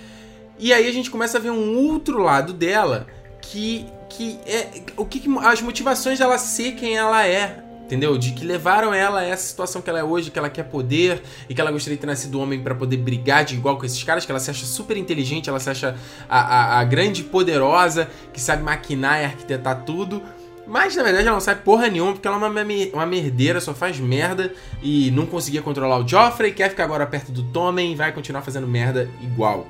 E 0.58 0.72
aí 0.72 0.88
a 0.88 0.92
gente 0.92 1.08
começa 1.10 1.38
a 1.38 1.40
ver 1.40 1.50
um 1.50 1.76
outro 1.88 2.20
lado 2.20 2.52
dela 2.52 3.06
que 3.40 3.86
que 4.08 4.38
é 4.46 4.68
o 4.96 5.04
que, 5.04 5.20
que 5.20 5.28
as 5.38 5.60
motivações 5.60 6.18
dela 6.18 6.38
ser 6.38 6.72
quem 6.72 6.96
ela 6.96 7.26
é, 7.26 7.62
entendeu? 7.86 8.18
De 8.18 8.32
que 8.32 8.44
levaram 8.44 8.92
ela 8.92 9.20
a 9.20 9.24
essa 9.24 9.46
situação 9.46 9.80
que 9.80 9.88
ela 9.88 10.00
é 10.00 10.04
hoje, 10.04 10.30
que 10.30 10.38
ela 10.38 10.50
quer 10.50 10.64
poder 10.64 11.22
e 11.48 11.54
que 11.54 11.60
ela 11.60 11.70
gostaria 11.70 11.96
de 11.96 12.00
ter 12.00 12.06
nascido 12.06 12.40
homem 12.40 12.60
para 12.60 12.74
poder 12.74 12.96
brigar 12.96 13.44
de 13.44 13.54
igual 13.54 13.78
com 13.78 13.86
esses 13.86 14.02
caras, 14.02 14.26
que 14.26 14.32
ela 14.32 14.40
se 14.40 14.50
acha 14.50 14.66
super 14.66 14.96
inteligente, 14.96 15.48
ela 15.48 15.60
se 15.60 15.70
acha 15.70 15.96
a, 16.28 16.40
a, 16.40 16.80
a 16.80 16.84
grande 16.84 17.22
poderosa, 17.22 18.10
que 18.32 18.40
sabe 18.40 18.62
maquinar 18.62 19.20
e 19.20 19.24
arquitetar 19.24 19.84
tudo. 19.84 20.22
Mas 20.66 20.96
na 20.96 21.04
verdade 21.04 21.26
ela 21.28 21.34
não 21.34 21.40
sabe 21.40 21.62
porra 21.62 21.88
nenhuma, 21.88 22.12
porque 22.12 22.26
ela 22.26 22.36
é 22.36 22.40
uma, 22.40 22.64
uma 22.92 23.06
merdeira, 23.06 23.60
só 23.60 23.72
faz 23.72 24.00
merda 24.00 24.52
e 24.82 25.12
não 25.12 25.24
conseguia 25.24 25.62
controlar 25.62 25.98
o 25.98 26.08
Joffrey, 26.08 26.52
quer 26.52 26.70
ficar 26.70 26.84
agora 26.84 27.06
perto 27.06 27.30
do 27.30 27.44
Tommen 27.44 27.92
e 27.92 27.94
vai 27.94 28.10
continuar 28.10 28.42
fazendo 28.42 28.66
merda 28.66 29.08
igual. 29.22 29.66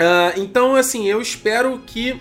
Uh, 0.00 0.40
então, 0.40 0.74
assim, 0.74 1.06
eu 1.06 1.20
espero 1.20 1.78
que 1.86 2.18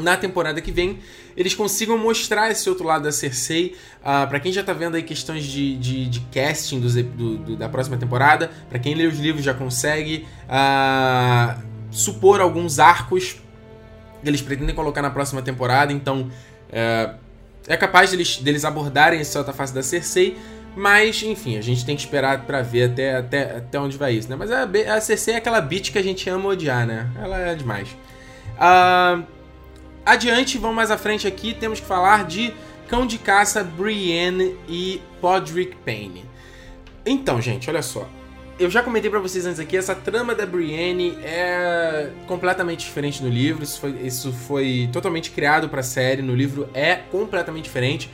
na 0.00 0.16
temporada 0.16 0.60
que 0.60 0.70
vem 0.70 0.98
eles 1.36 1.54
consigam 1.54 1.96
mostrar 1.96 2.50
esse 2.50 2.68
outro 2.68 2.84
lado 2.84 3.04
da 3.04 3.12
Cersei. 3.12 3.76
Uh, 4.00 4.04
ah, 4.04 4.26
para 4.26 4.40
quem 4.40 4.52
já 4.52 4.64
tá 4.64 4.72
vendo 4.72 4.96
aí 4.96 5.04
questões 5.04 5.44
de, 5.44 5.76
de, 5.76 6.08
de 6.08 6.20
casting 6.32 6.80
do, 6.80 7.38
do, 7.38 7.56
da 7.56 7.68
próxima 7.68 7.96
temporada, 7.96 8.50
para 8.68 8.78
quem 8.80 8.94
lê 8.94 9.06
os 9.06 9.20
livros 9.20 9.44
já 9.44 9.54
consegue 9.54 10.26
uh, 10.48 11.62
supor 11.92 12.40
alguns 12.40 12.80
arcos 12.80 13.36
que 14.20 14.28
eles 14.28 14.42
pretendem 14.42 14.74
colocar 14.74 15.00
na 15.00 15.10
próxima 15.10 15.40
temporada. 15.40 15.92
Então 15.92 16.22
uh, 16.22 17.18
é 17.68 17.76
capaz 17.76 18.10
deles, 18.10 18.38
deles 18.38 18.64
abordarem 18.64 19.20
essa 19.20 19.38
outra 19.38 19.54
face 19.54 19.72
da 19.72 19.82
Cersei. 19.82 20.36
Mas, 20.74 21.22
enfim, 21.22 21.56
a 21.56 21.60
gente 21.60 21.84
tem 21.84 21.96
que 21.96 22.02
esperar 22.02 22.46
para 22.46 22.62
ver 22.62 22.90
até, 22.90 23.16
até, 23.16 23.56
até 23.56 23.80
onde 23.80 23.96
vai 23.96 24.14
isso, 24.14 24.28
né? 24.28 24.36
Mas 24.36 24.50
a, 24.50 24.68
a 24.94 25.00
Cersei 25.00 25.34
é 25.34 25.36
aquela 25.36 25.60
bitch 25.60 25.90
que 25.90 25.98
a 25.98 26.02
gente 26.02 26.28
ama 26.28 26.48
odiar, 26.48 26.86
né? 26.86 27.10
Ela 27.16 27.38
é 27.38 27.54
demais. 27.54 27.88
Uh, 28.58 29.37
Adiante, 30.08 30.56
vamos 30.56 30.74
mais 30.74 30.90
à 30.90 30.96
frente 30.96 31.26
aqui, 31.26 31.52
temos 31.52 31.80
que 31.80 31.86
falar 31.86 32.24
de 32.24 32.54
Cão 32.88 33.06
de 33.06 33.18
Caça, 33.18 33.62
Brienne 33.62 34.56
e 34.66 35.02
Podrick 35.20 35.76
Payne. 35.84 36.24
Então, 37.04 37.42
gente, 37.42 37.68
olha 37.68 37.82
só. 37.82 38.08
Eu 38.58 38.70
já 38.70 38.82
comentei 38.82 39.10
para 39.10 39.20
vocês 39.20 39.44
antes 39.44 39.60
aqui, 39.60 39.76
essa 39.76 39.94
trama 39.94 40.34
da 40.34 40.46
Brienne 40.46 41.10
é 41.22 42.08
completamente 42.26 42.86
diferente 42.86 43.22
no 43.22 43.28
livro. 43.28 43.62
Isso 43.62 43.78
foi, 43.78 43.90
isso 44.02 44.32
foi 44.32 44.88
totalmente 44.90 45.30
criado 45.30 45.68
pra 45.68 45.82
série. 45.82 46.22
No 46.22 46.34
livro 46.34 46.70
é 46.72 46.96
completamente 47.10 47.64
diferente. 47.64 48.10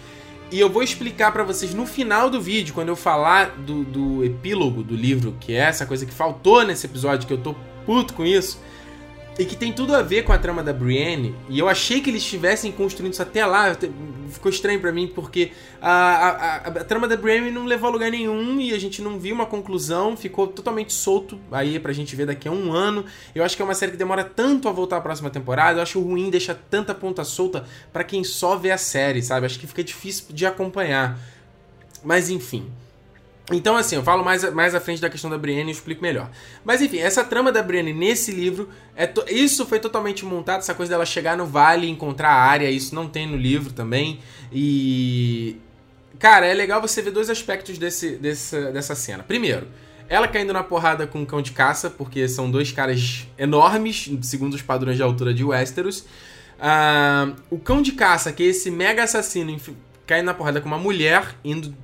E 0.51 0.59
eu 0.59 0.69
vou 0.69 0.83
explicar 0.83 1.31
para 1.31 1.45
vocês 1.45 1.73
no 1.75 1.87
final 1.87 2.29
do 2.29 2.41
vídeo, 2.41 2.75
quando 2.75 2.89
eu 2.89 2.97
falar 2.97 3.51
do, 3.51 3.85
do 3.85 4.25
epílogo 4.25 4.83
do 4.83 4.97
livro, 4.97 5.37
que 5.39 5.53
é 5.53 5.61
essa 5.61 5.87
coisa 5.87 6.05
que 6.05 6.13
faltou 6.13 6.65
nesse 6.65 6.87
episódio, 6.87 7.29
que 7.29 7.33
eu 7.33 7.39
tô 7.39 7.55
puto 7.87 8.15
com 8.15 8.25
isso 8.25 8.59
e 9.39 9.45
que 9.45 9.57
tem 9.57 9.73
tudo 9.73 9.95
a 9.95 10.03
ver 10.03 10.23
com 10.23 10.33
a 10.33 10.39
trama 10.39 10.63
da 10.63 10.73
Brienne. 10.73 11.35
E 11.49 11.59
eu 11.59 11.69
achei 11.69 12.01
que 12.01 12.11
eles 12.11 12.23
estivessem 12.23 12.71
construindo 12.71 13.13
isso 13.13 13.23
até 13.23 13.45
lá. 13.45 13.77
Ficou 14.31 14.51
estranho 14.51 14.81
para 14.81 14.93
mim, 14.93 15.09
porque 15.09 15.51
a, 15.83 15.91
a, 15.91 16.29
a, 16.29 16.57
a, 16.69 16.85
trama 16.85 17.09
da 17.09 17.17
Brienne 17.17 17.51
não 17.51 17.65
levou 17.65 17.89
a 17.89 17.93
lugar 17.93 18.11
nenhum 18.11 18.61
e 18.61 18.73
a 18.73 18.79
gente 18.79 19.03
não 19.03 19.19
viu 19.19 19.35
uma 19.35 19.47
conclusão. 19.47 20.17
Ficou 20.17 20.47
totalmente 20.47 20.93
solto 20.93 21.39
aí 21.51 21.81
pra 21.81 21.93
gente 21.93 22.15
ver 22.15 22.27
daqui 22.27 22.47
a 22.47 22.53
um 22.53 22.73
ano. 22.73 23.05
Eu 23.35 23.43
acho 23.43 23.57
que 23.57 23.63
é 23.63 23.65
uma 23.65 23.75
série 23.75 23.93
que 23.93 23.99
demora 23.99 24.23
tanto 24.23 24.69
a 24.69 24.73
voltar 24.73 24.99
à 24.99 25.01
próxima 25.01 25.31
temporada. 25.31 25.79
Eu 25.79 25.83
acho 25.83 26.01
ruim 26.01 26.31
deixar 26.31 26.55
tanta 26.55 26.95
ponta 26.95 27.25
solta 27.25 27.65
para 27.93 28.05
quem 28.05 28.23
só 28.23 28.57
vê 28.57 28.71
a 28.71 28.79
série, 28.79 29.21
sabe? 29.23 29.47
Acho 29.47 29.59
que 29.59 29.67
fica 29.67 29.83
difícil 29.83 30.27
de 30.31 30.47
acompanhar. 30.47 31.19
Mas 32.05 32.31
enfim. 32.31 32.71
Então, 33.53 33.77
assim, 33.77 33.97
eu 33.97 34.03
falo 34.03 34.25
mais, 34.25 34.51
mais 34.55 34.75
à 34.75 34.81
frente 34.81 35.03
da 35.03 35.11
questão 35.11 35.29
da 35.29 35.37
Brienne 35.37 35.71
e 35.71 35.75
explico 35.75 36.01
melhor. 36.01 36.31
Mas, 36.65 36.81
enfim, 36.81 36.99
essa 36.99 37.23
trama 37.23 37.53
da 37.53 37.63
Brienne 37.63 37.93
nesse 37.93 38.33
livro, 38.33 38.71
é 38.97 39.07
to... 39.07 39.23
isso 39.29 39.67
foi 39.67 39.79
totalmente 39.79 40.25
montado, 40.25 40.61
essa 40.61 40.75
coisa 40.75 40.93
dela 40.93 41.05
chegar 41.05 41.37
no 41.37 41.45
vale 41.45 41.87
e 41.87 41.91
encontrar 41.91 42.31
a 42.31 42.43
área, 42.43 42.71
isso 42.71 42.95
não 42.95 43.07
tem 43.07 43.27
no 43.27 43.37
livro 43.37 43.73
também. 43.73 44.21
E. 44.51 45.57
Cara, 46.19 46.47
é 46.47 46.55
legal 46.55 46.81
você 46.81 47.03
ver 47.03 47.11
dois 47.11 47.29
aspectos 47.29 47.77
desse, 47.77 48.17
dessa, 48.17 48.73
dessa 48.73 48.95
cena. 48.95 49.23
Primeiro, 49.23 49.67
ela 50.09 50.27
caindo 50.27 50.53
na 50.53 50.63
porrada 50.63 51.07
com 51.07 51.23
o 51.23 51.27
cão 51.27 51.43
de 51.43 51.53
caça, 51.53 51.91
porque 51.91 52.27
são 52.29 52.51
dois 52.51 52.73
caras 52.73 53.27
enormes, 53.37 54.11
segundo 54.23 54.55
os 54.55 54.63
padrões 54.63 54.97
de 54.97 55.03
altura 55.03 55.35
de 55.35 55.45
Westeros. 55.45 56.01
Uh, 56.01 57.35
o 57.51 57.59
cão 57.59 57.83
de 57.83 57.93
caça, 57.93 58.33
que 58.33 58.43
é 58.43 58.47
esse 58.47 58.71
mega 58.71 59.03
assassino, 59.03 59.55
caindo 60.07 60.27
na 60.27 60.35
porrada 60.35 60.63
com 60.63 60.67
uma 60.67 60.79
mulher, 60.79 61.37
indo 61.45 61.75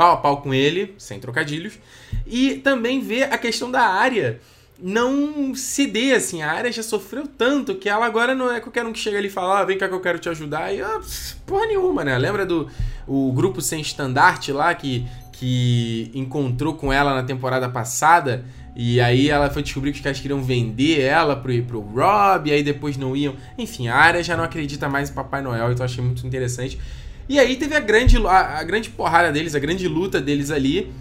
pau 0.00 0.12
a 0.12 0.16
pau 0.16 0.40
com 0.40 0.54
ele, 0.54 0.94
sem 0.96 1.20
trocadilhos, 1.20 1.78
e 2.26 2.54
também 2.54 3.02
ver 3.02 3.24
a 3.24 3.36
questão 3.36 3.70
da 3.70 3.82
área 3.82 4.40
não 4.82 5.54
se 5.54 5.86
dê, 5.86 6.14
assim, 6.14 6.40
a 6.40 6.50
área 6.50 6.72
já 6.72 6.82
sofreu 6.82 7.26
tanto 7.26 7.74
que 7.74 7.86
ela 7.86 8.06
agora 8.06 8.34
não 8.34 8.50
é 8.50 8.60
qualquer 8.60 8.86
um 8.86 8.94
que 8.94 8.98
chega 8.98 9.18
ali 9.18 9.26
e 9.28 9.30
fala, 9.30 9.60
ah, 9.60 9.64
vem 9.66 9.76
cá 9.76 9.86
que 9.86 9.94
eu 9.94 10.00
quero 10.00 10.18
te 10.18 10.26
ajudar, 10.30 10.74
e 10.74 10.80
ah, 10.80 10.98
porra 11.44 11.66
nenhuma, 11.66 12.02
né? 12.02 12.16
Lembra 12.16 12.46
do 12.46 12.66
o 13.06 13.30
grupo 13.34 13.60
sem 13.60 13.82
estandarte 13.82 14.52
lá 14.52 14.72
que, 14.72 15.06
que 15.34 16.10
encontrou 16.14 16.72
com 16.72 16.90
ela 16.90 17.14
na 17.14 17.22
temporada 17.22 17.68
passada? 17.68 18.46
E 18.74 19.02
aí 19.02 19.28
ela 19.28 19.50
foi 19.50 19.62
descobrir 19.62 19.92
que 19.92 19.98
os 19.98 20.02
caras 20.02 20.18
queriam 20.18 20.42
vender 20.42 21.02
ela 21.02 21.36
pro, 21.36 21.62
pro 21.64 21.80
Rob, 21.80 22.48
e 22.48 22.52
aí 22.54 22.62
depois 22.62 22.96
não 22.96 23.14
iam. 23.14 23.34
Enfim, 23.58 23.88
a 23.88 23.96
área 23.96 24.22
já 24.22 24.34
não 24.34 24.44
acredita 24.44 24.88
mais 24.88 25.10
em 25.10 25.12
Papai 25.12 25.42
Noel, 25.42 25.72
então 25.72 25.84
achei 25.84 26.02
muito 26.02 26.26
interessante. 26.26 26.80
E 27.30 27.38
aí 27.38 27.54
teve 27.54 27.76
a 27.76 27.80
grande, 27.80 28.16
a, 28.26 28.58
a 28.58 28.64
grande 28.64 28.90
porrada 28.90 29.30
deles, 29.30 29.54
a 29.54 29.60
grande 29.60 29.86
luta 29.86 30.20
deles 30.20 30.50
ali. 30.50 30.92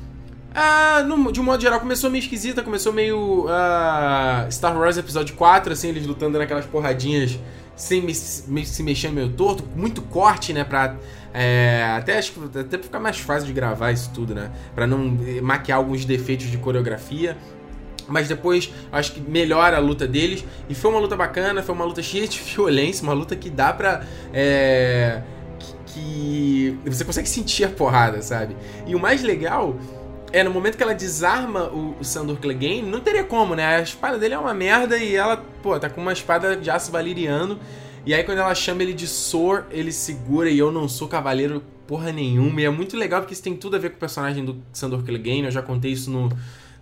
Ah, 0.54 1.04
no, 1.04 1.32
de 1.32 1.42
um 1.42 1.44
modo 1.44 1.60
geral, 1.60 1.80
começou 1.80 2.08
meio 2.08 2.22
esquisita, 2.22 2.62
começou 2.62 2.94
meio 2.94 3.46
uh, 3.46 4.52
Star 4.52 4.78
Wars 4.78 4.96
Episódio 4.96 5.34
4, 5.34 5.74
assim, 5.74 5.90
eles 5.90 6.06
lutando 6.06 6.38
naquelas 6.38 6.68
porradinhas 6.68 7.40
sem 7.76 8.02
me, 8.02 8.14
me, 8.48 8.64
se 8.64 8.84
mexendo 8.84 9.14
meio 9.14 9.30
torto, 9.30 9.64
muito 9.76 10.04
corte, 10.04 10.54
né, 10.54 10.64
pra... 10.64 10.98
É, 11.34 11.96
até 11.98 12.20
acho 12.20 12.34
que 12.34 12.60
até 12.60 12.78
ficar 12.78 13.00
mais 13.00 13.18
fácil 13.18 13.48
de 13.48 13.54
gravar 13.54 13.92
isso 13.92 14.12
tudo, 14.14 14.36
né, 14.36 14.52
pra 14.76 14.86
não 14.86 15.18
maquiar 15.42 15.80
alguns 15.80 16.06
defeitos 16.06 16.46
de 16.52 16.60
coreografia. 16.60 17.38
Mas 18.08 18.28
depois 18.28 18.72
acho 18.92 19.14
que 19.14 19.22
melhora 19.22 19.78
a 19.78 19.80
luta 19.80 20.08
deles. 20.08 20.46
E 20.68 20.76
foi 20.76 20.92
uma 20.92 21.00
luta 21.00 21.16
bacana, 21.16 21.64
foi 21.64 21.74
uma 21.74 21.86
luta 21.86 22.04
cheia 22.04 22.28
de 22.28 22.38
violência, 22.56 23.04
uma 23.04 23.14
luta 23.14 23.36
que 23.36 23.50
dá 23.50 23.74
pra... 23.74 24.04
É, 24.32 25.22
que 25.94 26.78
você 26.86 27.04
consegue 27.04 27.28
sentir 27.28 27.64
a 27.66 27.70
porrada, 27.70 28.22
sabe? 28.22 28.56
E 28.86 28.96
o 28.96 29.00
mais 29.00 29.22
legal 29.22 29.76
é 30.32 30.44
no 30.44 30.52
momento 30.52 30.78
que 30.78 30.84
ela 30.84 30.94
desarma 30.94 31.66
o, 31.66 31.96
o 32.00 32.04
Sandor 32.04 32.38
Clegane, 32.38 32.84
não 32.84 33.00
teria 33.00 33.24
como, 33.24 33.56
né? 33.56 33.78
A 33.78 33.82
espada 33.82 34.18
dele 34.18 34.36
é 34.36 34.40
uma 34.40 34.54
merda 34.54 34.98
e 34.98 35.16
ela, 35.16 35.38
pô, 35.62 35.80
tá 35.80 35.90
com 35.90 36.02
uma 36.02 36.14
espada 36.14 36.56
de 36.56 36.70
aço 36.70 36.92
valeriano. 36.92 37.60
E 38.06 38.14
aí 38.14 38.24
quando 38.24 38.38
ela 38.38 38.54
chama 38.56 38.84
ele 38.84 38.94
de 38.94 39.08
Sor, 39.08 39.66
ele 39.72 39.92
segura 39.92 40.50
e 40.50 40.58
eu 40.58 40.72
não 40.72 40.88
sou 40.88 41.08
cavaleiro 41.08 41.64
porra 41.88 42.12
nenhuma. 42.12 42.62
E 42.62 42.66
é 42.66 42.70
muito 42.70 42.96
legal 42.96 43.22
porque 43.22 43.34
isso 43.34 43.44
tem 43.44 43.56
tudo 43.56 43.76
a 43.76 43.80
ver 43.80 43.90
com 43.90 43.98
o 43.98 44.00
personagem 44.00 44.46
do 44.46 44.62
Sandor 44.72 45.04
Clegane. 45.04 45.46
Eu 45.46 45.52
já 45.52 45.62
contei 45.62 45.92
isso 45.92 46.12
no, 46.12 46.30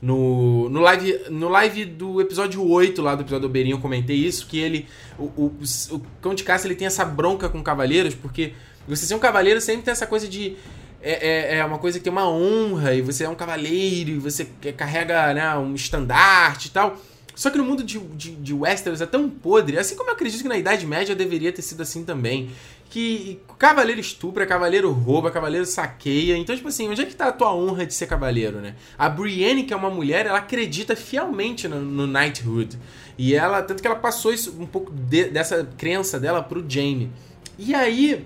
no, 0.01 0.69
no, 0.69 0.81
live, 0.81 1.19
no 1.29 1.49
live 1.49 1.85
do 1.85 2.21
episódio 2.21 2.63
8 2.63 3.01
lá 3.01 3.15
do 3.15 3.23
episódio 3.23 3.47
do 3.47 3.51
Beirinho, 3.51 3.75
eu 3.77 3.81
comentei 3.81 4.15
isso, 4.15 4.45
que 4.45 4.59
ele. 4.59 4.85
O, 5.17 5.23
o, 5.23 5.55
o 5.91 6.01
Cão 6.21 6.35
de 6.35 6.43
Caça 6.43 6.67
ele 6.67 6.75
tem 6.75 6.85
essa 6.85 7.03
bronca 7.03 7.49
com 7.49 7.63
cavaleiros, 7.63 8.13
porque 8.13 8.53
você 8.87 9.05
ser 9.05 9.15
um 9.15 9.19
cavaleiro 9.19 9.59
sempre 9.59 9.83
tem 9.83 9.91
essa 9.91 10.07
coisa 10.07 10.27
de. 10.27 10.55
É, 11.01 11.55
é, 11.55 11.57
é, 11.57 11.65
uma 11.65 11.77
coisa 11.77 11.99
que 11.99 12.03
tem 12.03 12.11
uma 12.11 12.27
honra, 12.27 12.93
e 12.93 13.01
você 13.01 13.23
é 13.23 13.29
um 13.29 13.35
cavaleiro, 13.35 14.09
e 14.09 14.17
você 14.17 14.45
carrega 14.75 15.33
né, 15.33 15.55
um 15.55 15.75
estandarte 15.75 16.69
e 16.69 16.71
tal. 16.71 16.97
Só 17.37 17.51
que 17.51 17.57
no 17.59 17.63
mundo 17.63 17.83
de, 17.83 17.99
de, 17.99 18.31
de 18.31 18.51
Westeros 18.51 18.99
é 18.99 19.05
tão 19.05 19.29
podre, 19.29 19.77
assim 19.77 19.95
como 19.95 20.09
eu 20.09 20.15
acredito 20.15 20.41
que 20.41 20.49
na 20.49 20.57
Idade 20.57 20.87
Média 20.87 21.15
deveria 21.15 21.53
ter 21.53 21.61
sido 21.61 21.83
assim 21.83 22.03
também. 22.03 22.49
Que 22.89 23.39
cavaleiro 23.59 24.01
estupra, 24.01 24.43
cavaleiro 24.47 24.91
rouba, 24.91 25.29
cavaleiro 25.29 25.63
saqueia. 25.63 26.35
Então, 26.35 26.55
tipo 26.55 26.67
assim, 26.67 26.89
onde 26.89 27.01
é 27.01 27.05
que 27.05 27.15
tá 27.15 27.27
a 27.27 27.31
tua 27.31 27.53
honra 27.53 27.85
de 27.85 27.93
ser 27.93 28.07
cavaleiro, 28.07 28.59
né? 28.59 28.73
A 28.97 29.07
Brienne, 29.07 29.65
que 29.65 29.73
é 29.73 29.77
uma 29.77 29.91
mulher, 29.91 30.25
ela 30.25 30.39
acredita 30.39 30.95
fielmente 30.95 31.67
no, 31.67 31.79
no 31.79 32.07
knighthood. 32.07 32.79
E 33.19 33.35
ela, 33.35 33.61
tanto 33.61 33.81
que 33.81 33.87
ela 33.87 33.97
passou 33.97 34.33
isso, 34.33 34.55
um 34.59 34.65
pouco 34.65 34.91
de, 34.91 35.25
dessa 35.25 35.63
crença 35.77 36.19
dela 36.19 36.41
pro 36.41 36.65
Jaime. 36.67 37.11
E 37.55 37.75
aí, 37.75 38.25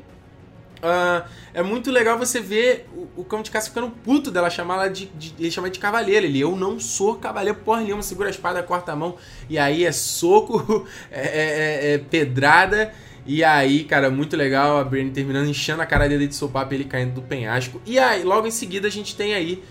Uh, 0.82 1.28
é 1.54 1.62
muito 1.62 1.92
legal 1.92 2.18
você 2.18 2.40
ver 2.40 2.90
o, 2.96 3.22
o 3.22 3.24
cão 3.24 3.44
de 3.44 3.52
caça 3.52 3.70
ficando 3.70 3.90
puto 3.90 4.32
dela 4.32 4.50
chamar 4.50 4.76
ela 4.76 4.88
de, 4.88 5.06
de, 5.06 5.34
ele 5.40 5.70
de 5.70 5.80
cavaleiro. 5.80 6.26
Ele, 6.26 6.40
eu 6.40 6.56
não 6.56 6.80
sou 6.80 7.16
cavaleiro, 7.16 7.60
porra 7.60 7.82
nenhuma, 7.82 8.02
segura 8.02 8.30
a 8.30 8.32
espada, 8.32 8.64
corta 8.64 8.92
a 8.92 8.96
mão. 8.96 9.16
E 9.50 9.60
aí 9.60 9.86
é 9.86 9.92
soco, 9.92 10.88
é, 11.12 11.22
é, 11.22 11.92
é, 11.92 11.94
é, 11.94 11.98
pedrada. 12.00 12.92
E 13.26 13.44
aí, 13.44 13.84
cara, 13.84 14.10
muito 14.10 14.36
legal 14.36 14.80
a 14.80 14.84
Brienne 14.84 15.12
terminando 15.12 15.48
enchendo 15.48 15.82
a 15.82 15.86
cara 15.86 16.10
dele 16.10 16.28
de 16.28 16.36
sopapo 16.36 16.74
ele 16.74 16.86
caindo 16.86 17.14
do 17.14 17.22
penhasco. 17.22 17.80
E 17.86 18.00
aí, 18.00 18.24
logo 18.24 18.48
em 18.48 18.52
seguida, 18.52 18.88
a 18.88 18.92
gente 18.92 19.16
tem 19.16 19.36
aí 19.36 19.64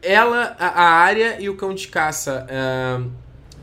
ela, 0.00 0.54
a, 0.58 0.66
a 0.66 0.90
área 0.90 1.40
e 1.40 1.48
o 1.48 1.56
cão 1.56 1.74
de 1.74 1.88
caça 1.88 2.46
uh, 2.46 3.10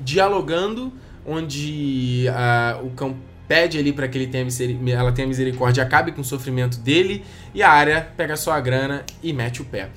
dialogando, 0.01 0.91
onde 1.25 2.25
uh, 2.27 2.85
o 2.85 2.91
cão 2.91 3.15
pede 3.47 3.77
ali 3.77 3.91
para 3.91 4.07
que 4.07 4.17
ele 4.17 4.27
tenha 4.27 4.47
ela 4.93 5.11
tenha 5.11 5.27
misericórdia, 5.27 5.83
acabe 5.83 6.11
com 6.11 6.21
o 6.21 6.25
sofrimento 6.25 6.77
dele, 6.79 7.23
e 7.53 7.61
a 7.61 7.69
área 7.69 8.07
pega 8.15 8.35
sua 8.35 8.59
grana 8.59 9.05
e 9.21 9.33
mete 9.33 9.61
o 9.61 9.65
pé. 9.65 9.89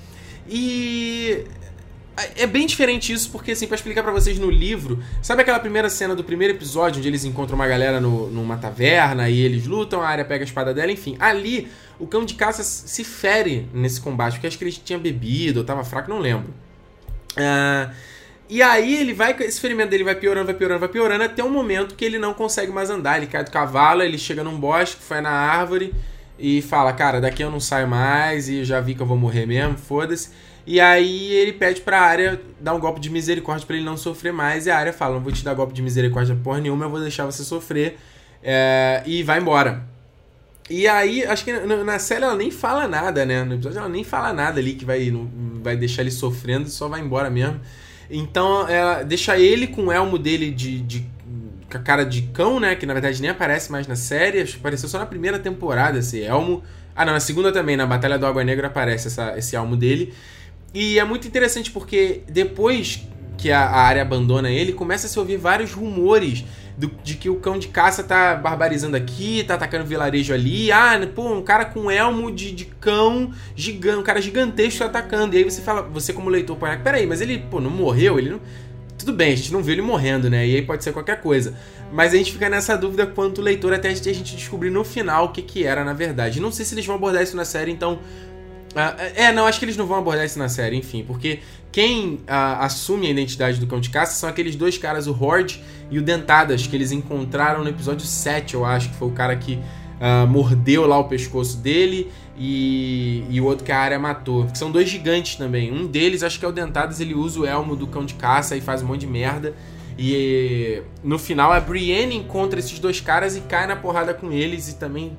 E 0.48 1.44
é 2.36 2.46
bem 2.46 2.66
diferente 2.66 3.12
isso, 3.12 3.30
porque 3.30 3.52
assim, 3.52 3.66
para 3.66 3.74
explicar 3.74 4.02
para 4.02 4.12
vocês 4.12 4.38
no 4.38 4.50
livro, 4.50 5.02
sabe 5.20 5.42
aquela 5.42 5.58
primeira 5.58 5.90
cena 5.90 6.14
do 6.14 6.24
primeiro 6.24 6.54
episódio 6.54 6.98
onde 6.98 7.08
eles 7.08 7.24
encontram 7.24 7.56
uma 7.56 7.66
galera 7.66 8.00
no, 8.00 8.30
numa 8.30 8.56
taverna 8.56 9.28
e 9.28 9.40
eles 9.40 9.66
lutam, 9.66 10.00
a 10.00 10.08
área 10.08 10.24
pega 10.24 10.42
a 10.42 10.46
espada 10.46 10.72
dela, 10.72 10.90
enfim. 10.90 11.16
Ali, 11.18 11.68
o 11.98 12.06
cão 12.06 12.24
de 12.24 12.34
caça 12.34 12.62
se 12.62 13.04
fere 13.04 13.68
nesse 13.72 14.00
combate, 14.00 14.34
porque 14.34 14.46
acho 14.46 14.56
que 14.56 14.64
ele 14.64 14.72
tinha 14.72 14.98
bebido 14.98 15.60
ou 15.60 15.66
tava 15.66 15.84
fraco, 15.84 16.08
não 16.08 16.18
lembro. 16.18 16.54
Uh, 17.32 17.92
e 18.48 18.62
aí 18.62 18.96
ele 18.96 19.12
vai, 19.12 19.34
esse 19.40 19.60
ferimento 19.60 19.90
dele 19.90 20.04
vai 20.04 20.14
piorando, 20.14 20.46
vai 20.46 20.54
piorando, 20.54 20.80
vai 20.80 20.88
piorando, 20.88 21.24
até 21.24 21.42
um 21.42 21.50
momento 21.50 21.94
que 21.94 22.04
ele 22.04 22.18
não 22.18 22.32
consegue 22.32 22.70
mais 22.70 22.90
andar. 22.90 23.16
Ele 23.16 23.26
cai 23.26 23.42
do 23.42 23.50
cavalo, 23.50 24.02
ele 24.02 24.18
chega 24.18 24.44
num 24.44 24.58
bosque, 24.58 25.00
vai 25.08 25.20
na 25.20 25.30
árvore 25.30 25.92
e 26.38 26.62
fala, 26.62 26.92
cara, 26.92 27.20
daqui 27.20 27.42
eu 27.42 27.50
não 27.50 27.60
saio 27.60 27.88
mais 27.88 28.48
e 28.48 28.64
já 28.64 28.80
vi 28.80 28.94
que 28.94 29.02
eu 29.02 29.06
vou 29.06 29.16
morrer 29.16 29.46
mesmo, 29.46 29.76
foda-se. 29.76 30.30
E 30.66 30.80
aí 30.80 31.32
ele 31.32 31.52
pede 31.52 31.80
pra 31.80 32.00
área 32.00 32.40
dar 32.60 32.74
um 32.74 32.80
golpe 32.80 33.00
de 33.00 33.08
misericórdia 33.08 33.66
para 33.66 33.76
ele 33.76 33.84
não 33.84 33.96
sofrer 33.96 34.32
mais. 34.32 34.66
E 34.66 34.70
a 34.70 34.76
área 34.76 34.92
fala, 34.92 35.14
não 35.14 35.22
vou 35.22 35.32
te 35.32 35.44
dar 35.44 35.54
golpe 35.54 35.72
de 35.72 35.82
misericórdia 35.82 36.36
porra 36.42 36.60
nenhuma, 36.60 36.86
eu 36.86 36.90
vou 36.90 37.00
deixar 37.00 37.24
você 37.24 37.44
sofrer. 37.44 37.98
É, 38.42 39.02
e 39.06 39.22
vai 39.22 39.40
embora. 39.40 39.84
E 40.68 40.88
aí, 40.88 41.24
acho 41.24 41.44
que 41.44 41.52
na, 41.52 41.98
série 41.98 42.24
ela 42.24 42.34
nem 42.34 42.50
fala 42.50 42.88
nada, 42.88 43.24
né? 43.24 43.44
No 43.44 43.54
episódio 43.54 43.78
ela 43.78 43.88
nem 43.88 44.02
fala 44.02 44.32
nada 44.32 44.58
ali 44.58 44.74
que 44.74 44.84
vai, 44.84 45.12
vai 45.62 45.76
deixar 45.76 46.02
ele 46.02 46.10
sofrendo 46.10 46.68
só 46.68 46.88
vai 46.88 47.00
embora 47.00 47.30
mesmo. 47.30 47.60
Então, 48.10 48.68
ela 48.68 49.02
deixa 49.02 49.38
ele 49.38 49.66
com 49.66 49.86
o 49.86 49.92
elmo 49.92 50.18
dele 50.18 50.50
de, 50.50 50.80
de 50.80 51.06
com 51.70 51.76
a 51.76 51.80
cara 51.80 52.04
de 52.04 52.22
cão, 52.22 52.60
né? 52.60 52.74
Que 52.76 52.86
na 52.86 52.92
verdade 52.92 53.20
nem 53.20 53.30
aparece 53.30 53.70
mais 53.70 53.86
na 53.86 53.96
série. 53.96 54.42
Apareceu 54.42 54.88
só 54.88 54.98
na 54.98 55.06
primeira 55.06 55.38
temporada 55.38 55.98
esse 55.98 56.22
elmo. 56.22 56.62
Ah, 56.94 57.04
não, 57.04 57.12
na 57.12 57.20
segunda 57.20 57.52
também, 57.52 57.76
na 57.76 57.86
Batalha 57.86 58.18
do 58.18 58.24
Água 58.24 58.42
Negra 58.42 58.68
aparece 58.68 59.08
essa, 59.08 59.36
esse 59.36 59.54
elmo 59.54 59.76
dele. 59.76 60.14
E 60.72 60.98
é 60.98 61.04
muito 61.04 61.26
interessante 61.26 61.70
porque 61.70 62.22
depois 62.28 63.06
que 63.36 63.50
a, 63.50 63.60
a 63.60 63.80
área 63.82 64.02
abandona 64.02 64.50
ele, 64.50 64.72
começa 64.72 65.06
a 65.06 65.10
se 65.10 65.18
ouvir 65.18 65.36
vários 65.36 65.72
rumores 65.72 66.44
do, 66.76 66.90
de 67.02 67.14
que 67.14 67.30
o 67.30 67.36
cão 67.36 67.58
de 67.58 67.68
caça 67.68 68.02
tá 68.02 68.34
barbarizando 68.34 68.96
aqui, 68.96 69.42
tá 69.44 69.54
atacando 69.54 69.84
vilarejo 69.84 70.34
ali. 70.34 70.70
Ah, 70.70 70.98
pô, 71.14 71.32
um 71.32 71.42
cara 71.42 71.64
com 71.64 71.90
elmo 71.90 72.30
de, 72.30 72.52
de 72.52 72.66
cão 72.66 73.32
gigante, 73.54 73.98
um 73.98 74.02
cara 74.02 74.20
gigantesco 74.20 74.84
atacando. 74.84 75.34
E 75.34 75.38
aí 75.38 75.44
você 75.44 75.62
fala, 75.62 75.82
você 75.82 76.12
como 76.12 76.28
leitor, 76.28 76.56
põe, 76.56 76.76
peraí, 76.78 77.06
mas 77.06 77.20
ele, 77.20 77.38
pô, 77.38 77.60
não 77.60 77.70
morreu? 77.70 78.18
Ele 78.18 78.30
não. 78.30 78.40
Tudo 78.98 79.12
bem, 79.12 79.32
a 79.32 79.36
gente 79.36 79.52
não 79.52 79.62
viu 79.62 79.74
ele 79.74 79.82
morrendo, 79.82 80.28
né? 80.30 80.46
E 80.46 80.56
aí 80.56 80.62
pode 80.62 80.82
ser 80.82 80.92
qualquer 80.92 81.20
coisa. 81.20 81.54
Mas 81.92 82.12
a 82.12 82.16
gente 82.16 82.32
fica 82.32 82.48
nessa 82.48 82.76
dúvida 82.76 83.06
quanto 83.06 83.40
leitor 83.40 83.72
até 83.72 83.88
a 83.88 83.94
gente 83.94 84.34
descobrir 84.36 84.70
no 84.70 84.84
final 84.84 85.26
o 85.26 85.28
que, 85.28 85.42
que 85.42 85.64
era 85.64 85.84
na 85.84 85.92
verdade. 85.92 86.40
Não 86.40 86.50
sei 86.50 86.64
se 86.64 86.74
eles 86.74 86.84
vão 86.84 86.96
abordar 86.96 87.22
isso 87.22 87.36
na 87.36 87.44
série, 87.44 87.70
então 87.70 88.00
Uh, 88.76 88.92
é, 89.14 89.32
não, 89.32 89.46
acho 89.46 89.58
que 89.58 89.64
eles 89.64 89.76
não 89.78 89.86
vão 89.86 89.96
abordar 89.96 90.26
isso 90.26 90.38
na 90.38 90.50
série, 90.50 90.76
enfim, 90.76 91.02
porque 91.02 91.40
quem 91.72 92.16
uh, 92.16 92.60
assume 92.60 93.06
a 93.06 93.10
identidade 93.10 93.58
do 93.58 93.66
Cão 93.66 93.80
de 93.80 93.88
Caça 93.88 94.12
são 94.12 94.28
aqueles 94.28 94.54
dois 94.54 94.76
caras, 94.76 95.06
o 95.06 95.12
Horde 95.12 95.64
e 95.90 95.98
o 95.98 96.02
Dentadas, 96.02 96.66
que 96.66 96.74
eles 96.74 96.92
encontraram 96.92 97.62
no 97.62 97.68
episódio 97.68 98.06
7, 98.06 98.54
eu 98.54 98.64
acho, 98.64 98.90
que 98.90 98.96
foi 98.96 99.08
o 99.08 99.12
cara 99.12 99.36
que 99.36 99.54
uh, 99.54 100.26
mordeu 100.26 100.86
lá 100.86 100.98
o 100.98 101.04
pescoço 101.04 101.58
dele 101.58 102.10
e, 102.36 103.24
e 103.30 103.40
o 103.40 103.44
outro 103.44 103.64
que 103.64 103.72
a 103.72 103.78
área 103.78 103.98
matou. 103.98 104.48
São 104.54 104.70
dois 104.70 104.88
gigantes 104.88 105.36
também. 105.36 105.72
Um 105.72 105.86
deles, 105.86 106.22
acho 106.22 106.38
que 106.38 106.44
é 106.44 106.48
o 106.48 106.52
Dentadas, 106.52 107.00
ele 107.00 107.14
usa 107.14 107.40
o 107.40 107.46
elmo 107.46 107.76
do 107.76 107.86
Cão 107.86 108.04
de 108.04 108.14
Caça 108.14 108.56
e 108.56 108.60
faz 108.60 108.82
um 108.82 108.86
monte 108.86 109.00
de 109.00 109.06
merda. 109.06 109.54
E 109.98 110.82
no 111.02 111.18
final 111.18 111.52
a 111.52 111.60
Brienne 111.60 112.16
encontra 112.16 112.58
esses 112.58 112.78
dois 112.78 113.00
caras 113.00 113.36
e 113.36 113.40
cai 113.42 113.66
na 113.66 113.76
porrada 113.76 114.12
com 114.12 114.30
eles 114.30 114.68
e 114.68 114.76
também 114.76 115.16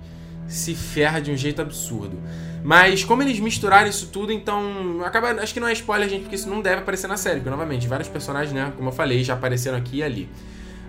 se 0.48 0.76
ferra 0.76 1.20
de 1.20 1.32
um 1.32 1.38
jeito 1.38 1.62
absurdo. 1.62 2.18
Mas 2.64 3.04
como 3.04 3.24
eles 3.24 3.40
misturaram 3.40 3.88
isso 3.88 4.08
tudo, 4.08 4.32
então. 4.32 5.02
Acaba, 5.06 5.32
acho 5.42 5.54
que 5.54 5.60
não 5.60 5.68
é 5.68 5.74
spoiler, 5.74 6.10
gente, 6.10 6.22
porque 6.22 6.36
isso 6.36 6.50
não 6.50 6.62
deve 6.62 6.82
aparecer 6.82 7.08
na 7.08 7.18
série. 7.18 7.38
Porque, 7.38 7.50
novamente, 7.50 7.88
vários 7.88 8.10
personagens, 8.10 8.54
né? 8.54 8.74
Como 8.76 8.90
eu 8.90 8.94
falei, 8.94 9.24
já 9.24 9.36
apareceram 9.36 9.78
aqui 9.78 9.98
e 9.98 10.04
ali. 10.04 10.30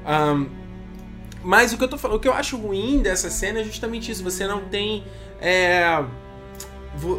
Um, 0.08 0.46
mas 1.42 1.72
o 1.72 1.78
que 1.78 1.84
eu 1.84 1.88
tô 1.88 1.98
falando, 1.98 2.16
o 2.16 2.20
que 2.20 2.28
eu 2.28 2.32
acho 2.32 2.56
ruim 2.56 3.00
dessa 3.00 3.30
cena 3.30 3.60
é 3.60 3.64
justamente 3.64 4.10
isso. 4.10 4.24
Você 4.24 4.46
não 4.46 4.62
tem. 4.62 5.04
É, 5.40 6.02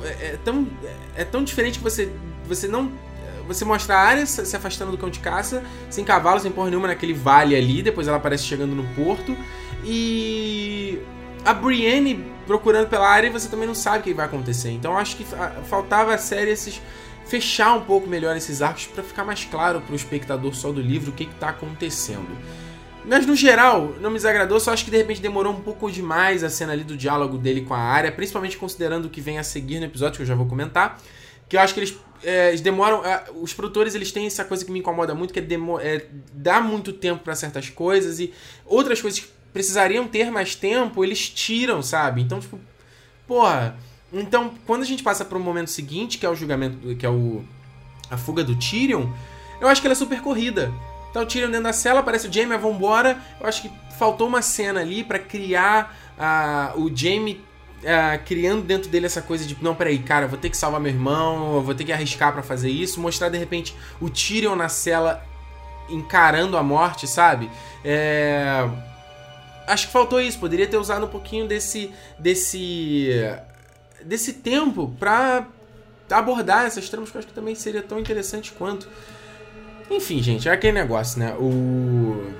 é, 0.03 0.25
é 0.33 0.39
tão, 0.43 0.67
é 1.15 1.23
tão 1.23 1.43
diferente 1.43 1.77
que 1.77 1.83
você, 1.83 2.11
você 2.45 2.67
não. 2.67 2.91
Você 3.47 3.65
mostra 3.65 3.95
a 3.95 3.99
área 3.99 4.25
se 4.27 4.55
afastando 4.55 4.91
do 4.91 4.97
cão 4.97 5.09
de 5.09 5.19
caça, 5.19 5.63
sem 5.89 6.05
cavalo, 6.05 6.39
sem 6.39 6.51
porra 6.51 6.69
nenhuma, 6.69 6.87
naquele 6.87 7.13
vale 7.13 7.55
ali. 7.55 7.81
Depois 7.81 8.07
ela 8.07 8.17
aparece 8.17 8.43
chegando 8.43 8.75
no 8.75 8.83
porto. 8.93 9.35
E 9.83 10.99
a 11.43 11.53
Brienne 11.53 12.23
procurando 12.45 12.87
pela 12.87 13.07
área 13.07 13.27
e 13.27 13.31
você 13.31 13.47
também 13.47 13.65
não 13.65 13.73
sabe 13.73 13.99
o 13.99 14.01
que 14.03 14.13
vai 14.13 14.25
acontecer. 14.25 14.69
Então 14.69 14.95
acho 14.95 15.15
que 15.15 15.25
faltava 15.67 16.13
a 16.13 16.17
série 16.17 16.51
esses 16.51 16.79
fechar 17.25 17.75
um 17.75 17.81
pouco 17.81 18.07
melhor 18.07 18.35
esses 18.35 18.61
arcos 18.61 18.87
para 18.87 19.03
ficar 19.03 19.23
mais 19.23 19.45
claro 19.45 19.81
para 19.81 19.93
o 19.93 19.95
espectador 19.95 20.53
só 20.55 20.71
do 20.71 20.81
livro 20.81 21.11
o 21.11 21.13
que 21.13 21.23
está 21.23 21.49
acontecendo. 21.49 22.37
Mas 23.09 23.25
no 23.25 23.35
geral, 23.35 23.95
não 23.99 24.11
me 24.11 24.17
desagradou, 24.17 24.59
só 24.59 24.71
acho 24.71 24.85
que 24.85 24.91
de 24.91 24.97
repente 24.97 25.19
demorou 25.19 25.51
um 25.51 25.61
pouco 25.61 25.91
demais 25.91 26.43
a 26.43 26.49
cena 26.49 26.73
ali 26.73 26.83
do 26.83 26.95
diálogo 26.95 27.39
dele 27.39 27.61
com 27.61 27.73
a 27.73 27.79
área, 27.79 28.11
principalmente 28.11 28.55
considerando 28.55 29.05
o 29.05 29.09
que 29.09 29.19
vem 29.19 29.39
a 29.39 29.43
seguir 29.43 29.79
no 29.79 29.85
episódio, 29.85 30.17
que 30.17 30.21
eu 30.21 30.27
já 30.27 30.35
vou 30.35 30.45
comentar. 30.45 31.01
Que 31.49 31.57
eu 31.57 31.59
acho 31.59 31.73
que 31.73 31.79
eles, 31.79 31.97
é, 32.23 32.49
eles 32.49 32.61
demoram. 32.61 33.03
É, 33.03 33.23
os 33.41 33.51
produtores 33.51 33.95
eles 33.95 34.11
têm 34.11 34.27
essa 34.27 34.45
coisa 34.45 34.63
que 34.63 34.71
me 34.71 34.77
incomoda 34.77 35.15
muito, 35.15 35.33
que 35.33 35.39
é, 35.39 35.43
é 35.81 36.05
dar 36.31 36.61
muito 36.61 36.93
tempo 36.93 37.23
para 37.23 37.33
certas 37.33 37.67
coisas 37.67 38.19
e 38.19 38.31
outras 38.63 39.01
coisas 39.01 39.19
que 39.19 39.27
precisariam 39.51 40.07
ter 40.07 40.29
mais 40.29 40.53
tempo, 40.53 41.03
eles 41.03 41.27
tiram, 41.31 41.81
sabe? 41.81 42.21
Então, 42.21 42.39
tipo, 42.39 42.59
porra. 43.27 43.75
Então, 44.13 44.53
quando 44.67 44.83
a 44.83 44.85
gente 44.85 45.01
passa 45.01 45.25
para 45.25 45.37
o 45.37 45.41
momento 45.41 45.71
seguinte, 45.71 46.19
que 46.19 46.27
é 46.27 46.29
o 46.29 46.35
julgamento, 46.35 46.95
que 46.95 47.07
é 47.07 47.09
o 47.09 47.43
a 48.07 48.17
fuga 48.17 48.43
do 48.43 48.55
Tyrion, 48.55 49.07
eu 49.59 49.67
acho 49.67 49.81
que 49.81 49.87
ela 49.87 49.93
é 49.93 49.95
super 49.95 50.21
corrida. 50.21 50.71
Tá 51.13 51.21
o 51.21 51.25
Tyrion 51.25 51.49
dentro 51.49 51.63
da 51.63 51.73
cela, 51.73 52.01
aparece 52.01 52.27
o 52.27 52.33
Jaime, 52.33 52.55
vambora. 52.57 53.17
Eu 53.39 53.47
acho 53.47 53.63
que 53.63 53.71
faltou 53.97 54.27
uma 54.27 54.41
cena 54.41 54.81
ali 54.81 55.03
para 55.03 55.19
criar 55.19 55.95
uh, 56.17 56.81
o 56.81 56.95
Jaime 56.95 57.43
uh, 57.79 58.23
criando 58.25 58.63
dentro 58.63 58.89
dele 58.89 59.05
essa 59.05 59.21
coisa 59.21 59.45
de 59.45 59.57
não, 59.61 59.75
peraí, 59.75 59.99
cara, 59.99 60.27
vou 60.27 60.37
ter 60.37 60.49
que 60.49 60.57
salvar 60.57 60.79
meu 60.79 60.91
irmão, 60.91 61.61
vou 61.61 61.73
ter 61.73 61.83
que 61.83 61.91
arriscar 61.91 62.31
para 62.31 62.43
fazer 62.43 62.69
isso, 62.69 62.99
mostrar 62.99 63.29
de 63.29 63.37
repente 63.37 63.75
o 63.99 64.09
Tyrion 64.09 64.55
na 64.55 64.69
cela 64.69 65.23
encarando 65.89 66.55
a 66.57 66.63
morte, 66.63 67.07
sabe? 67.07 67.49
É 67.83 68.69
acho 69.69 69.87
que 69.87 69.93
faltou 69.93 70.19
isso. 70.19 70.39
Poderia 70.39 70.67
ter 70.67 70.77
usado 70.77 71.05
um 71.05 71.09
pouquinho 71.09 71.47
desse. 71.47 71.91
desse. 72.17 73.09
desse 74.03 74.33
tempo 74.33 74.93
pra 74.99 75.47
abordar 76.09 76.65
essas 76.65 76.89
tramas 76.89 77.11
que 77.11 77.17
eu 77.17 77.19
acho 77.19 77.27
que 77.27 77.33
também 77.33 77.55
seria 77.55 77.81
tão 77.81 77.99
interessante 77.99 78.51
quanto. 78.51 78.89
Enfim, 79.89 80.21
gente, 80.21 80.47
é 80.47 80.51
aquele 80.51 80.73
negócio, 80.73 81.19
né? 81.19 81.33
O. 81.33 82.31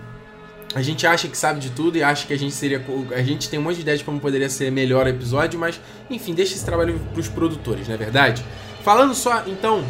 A 0.76 0.84
gente 0.84 1.08
acha 1.08 1.28
que 1.28 1.36
sabe 1.36 1.60
de 1.60 1.72
tudo 1.72 1.98
e 1.98 2.04
acha 2.04 2.28
que 2.28 2.34
a 2.34 2.38
gente 2.38 2.54
seria. 2.54 2.84
A 3.16 3.24
gente 3.24 3.50
tem 3.50 3.60
um 3.60 3.64
monte 3.64 3.78
de 3.78 3.82
ideia 3.82 3.98
de 3.98 4.04
como 4.04 4.20
poderia 4.20 4.50
ser 4.50 4.72
melhor 4.72 5.08
o 5.08 5.10
episódio, 5.10 5.60
mas, 5.60 5.82
enfim, 6.10 6.34
deixa 6.34 6.54
esse 6.54 6.64
trabalho 6.64 7.00
pros 7.14 7.28
produtores, 7.28 7.88
não 7.88 7.96
é 7.96 7.98
verdade? 7.98 8.46
Falando 8.84 9.16
só, 9.16 9.44
então. 9.48 9.84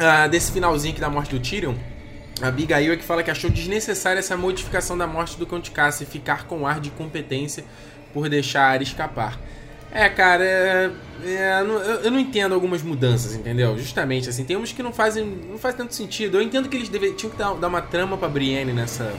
Uh, 0.00 0.28
desse 0.30 0.50
finalzinho 0.50 0.92
aqui 0.92 1.00
da 1.00 1.10
morte 1.10 1.30
do 1.30 1.38
Tyrion. 1.38 1.74
A 2.42 2.48
Abigail 2.48 2.92
é 2.94 2.96
que 2.96 3.04
fala 3.04 3.22
que 3.22 3.30
achou 3.30 3.50
desnecessária 3.50 4.18
essa 4.18 4.34
modificação 4.34 4.96
da 4.96 5.06
morte 5.06 5.36
do 5.36 5.46
Conde 5.46 5.70
Cassian 5.70 6.04
e 6.04 6.10
ficar 6.10 6.46
com 6.46 6.66
ar 6.66 6.80
de 6.80 6.88
competência 6.90 7.64
por 8.14 8.28
deixar 8.28 8.62
a 8.62 8.68
área 8.68 8.82
escapar. 8.82 9.38
É, 9.92 10.08
cara, 10.08 10.44
é, 10.44 10.90
é, 11.24 11.60
eu, 11.60 11.78
eu, 12.04 12.10
não 12.10 12.18
entendo 12.18 12.54
algumas 12.54 12.82
mudanças, 12.82 13.34
entendeu? 13.34 13.76
Justamente, 13.76 14.28
assim, 14.28 14.44
tem 14.44 14.56
uns 14.56 14.72
que 14.72 14.82
não 14.82 14.92
fazem 14.92 15.26
não 15.26 15.58
faz 15.58 15.74
tanto 15.74 15.94
sentido. 15.94 16.38
Eu 16.38 16.42
entendo 16.42 16.68
que 16.68 16.76
eles 16.76 16.88
deve, 16.88 17.12
tinham 17.12 17.30
que 17.30 17.36
dar, 17.36 17.54
dar 17.54 17.68
uma 17.68 17.82
trama 17.82 18.16
pra 18.16 18.28
Brienne 18.28 18.72
nessa, 18.72 19.12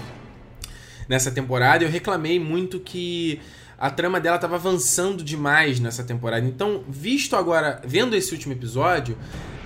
nessa 1.10 1.30
temporada. 1.30 1.84
Eu 1.84 1.90
reclamei 1.90 2.40
muito 2.40 2.80
que 2.80 3.42
a 3.78 3.90
trama 3.90 4.20
dela 4.20 4.38
estava 4.38 4.56
avançando 4.56 5.24
demais 5.24 5.80
nessa 5.80 6.04
temporada. 6.04 6.46
Então, 6.46 6.84
visto 6.88 7.36
agora, 7.36 7.82
vendo 7.84 8.16
esse 8.16 8.32
último 8.34 8.54
episódio, 8.54 9.18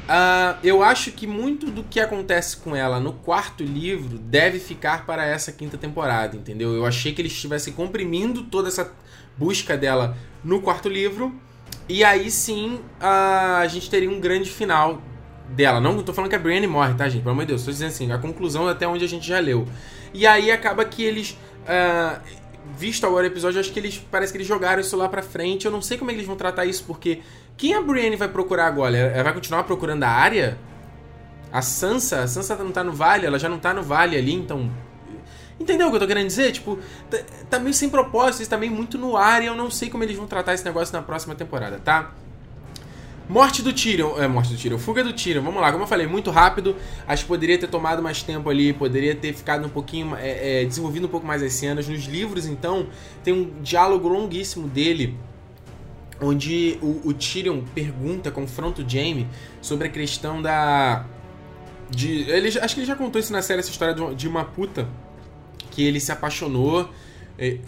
Uh, 0.06 0.54
eu 0.64 0.84
acho 0.84 1.12
que 1.12 1.26
muito 1.26 1.72
do 1.72 1.84
que 1.84 2.00
acontece 2.00 2.58
com 2.58 2.76
ela 2.76 3.00
no 3.00 3.12
quarto 3.12 3.64
livro 3.64 4.20
deve 4.20 4.60
ficar 4.60 5.04
para 5.04 5.26
essa 5.26 5.52
quinta 5.52 5.80
temporada, 5.80 6.38
entendeu? 6.38 6.76
Eu 6.76 6.86
achei 6.86 7.12
que 7.12 7.24
eles 7.24 7.32
estivessem 7.32 7.74
comprimindo 7.74 8.44
toda 8.44 8.68
essa 8.68 8.94
busca 9.36 9.76
dela 9.76 10.16
no 10.46 10.62
quarto 10.62 10.88
livro, 10.88 11.34
e 11.90 12.04
aí 12.04 12.30
sim 12.30 12.80
a 13.00 13.66
gente 13.68 13.90
teria 13.90 14.10
um 14.10 14.20
grande 14.20 14.50
final 14.50 15.02
dela. 15.50 15.80
Não 15.80 16.02
tô 16.04 16.14
falando 16.14 16.30
que 16.30 16.36
a 16.36 16.40
Brienne 16.40 16.68
morre, 16.68 16.94
tá, 16.94 17.10
gente? 17.10 17.24
Pelo 17.24 17.32
amor 17.32 17.42
de 17.42 17.48
Deus, 17.48 17.66
tô 17.66 17.72
dizendo 17.72 17.90
assim, 17.90 18.12
a 18.12 18.18
conclusão 18.20 18.68
até 18.68 18.88
onde 18.88 19.04
a 19.04 19.08
gente 19.08 19.28
já 19.28 19.40
leu. 19.40 19.68
E 20.14 20.26
aí 20.26 20.52
acaba 20.52 20.86
que 20.86 21.04
eles. 21.04 21.32
Uh, 21.32 22.22
visto 22.78 23.06
agora 23.06 23.24
o 23.24 23.28
episódio, 23.28 23.60
acho 23.60 23.72
que 23.74 23.80
eles. 23.80 23.98
Parece 24.12 24.32
que 24.32 24.38
eles 24.38 24.48
jogaram 24.48 24.80
isso 24.80 24.96
lá 24.96 25.10
pra 25.10 25.24
frente. 25.24 25.66
Eu 25.66 25.72
não 25.72 25.82
sei 25.82 25.98
como 25.98 26.12
é 26.12 26.14
que 26.14 26.20
eles 26.20 26.28
vão 26.28 26.36
tratar 26.36 26.66
isso, 26.66 26.84
porque 26.86 27.22
quem 27.58 27.74
a 27.74 27.82
Brienne 27.82 28.16
vai 28.16 28.28
procurar 28.28 28.68
agora? 28.68 28.96
Ela 28.96 29.24
vai 29.24 29.34
continuar 29.34 29.64
procurando 29.64 30.04
a 30.04 30.10
área? 30.10 30.58
A 31.52 31.62
Sansa? 31.62 32.22
A 32.22 32.28
Sansa 32.28 32.56
não 32.56 32.72
tá 32.72 32.84
no 32.84 32.94
vale, 32.94 33.26
ela 33.26 33.40
já 33.40 33.50
não 33.50 33.58
tá 33.58 33.74
no 33.74 33.82
vale 33.82 34.16
ali, 34.16 34.34
então. 34.34 34.70
Entendeu 35.60 35.88
o 35.88 35.90
que 35.90 35.96
eu 35.96 36.02
tô 36.02 36.08
querendo 36.08 36.28
dizer? 36.28 36.52
Tipo, 36.52 36.78
tá, 37.10 37.18
tá 37.50 37.60
meio 37.60 37.74
sem 37.74 37.90
propósito, 37.90 38.42
isso 38.42 38.50
tá 38.50 38.58
meio 38.58 38.72
muito 38.72 38.98
no 38.98 39.16
ar 39.16 39.42
e 39.42 39.46
eu 39.46 39.56
não 39.56 39.72
sei 39.72 39.90
como 39.90 40.04
eles 40.04 40.18
vão 40.18 40.28
tratar 40.28 40.54
esse 40.54 40.66
negócio 40.66 40.94
na 40.94 41.02
próxima 41.02 41.34
temporada, 41.34 41.80
tá? 41.80 42.12
Morte 43.28 43.64
do 43.64 43.74
Tyrion. 43.74 44.18
É, 44.18 44.28
morte 44.28 44.54
do 44.54 44.58
Tyrion. 44.58 44.78
Fuga 44.78 45.04
do 45.04 45.12
Tyrion. 45.12 45.42
Vamos 45.42 45.60
lá, 45.60 45.72
como 45.72 45.84
eu 45.84 45.88
falei, 45.88 46.06
muito 46.06 46.30
rápido. 46.30 46.76
Acho 47.08 47.24
que 47.24 47.28
poderia 47.28 47.58
ter 47.58 47.68
tomado 47.68 48.02
mais 48.02 48.22
tempo 48.22 48.50
ali, 48.50 48.72
poderia 48.72 49.16
ter 49.16 49.34
ficado 49.34 49.66
um 49.66 49.70
pouquinho. 49.70 50.16
É, 50.16 50.62
é, 50.62 50.66
desenvolvido 50.66 51.08
um 51.08 51.10
pouco 51.10 51.26
mais 51.26 51.42
as 51.42 51.54
cenas. 51.54 51.88
Nos 51.88 52.06
livros, 52.06 52.46
então, 52.46 52.88
tem 53.24 53.34
um 53.34 53.62
diálogo 53.62 54.08
longuíssimo 54.08 54.68
dele 54.68 55.18
onde 56.22 56.78
o, 56.82 57.02
o 57.10 57.14
Tyrion 57.14 57.62
pergunta, 57.74 58.32
confronta 58.32 58.82
o 58.82 58.90
Jaime 58.90 59.28
sobre 59.62 59.88
a 59.88 59.90
questão 59.90 60.42
da. 60.42 61.06
De, 61.90 62.30
ele, 62.30 62.48
acho 62.48 62.74
que 62.76 62.82
ele 62.82 62.88
já 62.88 62.96
contou 62.96 63.20
isso 63.20 63.32
na 63.32 63.42
série, 63.42 63.60
essa 63.60 63.70
história 63.70 63.94
de, 63.94 64.16
de 64.16 64.28
uma 64.28 64.44
puta 64.44 64.88
que 65.76 65.84
ele 65.84 66.00
se 66.00 66.12
apaixonou. 66.12 66.90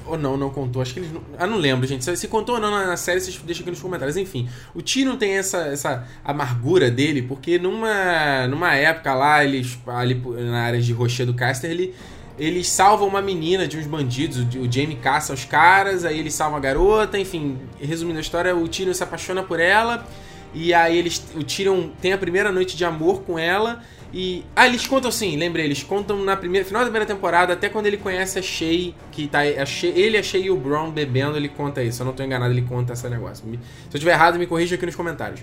Ou 0.05 0.17
não, 0.17 0.37
não 0.37 0.49
contou. 0.49 0.81
Acho 0.81 0.93
que 0.93 1.01
ele. 1.01 1.21
Ah, 1.37 1.45
não 1.45 1.57
lembro, 1.57 1.85
gente. 1.85 2.05
Se, 2.05 2.15
se 2.15 2.27
contou 2.29 2.55
ou 2.55 2.61
não 2.61 2.71
na 2.71 2.95
série, 2.95 3.19
vocês 3.19 3.37
deixam 3.45 3.63
aqui 3.63 3.71
nos 3.71 3.81
comentários. 3.81 4.15
Enfim, 4.15 4.47
o 4.73 4.81
Tyrion 4.81 5.17
tem 5.17 5.33
essa, 5.33 5.57
essa 5.67 6.07
amargura 6.23 6.89
dele, 6.89 7.21
porque 7.21 7.59
numa, 7.59 8.47
numa 8.47 8.73
época 8.75 9.13
lá, 9.13 9.43
eles, 9.43 9.77
ali 9.85 10.15
na 10.15 10.61
área 10.61 10.81
de 10.81 10.93
Rocher 10.93 11.25
do 11.25 11.33
Caster, 11.33 11.69
ele 11.69 11.93
eles 12.39 12.69
salvam 12.69 13.07
uma 13.07 13.21
menina 13.21 13.67
de 13.67 13.77
uns 13.77 13.87
bandidos, 13.87 14.37
o 14.55 14.71
Jamie 14.71 14.95
caça 14.95 15.33
os 15.33 15.43
caras, 15.43 16.05
aí 16.05 16.19
eles 16.19 16.33
salvam 16.33 16.57
a 16.57 16.61
garota, 16.61 17.17
enfim, 17.17 17.57
resumindo 17.81 18.19
a 18.19 18.21
história, 18.21 18.55
o 18.55 18.67
Tyrion 18.67 18.93
se 18.93 19.03
apaixona 19.03 19.41
por 19.41 19.59
ela, 19.59 20.05
e 20.53 20.73
aí 20.73 20.97
eles, 20.97 21.23
o 21.35 21.43
Tyrion 21.43 21.89
tem 21.99 22.13
a 22.13 22.17
primeira 22.17 22.51
noite 22.51 22.77
de 22.77 22.85
amor 22.85 23.23
com 23.23 23.39
ela, 23.39 23.83
e... 24.13 24.43
Ah, 24.55 24.67
eles 24.67 24.87
contam 24.87 25.09
assim, 25.09 25.35
lembrei, 25.37 25.65
eles 25.65 25.83
contam 25.83 26.23
na 26.23 26.35
primeira, 26.35 26.65
final 26.65 26.81
da 26.81 26.85
primeira 26.85 27.05
temporada, 27.05 27.53
até 27.53 27.69
quando 27.69 27.87
ele 27.87 27.97
conhece 27.97 28.39
a 28.39 28.41
Shay, 28.41 28.95
que 29.11 29.27
tá, 29.27 29.41
a 29.41 29.65
Shay, 29.65 29.91
ele, 29.95 30.17
a 30.17 30.23
Shay 30.23 30.43
e 30.43 30.51
o 30.51 30.57
Brown 30.57 30.91
bebendo, 30.91 31.37
ele 31.37 31.49
conta 31.49 31.83
isso, 31.83 31.97
se 31.97 32.01
eu 32.01 32.05
não 32.05 32.13
tô 32.13 32.23
enganado, 32.23 32.53
ele 32.53 32.63
conta 32.63 32.93
esse 32.93 33.07
negócio. 33.09 33.45
Se 33.89 33.95
eu 33.95 33.99
tiver 33.99 34.13
errado, 34.13 34.37
me 34.37 34.47
corrija 34.47 34.75
aqui 34.75 34.85
nos 34.85 34.95
comentários. 34.95 35.41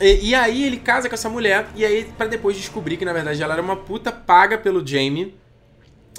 E, 0.00 0.30
e 0.30 0.34
aí 0.34 0.64
ele 0.64 0.78
casa 0.78 1.08
com 1.08 1.14
essa 1.14 1.28
mulher, 1.28 1.66
e 1.74 1.84
aí 1.84 2.04
para 2.16 2.26
depois 2.26 2.56
descobrir 2.56 2.96
que 2.96 3.04
na 3.04 3.12
verdade 3.12 3.42
ela 3.42 3.54
era 3.54 3.62
uma 3.62 3.76
puta 3.76 4.10
paga 4.10 4.58
pelo 4.58 4.86
Jamie, 4.86 5.34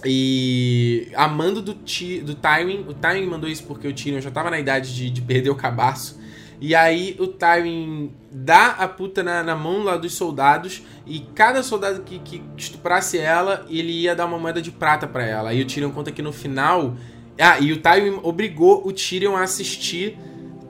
e 0.04 1.08
amando 1.16 1.62
do, 1.62 1.74
do 1.74 2.36
Tywin, 2.36 2.86
o 2.88 2.94
Tywin 2.94 3.26
mandou 3.28 3.50
isso 3.50 3.64
porque 3.64 3.88
o 3.88 3.94
Tyrion 3.94 4.20
já 4.20 4.30
tava 4.30 4.50
na 4.50 4.60
idade 4.60 4.94
de, 4.94 5.10
de 5.10 5.22
perder 5.22 5.50
o 5.50 5.56
cabaço. 5.56 6.20
E 6.60 6.74
aí 6.74 7.16
o 7.20 7.28
Tywin 7.28 8.12
dá 8.32 8.68
a 8.68 8.88
puta 8.88 9.22
na, 9.22 9.44
na, 9.44 9.56
mão 9.56 9.84
lá 9.84 9.98
dos 9.98 10.14
soldados 10.14 10.82
e 11.06 11.20
cada 11.36 11.62
soldado 11.62 12.02
que, 12.02 12.20
que 12.20 12.42
estuprasse 12.58 13.18
ela, 13.18 13.66
ele 13.70 13.92
ia 13.92 14.16
dar 14.16 14.26
uma 14.26 14.40
moeda 14.40 14.62
de 14.62 14.72
prata 14.72 15.06
para 15.06 15.26
ela. 15.26 15.50
Aí 15.50 15.62
o 15.62 15.66
Tyrion 15.66 15.92
conta 15.92 16.12
que 16.12 16.22
no 16.22 16.32
final... 16.32 16.96
Ah, 17.38 17.60
e 17.60 17.74
o 17.74 17.82
Tywin 17.82 18.20
obrigou 18.24 18.88
o 18.88 18.94
Tyrion 18.94 19.36
a 19.36 19.44
assistir 19.44 20.18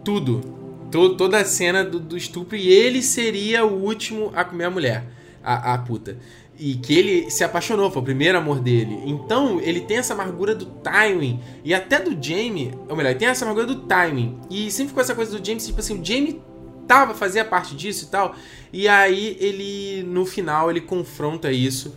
tudo 0.04 0.56
to, 0.96 1.16
toda 1.16 1.40
a 1.40 1.46
cena 1.46 1.84
do, 1.84 2.00
do, 2.00 2.18
estupro 2.18 2.56
e 2.56 2.70
ele 2.70 3.02
seria 3.02 3.66
o 3.66 3.84
último 3.84 4.32
a 4.36 4.44
comer 4.44 4.66
a 4.66 4.70
mulher, 4.70 5.04
a, 5.44 5.74
a 5.74 5.78
puta. 5.78 6.18
E 6.58 6.76
que 6.76 6.98
ele 6.98 7.30
se 7.30 7.44
apaixonou, 7.44 7.92
foi 7.92 8.02
o 8.02 8.06
primeiro 8.06 8.38
amor 8.38 8.60
dele. 8.60 8.98
Então, 9.06 9.60
ele 9.60 9.82
tem 9.82 9.98
essa 9.98 10.14
amargura 10.14 10.56
do 10.56 10.66
timing. 10.66 11.40
E 11.64 11.74
até 11.74 12.00
do 12.00 12.12
Jamie, 12.12 12.74
ou 12.88 12.96
melhor, 12.96 13.10
ele 13.10 13.20
tem 13.20 13.28
essa 13.28 13.44
amargura 13.44 13.68
do 13.68 13.76
timing. 13.82 14.40
E 14.50 14.72
sempre 14.72 14.90
ficou 14.90 15.02
essa 15.02 15.14
coisa 15.14 15.38
do 15.38 15.46
James, 15.46 15.66
tipo 15.66 15.80
assim, 15.80 16.00
o 16.00 16.06
Jamie 16.06 16.42
tava, 16.88 17.14
fazia 17.14 17.44
parte 17.44 17.76
disso 17.76 18.06
e 18.06 18.08
tal. 18.08 18.36
E 18.72 18.88
aí 18.88 19.38
ele, 19.40 20.04
no 20.04 20.26
final, 20.26 20.70
ele 20.70 20.82
confronta 20.82 21.52
isso 21.52 21.96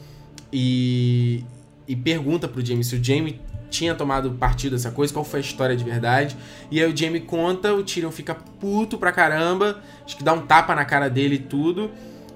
e, 0.53 1.45
e 1.87 1.95
pergunta 1.95 2.49
pro 2.49 2.65
Jamie 2.65 2.85
se 2.85 2.97
o 2.97 3.05
Jamie 3.05 3.41
tinha 3.71 3.95
tomado 3.95 4.31
partido 4.33 4.73
dessa 4.73 4.91
coisa, 4.91 5.13
qual 5.13 5.25
foi 5.25 5.41
a 5.41 5.43
história 5.43 5.77
de 5.77 5.85
verdade. 5.85 6.37
E 6.71 6.83
aí 6.83 6.91
o 6.91 6.97
Jamie 6.97 7.21
conta, 7.21 7.75
o 7.75 7.83
Tyrion 7.83 8.11
fica 8.11 8.35
puto 8.35 8.97
pra 8.97 9.13
caramba, 9.13 9.83
acho 10.05 10.17
que 10.17 10.25
dá 10.25 10.33
um 10.33 10.47
tapa 10.47 10.75
na 10.75 10.85
cara 10.85 11.09
dele 11.09 11.37
e 11.37 11.39
tudo. 11.39 11.91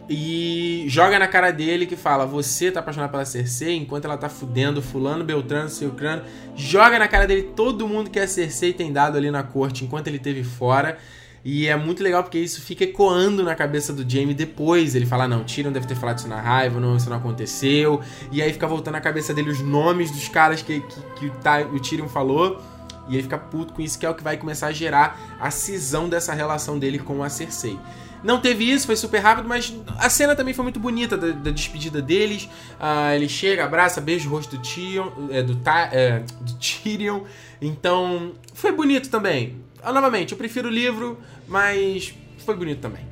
E 0.08 0.84
joga 0.88 1.18
na 1.18 1.28
cara 1.28 1.50
dele 1.50 1.86
que 1.86 1.96
fala: 1.96 2.26
Você 2.26 2.70
tá 2.70 2.80
apaixonado 2.80 3.10
pela 3.10 3.24
Cersei 3.24 3.76
enquanto 3.76 4.04
ela 4.04 4.16
tá 4.16 4.28
fudendo 4.28 4.82
Fulano, 4.82 5.24
Beltrano, 5.24 5.68
Silcrano. 5.68 6.22
Joga 6.56 6.98
na 6.98 7.08
cara 7.08 7.26
dele 7.26 7.42
todo 7.54 7.86
mundo 7.86 8.10
que 8.10 8.18
a 8.18 8.26
Cersei 8.26 8.72
tem 8.72 8.92
dado 8.92 9.16
ali 9.16 9.30
na 9.30 9.42
corte 9.42 9.84
enquanto 9.84 10.08
ele 10.08 10.18
teve 10.18 10.42
fora. 10.42 10.98
E 11.44 11.66
é 11.66 11.74
muito 11.76 12.02
legal 12.02 12.22
porque 12.22 12.38
isso 12.38 12.60
fica 12.60 12.84
ecoando 12.84 13.42
na 13.42 13.54
cabeça 13.54 13.92
do 13.92 14.08
Jamie 14.08 14.34
depois. 14.34 14.94
Ele 14.94 15.06
fala: 15.06 15.26
Não, 15.26 15.44
Tyrion 15.44 15.72
deve 15.72 15.86
ter 15.86 15.96
falado 15.96 16.18
isso 16.18 16.28
na 16.28 16.40
raiva, 16.40 16.78
não, 16.80 16.96
isso 16.96 17.08
não 17.08 17.16
aconteceu. 17.16 18.00
E 18.30 18.42
aí 18.42 18.52
fica 18.52 18.66
voltando 18.66 18.94
na 18.94 19.00
cabeça 19.00 19.32
dele 19.32 19.50
os 19.50 19.60
nomes 19.60 20.10
dos 20.10 20.28
caras 20.28 20.62
que, 20.62 20.80
que, 20.80 21.00
que 21.18 21.26
o, 21.26 21.74
o 21.74 21.80
Tyrion 21.80 22.08
falou. 22.08 22.60
E 23.08 23.14
ele 23.14 23.24
fica 23.24 23.38
puto 23.38 23.72
com 23.74 23.82
isso, 23.82 23.98
que 23.98 24.06
é 24.06 24.10
o 24.10 24.14
que 24.14 24.22
vai 24.22 24.36
começar 24.36 24.68
a 24.68 24.72
gerar 24.72 25.36
a 25.40 25.50
cisão 25.50 26.08
dessa 26.08 26.32
relação 26.32 26.78
dele 26.78 27.00
com 27.00 27.22
a 27.22 27.28
Cersei. 27.28 27.78
Não 28.22 28.40
teve 28.40 28.70
isso, 28.70 28.86
foi 28.86 28.96
super 28.96 29.18
rápido, 29.18 29.48
mas 29.48 29.74
a 29.98 30.08
cena 30.08 30.36
também 30.36 30.54
foi 30.54 30.62
muito 30.62 30.78
bonita 30.78 31.16
da, 31.16 31.28
da 31.28 31.50
despedida 31.50 32.00
deles. 32.00 32.44
Uh, 32.78 33.14
ele 33.14 33.28
chega, 33.28 33.64
abraça, 33.64 34.00
beija 34.00 34.28
o 34.28 34.30
rosto 34.30 34.56
do 34.56 34.62
Tyrion, 34.62 35.10
é, 35.30 35.42
do, 35.42 35.58
é, 35.90 36.22
do 36.40 36.54
Tyrion. 36.54 37.22
Então, 37.60 38.32
foi 38.54 38.72
bonito 38.72 39.10
também. 39.10 39.56
Ah, 39.82 39.92
novamente, 39.92 40.32
eu 40.32 40.38
prefiro 40.38 40.68
o 40.68 40.70
livro, 40.70 41.18
mas 41.48 42.14
foi 42.44 42.54
bonito 42.54 42.80
também. 42.80 43.04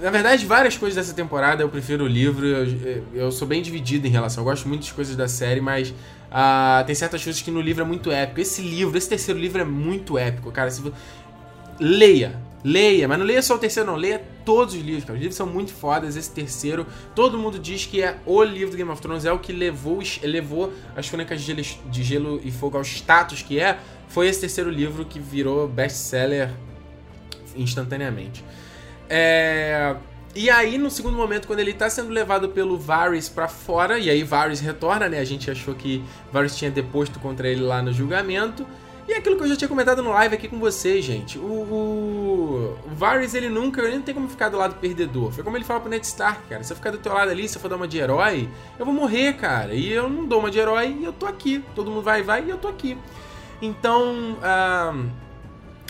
Na 0.00 0.10
verdade, 0.10 0.44
várias 0.46 0.76
coisas 0.76 0.96
dessa 0.96 1.14
temporada 1.14 1.62
eu 1.62 1.68
prefiro 1.68 2.04
o 2.04 2.08
livro. 2.08 2.46
Eu, 2.46 3.04
eu 3.14 3.32
sou 3.32 3.46
bem 3.46 3.62
dividido 3.62 4.06
em 4.06 4.10
relação. 4.10 4.42
Eu 4.42 4.44
gosto 4.44 4.66
muito 4.66 4.80
das 4.80 4.92
coisas 4.92 5.14
da 5.14 5.28
série, 5.28 5.60
mas 5.60 5.90
uh, 5.90 6.84
tem 6.86 6.94
certas 6.94 7.22
coisas 7.22 7.40
que 7.40 7.50
no 7.50 7.60
livro 7.60 7.84
é 7.84 7.86
muito 7.86 8.10
épico. 8.10 8.40
Esse 8.40 8.62
livro, 8.62 8.96
esse 8.96 9.08
terceiro 9.08 9.38
livro 9.38 9.60
é 9.60 9.64
muito 9.64 10.18
épico, 10.18 10.50
cara. 10.50 10.70
Se, 10.70 10.82
leia, 11.78 12.40
leia, 12.64 13.06
mas 13.06 13.18
não 13.18 13.26
leia 13.26 13.42
só 13.42 13.56
o 13.56 13.58
terceiro, 13.58 13.90
não. 13.90 13.96
Leia 13.96 14.20
todos 14.44 14.74
os 14.74 14.80
livros, 14.80 15.04
cara. 15.04 15.14
Os 15.14 15.20
livros 15.20 15.36
são 15.36 15.46
muito 15.46 15.72
fodas. 15.72 16.16
Esse 16.16 16.30
terceiro, 16.30 16.86
todo 17.14 17.38
mundo 17.38 17.58
diz 17.58 17.84
que 17.84 18.02
é 18.02 18.16
o 18.24 18.42
livro 18.42 18.70
do 18.70 18.76
Game 18.78 18.90
of 18.90 19.02
Thrones, 19.02 19.26
é 19.26 19.32
o 19.32 19.38
que 19.38 19.52
levou, 19.52 20.00
levou 20.22 20.72
as 20.96 21.08
Crônicas 21.08 21.42
de 21.42 22.02
Gelo, 22.02 22.40
e 22.42 22.50
Fogo 22.50 22.78
ao 22.78 22.82
status 22.82 23.42
que 23.42 23.60
é. 23.60 23.78
Foi 24.08 24.26
esse 24.28 24.40
terceiro 24.40 24.70
livro 24.70 25.04
que 25.04 25.18
virou 25.20 25.68
best-seller 25.68 26.50
instantaneamente. 27.54 28.42
É... 29.08 29.94
E 30.36 30.50
aí, 30.50 30.78
no 30.78 30.90
segundo 30.90 31.16
momento, 31.16 31.46
quando 31.46 31.60
ele 31.60 31.72
tá 31.72 31.88
sendo 31.88 32.08
levado 32.10 32.48
pelo 32.48 32.76
Varys 32.76 33.28
para 33.28 33.46
fora, 33.46 34.00
e 34.00 34.10
aí 34.10 34.24
Varys 34.24 34.58
retorna, 34.58 35.08
né? 35.08 35.20
A 35.20 35.24
gente 35.24 35.48
achou 35.48 35.74
que 35.74 36.02
Varys 36.32 36.56
tinha 36.56 36.72
deposto 36.72 37.20
contra 37.20 37.46
ele 37.46 37.60
lá 37.60 37.80
no 37.80 37.92
julgamento. 37.92 38.66
E 39.06 39.12
é 39.12 39.18
aquilo 39.18 39.36
que 39.36 39.42
eu 39.42 39.48
já 39.48 39.56
tinha 39.56 39.68
comentado 39.68 40.02
no 40.02 40.10
live 40.10 40.34
aqui 40.34 40.48
com 40.48 40.58
vocês, 40.58 41.04
gente. 41.04 41.38
O, 41.38 41.42
o, 41.42 42.78
o 42.86 42.94
Varys, 42.94 43.34
ele 43.34 43.50
nunca, 43.50 43.82
ele 43.82 43.96
não 43.96 44.02
tem 44.02 44.14
como 44.14 44.28
ficar 44.28 44.48
do 44.48 44.56
lado 44.56 44.76
perdedor. 44.76 45.30
Foi 45.30 45.44
como 45.44 45.56
ele 45.56 45.64
fala 45.64 45.80
pro 45.80 45.90
Ned 45.90 46.06
Stark, 46.06 46.48
cara. 46.48 46.62
Se 46.64 46.72
eu 46.72 46.76
ficar 46.76 46.90
do 46.90 46.98
teu 46.98 47.12
lado 47.12 47.30
ali, 47.30 47.46
se 47.46 47.56
eu 47.56 47.60
for 47.60 47.68
dar 47.68 47.76
uma 47.76 47.86
de 47.86 47.98
herói, 47.98 48.48
eu 48.78 48.86
vou 48.86 48.94
morrer, 48.94 49.34
cara. 49.34 49.74
E 49.74 49.92
eu 49.92 50.08
não 50.08 50.24
dou 50.24 50.40
uma 50.40 50.50
de 50.50 50.58
herói 50.58 50.96
e 51.00 51.04
eu 51.04 51.12
tô 51.12 51.26
aqui. 51.26 51.62
Todo 51.74 51.90
mundo 51.90 52.02
vai, 52.02 52.22
vai 52.22 52.44
e 52.44 52.50
eu 52.50 52.56
tô 52.56 52.68
aqui. 52.68 52.96
Então, 53.60 54.38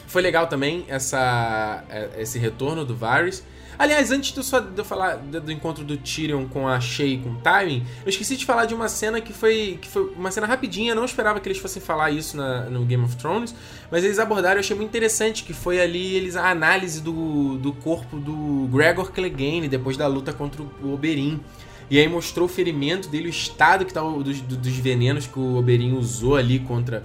foi 0.09 0.21
legal 0.21 0.49
também 0.49 0.85
essa, 0.89 1.85
é, 1.89 2.11
esse 2.19 2.39
retorno 2.39 2.85
do 2.85 2.97
Varys. 2.97 3.45
Aliás, 3.79 4.11
antes 4.11 4.33
de 4.33 4.41
eu, 4.79 4.85
falar 4.85 5.17
do 5.17 5.51
encontro 5.51 5.85
do 5.85 5.97
Tyrion 5.97 6.47
com 6.47 6.69
a 6.69 6.81
Shay 6.81 7.19
com 7.19 7.31
o 7.31 7.37
Tywin, 7.37 7.85
eu 8.05 8.09
esqueci 8.09 8.37
de 8.37 8.45
falar 8.45 8.67
de 8.67 8.75
uma 8.75 8.89
cena 8.89 9.21
que 9.21 9.33
foi, 9.33 9.79
que 9.81 9.89
foi 9.89 10.13
uma 10.17 10.31
cena 10.31 10.47
rapidinha, 10.47 10.93
eu 10.93 10.97
não 10.97 11.05
esperava 11.05 11.41
que 11.41 11.49
eles 11.49 11.59
fossem 11.59 11.83
falar 11.83 12.11
isso 12.11 12.37
na, 12.37 12.63
no 12.63 12.85
Game 12.85 13.05
of 13.05 13.17
Thrones, 13.17 13.55
mas 13.91 14.05
eles 14.05 14.19
abordaram, 14.19 14.57
eu 14.57 14.61
achei 14.61 14.77
muito 14.77 14.91
interessante, 14.91 15.43
que 15.43 15.53
foi 15.53 15.81
ali 15.81 16.15
eles 16.15 16.37
a 16.37 16.51
análise 16.51 17.01
do, 17.01 17.59
do 17.59 17.73
corpo 17.73 18.17
do 18.17 18.69
Gregor 18.71 19.11
Clegane 19.11 19.69
depois 19.69 19.97
da 19.97 20.07
luta 20.07 20.33
contra 20.33 20.63
o 20.63 20.93
Oberyn. 20.93 21.41
E 21.91 21.99
aí 21.99 22.09
mostrou 22.09 22.47
o 22.47 22.49
ferimento 22.49 23.09
dele, 23.09 23.27
o 23.27 23.31
estado 23.31 23.85
que 23.85 23.93
tá 23.93 24.01
dos, 24.01 24.41
dos 24.41 24.77
venenos 24.79 25.27
que 25.27 25.39
o 25.39 25.57
Oberyn 25.57 25.93
usou 25.93 26.35
ali 26.35 26.59
contra 26.59 27.05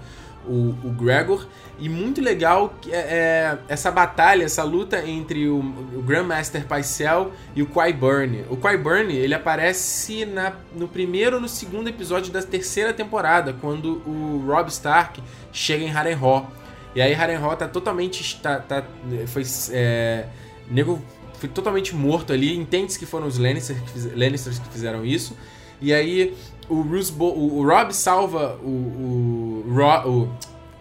o, 0.49 0.75
o 0.83 0.91
Gregor. 0.91 1.47
E 1.79 1.87
muito 1.87 2.19
legal 2.19 2.73
é, 2.87 2.97
é, 2.97 3.57
essa 3.69 3.89
batalha, 3.89 4.43
essa 4.43 4.63
luta 4.63 5.07
entre 5.07 5.47
o, 5.47 5.59
o 5.59 6.01
Grandmaster 6.01 6.65
Pycelle 6.65 7.29
e 7.55 7.61
o 7.61 7.67
Qyburn. 7.67 8.45
O 8.49 8.57
Qyburn, 8.57 9.15
ele 9.15 9.33
aparece 9.33 10.25
na, 10.25 10.53
no 10.75 10.87
primeiro 10.87 11.37
ou 11.37 11.41
no 11.41 11.47
segundo 11.47 11.87
episódio 11.87 12.33
da 12.33 12.41
terceira 12.41 12.93
temporada, 12.93 13.55
quando 13.61 14.01
o 14.05 14.43
Robb 14.45 14.69
Stark 14.69 15.21
chega 15.53 15.83
em 15.83 15.89
Harrenhal. 15.89 16.51
E 16.95 17.01
aí 17.01 17.13
Harrenhal 17.13 17.55
tá 17.55 17.67
totalmente... 17.67 18.41
Tá, 18.41 18.59
tá, 18.59 18.83
foi... 19.27 19.43
É, 19.71 20.25
nego 20.69 21.01
foi 21.39 21.47
totalmente 21.47 21.95
morto 21.95 22.33
ali. 22.33 22.55
Entende-se 22.55 22.99
que 22.99 23.05
foram 23.05 23.25
os 23.25 23.37
Lannisters 23.37 23.79
que, 23.79 23.89
fiz, 23.89 24.05
Lannisters 24.13 24.59
que 24.59 24.67
fizeram 24.67 25.05
isso. 25.05 25.37
E 25.81 25.93
aí 25.93 26.35
o, 26.69 26.83
Bruce 26.83 27.11
Bo 27.11 27.25
o, 27.25 27.59
o 27.59 27.67
Rob 27.67 27.93
salva 27.93 28.57
o, 28.63 28.67
o, 28.67 29.65
o, 30.05 30.29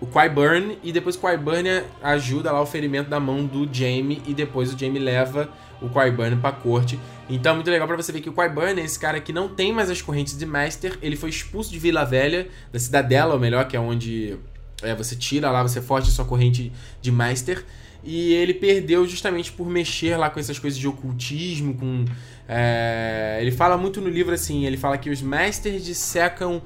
o 0.00 0.06
Qyburn 0.06 0.78
e 0.82 0.92
depois 0.92 1.16
o 1.16 1.20
Qyburn 1.20 1.82
ajuda 2.02 2.52
lá 2.52 2.60
o 2.60 2.66
ferimento 2.66 3.10
da 3.10 3.18
mão 3.18 3.44
do 3.44 3.68
Jaime 3.72 4.22
e 4.26 4.34
depois 4.34 4.72
o 4.72 4.78
Jaime 4.78 4.98
leva 4.98 5.48
o 5.80 5.88
Qyburn 5.88 6.36
pra 6.36 6.52
corte. 6.52 6.98
Então 7.28 7.52
é 7.52 7.54
muito 7.54 7.70
legal 7.70 7.86
para 7.86 7.96
você 7.96 8.12
ver 8.12 8.20
que 8.20 8.28
o 8.28 8.32
Qyburn 8.32 8.80
é 8.80 8.84
esse 8.84 8.98
cara 8.98 9.20
que 9.20 9.32
não 9.32 9.48
tem 9.48 9.72
mais 9.72 9.90
as 9.90 10.00
correntes 10.00 10.36
de 10.36 10.46
Master, 10.46 10.98
ele 11.02 11.16
foi 11.16 11.30
expulso 11.30 11.70
de 11.70 11.78
Vila 11.78 12.04
Velha, 12.04 12.48
da 12.72 12.78
Cidadela, 12.78 13.34
ou 13.34 13.40
melhor, 13.40 13.66
que 13.66 13.76
é 13.76 13.80
onde 13.80 14.38
é, 14.82 14.94
você 14.94 15.16
tira 15.16 15.50
lá, 15.50 15.62
você 15.62 15.80
forte 15.80 16.08
a 16.08 16.12
sua 16.12 16.24
corrente 16.24 16.72
de 17.00 17.10
Master. 17.10 17.64
E 18.04 18.32
ele 18.32 18.54
perdeu 18.54 19.06
justamente 19.06 19.50
por 19.52 19.68
mexer 19.68 20.16
lá 20.16 20.30
com 20.30 20.38
essas 20.38 20.58
coisas 20.58 20.78
de 20.78 20.86
ocultismo, 20.86 21.74
com 21.74 22.04
é, 22.48 23.38
ele 23.42 23.52
fala 23.52 23.76
muito 23.76 24.00
no 24.00 24.08
livro 24.08 24.34
assim, 24.34 24.64
ele 24.64 24.78
fala 24.78 24.96
que 24.96 25.10
os 25.10 25.20
masters 25.20 25.84
dissecam, 25.84 26.62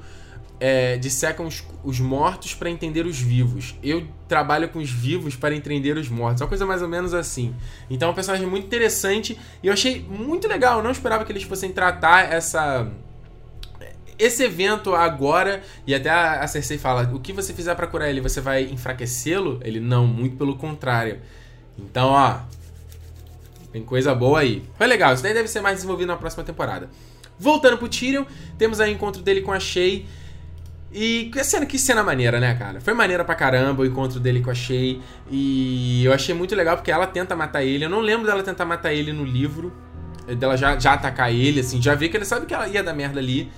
é, 0.59 0.95
dissecam 0.97 1.45
os, 1.45 1.61
os 1.83 1.99
mortos 1.99 2.53
para 2.53 2.69
entender 2.69 3.05
os 3.05 3.19
vivos. 3.19 3.75
Eu 3.83 4.07
trabalho 4.29 4.69
com 4.69 4.79
os 4.79 4.89
vivos 4.89 5.35
para 5.35 5.53
entender 5.53 5.97
os 5.97 6.07
mortos. 6.07 6.41
É 6.41 6.45
uma 6.45 6.49
coisa 6.49 6.65
mais 6.65 6.81
ou 6.81 6.87
menos 6.87 7.13
assim. 7.13 7.53
Então 7.89 8.07
é 8.07 8.11
um 8.11 8.15
personagem 8.15 8.47
muito 8.47 8.65
interessante 8.65 9.37
e 9.61 9.67
eu 9.67 9.73
achei 9.73 10.01
muito 10.01 10.47
legal. 10.47 10.77
Eu 10.77 10.83
não 10.83 10.91
esperava 10.91 11.25
que 11.25 11.31
eles 11.33 11.43
fossem 11.43 11.73
tratar 11.73 12.31
essa 12.31 12.89
esse 14.17 14.43
evento 14.43 14.93
agora, 14.93 15.63
e 15.87 15.93
até 15.93 16.09
a 16.09 16.47
Cersei 16.47 16.77
fala: 16.77 17.09
o 17.13 17.19
que 17.19 17.33
você 17.33 17.51
fizer 17.51 17.75
para 17.75 17.87
curar 17.87 18.09
ele, 18.09 18.21
você 18.21 18.39
vai 18.39 18.63
enfraquecê-lo? 18.63 19.59
Ele 19.63 19.79
não, 19.79 20.05
muito 20.05 20.37
pelo 20.37 20.55
contrário. 20.55 21.19
Então, 21.77 22.09
ó, 22.09 22.39
tem 23.73 23.81
coisa 23.81 24.13
boa 24.13 24.39
aí. 24.39 24.63
Foi 24.77 24.85
legal, 24.85 25.15
isso 25.15 25.23
daí 25.23 25.33
deve 25.33 25.47
ser 25.47 25.59
mais 25.59 25.77
desenvolvido 25.77 26.07
na 26.07 26.15
próxima 26.15 26.43
temporada. 26.43 26.87
Voltando 27.39 27.75
pro 27.77 27.89
Tyrion, 27.89 28.23
temos 28.55 28.79
aí 28.79 28.91
o 28.91 28.93
encontro 28.93 29.23
dele 29.23 29.41
com 29.41 29.51
a 29.51 29.59
Shay. 29.59 30.05
E 30.91 31.31
que 31.33 31.43
cena, 31.43 31.65
que 31.65 31.79
cena 31.79 32.03
maneira, 32.03 32.39
né, 32.39 32.53
cara? 32.53 32.79
Foi 32.79 32.93
maneira 32.93 33.25
pra 33.25 33.33
caramba 33.33 33.81
o 33.81 33.85
encontro 33.85 34.19
dele 34.19 34.41
com 34.41 34.51
a 34.51 34.53
Shay. 34.53 35.01
E 35.29 36.05
eu 36.05 36.13
achei 36.13 36.35
muito 36.35 36.53
legal 36.55 36.77
porque 36.77 36.91
ela 36.91 37.07
tenta 37.07 37.35
matar 37.35 37.63
ele. 37.63 37.83
Eu 37.83 37.89
não 37.89 37.99
lembro 37.99 38.27
dela 38.27 38.43
tentar 38.43 38.63
matar 38.63 38.93
ele 38.93 39.11
no 39.11 39.25
livro. 39.25 39.73
Dela 40.37 40.55
já, 40.55 40.77
já 40.77 40.93
atacar 40.93 41.33
ele, 41.33 41.61
assim. 41.61 41.81
Já 41.81 41.95
vi 41.95 42.09
que 42.09 42.15
ele 42.15 42.25
sabe 42.25 42.45
que 42.45 42.53
ela 42.53 42.67
ia 42.67 42.83
dar 42.83 42.93
merda 42.93 43.19
ali. 43.19 43.51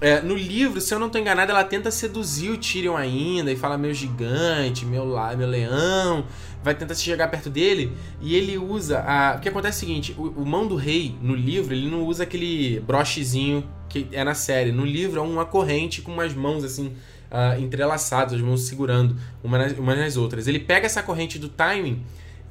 É, 0.00 0.20
no 0.20 0.36
livro, 0.36 0.80
se 0.80 0.94
eu 0.94 0.98
não 0.98 1.10
tô 1.10 1.18
enganado, 1.18 1.50
ela 1.50 1.64
tenta 1.64 1.90
seduzir 1.90 2.50
o 2.50 2.56
Tyrion 2.56 2.96
ainda 2.96 3.50
e 3.50 3.56
fala 3.56 3.76
meu 3.76 3.92
gigante, 3.92 4.86
meu, 4.86 5.04
meu 5.36 5.48
leão, 5.48 6.24
vai 6.62 6.72
tentar 6.72 6.94
se 6.94 7.02
chegar 7.02 7.26
perto 7.28 7.50
dele 7.50 7.92
e 8.20 8.36
ele 8.36 8.56
usa 8.56 9.00
a. 9.00 9.34
O 9.36 9.40
que 9.40 9.48
acontece 9.48 9.78
é 9.78 9.86
o 9.86 9.88
seguinte: 9.88 10.14
o, 10.16 10.42
o 10.42 10.46
mão 10.46 10.68
do 10.68 10.76
rei 10.76 11.16
no 11.20 11.34
livro 11.34 11.74
ele 11.74 11.90
não 11.90 12.04
usa 12.04 12.22
aquele 12.22 12.78
brochezinho 12.80 13.64
que 13.88 14.06
é 14.12 14.22
na 14.22 14.34
série. 14.34 14.70
No 14.70 14.84
livro 14.84 15.18
é 15.18 15.22
uma 15.22 15.44
corrente 15.44 16.00
com 16.00 16.12
umas 16.12 16.32
mãos 16.32 16.62
assim. 16.62 16.94
Uh, 17.30 17.60
entrelaçadas, 17.60 18.32
as 18.32 18.40
mãos 18.40 18.62
segurando 18.62 19.14
uma 19.44 19.58
nas, 19.58 19.72
uma 19.72 19.94
nas 19.94 20.16
outras. 20.16 20.46
Ele 20.46 20.58
pega 20.58 20.86
essa 20.86 21.02
corrente 21.02 21.38
do 21.38 21.46
timing, 21.46 22.02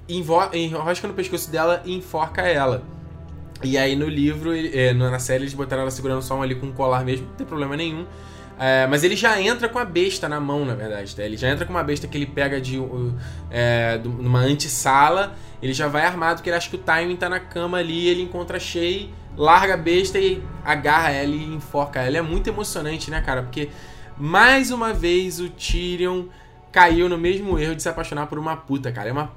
enrosca 0.08 1.08
no 1.08 1.16
pescoço 1.16 1.50
dela 1.50 1.82
e 1.84 1.96
enforca 1.96 2.44
ela. 2.44 2.84
E 3.64 3.78
aí 3.78 3.96
no 3.96 4.08
livro, 4.08 4.52
é, 4.56 4.94
na 4.94 5.20
série, 5.20 5.44
eles 5.44 5.54
botaram 5.54 5.82
ela 5.82 5.92
segurando 5.92 6.22
só 6.22 6.36
um 6.36 6.42
ali 6.42 6.56
com 6.56 6.68
um 6.68 6.72
colar 6.72 7.04
mesmo, 7.04 7.28
não 7.28 7.36
tem 7.36 7.46
problema 7.46 7.76
nenhum. 7.76 8.06
É, 8.60 8.88
mas 8.88 9.04
ele 9.04 9.16
já 9.16 9.40
entra 9.40 9.70
com 9.70 9.78
a 9.78 9.86
besta 9.86 10.28
na 10.28 10.40
mão, 10.40 10.66
na 10.66 10.74
verdade. 10.74 11.16
Tá? 11.16 11.24
Ele 11.24 11.38
já 11.38 11.50
entra 11.50 11.66
com 11.66 11.72
uma 11.72 11.84
besta 11.84 12.08
que 12.08 12.18
ele 12.18 12.26
pega 12.26 12.60
de 12.60 12.80
é, 13.52 14.00
numa 14.04 14.40
antessala. 14.40 15.36
Ele 15.62 15.74
já 15.74 15.88
vai 15.88 16.04
armado, 16.04 16.38
porque 16.38 16.50
ele 16.50 16.58
acha 16.58 16.70
que 16.70 16.76
o 16.76 16.80
timing 16.80 17.16
tá 17.16 17.30
na 17.30 17.40
cama 17.40 17.78
ali. 17.78 18.08
Ele 18.08 18.24
encontra 18.24 18.58
a 18.58 18.60
Shay, 18.60 19.12
larga 19.36 19.76
a 19.76 19.78
besta 19.78 20.20
e 20.20 20.42
agarra 20.66 21.12
ela 21.12 21.36
e 21.36 21.44
enforca 21.44 22.02
ela. 22.02 22.18
É 22.18 22.22
muito 22.22 22.48
emocionante, 22.48 23.12
né, 23.12 23.22
cara? 23.22 23.44
Porque 23.44 23.70
mais 24.18 24.72
uma 24.72 24.92
vez 24.92 25.40
o 25.40 25.50
Tyrion 25.50 26.26
caiu 26.72 27.08
no 27.08 27.18
mesmo 27.18 27.60
erro 27.60 27.76
de 27.76 27.84
se 27.84 27.90
apaixonar 27.90 28.26
por 28.26 28.40
uma 28.40 28.58
puta, 28.58 28.92
cara. 28.92 29.10
É 29.10 29.12
uma 29.12 29.32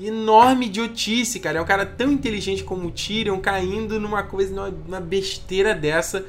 enorme 0.00 0.66
idiotice, 0.66 1.40
cara. 1.40 1.58
É 1.58 1.62
um 1.62 1.66
cara 1.66 1.86
tão 1.86 2.10
inteligente 2.10 2.64
como 2.64 2.88
o 2.88 2.90
Tyrion 2.90 3.38
caindo 3.38 4.00
numa 4.00 4.22
coisa, 4.22 4.54
numa, 4.54 4.70
numa 4.70 5.00
besteira 5.00 5.74
dessa. 5.74 6.24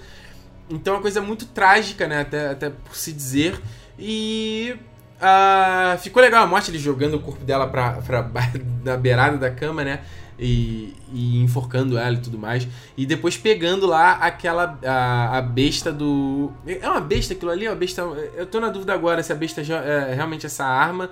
Então 0.70 0.94
é 0.94 0.98
uma 0.98 1.02
coisa 1.02 1.22
muito 1.22 1.46
trágica, 1.46 2.08
né? 2.08 2.22
Até, 2.22 2.50
até 2.50 2.70
por 2.70 2.96
se 2.96 3.12
dizer. 3.12 3.60
E. 3.98 4.76
Uh, 5.16 5.98
ficou 6.00 6.22
legal 6.22 6.44
a 6.44 6.48
morte, 6.48 6.70
ele 6.70 6.78
jogando 6.78 7.16
o 7.16 7.20
corpo 7.20 7.44
dela 7.46 7.68
pra, 7.68 7.94
pra, 8.02 8.30
na 8.84 8.98
beirada 8.98 9.38
da 9.38 9.50
cama, 9.50 9.84
né? 9.84 10.02
E, 10.38 10.94
e, 11.14 11.42
enforcando 11.42 11.98
ela 11.98 12.16
e 12.16 12.20
tudo 12.20 12.38
mais. 12.38 12.68
E 12.98 13.06
depois 13.06 13.38
pegando 13.38 13.88
lá 13.88 14.14
aquela. 14.14 14.78
A, 14.86 15.38
a, 15.38 15.42
besta 15.42 15.92
do. 15.92 16.52
É 16.68 16.90
uma 16.90 17.00
besta 17.00 17.34
aquilo 17.34 17.52
ali? 17.52 17.66
É 17.66 17.70
uma 17.70 17.76
besta. 17.76 18.02
Eu 18.36 18.46
tô 18.46 18.60
na 18.60 18.70
dúvida 18.70 18.94
agora 18.94 19.24
se 19.24 19.32
a 19.32 19.36
besta 19.36 19.62
é 19.62 20.14
realmente 20.14 20.46
essa 20.46 20.66
arma 20.66 21.10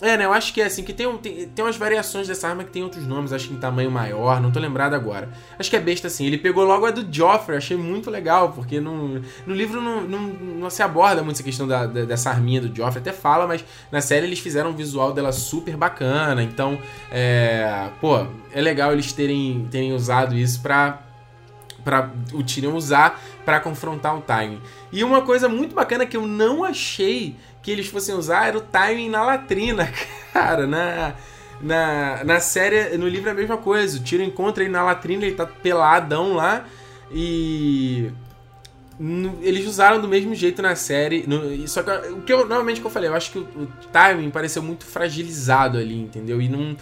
é, 0.00 0.14
né? 0.18 0.26
Eu 0.26 0.32
acho 0.32 0.52
que 0.52 0.60
é 0.60 0.66
assim, 0.66 0.82
que 0.82 0.92
tem, 0.92 1.10
tem, 1.18 1.48
tem 1.48 1.64
umas 1.64 1.76
variações 1.76 2.28
dessa 2.28 2.46
arma 2.46 2.62
que 2.64 2.70
tem 2.70 2.82
outros 2.82 3.06
nomes, 3.06 3.32
acho 3.32 3.48
que 3.48 3.54
em 3.54 3.58
tamanho 3.58 3.90
maior, 3.90 4.42
não 4.42 4.50
tô 4.50 4.60
lembrado 4.60 4.92
agora. 4.92 5.30
Acho 5.58 5.70
que 5.70 5.76
é 5.76 5.80
besta 5.80 6.06
assim. 6.08 6.26
Ele 6.26 6.36
pegou 6.36 6.64
logo 6.64 6.84
a 6.84 6.90
do 6.90 7.06
Joffrey, 7.10 7.56
achei 7.56 7.78
muito 7.78 8.10
legal, 8.10 8.52
porque 8.52 8.78
no, 8.78 9.20
no 9.46 9.54
livro 9.54 9.80
não, 9.80 10.02
não, 10.02 10.20
não 10.20 10.70
se 10.70 10.82
aborda 10.82 11.22
muito 11.22 11.36
essa 11.36 11.42
questão 11.42 11.66
da, 11.66 11.86
da, 11.86 12.04
dessa 12.04 12.28
arminha 12.28 12.60
do 12.60 12.76
Joffrey, 12.76 13.00
até 13.00 13.12
fala, 13.12 13.46
mas 13.46 13.64
na 13.90 14.02
série 14.02 14.26
eles 14.26 14.38
fizeram 14.38 14.70
um 14.70 14.74
visual 14.74 15.14
dela 15.14 15.32
super 15.32 15.76
bacana, 15.78 16.42
então, 16.42 16.78
é, 17.10 17.88
pô, 17.98 18.26
é 18.52 18.60
legal 18.60 18.92
eles 18.92 19.14
terem, 19.14 19.66
terem 19.70 19.94
usado 19.94 20.36
isso 20.36 20.60
pra, 20.60 21.02
pra 21.82 22.10
o 22.34 22.42
Tyrion 22.42 22.74
usar 22.74 23.18
para 23.46 23.60
confrontar 23.60 24.14
o 24.14 24.22
Time. 24.22 24.60
E 24.92 25.02
uma 25.02 25.22
coisa 25.22 25.48
muito 25.48 25.74
bacana 25.74 26.04
que 26.04 26.18
eu 26.18 26.26
não 26.26 26.64
achei 26.64 27.34
que 27.66 27.72
eles 27.72 27.88
fossem 27.88 28.14
usar 28.14 28.46
era 28.46 28.56
o 28.56 28.60
timing 28.60 29.08
na 29.08 29.24
latrina, 29.24 29.92
cara. 30.32 30.68
Na, 30.68 31.14
na, 31.60 32.22
na 32.22 32.38
série, 32.38 32.96
no 32.96 33.08
livro 33.08 33.28
é 33.28 33.32
a 33.32 33.34
mesma 33.34 33.56
coisa. 33.56 33.98
O 33.98 34.00
Tiro 34.00 34.22
encontra 34.22 34.62
ele 34.62 34.72
na 34.72 34.84
latrina, 34.84 35.26
ele 35.26 35.34
tá 35.34 35.44
peladão 35.44 36.34
lá. 36.34 36.64
E. 37.10 38.08
Eles 39.42 39.66
usaram 39.66 40.00
do 40.00 40.06
mesmo 40.06 40.32
jeito 40.32 40.62
na 40.62 40.76
série. 40.76 41.24
No, 41.26 41.66
só 41.66 41.82
que 41.82 41.90
o 42.12 42.22
que 42.22 42.32
eu 42.32 42.38
normalmente 42.46 42.80
que 42.80 42.86
eu 42.86 42.90
falei, 42.90 43.10
eu 43.10 43.14
acho 43.16 43.32
que 43.32 43.38
o, 43.40 43.42
o 43.42 43.68
timing 43.92 44.30
pareceu 44.30 44.62
muito 44.62 44.86
fragilizado 44.86 45.76
ali, 45.76 46.00
entendeu? 46.00 46.40
E 46.40 46.48
não 46.48 46.76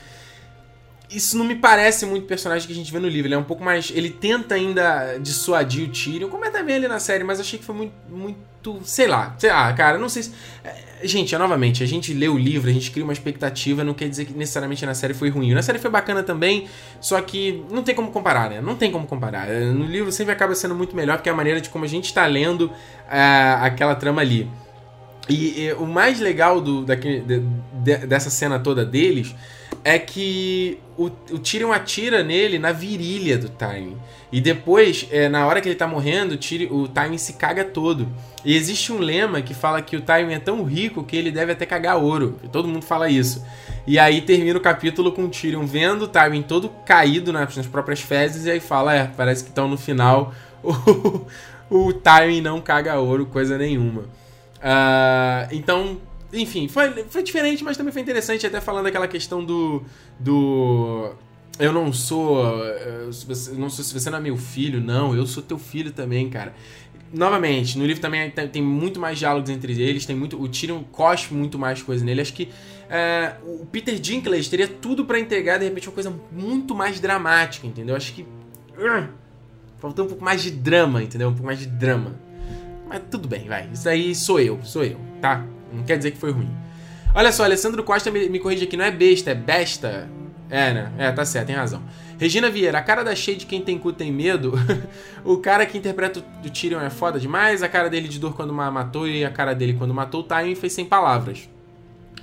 isso 1.14 1.38
não 1.38 1.44
me 1.44 1.54
parece 1.54 2.04
muito 2.06 2.26
personagem 2.26 2.66
que 2.66 2.72
a 2.72 2.76
gente 2.76 2.92
vê 2.92 2.98
no 2.98 3.08
livro. 3.08 3.28
Ele 3.28 3.34
é 3.34 3.38
um 3.38 3.44
pouco 3.44 3.62
mais. 3.62 3.92
Ele 3.94 4.10
tenta 4.10 4.54
ainda 4.54 5.18
dissuadir 5.18 5.88
o 5.88 5.92
Tyrion, 5.92 6.28
como 6.28 6.44
é 6.44 6.50
também 6.50 6.76
ali 6.76 6.88
na 6.88 6.98
série, 6.98 7.24
mas 7.24 7.40
achei 7.40 7.58
que 7.58 7.64
foi 7.64 7.74
muito. 7.74 7.94
muito 8.08 8.80
sei 8.84 9.06
lá. 9.06 9.34
Sei 9.38 9.50
lá, 9.50 9.72
cara, 9.72 9.98
não 9.98 10.08
sei 10.08 10.24
se. 10.24 10.32
É, 10.64 11.06
gente, 11.06 11.34
é, 11.34 11.38
novamente, 11.38 11.82
a 11.82 11.86
gente 11.86 12.12
lê 12.12 12.28
o 12.28 12.36
livro, 12.36 12.68
a 12.68 12.72
gente 12.72 12.90
cria 12.90 13.04
uma 13.04 13.12
expectativa, 13.12 13.84
não 13.84 13.94
quer 13.94 14.08
dizer 14.08 14.24
que 14.24 14.32
necessariamente 14.32 14.84
na 14.84 14.94
série 14.94 15.14
foi 15.14 15.28
ruim. 15.28 15.52
Na 15.52 15.62
série 15.62 15.78
foi 15.78 15.90
bacana 15.90 16.22
também, 16.22 16.66
só 17.00 17.20
que 17.20 17.62
não 17.70 17.82
tem 17.82 17.94
como 17.94 18.10
comparar, 18.10 18.50
né? 18.50 18.60
Não 18.60 18.74
tem 18.74 18.90
como 18.90 19.06
comparar. 19.06 19.48
É, 19.48 19.60
no 19.60 19.84
livro 19.84 20.10
sempre 20.10 20.32
acaba 20.32 20.54
sendo 20.54 20.74
muito 20.74 20.96
melhor, 20.96 21.18
porque 21.18 21.28
é 21.28 21.32
a 21.32 21.36
maneira 21.36 21.60
de 21.60 21.70
como 21.70 21.84
a 21.84 21.88
gente 21.88 22.06
está 22.06 22.26
lendo 22.26 22.70
aquela 23.60 23.94
trama 23.94 24.20
ali. 24.20 24.48
E, 25.28 25.62
e, 25.62 25.72
o 25.74 25.86
mais 25.86 26.20
legal 26.20 26.60
do, 26.60 26.84
daquele, 26.84 27.20
de, 27.20 27.42
de, 27.82 28.06
dessa 28.06 28.28
cena 28.28 28.58
toda 28.58 28.84
deles 28.84 29.34
é 29.84 29.98
que 29.98 30.78
o, 30.96 31.04
o 31.04 31.38
Tyrion 31.38 31.70
atira 31.70 32.24
nele 32.24 32.58
na 32.58 32.72
virilha 32.72 33.36
do 33.36 33.50
Time. 33.50 33.96
E 34.32 34.40
depois, 34.40 35.06
é, 35.12 35.28
na 35.28 35.46
hora 35.46 35.60
que 35.60 35.68
ele 35.68 35.76
tá 35.76 35.86
morrendo, 35.86 36.34
o, 36.34 36.38
Tyrion, 36.38 36.72
o 36.72 36.88
Time 36.88 37.18
se 37.18 37.34
caga 37.34 37.62
todo. 37.62 38.08
E 38.42 38.56
existe 38.56 38.90
um 38.90 38.98
lema 38.98 39.42
que 39.42 39.52
fala 39.52 39.82
que 39.82 39.94
o 39.94 40.00
Time 40.00 40.32
é 40.32 40.38
tão 40.38 40.64
rico 40.64 41.04
que 41.04 41.14
ele 41.14 41.30
deve 41.30 41.52
até 41.52 41.66
cagar 41.66 41.98
ouro. 41.98 42.40
Todo 42.50 42.66
mundo 42.66 42.84
fala 42.84 43.10
isso. 43.10 43.44
E 43.86 43.98
aí 43.98 44.22
termina 44.22 44.58
o 44.58 44.62
capítulo 44.62 45.12
com 45.12 45.24
o 45.24 45.28
Tyrion 45.28 45.66
vendo 45.66 46.02
o 46.02 46.08
Tywin 46.08 46.40
todo 46.40 46.70
caído 46.86 47.30
nas, 47.30 47.54
nas 47.54 47.66
próprias 47.66 48.00
fezes. 48.00 48.46
E 48.46 48.50
aí 48.50 48.60
fala, 48.60 48.94
é, 48.94 49.10
parece 49.14 49.44
que 49.44 49.50
estão 49.50 49.68
no 49.68 49.76
final. 49.76 50.32
O, 51.70 51.86
o 51.88 51.92
Tywin 51.92 52.40
não 52.42 52.60
caga 52.60 52.98
ouro, 52.98 53.24
coisa 53.26 53.56
nenhuma. 53.58 54.02
Uh, 54.64 55.48
então, 55.50 55.98
enfim, 56.34 56.68
foi, 56.68 57.04
foi 57.08 57.22
diferente, 57.22 57.62
mas 57.62 57.76
também 57.76 57.92
foi 57.92 58.02
interessante, 58.02 58.46
até 58.46 58.60
falando 58.60 58.86
aquela 58.86 59.08
questão 59.08 59.44
do. 59.44 59.82
do 60.18 61.12
eu 61.58 61.72
não 61.72 61.92
sou. 61.92 62.44
Eu 62.64 63.06
não 63.56 63.70
sou 63.70 63.84
se 63.84 63.92
você 63.92 64.10
não 64.10 64.18
é 64.18 64.20
meu 64.20 64.36
filho, 64.36 64.80
não, 64.80 65.14
eu 65.14 65.26
sou 65.26 65.42
teu 65.42 65.58
filho 65.58 65.92
também, 65.92 66.28
cara. 66.28 66.54
Novamente, 67.12 67.78
no 67.78 67.86
livro 67.86 68.02
também 68.02 68.28
tem, 68.30 68.48
tem 68.48 68.62
muito 68.62 68.98
mais 68.98 69.18
diálogos 69.18 69.48
entre 69.48 69.80
eles, 69.80 70.04
tem 70.04 70.16
muito. 70.16 70.40
O 70.40 70.48
Tyrion 70.48 70.82
cospe 70.82 71.32
muito 71.32 71.58
mais 71.58 71.80
coisa 71.80 72.04
nele. 72.04 72.20
Acho 72.20 72.32
que 72.32 72.48
é, 72.90 73.36
o 73.44 73.64
Peter 73.66 73.98
Dinklage 73.98 74.50
teria 74.50 74.66
tudo 74.66 75.04
para 75.04 75.18
entregar, 75.20 75.58
de 75.58 75.64
repente, 75.64 75.88
uma 75.88 75.94
coisa 75.94 76.12
muito 76.32 76.74
mais 76.74 76.98
dramática, 76.98 77.66
entendeu? 77.66 77.94
Acho 77.94 78.12
que. 78.12 78.22
Uh, 78.22 79.08
faltou 79.78 80.06
um 80.06 80.08
pouco 80.08 80.24
mais 80.24 80.42
de 80.42 80.50
drama, 80.50 81.02
entendeu? 81.02 81.28
Um 81.28 81.32
pouco 81.32 81.46
mais 81.46 81.60
de 81.60 81.66
drama. 81.66 82.18
Mas 82.88 83.00
tudo 83.10 83.28
bem, 83.28 83.46
vai. 83.46 83.68
Isso 83.72 83.88
aí 83.88 84.14
sou 84.14 84.40
eu, 84.40 84.58
sou 84.64 84.84
eu, 84.84 84.98
tá? 85.20 85.46
Não 85.74 85.84
quer 85.84 85.96
dizer 85.96 86.10
que 86.12 86.18
foi 86.18 86.30
ruim. 86.30 86.50
Olha 87.14 87.30
só, 87.30 87.44
Alessandro 87.44 87.82
Costa 87.84 88.10
me, 88.10 88.28
me 88.28 88.38
corrige 88.38 88.64
aqui, 88.64 88.76
não 88.76 88.84
é 88.84 88.90
besta, 88.90 89.30
é 89.30 89.34
besta. 89.34 90.08
É, 90.50 90.72
né? 90.72 90.92
É, 90.98 91.12
tá 91.12 91.24
certo, 91.24 91.46
tem 91.46 91.56
razão. 91.56 91.82
Regina 92.18 92.48
Vieira, 92.48 92.78
a 92.78 92.82
cara 92.82 93.02
da 93.02 93.14
cheia 93.14 93.36
de 93.36 93.46
quem 93.46 93.60
tem 93.60 93.78
cu 93.78 93.92
tem 93.92 94.12
medo. 94.12 94.52
o 95.24 95.38
cara 95.38 95.66
que 95.66 95.76
interpreta 95.78 96.20
o 96.20 96.50
Tyrion 96.50 96.80
é 96.80 96.90
foda 96.90 97.18
demais. 97.18 97.62
A 97.62 97.68
cara 97.68 97.88
dele 97.88 98.08
de 98.08 98.18
dor 98.18 98.34
quando 98.34 98.52
matou 98.52 99.08
e 99.08 99.24
a 99.24 99.30
cara 99.30 99.54
dele 99.54 99.74
quando 99.74 99.92
matou 99.92 100.20
o 100.20 100.24
Tywin 100.24 100.54
fez 100.54 100.72
sem 100.72 100.84
palavras. 100.84 101.48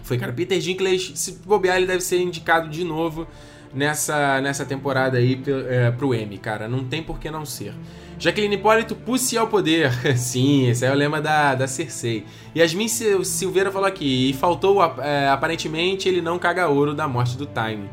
Foi, 0.03 0.17
cara. 0.17 0.31
Peter 0.31 0.59
Dinklage, 0.59 1.17
se 1.17 1.39
bobear, 1.45 1.77
ele 1.77 1.87
deve 1.87 2.01
ser 2.01 2.19
indicado 2.21 2.69
de 2.69 2.83
novo 2.83 3.27
nessa, 3.73 4.41
nessa 4.41 4.65
temporada 4.65 5.17
aí 5.17 5.41
é, 5.69 5.91
pro 5.91 6.13
M, 6.13 6.37
cara. 6.37 6.67
Não 6.67 6.83
tem 6.83 7.03
por 7.03 7.19
que 7.19 7.29
não 7.29 7.45
ser. 7.45 7.73
Jaqueline 8.21 8.53
Hipólito, 8.53 8.95
Pussy 8.95 9.35
ao 9.35 9.47
poder. 9.47 9.91
Sim, 10.15 10.69
esse 10.69 10.85
é 10.85 10.91
o 10.91 10.93
lema 10.93 11.19
da, 11.19 11.55
da 11.55 11.67
Cersei. 11.67 12.23
Yasmin 12.55 12.87
Silveira 12.87 13.71
falou 13.71 13.87
aqui, 13.87 14.29
e 14.29 14.33
faltou, 14.33 14.79
é, 14.99 15.27
aparentemente, 15.27 16.07
ele 16.07 16.21
não 16.21 16.37
caga 16.37 16.67
ouro 16.67 16.93
da 16.93 17.07
morte 17.07 17.35
do 17.35 17.47
Time. 17.47 17.89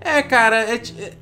É, 0.00 0.22
cara, 0.22 0.64
é, 0.64 0.74
é 0.74 1.12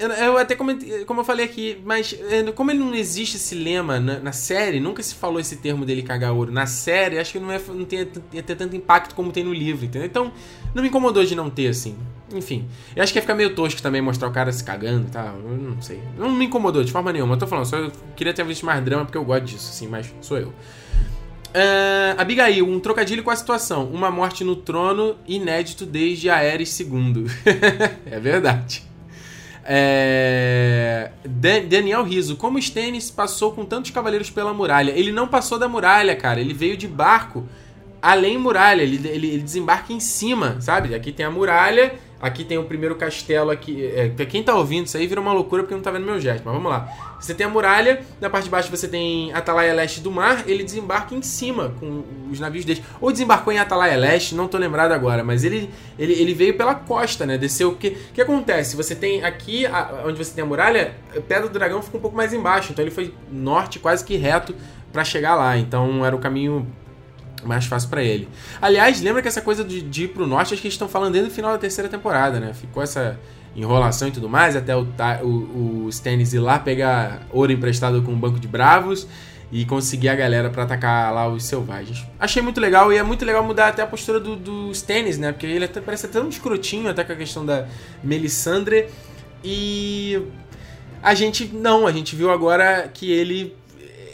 eu 0.00 0.38
até 0.38 0.54
comentei, 0.54 1.04
como 1.04 1.20
eu 1.20 1.24
falei 1.24 1.44
aqui, 1.44 1.78
mas 1.84 2.18
é, 2.30 2.50
como 2.52 2.70
ele 2.70 2.78
não 2.78 2.94
existe 2.94 3.36
esse 3.36 3.54
lema 3.54 4.00
na, 4.00 4.18
na, 4.18 4.32
série, 4.32 4.80
nunca 4.80 5.02
se 5.02 5.14
falou 5.14 5.38
esse 5.38 5.56
termo 5.56 5.84
dele 5.84 6.02
cagar 6.02 6.32
ouro. 6.32 6.50
Na 6.50 6.66
série, 6.66 7.18
acho 7.18 7.32
que 7.32 7.38
não, 7.38 7.52
é, 7.52 7.60
não 7.68 7.84
tem, 7.84 8.06
ter 8.06 8.56
tanto 8.56 8.74
impacto 8.74 9.14
como 9.14 9.30
tem 9.30 9.44
no 9.44 9.52
livro, 9.52 9.84
entendeu? 9.84 10.06
Então, 10.06 10.32
não 10.74 10.82
me 10.82 10.88
incomodou 10.88 11.24
de 11.24 11.34
não 11.34 11.50
ter, 11.50 11.68
assim. 11.68 11.96
Enfim, 12.32 12.66
eu 12.94 13.02
acho 13.02 13.12
que 13.12 13.18
ia 13.18 13.22
ficar 13.22 13.34
meio 13.34 13.54
tosco 13.54 13.82
também 13.82 14.00
mostrar 14.00 14.28
o 14.28 14.32
cara 14.32 14.52
se 14.52 14.62
cagando 14.64 15.08
e 15.08 15.10
tal. 15.10 15.36
Eu 15.36 15.56
não 15.56 15.82
sei. 15.82 16.00
Não 16.16 16.30
me 16.30 16.46
incomodou 16.46 16.82
de 16.82 16.92
forma 16.92 17.12
nenhuma. 17.12 17.34
Eu 17.34 17.38
tô 17.38 17.46
falando, 17.46 17.66
só 17.66 17.76
eu 17.76 17.92
queria 18.16 18.32
ter 18.32 18.44
visto 18.44 18.64
mais 18.64 18.82
drama 18.84 19.04
porque 19.04 19.18
eu 19.18 19.24
gosto 19.24 19.44
disso, 19.44 19.70
assim, 19.70 19.88
mas 19.88 20.12
sou 20.20 20.38
eu. 20.38 20.48
Uh, 20.48 22.14
Abigail, 22.16 22.64
um 22.64 22.78
trocadilho 22.78 23.24
com 23.24 23.30
a 23.30 23.36
situação. 23.36 23.86
Uma 23.86 24.10
morte 24.10 24.44
no 24.44 24.54
trono, 24.54 25.16
inédito 25.26 25.84
desde 25.84 26.30
Aerys 26.30 26.78
II. 26.78 27.26
é 28.06 28.20
verdade. 28.20 28.89
É... 29.72 31.12
Daniel 31.68 32.02
Riso, 32.02 32.34
como 32.34 32.58
Stannis 32.58 33.08
passou 33.08 33.52
com 33.52 33.64
tantos 33.64 33.92
cavaleiros 33.92 34.28
pela 34.28 34.52
muralha? 34.52 34.90
Ele 34.90 35.12
não 35.12 35.28
passou 35.28 35.60
da 35.60 35.68
muralha, 35.68 36.16
cara. 36.16 36.40
Ele 36.40 36.52
veio 36.52 36.76
de 36.76 36.88
barco 36.88 37.46
além 38.02 38.36
muralha. 38.36 38.82
Ele, 38.82 38.96
ele, 38.96 39.28
ele 39.28 39.42
desembarca 39.42 39.92
em 39.92 40.00
cima, 40.00 40.60
sabe? 40.60 40.92
Aqui 40.92 41.12
tem 41.12 41.24
a 41.24 41.30
muralha 41.30 41.94
Aqui 42.20 42.44
tem 42.44 42.58
o 42.58 42.64
primeiro 42.64 42.96
castelo 42.96 43.50
aqui. 43.50 43.82
É, 43.86 44.08
quem 44.26 44.42
tá 44.42 44.54
ouvindo 44.54 44.84
isso 44.84 44.96
aí 44.96 45.06
vira 45.06 45.20
uma 45.20 45.32
loucura 45.32 45.62
porque 45.62 45.74
não 45.74 45.80
tá 45.80 45.90
vendo 45.90 46.04
meu 46.04 46.20
gesto, 46.20 46.42
mas 46.44 46.54
vamos 46.54 46.70
lá. 46.70 46.86
Você 47.18 47.34
tem 47.34 47.46
a 47.46 47.48
muralha, 47.48 48.02
na 48.20 48.28
parte 48.28 48.44
de 48.44 48.50
baixo 48.50 48.70
você 48.70 48.86
tem 48.86 49.32
Atalaia 49.32 49.72
Leste 49.72 50.00
do 50.00 50.10
mar, 50.10 50.44
ele 50.46 50.62
desembarca 50.62 51.14
em 51.14 51.22
cima 51.22 51.74
com 51.80 52.04
os 52.30 52.38
navios 52.38 52.66
dele. 52.66 52.84
Ou 53.00 53.10
desembarcou 53.10 53.50
em 53.52 53.58
Atalaia 53.58 53.96
Leste, 53.96 54.34
não 54.34 54.48
tô 54.48 54.58
lembrado 54.58 54.92
agora, 54.92 55.24
mas 55.24 55.44
ele, 55.44 55.70
ele, 55.98 56.12
ele 56.12 56.34
veio 56.34 56.56
pela 56.58 56.74
costa, 56.74 57.24
né? 57.24 57.38
Desceu. 57.38 57.70
O 57.70 57.76
que, 57.76 57.96
acontece? 58.20 58.76
Você 58.76 58.94
tem 58.94 59.24
aqui, 59.24 59.64
a, 59.64 60.02
onde 60.06 60.18
você 60.22 60.34
tem 60.34 60.44
a 60.44 60.46
muralha, 60.46 60.94
a 61.16 61.20
Pedra 61.22 61.48
do 61.48 61.52
Dragão 61.54 61.80
fica 61.80 61.96
um 61.96 62.00
pouco 62.00 62.16
mais 62.16 62.34
embaixo, 62.34 62.72
então 62.72 62.84
ele 62.84 62.90
foi 62.90 63.14
norte 63.32 63.78
quase 63.78 64.04
que 64.04 64.16
reto 64.16 64.54
para 64.92 65.04
chegar 65.04 65.36
lá. 65.36 65.56
Então 65.56 66.04
era 66.04 66.14
o 66.14 66.18
caminho 66.18 66.66
mais 67.44 67.66
fácil 67.66 67.88
para 67.88 68.02
ele. 68.02 68.28
Aliás, 68.60 69.00
lembra 69.00 69.22
que 69.22 69.28
essa 69.28 69.40
coisa 69.40 69.64
de, 69.64 69.80
de 69.82 70.04
ir 70.04 70.08
pro 70.08 70.26
norte, 70.26 70.54
acho 70.54 70.62
que 70.62 70.68
eles 70.68 70.74
estão 70.74 70.88
falando 70.88 71.12
desde 71.12 71.30
o 71.30 71.34
final 71.34 71.52
da 71.52 71.58
terceira 71.58 71.88
temporada, 71.88 72.38
né? 72.40 72.52
Ficou 72.54 72.82
essa 72.82 73.18
enrolação 73.56 74.08
e 74.08 74.10
tudo 74.10 74.28
mais, 74.28 74.54
até 74.54 74.76
o, 74.76 74.86
o, 75.22 75.84
o 75.84 75.88
Stannis 75.88 76.32
ir 76.32 76.38
lá 76.38 76.58
pegar 76.58 77.26
ouro 77.32 77.50
emprestado 77.50 78.00
com 78.02 78.12
um 78.12 78.18
banco 78.18 78.38
de 78.38 78.46
bravos. 78.46 79.06
e 79.52 79.64
conseguir 79.64 80.08
a 80.08 80.14
galera 80.14 80.48
para 80.48 80.62
atacar 80.62 81.12
lá 81.12 81.28
os 81.28 81.44
selvagens. 81.44 82.06
Achei 82.18 82.40
muito 82.40 82.60
legal 82.60 82.92
e 82.92 82.96
é 82.96 83.02
muito 83.02 83.24
legal 83.24 83.42
mudar 83.42 83.68
até 83.68 83.82
a 83.82 83.86
postura 83.86 84.20
do, 84.20 84.36
dos 84.36 84.80
tênis, 84.82 85.18
né? 85.18 85.32
Porque 85.32 85.46
ele 85.46 85.64
até, 85.64 85.80
parece 85.80 86.06
até 86.06 86.20
um 86.20 86.28
escrotinho, 86.28 86.88
até 86.88 87.02
com 87.02 87.12
a 87.12 87.16
questão 87.16 87.44
da 87.44 87.66
Melisandre. 88.02 88.86
E 89.42 90.22
a 91.02 91.14
gente 91.14 91.46
não, 91.46 91.86
a 91.86 91.92
gente 91.92 92.14
viu 92.14 92.30
agora 92.30 92.88
que 92.92 93.10
ele 93.10 93.56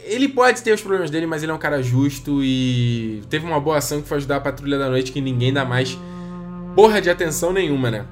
ele 0.07 0.27
pode 0.27 0.61
ter 0.63 0.73
os 0.73 0.81
problemas 0.81 1.09
dele, 1.09 1.25
mas 1.25 1.43
ele 1.43 1.51
é 1.51 1.55
um 1.55 1.59
cara 1.59 1.81
justo 1.81 2.43
e 2.43 3.21
teve 3.29 3.45
uma 3.45 3.59
boa 3.59 3.77
ação 3.77 4.01
que 4.01 4.07
foi 4.07 4.17
ajudar 4.17 4.37
a 4.37 4.41
Patrulha 4.41 4.77
da 4.77 4.89
Noite 4.89 5.11
que 5.11 5.21
ninguém 5.21 5.53
dá 5.53 5.65
mais 5.65 5.97
porra 6.75 7.01
de 7.01 7.09
atenção 7.09 7.51
nenhuma, 7.51 7.91
né? 7.91 8.05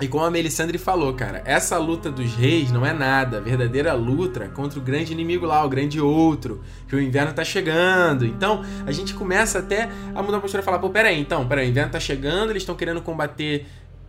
E 0.00 0.08
como 0.08 0.24
a 0.24 0.30
Melisandre 0.30 0.78
falou, 0.78 1.12
cara, 1.12 1.42
essa 1.44 1.76
luta 1.76 2.10
dos 2.10 2.34
reis 2.34 2.72
não 2.72 2.86
é 2.86 2.92
nada. 2.92 3.36
A 3.36 3.40
verdadeira 3.40 3.92
luta 3.92 4.48
contra 4.48 4.78
o 4.78 4.82
grande 4.82 5.12
inimigo 5.12 5.44
lá, 5.44 5.62
o 5.62 5.68
grande 5.68 6.00
outro, 6.00 6.62
que 6.88 6.96
o 6.96 7.00
inverno 7.00 7.34
tá 7.34 7.44
chegando. 7.44 8.24
Então, 8.24 8.64
a 8.86 8.92
gente 8.92 9.12
começa 9.12 9.58
até 9.58 9.90
a 10.14 10.22
mudar 10.22 10.38
a 10.38 10.40
postura 10.40 10.62
e 10.62 10.64
falar, 10.64 10.78
pô, 10.78 10.88
peraí, 10.88 11.20
então, 11.20 11.46
peraí, 11.46 11.66
o 11.66 11.70
inverno 11.70 11.92
tá 11.92 12.00
chegando, 12.00 12.48
eles 12.48 12.62
estão 12.62 12.74
querendo 12.74 13.02
combater 13.02 13.66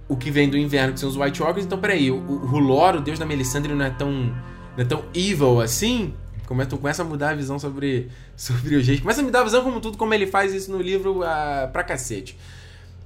o 0.08 0.16
que 0.16 0.32
vem 0.32 0.50
do 0.50 0.58
inverno, 0.58 0.94
que 0.94 1.00
são 1.00 1.10
os 1.10 1.18
White 1.18 1.42
Walkers, 1.42 1.66
então 1.66 1.78
peraí, 1.78 2.10
o, 2.10 2.16
o 2.16 2.98
o 2.98 3.02
deus 3.02 3.20
da 3.20 3.26
Melisandre, 3.26 3.74
não 3.74 3.86
é 3.86 3.90
tão, 3.90 4.12
não 4.12 4.78
é 4.78 4.86
tão 4.86 5.04
evil 5.14 5.60
assim? 5.60 6.14
Começa, 6.46 6.78
começa 6.78 7.02
a 7.02 7.06
mudar 7.06 7.30
a 7.30 7.34
visão 7.34 7.58
sobre, 7.58 8.10
sobre 8.36 8.76
os 8.76 8.86
reis. 8.86 9.00
Começa 9.00 9.22
a 9.22 9.24
me 9.24 9.32
dar 9.32 9.42
a 9.42 9.44
visão 9.44 9.64
como 9.64 9.80
tudo, 9.80 9.98
como 9.98 10.14
ele 10.14 10.28
faz 10.28 10.54
isso 10.54 10.72
no 10.72 10.82
livro 10.82 11.22
uh, 11.22 11.72
pra 11.72 11.84
cacete. 11.84 12.38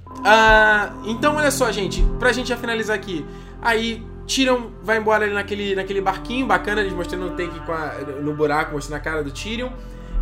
Uh, 0.08 1.08
então, 1.10 1.36
olha 1.36 1.50
só, 1.50 1.70
gente, 1.70 2.04
pra 2.18 2.32
gente 2.32 2.48
já 2.48 2.56
finalizar 2.56 2.96
aqui. 2.96 3.24
Aí, 3.60 4.02
Tyrion 4.26 4.70
vai 4.82 4.98
embora 4.98 5.24
ali 5.24 5.34
naquele, 5.34 5.74
naquele 5.74 6.00
barquinho 6.00 6.46
bacana, 6.46 6.80
eles 6.80 6.92
mostrando 6.92 7.26
o 7.26 7.30
take 7.30 7.60
a, 7.70 8.20
no 8.20 8.34
buraco, 8.34 8.72
mostrando 8.72 8.98
a 8.98 9.02
cara 9.02 9.22
do 9.22 9.30
Tyrion. 9.30 9.70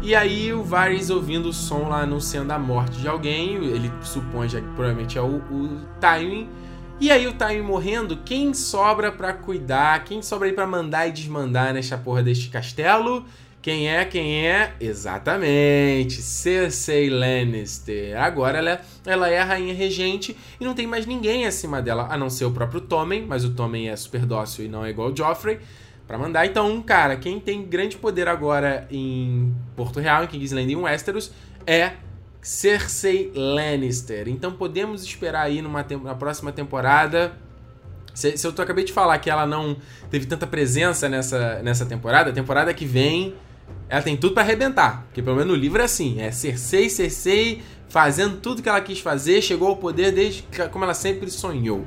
E 0.03 0.15
aí 0.15 0.53
o 0.53 0.63
Varys 0.63 1.09
ouvindo 1.09 1.49
o 1.49 1.53
som 1.53 1.89
lá 1.89 2.03
anunciando 2.03 2.53
a 2.53 2.59
morte 2.59 3.01
de 3.01 3.09
alguém, 3.09 3.55
ele 3.55 3.91
supõe 4.03 4.49
já 4.49 4.61
que 4.61 4.67
provavelmente 4.69 5.17
é 5.17 5.23
o, 5.23 5.37
o 5.37 5.81
Tywin. 5.99 6.47
E 7.01 7.11
aí 7.11 7.27
o 7.27 7.33
Tywin 7.33 7.61
morrendo, 7.61 8.19
quem 8.19 8.55
sobra 8.55 9.11
para 9.11 9.33
cuidar, 9.33 10.05
quem 10.05 10.23
sobra 10.23 10.47
aí 10.47 10.55
para 10.55 10.67
mandar 10.67 11.09
e 11.09 11.13
desmandar 11.13 11.75
nesta 11.75 11.99
porra 11.99 12.23
deste 12.23 12.49
castelo? 12.49 13.27
Quem 13.61 13.89
é? 13.89 14.05
Quem 14.05 14.47
é? 14.47 14.75
Exatamente, 14.81 16.23
Cersei 16.23 17.11
Lannister. 17.11 18.17
Agora 18.17 18.59
ela, 18.59 18.81
ela 19.05 19.29
é 19.29 19.41
a 19.41 19.45
rainha 19.45 19.75
regente 19.75 20.37
e 20.61 20.65
não 20.65 20.73
tem 20.73 20.87
mais 20.87 21.05
ninguém 21.05 21.47
acima 21.47 21.83
dela, 21.83 22.07
a 22.11 22.17
não 22.17 22.31
ser 22.31 22.45
o 22.45 22.53
próprio 22.53 22.81
Tommen, 22.81 23.27
mas 23.27 23.45
o 23.45 23.51
Tommen 23.51 23.89
é 23.89 23.97
super 23.97 24.25
dócil 24.25 24.65
e 24.65 24.69
não 24.69 24.85
é 24.85 24.91
igual 24.91 25.11
o 25.11 25.17
Joffrey, 25.17 25.59
para 26.07 26.17
mandar. 26.17 26.47
Então, 26.47 26.81
cara, 26.81 27.17
quem 27.17 27.41
tem 27.41 27.65
grande 27.65 27.97
poder 27.97 28.29
agora 28.29 28.87
em 28.91 29.53
Porto 29.75 29.99
Real, 29.99 30.25
em 30.25 30.27
Kingsland 30.29 30.71
e 30.71 30.75
em 30.75 30.77
Westeros, 30.77 31.33
é 31.67 31.93
Cersei 32.45 33.33
Lannister. 33.35 34.29
Então 34.29 34.53
podemos 34.53 35.03
esperar 35.03 35.43
aí 35.43 35.63
numa 35.63 35.85
na 36.05 36.15
próxima 36.15 36.53
temporada 36.53 37.33
se, 38.15 38.37
se, 38.37 38.47
eu 38.47 38.53
tô, 38.53 38.63
acabei 38.63 38.85
de 38.85 38.93
falar 38.93 39.19
que 39.19 39.29
ela 39.29 39.45
não 39.45 39.77
teve 40.09 40.25
tanta 40.27 40.47
presença 40.47 41.09
nessa, 41.09 41.61
nessa 41.63 41.85
temporada, 41.85 42.31
a 42.31 42.33
temporada 42.33 42.73
que 42.73 42.87
vem 42.87 43.35
ela 43.89 44.03
tem 44.03 44.17
tudo 44.17 44.35
para 44.35 44.43
arrebentar. 44.43 45.05
Porque 45.07 45.21
pelo 45.21 45.37
menos 45.37 45.53
no 45.53 45.59
livro 45.59 45.81
é 45.83 45.85
assim: 45.85 46.21
é 46.21 46.31
Cersei, 46.31 46.89
Cersei 46.89 47.63
fazendo 47.89 48.37
tudo 48.37 48.63
que 48.63 48.69
ela 48.69 48.81
quis 48.81 49.01
fazer, 49.01 49.43
chegou 49.43 49.69
ao 49.69 49.77
poder 49.77 50.13
desde 50.13 50.45
como 50.71 50.85
ela 50.85 50.95
sempre 50.95 51.31
sonhou. 51.31 51.85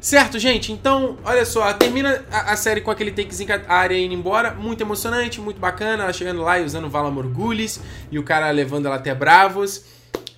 Certo, 0.00 0.38
gente? 0.38 0.70
Então, 0.70 1.16
olha 1.24 1.44
só, 1.44 1.72
termina 1.72 2.24
a, 2.30 2.52
a, 2.52 2.56
série 2.56 2.80
com 2.80 2.90
aquele 2.90 3.10
takezinho 3.10 3.50
a 3.66 3.74
área 3.74 3.98
indo 3.98 4.14
embora. 4.14 4.52
Muito 4.54 4.80
emocionante, 4.82 5.40
muito 5.40 5.58
bacana. 5.58 6.04
Ela 6.04 6.12
chegando 6.12 6.42
lá 6.42 6.60
e 6.60 6.64
usando 6.64 6.88
Vala 6.88 7.10
Morgulis 7.10 7.80
e 8.10 8.18
o 8.18 8.22
cara 8.22 8.50
levando 8.50 8.86
ela 8.86 8.96
até 8.96 9.14
Bravos. 9.14 9.84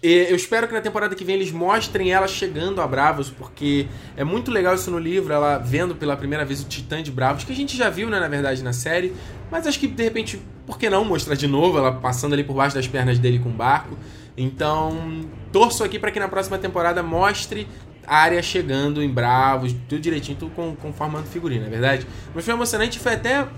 Eu 0.00 0.36
espero 0.36 0.68
que 0.68 0.74
na 0.74 0.80
temporada 0.80 1.14
que 1.16 1.24
vem 1.24 1.34
eles 1.34 1.50
mostrem 1.50 2.12
ela 2.12 2.28
chegando 2.28 2.80
a 2.80 2.86
Bravos, 2.86 3.30
porque 3.30 3.88
é 4.16 4.22
muito 4.22 4.48
legal 4.48 4.76
isso 4.76 4.92
no 4.92 4.98
livro, 4.98 5.32
ela 5.32 5.58
vendo 5.58 5.92
pela 5.94 6.16
primeira 6.16 6.44
vez 6.44 6.62
o 6.62 6.68
Titã 6.68 7.02
de 7.02 7.10
Bravos, 7.10 7.42
que 7.42 7.52
a 7.52 7.56
gente 7.56 7.76
já 7.76 7.90
viu, 7.90 8.08
né, 8.08 8.20
na 8.20 8.28
verdade, 8.28 8.62
na 8.62 8.72
série, 8.72 9.12
mas 9.50 9.66
acho 9.66 9.80
que 9.80 9.88
de 9.88 10.02
repente, 10.04 10.40
por 10.64 10.78
que 10.78 10.88
não 10.88 11.04
mostrar 11.04 11.34
de 11.34 11.48
novo 11.48 11.78
ela 11.78 11.92
passando 11.92 12.34
ali 12.34 12.44
por 12.44 12.54
baixo 12.54 12.76
das 12.76 12.86
pernas 12.86 13.18
dele 13.18 13.40
com 13.40 13.48
o 13.48 13.52
barco? 13.52 13.98
Então, 14.36 15.28
torço 15.50 15.82
aqui 15.82 15.98
para 15.98 16.12
que 16.12 16.20
na 16.20 16.28
próxima 16.28 16.58
temporada 16.58 17.02
mostre 17.02 17.66
a 18.06 18.18
área 18.18 18.40
chegando 18.40 19.02
em 19.02 19.08
Bravos, 19.10 19.74
tudo 19.88 20.00
direitinho, 20.00 20.38
tudo 20.38 20.52
com, 20.52 20.76
com 20.76 20.92
formando 20.92 21.26
figurino, 21.26 21.66
é 21.66 21.68
verdade? 21.68 22.06
Mas 22.32 22.44
foi 22.44 22.54
emocionante, 22.54 23.00
foi 23.00 23.14
até. 23.14 23.48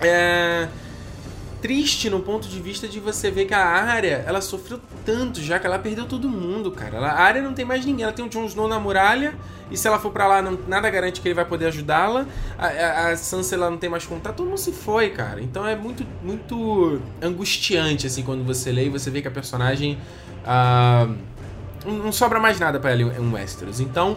É 0.00 0.66
triste 1.60 2.08
no 2.08 2.20
ponto 2.20 2.48
de 2.48 2.60
vista 2.60 2.86
de 2.86 3.00
você 3.00 3.30
ver 3.30 3.46
que 3.46 3.54
a 3.54 3.64
área, 3.64 4.24
ela 4.26 4.40
sofreu 4.40 4.80
tanto 5.04 5.40
já 5.40 5.58
que 5.58 5.66
ela 5.66 5.78
perdeu 5.78 6.06
todo 6.06 6.28
mundo, 6.28 6.70
cara. 6.70 6.98
A 6.98 7.20
área 7.20 7.42
não 7.42 7.52
tem 7.52 7.64
mais 7.64 7.84
ninguém. 7.84 8.04
Ela 8.04 8.12
tem 8.12 8.24
o 8.24 8.28
Jon 8.28 8.44
Snow 8.46 8.68
na 8.68 8.78
muralha 8.78 9.34
e 9.70 9.76
se 9.76 9.86
ela 9.86 9.98
for 9.98 10.10
para 10.10 10.26
lá, 10.26 10.42
não, 10.42 10.58
nada 10.66 10.88
garante 10.88 11.20
que 11.20 11.28
ele 11.28 11.34
vai 11.34 11.44
poder 11.44 11.66
ajudá-la. 11.66 12.26
A, 12.56 12.66
a, 12.66 13.08
a, 13.10 13.16
Sansa 13.16 13.54
ela 13.54 13.70
não 13.70 13.76
tem 13.76 13.90
mais 13.90 14.06
contato, 14.06 14.36
todo 14.36 14.48
mundo 14.48 14.58
se 14.58 14.72
foi, 14.72 15.10
cara. 15.10 15.40
Então 15.40 15.66
é 15.66 15.76
muito, 15.76 16.06
muito 16.22 17.00
angustiante 17.20 18.06
assim 18.06 18.22
quando 18.22 18.44
você 18.44 18.72
lê 18.72 18.86
e 18.86 18.88
você 18.88 19.10
vê 19.10 19.20
que 19.20 19.28
a 19.28 19.30
personagem 19.30 19.98
uh, 20.44 21.14
não 21.86 22.12
sobra 22.12 22.38
mais 22.40 22.58
nada 22.58 22.78
para 22.78 22.92
ela 22.92 23.02
em 23.02 23.32
Westeros. 23.32 23.80
Então 23.80 24.16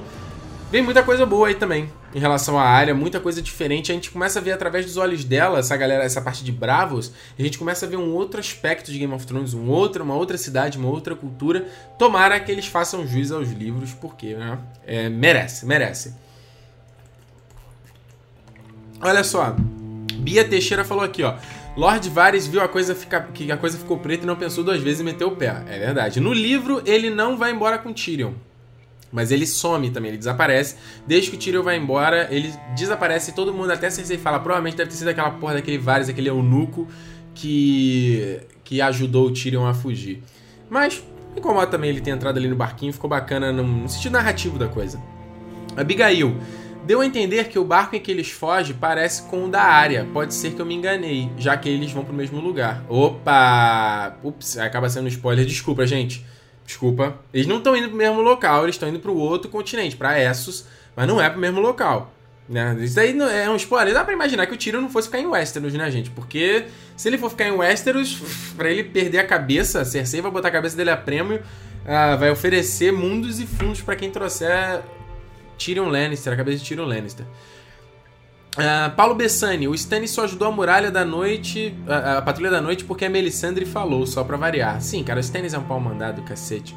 Vem 0.71 0.81
muita 0.81 1.03
coisa 1.03 1.25
boa 1.25 1.49
aí 1.49 1.55
também 1.55 1.89
em 2.15 2.19
relação 2.19 2.57
à 2.57 2.63
área, 2.63 2.95
muita 2.95 3.19
coisa 3.19 3.41
diferente. 3.41 3.91
A 3.91 3.95
gente 3.95 4.09
começa 4.09 4.39
a 4.39 4.41
ver 4.41 4.53
através 4.53 4.85
dos 4.85 4.95
olhos 4.95 5.25
dela, 5.25 5.59
essa 5.59 5.75
galera, 5.75 6.05
essa 6.05 6.21
parte 6.21 6.45
de 6.45 6.51
Bravos, 6.51 7.11
a 7.37 7.41
gente 7.41 7.57
começa 7.57 7.85
a 7.85 7.89
ver 7.89 7.97
um 7.97 8.13
outro 8.13 8.39
aspecto 8.39 8.89
de 8.89 8.97
Game 8.97 9.13
of 9.13 9.27
Thrones, 9.27 9.53
um 9.53 9.67
outro, 9.67 10.01
uma 10.01 10.15
outra 10.15 10.37
cidade, 10.37 10.77
uma 10.77 10.87
outra 10.87 11.13
cultura. 11.13 11.67
Tomara 11.99 12.39
que 12.39 12.49
eles 12.49 12.67
façam 12.67 13.05
juiz 13.05 13.33
aos 13.33 13.51
livros, 13.51 13.93
porque 13.93 14.33
né, 14.33 14.59
é, 14.87 15.09
merece, 15.09 15.65
merece. 15.65 16.15
Olha 19.01 19.25
só, 19.25 19.53
Bia 20.19 20.45
Teixeira 20.45 20.85
falou 20.85 21.03
aqui, 21.03 21.21
ó. 21.21 21.35
Lord 21.75 22.09
Varys 22.09 22.47
viu 22.47 22.61
a 22.61 22.67
coisa 22.69 22.95
ficar, 22.95 23.27
que 23.33 23.51
a 23.51 23.57
coisa 23.57 23.77
ficou 23.77 23.97
preta 23.97 24.23
e 24.23 24.27
não 24.27 24.37
pensou 24.37 24.63
duas 24.63 24.81
vezes 24.81 25.01
e 25.01 25.03
meteu 25.03 25.29
o 25.29 25.35
pé. 25.35 25.63
É 25.67 25.79
verdade. 25.79 26.21
No 26.21 26.31
livro, 26.31 26.81
ele 26.85 27.09
não 27.09 27.37
vai 27.37 27.51
embora 27.51 27.77
com 27.77 27.91
Tyrion. 27.91 28.33
Mas 29.11 29.31
ele 29.31 29.45
some 29.45 29.89
também, 29.89 30.09
ele 30.09 30.17
desaparece. 30.17 30.75
Desde 31.05 31.29
que 31.29 31.35
o 31.35 31.39
Tyrion 31.39 31.63
vai 31.63 31.77
embora, 31.77 32.27
ele 32.31 32.53
desaparece 32.75 33.33
todo 33.33 33.53
mundo, 33.53 33.71
até 33.71 33.89
Cersei 33.89 34.17
fala, 34.17 34.39
provavelmente 34.39 34.77
deve 34.77 34.89
ter 34.89 34.95
sido 34.95 35.09
aquela 35.09 35.31
porra 35.31 35.55
daquele 35.55 35.77
Varys, 35.77 36.09
aquele 36.09 36.29
eunuco 36.29 36.87
que, 37.33 38.39
que 38.63 38.81
ajudou 38.81 39.27
o 39.27 39.31
Tyrion 39.31 39.65
a 39.65 39.73
fugir. 39.73 40.23
Mas 40.69 41.03
me 41.33 41.39
incomoda 41.39 41.67
também 41.67 41.89
ele 41.89 42.01
ter 42.01 42.11
entrado 42.11 42.37
ali 42.37 42.47
no 42.47 42.55
barquinho, 42.55 42.93
ficou 42.93 43.09
bacana 43.09 43.51
no, 43.51 43.63
no 43.63 43.89
sentido 43.89 44.13
narrativo 44.13 44.57
da 44.57 44.67
coisa. 44.67 45.01
Abigail. 45.75 46.35
Deu 46.83 46.99
a 47.01 47.05
entender 47.05 47.47
que 47.47 47.59
o 47.59 47.63
barco 47.63 47.95
em 47.95 47.99
que 47.99 48.09
eles 48.09 48.31
fogem 48.31 48.75
parece 48.75 49.21
com 49.23 49.45
o 49.45 49.47
da 49.47 49.61
área. 49.61 50.07
Pode 50.11 50.33
ser 50.33 50.51
que 50.51 50.59
eu 50.59 50.65
me 50.65 50.73
enganei, 50.73 51.29
já 51.37 51.55
que 51.55 51.69
eles 51.69 51.91
vão 51.91 52.03
pro 52.03 52.13
mesmo 52.13 52.39
lugar. 52.39 52.83
Opa! 52.89 54.17
Ups, 54.23 54.57
acaba 54.57 54.89
sendo 54.89 55.05
um 55.05 55.07
spoiler. 55.07 55.45
Desculpa, 55.45 55.85
gente. 55.85 56.25
Desculpa. 56.71 57.17
Eles 57.33 57.47
não 57.47 57.57
estão 57.57 57.75
indo 57.75 57.89
pro 57.89 57.97
mesmo 57.97 58.21
local, 58.21 58.63
eles 58.63 58.75
estão 58.75 58.87
indo 58.87 58.99
pro 58.99 59.13
outro 59.13 59.51
continente, 59.51 59.97
para 59.97 60.17
Essos, 60.17 60.65
mas 60.95 61.05
não 61.05 61.21
é 61.21 61.29
pro 61.29 61.37
mesmo 61.37 61.59
local. 61.59 62.13
Né? 62.47 62.77
Isso 62.79 62.97
aí 62.97 63.17
é 63.19 63.49
um 63.49 63.57
spoiler. 63.57 63.93
Dá 63.93 64.05
pra 64.05 64.13
imaginar 64.13 64.47
que 64.47 64.53
o 64.53 64.57
Tyrion 64.57 64.79
não 64.79 64.89
fosse 64.89 65.09
ficar 65.09 65.19
em 65.19 65.25
Westeros, 65.25 65.73
né, 65.73 65.91
gente? 65.91 66.09
Porque 66.11 66.65
se 66.95 67.09
ele 67.09 67.17
for 67.17 67.29
ficar 67.29 67.45
em 67.45 67.51
Westeros, 67.51 68.21
para 68.55 68.69
ele 68.69 68.85
perder 68.85 69.19
a 69.19 69.27
cabeça, 69.27 69.83
Cersei 69.83 70.21
vai 70.21 70.31
botar 70.31 70.47
a 70.47 70.51
cabeça 70.51 70.77
dele 70.77 70.91
a 70.91 70.97
prêmio, 70.97 71.41
uh, 71.83 72.17
vai 72.17 72.31
oferecer 72.31 72.93
mundos 72.93 73.41
e 73.41 73.45
fundos 73.45 73.81
para 73.81 73.97
quem 73.97 74.09
trouxer 74.09 74.81
Tyrion 75.57 75.89
Lannister, 75.89 76.31
a 76.31 76.37
cabeça 76.37 76.59
de 76.59 76.69
Tyrion 76.69 76.85
Lannister. 76.85 77.25
Uh, 78.57 78.93
Paulo 78.97 79.15
Bessani, 79.15 79.65
o 79.67 79.73
Stannis 79.73 80.11
só 80.11 80.25
ajudou 80.25 80.49
a 80.49 80.51
Muralha 80.51 80.91
da 80.91 81.05
Noite, 81.05 81.73
a, 81.87 82.17
a, 82.17 82.21
Patrulha 82.21 82.51
da 82.51 82.59
Noite, 82.59 82.83
porque 82.83 83.05
a 83.05 83.09
Melisandre 83.09 83.65
falou, 83.65 84.05
só 84.05 84.23
pra 84.25 84.35
variar. 84.35 84.81
Sim, 84.81 85.03
cara, 85.03 85.19
o 85.19 85.21
Stannis 85.21 85.53
é 85.53 85.57
um 85.57 85.63
pau 85.63 85.79
mandado, 85.79 86.21
cacete. 86.23 86.75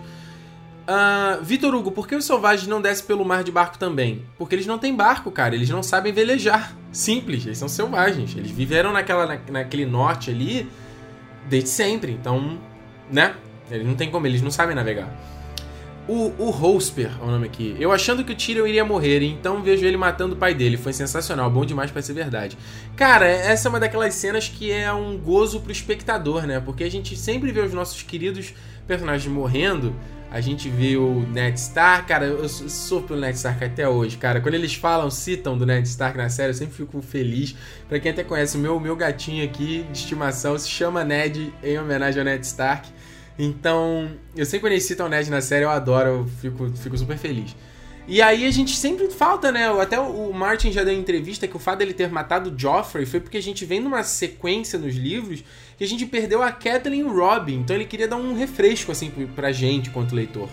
Uh, 0.86 1.42
Vitor 1.42 1.74
Hugo, 1.74 1.90
por 1.90 2.06
que 2.06 2.14
os 2.14 2.24
selvagens 2.24 2.68
não 2.68 2.80
descem 2.80 3.06
pelo 3.06 3.24
mar 3.24 3.42
de 3.42 3.50
barco 3.50 3.76
também? 3.76 4.22
Porque 4.38 4.54
eles 4.54 4.66
não 4.66 4.78
têm 4.78 4.94
barco, 4.94 5.32
cara, 5.32 5.54
eles 5.54 5.68
não 5.68 5.82
sabem 5.82 6.12
velejar. 6.12 6.76
Simples, 6.92 7.44
eles 7.44 7.58
são 7.58 7.68
selvagens. 7.68 8.36
Eles 8.36 8.52
viveram 8.52 8.92
naquela, 8.92 9.26
na, 9.26 9.38
naquele 9.50 9.84
norte 9.84 10.30
ali 10.30 10.70
desde 11.48 11.70
sempre, 11.70 12.12
então, 12.12 12.58
né? 13.10 13.34
Eles 13.70 13.86
não 13.86 13.94
tem 13.94 14.10
como, 14.10 14.26
eles 14.26 14.42
não 14.42 14.50
sabem 14.50 14.76
navegar. 14.76 15.08
O, 16.06 16.32
o 16.38 16.50
é 16.98 17.24
o 17.24 17.26
nome 17.26 17.46
aqui. 17.46 17.74
Eu 17.80 17.90
achando 17.90 18.22
que 18.22 18.32
o 18.32 18.36
Tyrion 18.36 18.66
iria 18.66 18.84
morrer, 18.84 19.24
então 19.24 19.62
vejo 19.62 19.86
ele 19.86 19.96
matando 19.96 20.34
o 20.34 20.38
pai 20.38 20.52
dele. 20.52 20.76
Foi 20.76 20.92
sensacional, 20.92 21.50
bom 21.50 21.64
demais 21.64 21.90
para 21.90 22.02
ser 22.02 22.12
verdade. 22.12 22.58
Cara, 22.94 23.26
essa 23.26 23.68
é 23.68 23.70
uma 23.70 23.80
daquelas 23.80 24.12
cenas 24.14 24.46
que 24.46 24.70
é 24.70 24.92
um 24.92 25.16
gozo 25.16 25.60
pro 25.60 25.72
espectador, 25.72 26.46
né? 26.46 26.60
Porque 26.60 26.84
a 26.84 26.90
gente 26.90 27.16
sempre 27.16 27.50
vê 27.52 27.60
os 27.60 27.72
nossos 27.72 28.02
queridos 28.02 28.52
personagens 28.86 29.32
morrendo. 29.32 29.94
A 30.30 30.42
gente 30.42 30.68
vê 30.68 30.96
o 30.96 31.20
Ned 31.20 31.58
Stark, 31.58 32.06
cara, 32.06 32.26
eu 32.26 32.48
sou 32.48 33.00
pelo 33.00 33.20
Ned 33.20 33.36
Stark 33.36 33.64
até 33.64 33.88
hoje, 33.88 34.18
cara. 34.18 34.42
Quando 34.42 34.54
eles 34.54 34.74
falam, 34.74 35.08
citam 35.08 35.56
do 35.56 35.64
Ned 35.64 35.86
Stark 35.88 36.18
na 36.18 36.28
série, 36.28 36.50
eu 36.50 36.54
sempre 36.54 36.74
fico 36.74 37.00
feliz. 37.00 37.54
Pra 37.88 37.98
quem 37.98 38.10
até 38.10 38.24
conhece, 38.24 38.58
o 38.58 38.60
meu, 38.60 38.78
meu 38.78 38.96
gatinho 38.96 39.42
aqui 39.44 39.86
de 39.90 39.98
estimação 40.00 40.58
se 40.58 40.68
chama 40.68 41.02
Ned, 41.02 41.54
em 41.62 41.78
homenagem 41.78 42.18
ao 42.18 42.24
Ned 42.26 42.44
Stark. 42.44 42.90
Então, 43.38 44.10
eu 44.36 44.44
sempre 44.46 44.60
quando 44.60 44.72
eles 44.72 44.84
citam 44.84 45.08
Ned 45.08 45.30
na 45.30 45.40
série, 45.40 45.64
eu 45.64 45.70
adoro, 45.70 46.08
eu 46.08 46.26
fico, 46.40 46.70
fico 46.76 46.96
super 46.96 47.18
feliz. 47.18 47.56
E 48.06 48.20
aí 48.20 48.44
a 48.44 48.50
gente 48.50 48.76
sempre 48.76 49.08
falta, 49.08 49.50
né? 49.50 49.66
Até 49.80 49.98
o 49.98 50.30
Martin 50.32 50.70
já 50.70 50.84
deu 50.84 50.92
entrevista 50.92 51.48
que 51.48 51.56
o 51.56 51.58
fato 51.58 51.78
dele 51.78 51.94
ter 51.94 52.10
matado 52.10 52.50
o 52.50 52.58
Joffrey 52.58 53.06
foi 53.06 53.18
porque 53.18 53.38
a 53.38 53.42
gente 53.42 53.64
vem 53.64 53.80
numa 53.80 54.02
sequência 54.02 54.78
nos 54.78 54.94
livros 54.94 55.42
que 55.78 55.84
a 55.84 55.86
gente 55.86 56.04
perdeu 56.04 56.42
a 56.42 56.52
Catelyn 56.52 56.98
e 56.98 57.04
o 57.04 57.12
Robin. 57.12 57.60
Então 57.60 57.74
ele 57.74 57.86
queria 57.86 58.06
dar 58.06 58.16
um 58.16 58.34
refresco, 58.34 58.92
assim, 58.92 59.10
pra 59.34 59.52
gente, 59.52 59.88
quanto 59.88 60.14
leitor. 60.14 60.50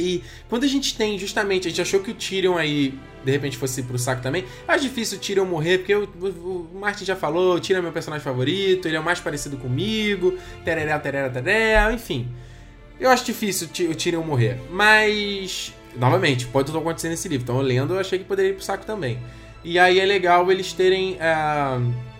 E 0.00 0.24
quando 0.48 0.64
a 0.64 0.66
gente 0.66 0.96
tem, 0.96 1.18
justamente, 1.18 1.68
a 1.68 1.70
gente 1.70 1.80
achou 1.80 2.00
que 2.00 2.10
o 2.10 2.14
Tyrion 2.14 2.56
aí, 2.56 2.98
de 3.24 3.30
repente, 3.30 3.56
fosse 3.56 3.82
pro 3.82 3.98
saco 3.98 4.22
também. 4.22 4.44
Acho 4.66 4.84
difícil 4.84 5.18
o 5.18 5.20
Tyrion 5.20 5.44
morrer, 5.44 5.78
porque 5.78 5.94
o, 5.94 6.04
o, 6.04 6.70
Martin 6.78 7.04
já 7.04 7.14
falou, 7.14 7.56
o 7.56 7.60
Tyrion 7.60 7.80
é 7.80 7.82
meu 7.82 7.92
personagem 7.92 8.24
favorito, 8.24 8.88
ele 8.88 8.96
é 8.96 9.00
o 9.00 9.04
mais 9.04 9.20
parecido 9.20 9.56
comigo, 9.56 10.38
tereré, 10.64 10.98
tereré, 10.98 11.28
tereré, 11.28 11.92
enfim. 11.92 12.28
Eu 12.98 13.10
acho 13.10 13.24
difícil 13.24 13.68
o 13.90 13.94
Tyrion 13.94 14.22
morrer. 14.22 14.58
Mas, 14.70 15.72
novamente, 15.96 16.46
pode 16.46 16.66
tudo 16.66 16.78
acontecer 16.78 17.08
nesse 17.08 17.28
livro. 17.28 17.44
Então, 17.44 17.56
eu 17.56 17.62
lendo, 17.62 17.94
eu 17.94 18.00
achei 18.00 18.18
que 18.18 18.24
poderia 18.24 18.50
ir 18.50 18.54
pro 18.54 18.64
saco 18.64 18.84
também. 18.84 19.18
E 19.62 19.78
aí 19.78 20.00
é 20.00 20.04
legal 20.04 20.50
eles 20.50 20.72
terem... 20.72 21.14
Uh, 21.14 22.10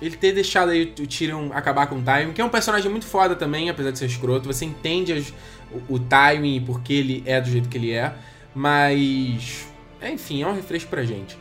ele 0.00 0.16
ter 0.16 0.32
deixado 0.32 0.70
aí 0.70 0.94
o 0.98 1.06
Tyrion 1.06 1.50
acabar 1.52 1.86
com 1.88 1.96
o 1.96 2.02
Tywin, 2.02 2.32
que 2.32 2.40
é 2.40 2.44
um 2.44 2.48
personagem 2.48 2.90
muito 2.90 3.06
foda 3.06 3.34
também, 3.34 3.68
apesar 3.68 3.90
de 3.90 3.98
ser 3.98 4.06
escroto. 4.06 4.46
Você 4.46 4.64
entende 4.64 5.12
as, 5.12 5.34
o, 5.72 5.94
o 5.94 5.98
Tywin 5.98 6.56
e 6.56 6.60
por 6.60 6.80
que 6.80 6.94
ele 6.94 7.22
é 7.26 7.40
do 7.40 7.50
jeito 7.50 7.68
que 7.68 7.76
ele 7.76 7.92
é. 7.92 8.12
Mas. 8.54 9.66
Enfim, 10.02 10.42
é 10.42 10.46
um 10.46 10.54
refresco 10.54 10.88
pra 10.90 11.04
gente. 11.04 11.34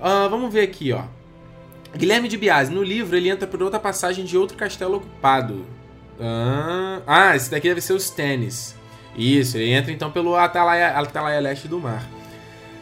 Uh, 0.00 0.28
vamos 0.30 0.52
ver 0.52 0.62
aqui, 0.62 0.92
ó. 0.92 1.02
Guilherme 1.96 2.28
de 2.28 2.36
Biase, 2.36 2.72
no 2.72 2.82
livro 2.82 3.16
ele 3.16 3.28
entra 3.28 3.46
por 3.46 3.62
outra 3.62 3.80
passagem 3.80 4.24
de 4.24 4.36
outro 4.36 4.56
castelo 4.56 4.96
ocupado. 4.96 5.66
Uh, 6.18 7.02
ah, 7.06 7.34
esse 7.34 7.50
daqui 7.50 7.68
deve 7.68 7.80
ser 7.80 7.94
os 7.94 8.04
Stannis. 8.04 8.76
Isso, 9.16 9.56
ele 9.56 9.72
entra 9.72 9.90
então 9.90 10.10
pelo 10.10 10.36
Atalaia, 10.36 10.90
Atalaia 10.90 11.40
Leste 11.40 11.66
do 11.66 11.80
Mar. 11.80 12.06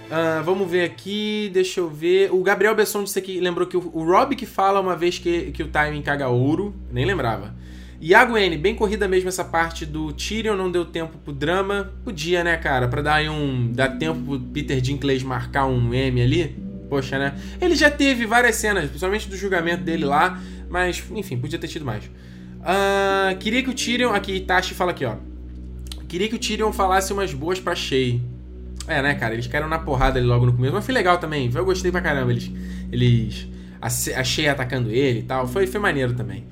Uh, 0.06 0.42
vamos 0.44 0.70
ver 0.70 0.84
aqui, 0.84 1.50
deixa 1.52 1.80
eu 1.80 1.88
ver. 1.88 2.32
O 2.32 2.42
Gabriel 2.42 2.74
Besson 2.74 3.04
disse 3.04 3.18
aqui, 3.18 3.40
lembrou 3.40 3.66
que 3.66 3.76
o, 3.76 3.90
o 3.92 4.04
Rob 4.04 4.36
que 4.36 4.46
fala 4.46 4.80
uma 4.80 4.96
vez 4.96 5.18
que, 5.18 5.50
que 5.52 5.62
o 5.62 5.68
timing 5.68 6.02
caga 6.02 6.28
ouro, 6.28 6.74
nem 6.90 7.04
lembrava. 7.04 7.54
Iago 8.00 8.36
N, 8.36 8.56
bem 8.58 8.74
corrida 8.74 9.08
mesmo 9.08 9.28
essa 9.28 9.44
parte 9.44 9.86
do 9.86 10.12
Tyrion, 10.12 10.54
não 10.54 10.70
deu 10.70 10.84
tempo 10.84 11.16
pro 11.18 11.32
drama. 11.32 11.92
Podia, 12.04 12.44
né, 12.44 12.56
cara? 12.56 12.88
Pra 12.88 13.00
dar 13.00 13.22
um. 13.30 13.72
dar 13.72 13.90
tempo 13.98 14.20
pro 14.20 14.40
Peter 14.40 14.80
Dinklage 14.80 15.24
marcar 15.24 15.66
um 15.66 15.94
M 15.94 16.20
ali. 16.20 16.56
Poxa, 16.88 17.18
né? 17.18 17.34
Ele 17.60 17.74
já 17.74 17.90
teve 17.90 18.26
várias 18.26 18.56
cenas, 18.56 18.84
principalmente 18.84 19.28
do 19.28 19.36
julgamento 19.36 19.82
dele 19.82 20.04
lá, 20.04 20.40
mas, 20.68 21.02
enfim, 21.10 21.36
podia 21.36 21.58
ter 21.58 21.68
tido 21.68 21.84
mais. 21.84 22.04
Uh, 22.04 23.36
queria 23.38 23.62
que 23.62 23.70
o 23.70 23.74
Tyrion. 23.74 24.12
Aqui, 24.12 24.32
Itachi 24.36 24.74
fala 24.74 24.90
aqui, 24.90 25.04
ó. 25.04 25.16
Queria 26.08 26.28
que 26.28 26.34
o 26.34 26.38
Tyrion 26.38 26.72
falasse 26.72 27.12
umas 27.12 27.32
boas 27.32 27.58
pra 27.58 27.74
Shay. 27.74 28.20
É, 28.86 29.02
né, 29.02 29.14
cara? 29.14 29.34
Eles 29.34 29.46
caíram 29.46 29.68
na 29.68 29.78
porrada 29.78 30.18
ali 30.18 30.26
logo 30.26 30.46
no 30.46 30.52
começo. 30.52 30.74
Mas 30.74 30.84
foi 30.84 30.94
legal 30.94 31.18
também. 31.18 31.50
Eu 31.52 31.64
gostei 31.64 31.90
pra 31.90 32.00
caramba. 32.00 32.30
Eles. 32.30 32.50
Eles. 32.92 33.48
Achei 33.80 34.48
atacando 34.48 34.90
ele 34.90 35.20
e 35.20 35.22
tal. 35.22 35.46
Foi, 35.46 35.66
foi 35.66 35.80
maneiro 35.80 36.14
também. 36.14 36.46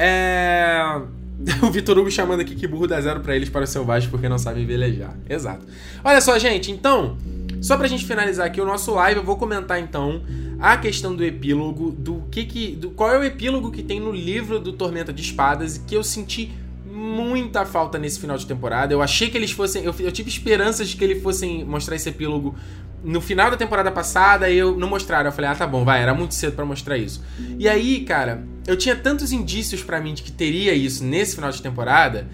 É. 0.00 1.00
O 1.62 1.70
Vitor 1.70 1.98
Hugo 1.98 2.10
chamando 2.10 2.40
aqui 2.40 2.54
que 2.54 2.66
burro 2.66 2.86
dá 2.86 3.00
zero 3.00 3.20
pra 3.20 3.34
eles 3.34 3.48
para 3.48 3.64
os 3.64 3.70
selvagens 3.70 4.10
porque 4.10 4.28
não 4.28 4.38
sabem 4.38 4.66
velejar. 4.66 5.16
Exato. 5.28 5.64
Olha 6.04 6.20
só, 6.20 6.38
gente, 6.38 6.70
então, 6.70 7.16
só 7.62 7.78
pra 7.78 7.88
gente 7.88 8.04
finalizar 8.04 8.46
aqui 8.46 8.60
o 8.60 8.66
nosso 8.66 8.92
live, 8.94 9.20
eu 9.20 9.24
vou 9.24 9.36
comentar 9.36 9.80
então 9.80 10.22
a 10.58 10.76
questão 10.76 11.16
do 11.16 11.24
epílogo, 11.24 11.92
do 11.92 12.24
que 12.30 12.44
que. 12.44 12.76
Do, 12.76 12.90
qual 12.90 13.10
é 13.10 13.18
o 13.18 13.24
epílogo 13.24 13.70
que 13.70 13.82
tem 13.82 13.98
no 13.98 14.12
livro 14.12 14.58
do 14.58 14.72
Tormenta 14.72 15.12
de 15.12 15.22
Espadas 15.22 15.78
que 15.78 15.94
eu 15.94 16.04
senti 16.04 16.52
muita 16.90 17.64
falta 17.64 17.98
nesse 17.98 18.20
final 18.20 18.36
de 18.36 18.46
temporada. 18.46 18.92
Eu 18.92 19.00
achei 19.00 19.30
que 19.30 19.36
eles 19.36 19.50
fossem. 19.50 19.84
Eu, 19.84 19.94
eu 19.98 20.12
tive 20.12 20.28
esperanças 20.28 20.88
de 20.88 20.96
que 20.96 21.04
eles 21.04 21.22
fossem 21.22 21.64
mostrar 21.64 21.96
esse 21.96 22.08
epílogo 22.08 22.54
no 23.02 23.20
final 23.20 23.50
da 23.50 23.56
temporada 23.56 23.90
passada 23.90 24.50
eu 24.50 24.76
não 24.76 24.88
mostraram. 24.88 25.28
Eu 25.28 25.32
falei, 25.32 25.50
ah, 25.50 25.54
tá 25.54 25.66
bom, 25.66 25.84
vai, 25.84 26.02
era 26.02 26.14
muito 26.14 26.34
cedo 26.34 26.54
para 26.54 26.64
mostrar 26.64 26.98
isso. 26.98 27.22
E 27.58 27.68
aí, 27.68 28.00
cara, 28.00 28.44
eu 28.66 28.76
tinha 28.76 28.96
tantos 28.96 29.32
indícios 29.32 29.82
para 29.82 30.00
mim 30.00 30.14
de 30.14 30.22
que 30.22 30.32
teria 30.32 30.74
isso 30.74 31.04
nesse 31.04 31.34
final 31.34 31.50
de 31.50 31.62
temporada 31.62 32.28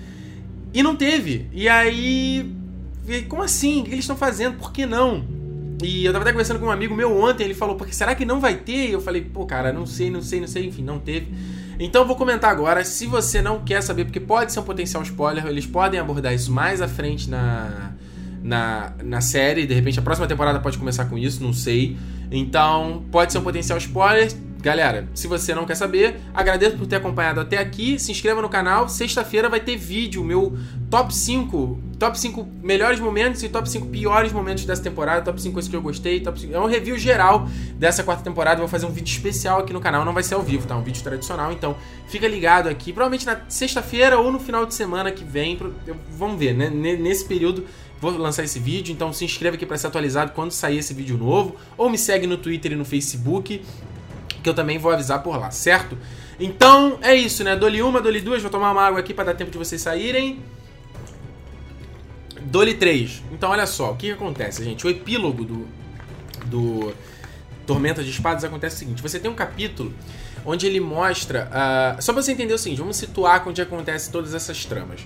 e 0.72 0.82
não 0.82 0.96
teve. 0.96 1.48
E 1.52 1.68
aí. 1.68 2.54
Como 3.28 3.42
assim? 3.42 3.82
O 3.82 3.84
que 3.84 3.90
eles 3.90 4.00
estão 4.00 4.16
fazendo? 4.16 4.56
Por 4.56 4.72
que 4.72 4.84
não? 4.84 5.24
E 5.82 6.04
eu 6.04 6.12
tava 6.12 6.22
até 6.24 6.32
conversando 6.32 6.58
com 6.58 6.66
um 6.66 6.70
amigo 6.70 6.94
meu 6.94 7.14
ontem, 7.16 7.44
ele 7.44 7.54
falou, 7.54 7.76
porque 7.76 7.92
será 7.92 8.14
que 8.14 8.24
não 8.24 8.40
vai 8.40 8.56
ter? 8.56 8.88
E 8.88 8.92
eu 8.92 9.00
falei, 9.00 9.20
pô, 9.20 9.44
cara, 9.44 9.72
não 9.72 9.84
sei, 9.84 10.10
não 10.10 10.22
sei, 10.22 10.40
não 10.40 10.48
sei, 10.48 10.66
enfim, 10.66 10.82
não 10.82 10.98
teve. 10.98 11.28
Então 11.78 12.02
eu 12.02 12.06
vou 12.06 12.16
comentar 12.16 12.50
agora, 12.50 12.82
se 12.82 13.06
você 13.06 13.42
não 13.42 13.62
quer 13.62 13.82
saber, 13.82 14.06
porque 14.06 14.18
pode 14.18 14.52
ser 14.52 14.60
um 14.60 14.62
potencial 14.62 15.02
spoiler, 15.02 15.46
eles 15.46 15.66
podem 15.66 16.00
abordar 16.00 16.34
isso 16.34 16.50
mais 16.50 16.80
à 16.80 16.88
frente 16.88 17.28
na, 17.28 17.92
na, 18.46 18.92
na 19.02 19.20
série, 19.20 19.66
de 19.66 19.74
repente 19.74 19.98
a 19.98 20.02
próxima 20.02 20.26
temporada 20.28 20.60
pode 20.60 20.78
começar 20.78 21.06
com 21.06 21.18
isso, 21.18 21.42
não 21.42 21.52
sei. 21.52 21.96
Então 22.30 23.04
pode 23.10 23.32
ser 23.32 23.38
um 23.38 23.42
potencial 23.42 23.76
spoiler, 23.78 24.30
Galera, 24.66 25.06
se 25.14 25.28
você 25.28 25.54
não 25.54 25.64
quer 25.64 25.76
saber, 25.76 26.16
agradeço 26.34 26.76
por 26.76 26.88
ter 26.88 26.96
acompanhado 26.96 27.40
até 27.40 27.56
aqui. 27.56 28.00
Se 28.00 28.10
inscreva 28.10 28.42
no 28.42 28.48
canal. 28.48 28.88
Sexta-feira 28.88 29.48
vai 29.48 29.60
ter 29.60 29.76
vídeo, 29.76 30.24
meu 30.24 30.58
top 30.90 31.14
5, 31.14 31.78
top 32.00 32.18
5 32.18 32.48
melhores 32.64 32.98
momentos 32.98 33.44
e 33.44 33.48
top 33.48 33.70
5 33.70 33.86
piores 33.86 34.32
momentos 34.32 34.64
dessa 34.64 34.82
temporada, 34.82 35.22
top 35.22 35.40
5 35.40 35.52
coisas 35.52 35.70
que 35.70 35.76
eu 35.76 35.80
gostei, 35.80 36.18
top 36.18 36.40
5... 36.40 36.52
é 36.52 36.58
um 36.58 36.66
review 36.66 36.98
geral 36.98 37.48
dessa 37.76 38.02
quarta 38.02 38.24
temporada. 38.24 38.58
Vou 38.58 38.66
fazer 38.66 38.86
um 38.86 38.90
vídeo 38.90 39.12
especial 39.12 39.60
aqui 39.60 39.72
no 39.72 39.80
canal, 39.80 40.04
não 40.04 40.12
vai 40.12 40.24
ser 40.24 40.34
ao 40.34 40.42
vivo, 40.42 40.66
tá? 40.66 40.76
Um 40.76 40.82
vídeo 40.82 41.00
tradicional, 41.00 41.52
então 41.52 41.76
fica 42.08 42.26
ligado 42.26 42.68
aqui. 42.68 42.92
Provavelmente 42.92 43.24
na 43.24 43.42
sexta-feira 43.48 44.18
ou 44.18 44.32
no 44.32 44.40
final 44.40 44.66
de 44.66 44.74
semana 44.74 45.12
que 45.12 45.22
vem, 45.22 45.56
vamos 46.10 46.40
ver, 46.40 46.54
né? 46.54 46.70
Nesse 46.70 47.24
período 47.24 47.64
vou 48.00 48.16
lançar 48.16 48.44
esse 48.44 48.58
vídeo, 48.58 48.92
então 48.92 49.12
se 49.12 49.24
inscreve 49.24 49.56
aqui 49.56 49.66
para 49.66 49.76
ser 49.78 49.86
atualizado 49.86 50.32
quando 50.32 50.50
sair 50.52 50.78
esse 50.78 50.92
vídeo 50.92 51.16
novo, 51.16 51.56
ou 51.76 51.88
me 51.88 51.98
segue 51.98 52.26
no 52.26 52.36
Twitter 52.36 52.72
e 52.72 52.74
no 52.76 52.84
Facebook 52.84 53.62
que 54.46 54.50
eu 54.50 54.54
também 54.54 54.78
vou 54.78 54.92
avisar 54.92 55.24
por 55.24 55.36
lá, 55.36 55.50
certo? 55.50 55.98
Então 56.38 56.98
é 57.02 57.14
isso, 57.16 57.42
né? 57.42 57.56
Dole 57.56 57.82
uma, 57.82 58.00
dole 58.00 58.20
duas, 58.20 58.40
vou 58.40 58.50
tomar 58.50 58.70
uma 58.70 58.82
água 58.82 59.00
aqui 59.00 59.12
para 59.12 59.24
dar 59.24 59.34
tempo 59.34 59.50
de 59.50 59.58
vocês 59.58 59.82
saírem. 59.82 60.38
Dole 62.42 62.74
três. 62.74 63.24
Então 63.32 63.50
olha 63.50 63.66
só, 63.66 63.90
o 63.90 63.96
que, 63.96 64.06
que 64.06 64.12
acontece, 64.12 64.62
gente? 64.62 64.86
O 64.86 64.90
epílogo 64.90 65.44
do, 65.44 65.66
do 66.44 66.94
Tormenta 67.66 68.04
de 68.04 68.10
Espadas 68.10 68.44
acontece 68.44 68.76
o 68.76 68.78
seguinte: 68.78 69.02
você 69.02 69.18
tem 69.18 69.28
um 69.28 69.34
capítulo 69.34 69.92
onde 70.44 70.64
ele 70.64 70.78
mostra. 70.78 71.50
Uh, 71.50 72.00
só 72.00 72.12
pra 72.12 72.22
você 72.22 72.30
entender 72.30 72.54
o 72.54 72.58
seguinte, 72.58 72.78
vamos 72.78 72.96
situar 72.96 73.46
onde 73.48 73.60
acontece 73.60 74.12
todas 74.12 74.32
essas 74.32 74.64
tramas. 74.64 75.00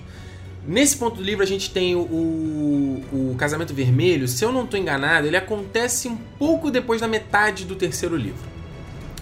Nesse 0.65 0.95
ponto 0.97 1.17
do 1.17 1.23
livro 1.23 1.43
a 1.43 1.47
gente 1.47 1.71
tem 1.71 1.95
o, 1.95 2.01
o, 2.01 3.31
o, 3.31 3.35
Casamento 3.35 3.73
Vermelho, 3.73 4.27
se 4.27 4.45
eu 4.45 4.51
não 4.51 4.63
estou 4.63 4.79
enganado, 4.79 5.25
ele 5.25 5.35
acontece 5.35 6.07
um 6.07 6.15
pouco 6.15 6.69
depois 6.69 7.01
da 7.01 7.07
metade 7.07 7.65
do 7.65 7.75
terceiro 7.75 8.15
livro. 8.15 8.47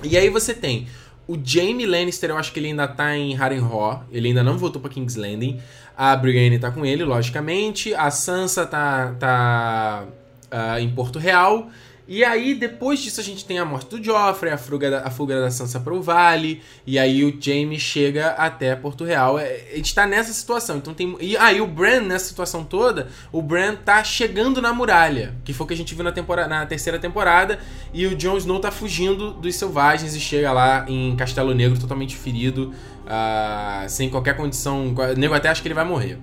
E 0.03 0.17
aí 0.17 0.29
você 0.29 0.53
tem 0.53 0.87
o 1.27 1.37
Jaime 1.41 1.85
Lannister, 1.85 2.31
eu 2.31 2.37
acho 2.37 2.51
que 2.51 2.59
ele 2.59 2.67
ainda 2.67 2.87
tá 2.87 3.15
em 3.15 3.35
Harrenhal, 3.35 4.03
ele 4.11 4.29
ainda 4.29 4.43
não 4.43 4.57
voltou 4.57 4.81
para 4.81 4.89
King's 4.89 5.15
Landing. 5.15 5.61
A 5.95 6.15
Brienne 6.15 6.57
tá 6.57 6.71
com 6.71 6.85
ele, 6.85 7.03
logicamente. 7.03 7.93
A 7.93 8.09
Sansa 8.09 8.65
tá, 8.65 9.13
tá 9.19 10.05
uh, 10.51 10.79
em 10.79 10.89
Porto 10.89 11.19
Real. 11.19 11.69
E 12.11 12.23
aí, 12.23 12.55
depois 12.55 12.99
disso, 12.99 13.21
a 13.21 13.23
gente 13.23 13.45
tem 13.45 13.59
a 13.59 13.65
morte 13.65 13.95
do 13.95 14.03
Joffrey, 14.03 14.51
a 14.51 14.57
fuga 14.57 14.89
da, 14.89 15.03
a 15.03 15.11
fuga 15.11 15.39
da 15.39 15.51
Sansa 15.51 15.79
pro 15.79 16.01
vale, 16.01 16.59
e 16.83 16.97
aí 16.97 17.23
o 17.23 17.37
Jaime 17.39 17.79
chega 17.79 18.29
até 18.29 18.75
Porto 18.75 19.03
Real. 19.03 19.37
É, 19.37 19.61
a 19.73 19.75
gente 19.75 19.93
tá 19.93 20.07
nessa 20.07 20.33
situação. 20.33 20.77
Então 20.77 20.91
tem. 20.91 21.15
E 21.21 21.37
aí, 21.37 21.59
ah, 21.59 21.63
o 21.63 21.67
Bran, 21.67 22.01
nessa 22.01 22.25
situação 22.25 22.63
toda, 22.63 23.09
o 23.31 23.43
Bran 23.43 23.75
tá 23.75 24.03
chegando 24.03 24.59
na 24.59 24.73
muralha, 24.73 25.35
que 25.45 25.53
foi 25.53 25.65
o 25.65 25.67
que 25.67 25.73
a 25.75 25.77
gente 25.77 25.93
viu 25.93 26.03
na, 26.03 26.11
temporada, 26.11 26.49
na 26.49 26.65
terceira 26.65 26.97
temporada, 26.97 27.59
e 27.93 28.07
o 28.07 28.15
Jon 28.15 28.37
Snow 28.37 28.59
tá 28.59 28.71
fugindo 28.71 29.33
dos 29.33 29.55
selvagens 29.55 30.15
e 30.15 30.19
chega 30.19 30.51
lá 30.51 30.85
em 30.87 31.15
Castelo 31.15 31.53
Negro 31.53 31.79
totalmente 31.79 32.15
ferido, 32.15 32.73
uh, 33.05 33.87
sem 33.87 34.09
qualquer 34.09 34.35
condição. 34.35 34.95
O 34.95 35.15
nego 35.15 35.35
até 35.35 35.47
acha 35.47 35.61
que 35.61 35.67
ele 35.67 35.75
vai 35.75 35.85
morrer. 35.85 36.17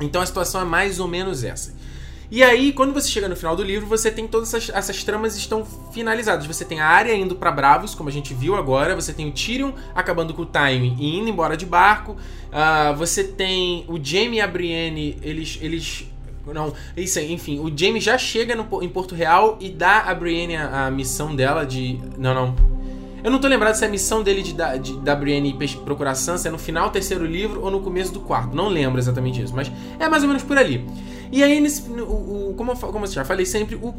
Então 0.00 0.22
a 0.22 0.26
situação 0.26 0.62
é 0.62 0.64
mais 0.64 0.98
ou 0.98 1.06
menos 1.06 1.44
essa. 1.44 1.74
E 2.34 2.42
aí, 2.42 2.72
quando 2.72 2.94
você 2.94 3.10
chega 3.10 3.28
no 3.28 3.36
final 3.36 3.54
do 3.54 3.62
livro, 3.62 3.86
você 3.86 4.10
tem 4.10 4.26
todas 4.26 4.54
essas, 4.54 4.74
essas 4.74 5.04
tramas 5.04 5.36
estão 5.36 5.66
finalizadas. 5.92 6.46
Você 6.46 6.64
tem 6.64 6.80
a 6.80 6.86
área 6.86 7.14
indo 7.14 7.34
para 7.34 7.52
Bravos, 7.52 7.94
como 7.94 8.08
a 8.08 8.12
gente 8.12 8.32
viu 8.32 8.56
agora. 8.56 8.94
Você 8.94 9.12
tem 9.12 9.28
o 9.28 9.32
Tyrion 9.32 9.72
acabando 9.94 10.32
com 10.32 10.40
o 10.40 10.46
Time 10.46 10.96
e 10.98 11.18
indo 11.18 11.28
embora 11.28 11.58
de 11.58 11.66
barco. 11.66 12.12
Uh, 12.12 12.96
você 12.96 13.22
tem 13.22 13.84
o 13.86 14.02
Jaime 14.02 14.38
e 14.38 14.40
a 14.40 14.46
Brienne, 14.46 15.18
eles, 15.20 15.58
eles 15.60 16.06
não, 16.46 16.72
isso 16.96 17.18
aí, 17.18 17.30
enfim, 17.30 17.58
o 17.58 17.70
Jaime 17.76 18.00
já 18.00 18.16
chega 18.16 18.56
no, 18.56 18.82
em 18.82 18.88
Porto 18.88 19.14
Real 19.14 19.58
e 19.60 19.68
dá 19.68 20.00
a 20.00 20.14
Brienne 20.14 20.56
a, 20.56 20.86
a, 20.86 20.90
missão 20.90 21.36
dela 21.36 21.66
de. 21.66 22.00
Não, 22.16 22.34
não. 22.34 22.81
Eu 23.24 23.30
não 23.30 23.38
tô 23.38 23.46
lembrado 23.46 23.74
se 23.74 23.84
é 23.84 23.88
a 23.88 23.90
missão 23.90 24.22
dele 24.22 24.42
de, 24.42 24.52
de, 24.52 24.98
da 25.00 25.14
Brienne 25.14 25.56
procurar 25.84 26.14
Sansa 26.14 26.48
é 26.48 26.50
no 26.50 26.58
final 26.58 26.88
do 26.88 26.92
terceiro 26.92 27.24
livro 27.24 27.62
ou 27.62 27.70
no 27.70 27.80
começo 27.80 28.12
do 28.12 28.20
quarto. 28.20 28.54
Não 28.54 28.68
lembro 28.68 28.98
exatamente 28.98 29.40
isso, 29.40 29.54
mas 29.54 29.70
é 29.98 30.08
mais 30.08 30.22
ou 30.22 30.28
menos 30.28 30.42
por 30.42 30.58
ali. 30.58 30.84
E 31.30 31.42
aí, 31.42 31.60
nesse, 31.60 31.88
o, 31.88 32.50
o, 32.50 32.54
como, 32.56 32.72
eu, 32.72 32.76
como 32.76 33.04
eu 33.04 33.10
já 33.10 33.24
falei 33.24 33.46
sempre, 33.46 33.76
o 33.76 33.94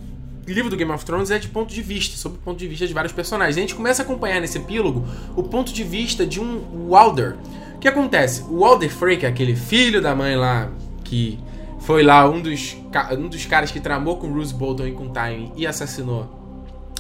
livro 0.45 0.69
do 0.69 0.75
Game 0.75 0.91
of 0.91 1.05
Thrones 1.05 1.31
é 1.31 1.39
de 1.39 1.47
ponto 1.47 1.73
de 1.73 1.81
vista, 1.81 2.17
sobre 2.17 2.37
o 2.37 2.41
ponto 2.41 2.57
de 2.57 2.67
vista 2.67 2.85
de 2.85 2.93
vários 2.93 3.13
personagens. 3.13 3.55
E 3.55 3.59
a 3.59 3.61
gente 3.61 3.75
começa 3.75 4.01
a 4.01 4.05
acompanhar 4.05 4.41
nesse 4.41 4.57
epílogo 4.57 5.05
o 5.35 5.43
ponto 5.43 5.71
de 5.71 5.83
vista 5.83 6.25
de 6.25 6.41
um 6.41 6.89
Walder. 6.89 7.37
O 7.75 7.79
que 7.79 7.87
acontece? 7.87 8.43
O 8.43 8.59
Walder 8.59 8.89
Frey, 8.89 9.17
que 9.17 9.25
é 9.25 9.29
aquele 9.29 9.55
filho 9.55 10.01
da 10.01 10.13
mãe 10.13 10.35
lá 10.35 10.69
que 11.03 11.39
foi 11.79 12.03
lá 12.03 12.29
um 12.29 12.41
dos, 12.41 12.77
um 13.17 13.27
dos 13.27 13.45
caras 13.45 13.71
que 13.71 13.79
tramou 13.79 14.17
com 14.17 14.31
Bruce 14.31 14.53
Bolton 14.53 14.87
e 14.87 14.91
com 14.91 15.11
Time 15.11 15.51
e 15.55 15.65
assassinou 15.65 16.42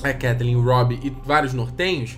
a 0.01 0.13
Kathleen, 0.13 0.55
o 0.55 0.61
Robb 0.61 0.99
e 1.01 1.09
vários 1.25 1.53
nortenhos. 1.53 2.17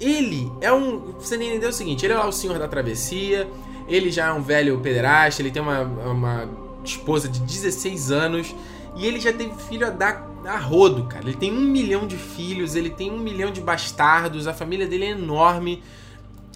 Ele 0.00 0.50
é 0.60 0.72
um. 0.72 1.12
Você 1.18 1.36
entendeu 1.36 1.68
o 1.68 1.72
seguinte: 1.72 2.04
ele 2.04 2.12
é 2.12 2.16
lá 2.16 2.26
o 2.26 2.32
senhor 2.32 2.58
da 2.58 2.66
travessia, 2.66 3.48
ele 3.88 4.10
já 4.10 4.28
é 4.28 4.32
um 4.32 4.42
velho 4.42 4.78
pederasta, 4.80 5.42
ele 5.42 5.50
tem 5.50 5.62
uma, 5.62 5.82
uma 5.82 6.48
esposa 6.84 7.28
de 7.28 7.40
16 7.40 8.10
anos 8.10 8.54
e 8.96 9.06
ele 9.06 9.20
já 9.20 9.32
teve 9.32 9.52
filho 9.68 9.86
a 9.86 9.90
dar 9.90 10.30
a 10.44 10.58
rodo, 10.58 11.04
cara. 11.04 11.24
Ele 11.24 11.36
tem 11.36 11.52
um 11.52 11.60
milhão 11.60 12.06
de 12.06 12.16
filhos, 12.16 12.74
ele 12.74 12.90
tem 12.90 13.10
um 13.10 13.18
milhão 13.18 13.50
de 13.50 13.60
bastardos, 13.60 14.46
a 14.46 14.52
família 14.52 14.86
dele 14.86 15.04
é 15.04 15.10
enorme. 15.10 15.82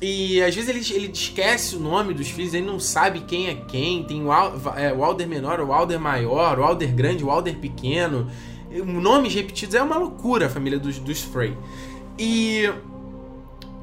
E 0.02 0.42
às 0.42 0.54
vezes 0.54 0.68
ele, 0.68 0.96
ele 0.96 1.12
esquece 1.12 1.76
o 1.76 1.80
nome 1.80 2.12
dos 2.12 2.28
filhos, 2.28 2.52
ele 2.52 2.66
não 2.66 2.78
sabe 2.78 3.20
quem 3.20 3.48
é 3.48 3.54
quem. 3.54 4.02
Tem 4.04 4.22
o, 4.22 4.30
é, 4.76 4.92
o 4.92 5.02
Alder 5.02 5.26
menor, 5.26 5.60
o 5.60 5.72
Alder 5.72 5.98
maior, 5.98 6.58
o 6.58 6.64
Alder 6.64 6.92
grande, 6.94 7.24
o 7.24 7.30
Alder 7.30 7.56
pequeno. 7.56 8.28
Nomes 8.84 9.34
repetidos 9.34 9.74
é 9.74 9.82
uma 9.82 9.98
loucura 9.98 10.46
a 10.46 10.48
família 10.48 10.78
dos, 10.78 10.98
dos 10.98 11.22
Frey. 11.22 11.56
E 12.18 12.70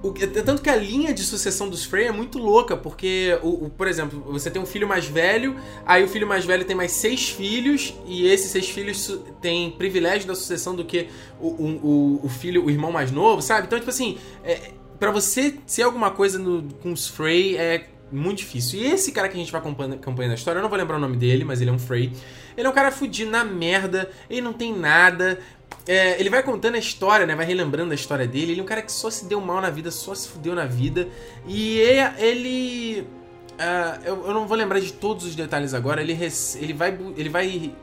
o, 0.03 0.11
tanto 0.11 0.61
que 0.61 0.69
a 0.69 0.75
linha 0.75 1.13
de 1.13 1.23
sucessão 1.23 1.69
dos 1.69 1.85
Frey 1.85 2.07
é 2.07 2.11
muito 2.11 2.37
louca, 2.37 2.75
porque, 2.75 3.39
o, 3.41 3.65
o, 3.65 3.69
por 3.69 3.87
exemplo, 3.87 4.21
você 4.27 4.51
tem 4.51 4.61
um 4.61 4.65
filho 4.65 4.85
mais 4.85 5.05
velho, 5.05 5.55
aí 5.85 6.03
o 6.03 6.09
filho 6.09 6.27
mais 6.27 6.43
velho 6.43 6.65
tem 6.65 6.75
mais 6.75 6.91
seis 6.91 7.29
filhos, 7.29 7.93
e 8.05 8.27
esses 8.27 8.51
seis 8.51 8.67
filhos 8.67 9.17
têm 9.41 9.71
privilégio 9.71 10.27
da 10.27 10.35
sucessão 10.35 10.75
do 10.75 10.83
que 10.83 11.07
o, 11.39 11.47
o, 11.47 12.19
o 12.21 12.29
filho, 12.29 12.65
o 12.65 12.69
irmão 12.69 12.91
mais 12.91 13.11
novo, 13.11 13.41
sabe? 13.41 13.67
Então, 13.67 13.79
tipo 13.79 13.89
assim, 13.89 14.17
é, 14.43 14.71
para 14.99 15.09
você 15.09 15.55
ser 15.65 15.83
alguma 15.83 16.11
coisa 16.11 16.37
no, 16.37 16.63
com 16.81 16.91
os 16.91 17.07
Frey 17.07 17.55
é 17.55 17.87
muito 18.11 18.39
difícil. 18.39 18.79
E 18.79 18.85
esse 18.87 19.11
cara 19.11 19.29
que 19.29 19.35
a 19.35 19.39
gente 19.39 19.53
vai 19.53 19.61
acompanhando, 19.61 19.93
acompanhando 19.93 20.33
a 20.33 20.35
história, 20.35 20.59
eu 20.59 20.61
não 20.61 20.69
vou 20.69 20.77
lembrar 20.77 20.97
o 20.97 20.99
nome 20.99 21.15
dele, 21.15 21.45
mas 21.45 21.61
ele 21.61 21.69
é 21.69 21.73
um 21.73 21.79
Frey. 21.79 22.11
Ele 22.55 22.67
é 22.67 22.69
um 22.69 22.73
cara 22.73 22.91
fudido 22.91 23.31
na 23.31 23.43
merda, 23.43 24.09
ele 24.29 24.41
não 24.41 24.53
tem 24.53 24.77
nada, 24.77 25.39
é, 25.87 26.19
ele 26.19 26.29
vai 26.29 26.41
contando 26.41 26.75
a 26.75 26.79
história, 26.79 27.25
né? 27.25 27.35
Vai 27.35 27.45
relembrando 27.45 27.91
a 27.91 27.95
história 27.95 28.25
dele. 28.25 28.53
Ele 28.53 28.61
é 28.61 28.63
um 28.63 28.67
cara 28.67 28.81
que 28.81 28.91
só 28.91 29.09
se 29.09 29.25
deu 29.25 29.41
mal 29.41 29.59
na 29.59 29.69
vida, 29.69 29.91
só 29.91 30.15
se 30.15 30.29
fudeu 30.29 30.55
na 30.55 30.65
vida. 30.65 31.07
E 31.45 31.79
ele. 31.79 33.07
Uh, 33.53 34.05
eu, 34.05 34.27
eu, 34.27 34.33
não 34.33 34.47
vou 34.47 34.57
lembrar 34.57 34.79
de 34.79 34.93
todos 34.93 35.25
os 35.25 35.35
detalhes 35.35 35.73
agora. 35.73 36.01
Ele, 36.01 36.13
res, 36.13 36.55
ele, 36.55 36.73
vai, 36.73 36.97
ele 37.15 37.29
vai 37.29 37.75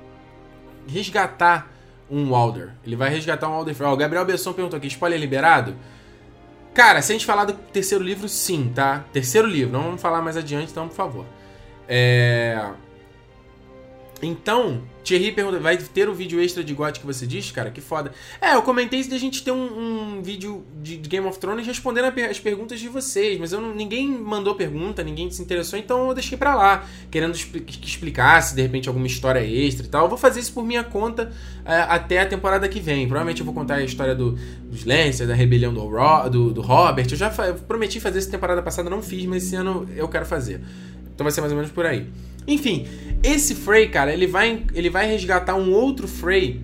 resgatar 0.87 1.71
um 2.11 2.31
Walder. 2.31 2.71
Ele 2.85 2.97
vai 2.97 3.11
resgatar 3.11 3.49
um 3.49 3.53
Walder. 3.53 3.77
oh, 3.81 3.93
o 3.93 3.97
Gabriel 3.97 4.25
Besson 4.25 4.53
perguntou 4.53 4.79
aqui: 4.79 4.87
spoiler 4.87 5.21
liberado? 5.21 5.77
Cara, 6.73 7.03
se 7.03 7.13
a 7.13 7.15
gente 7.15 7.27
falar 7.27 7.45
do 7.45 7.53
terceiro 7.53 8.03
livro, 8.03 8.29
sim, 8.29 8.73
tá? 8.75 9.05
Terceiro 9.13 9.47
livro, 9.47 9.73
não 9.73 9.83
vamos 9.83 10.01
falar 10.01 10.23
mais 10.23 10.37
adiante, 10.37 10.71
então, 10.71 10.89
por 10.89 10.95
favor. 10.95 11.27
É. 11.87 12.65
Então, 14.23 14.83
Thierry 15.03 15.33
pergunta, 15.33 15.59
vai 15.59 15.77
ter 15.79 16.09
o 16.09 16.15
vídeo 16.15 16.41
extra 16.41 16.63
de 16.63 16.75
God 16.75 16.99
que 16.99 17.07
você 17.07 17.27
disse, 17.27 17.53
cara? 17.53 17.71
Que 17.71 17.81
foda. 17.81 18.13
É, 18.41 18.55
eu 18.55 18.63
comentei 18.63 19.01
isso 19.01 19.09
de 19.09 19.15
a 19.15 19.19
gente 19.19 19.43
ter 19.43 19.51
um, 19.51 20.19
um 20.19 20.23
vídeo 20.23 20.63
de, 20.83 20.97
Game 20.99 21.27
of 21.27 21.39
Thrones 21.39 21.67
respondendo 21.67 22.13
as 22.29 22.39
perguntas 22.39 22.79
de 22.79 22.89
vocês, 22.89 23.39
mas 23.39 23.53
eu 23.53 23.61
não, 23.61 23.75
ninguém 23.75 24.09
mandou 24.09 24.55
pergunta, 24.55 25.03
ninguém 25.03 25.31
se 25.31 25.41
interessou, 25.41 25.79
então 25.79 26.09
eu 26.09 26.15
deixei 26.15 26.37
pra 26.37 26.55
lá, 26.55 26.85
querendo 27.11 27.33
que 27.35 27.87
explicasse, 27.87 28.55
de 28.55 28.61
repente, 28.61 28.89
alguma 28.89 29.07
história 29.07 29.41
extra 29.41 29.87
e 29.87 29.89
tal. 29.89 30.05
Eu 30.05 30.09
vou 30.09 30.19
fazer 30.19 30.41
isso 30.41 30.53
por 30.53 30.65
minha 30.65 30.85
conta 30.85 31.33
é, 31.65 31.77
até 31.77 32.21
a 32.21 32.27
temporada 32.27 32.69
que 32.69 32.79
vem. 32.79 33.07
Provavelmente 33.07 33.41
eu 33.41 33.47
vou 33.47 33.55
contar 33.55 33.77
a 33.77 33.83
história 33.83 34.15
do, 34.15 34.33
dos 34.65 34.85
Lancers, 34.85 35.29
da 35.29 35.35
rebelião 35.35 35.73
do, 35.73 36.29
do, 36.29 36.53
do 36.53 36.61
Robert. 36.61 37.07
Eu 37.11 37.17
já 37.17 37.33
eu 37.47 37.55
prometi 37.55 37.99
fazer 38.01 38.19
essa 38.19 38.31
temporada 38.31 38.63
passada, 38.63 38.91
não 38.91 39.03
fiz, 39.03 39.25
mas 39.25 39.45
esse 39.45 39.57
ano 39.57 39.89
eu 39.97 40.07
quero 40.09 40.27
fazer. 40.27 40.61
Então 41.15 41.25
vai 41.25 41.33
ser 41.33 41.41
mais 41.41 41.53
ou 41.53 41.57
menos 41.57 41.73
por 41.73 41.87
aí. 41.87 42.07
Enfim, 42.53 42.87
esse 43.23 43.55
Frey, 43.55 43.89
cara, 43.89 44.13
ele 44.13 44.27
vai, 44.27 44.63
ele 44.75 44.91
vai 44.91 45.07
resgatar 45.07 45.55
um 45.55 45.73
outro 45.73 46.09
Frey 46.09 46.61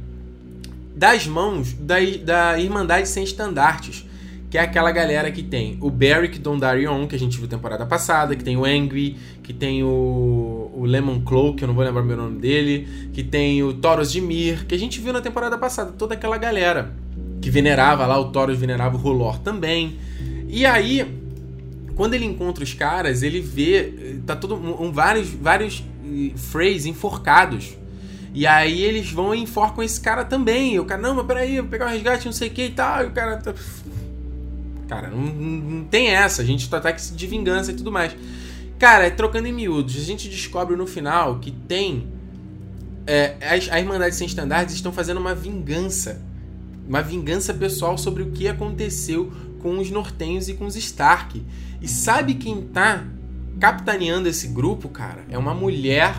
das 0.94 1.26
mãos 1.26 1.72
da, 1.74 1.96
da 2.24 2.58
Irmandade 2.58 3.08
Sem 3.08 3.22
Estandartes. 3.22 4.04
Que 4.48 4.58
é 4.58 4.60
aquela 4.60 4.92
galera 4.92 5.30
que 5.32 5.42
tem 5.42 5.76
o 5.80 5.90
Beric 5.90 6.38
Dondarrion, 6.38 7.06
que 7.08 7.16
a 7.16 7.18
gente 7.18 7.36
viu 7.36 7.48
temporada 7.48 7.84
passada, 7.84 8.36
que 8.36 8.44
tem 8.44 8.56
o 8.56 8.64
Angry, 8.64 9.16
que 9.42 9.52
tem 9.52 9.82
o, 9.82 10.70
o 10.72 10.84
Lemon 10.84 11.20
Claw, 11.20 11.52
que 11.52 11.64
eu 11.64 11.68
não 11.68 11.74
vou 11.74 11.84
lembrar 11.84 12.02
o 12.02 12.16
nome 12.16 12.38
dele, 12.38 12.86
que 13.12 13.24
tem 13.24 13.62
o 13.64 13.74
Thoros 13.74 14.12
de 14.12 14.20
Mir, 14.20 14.64
que 14.64 14.74
a 14.74 14.78
gente 14.78 15.00
viu 15.00 15.12
na 15.12 15.20
temporada 15.20 15.58
passada, 15.58 15.90
toda 15.90 16.14
aquela 16.14 16.38
galera 16.38 16.94
que 17.42 17.50
venerava 17.50 18.06
lá, 18.06 18.18
o 18.20 18.30
Thoros 18.30 18.56
venerava 18.56 18.96
o 18.96 19.00
Rolor 19.00 19.40
também. 19.40 19.96
E 20.48 20.64
aí, 20.64 21.04
quando 21.96 22.12
ele 22.12 22.26
encontra 22.26 22.62
os 22.62 22.74
caras, 22.74 23.22
ele 23.22 23.40
vê. 23.40 24.20
Tá 24.26 24.36
todo. 24.36 24.54
Um, 24.54 24.92
vários, 24.92 25.30
vários 25.30 25.82
Freys 26.36 26.84
enforcados. 26.84 27.76
E 28.34 28.46
aí 28.46 28.82
eles 28.82 29.10
vão 29.10 29.34
e 29.34 29.40
enforcam 29.40 29.82
esse 29.82 29.98
cara 29.98 30.22
também. 30.22 30.74
E 30.74 30.78
o 30.78 30.84
cara, 30.84 31.00
não, 31.00 31.14
mas 31.14 31.26
peraí, 31.26 31.56
eu 31.56 31.62
vou 31.62 31.70
pegar 31.70 31.86
o 31.86 31.88
resgate, 31.88 32.26
não 32.26 32.32
sei 32.32 32.48
o 32.48 32.50
que 32.50 32.66
e 32.66 32.70
tal. 32.70 33.04
E 33.04 33.06
o 33.06 33.10
cara. 33.12 33.38
Tá... 33.38 33.54
Cara, 34.86 35.08
não, 35.08 35.22
não 35.22 35.84
tem 35.84 36.08
essa. 36.08 36.42
A 36.42 36.44
gente 36.44 36.68
tá 36.68 36.76
até 36.76 36.92
de 36.92 37.26
vingança 37.26 37.72
e 37.72 37.74
tudo 37.74 37.90
mais. 37.90 38.14
Cara, 38.78 39.10
trocando 39.10 39.48
em 39.48 39.52
miúdos, 39.52 39.96
a 39.96 40.04
gente 40.04 40.28
descobre 40.28 40.76
no 40.76 40.86
final 40.86 41.38
que 41.38 41.50
tem. 41.50 42.08
É, 43.06 43.36
as, 43.40 43.70
a 43.70 43.80
Irmandade 43.80 44.14
Sem 44.14 44.26
Estandartes 44.26 44.74
estão 44.74 44.92
fazendo 44.92 45.18
uma 45.18 45.34
vingança. 45.34 46.20
Uma 46.86 47.02
vingança 47.02 47.54
pessoal 47.54 47.96
sobre 47.96 48.22
o 48.22 48.30
que 48.30 48.46
aconteceu 48.46 49.32
com 49.60 49.78
os 49.78 49.90
nortenhos 49.90 50.48
e 50.48 50.54
com 50.54 50.66
os 50.66 50.76
Stark. 50.76 51.42
E 51.80 51.88
sabe 51.88 52.34
quem 52.34 52.62
tá 52.62 53.04
capitaneando 53.58 54.28
esse 54.28 54.48
grupo, 54.48 54.88
cara? 54.88 55.24
É 55.30 55.38
uma 55.38 55.54
mulher 55.54 56.14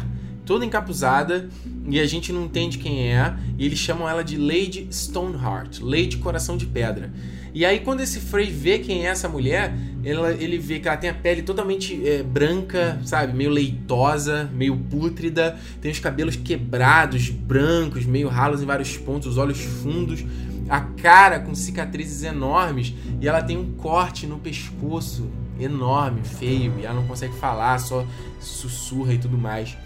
toda 0.46 0.66
encapuzada 0.66 1.50
e 1.90 2.00
a 2.00 2.06
gente 2.06 2.32
não 2.32 2.46
entende 2.46 2.78
quem 2.78 3.12
é. 3.12 3.36
E 3.58 3.66
eles 3.66 3.78
chamam 3.78 4.08
ela 4.08 4.24
de 4.24 4.38
Lady 4.38 4.88
Stoneheart, 4.92 5.80
Lady 5.82 6.18
Coração 6.18 6.58
de 6.58 6.66
Pedra. 6.66 7.12
E 7.54 7.66
aí, 7.66 7.80
quando 7.80 8.02
esse 8.02 8.20
Frey 8.20 8.52
vê 8.52 8.78
quem 8.78 9.06
é 9.06 9.10
essa 9.10 9.28
mulher, 9.28 9.74
ela, 10.04 10.32
ele 10.32 10.60
vê 10.60 10.80
que 10.80 10.88
ela 10.88 10.96
tem 10.96 11.10
a 11.10 11.14
pele 11.14 11.42
totalmente 11.42 12.08
é, 12.08 12.22
branca, 12.22 13.00
sabe? 13.04 13.36
Meio 13.36 13.50
leitosa, 13.50 14.50
meio 14.54 14.78
pútrida, 14.78 15.58
tem 15.82 15.92
os 15.92 16.00
cabelos 16.00 16.36
quebrados, 16.36 17.30
brancos, 17.30 18.06
meio 18.06 18.28
ralos 18.28 18.62
em 18.62 18.66
vários 18.66 18.96
pontos, 18.96 19.30
os 19.30 19.38
olhos 19.38 19.60
fundos, 19.60 20.24
a 20.70 20.82
cara 20.82 21.40
com 21.40 21.56
cicatrizes 21.56 22.24
enormes 22.24 22.94
e 23.22 23.28
ela 23.28 23.42
tem 23.42 23.58
um 23.58 23.74
corte 23.74 24.28
no 24.28 24.38
pescoço 24.38 25.30
enorme, 25.60 26.22
feio, 26.24 26.74
e 26.80 26.86
ela 26.86 26.96
não 26.96 27.08
consegue 27.08 27.36
falar, 27.36 27.80
só 27.80 28.06
sussurra 28.40 29.14
e 29.14 29.18
tudo 29.18 29.38
mais. 29.38 29.78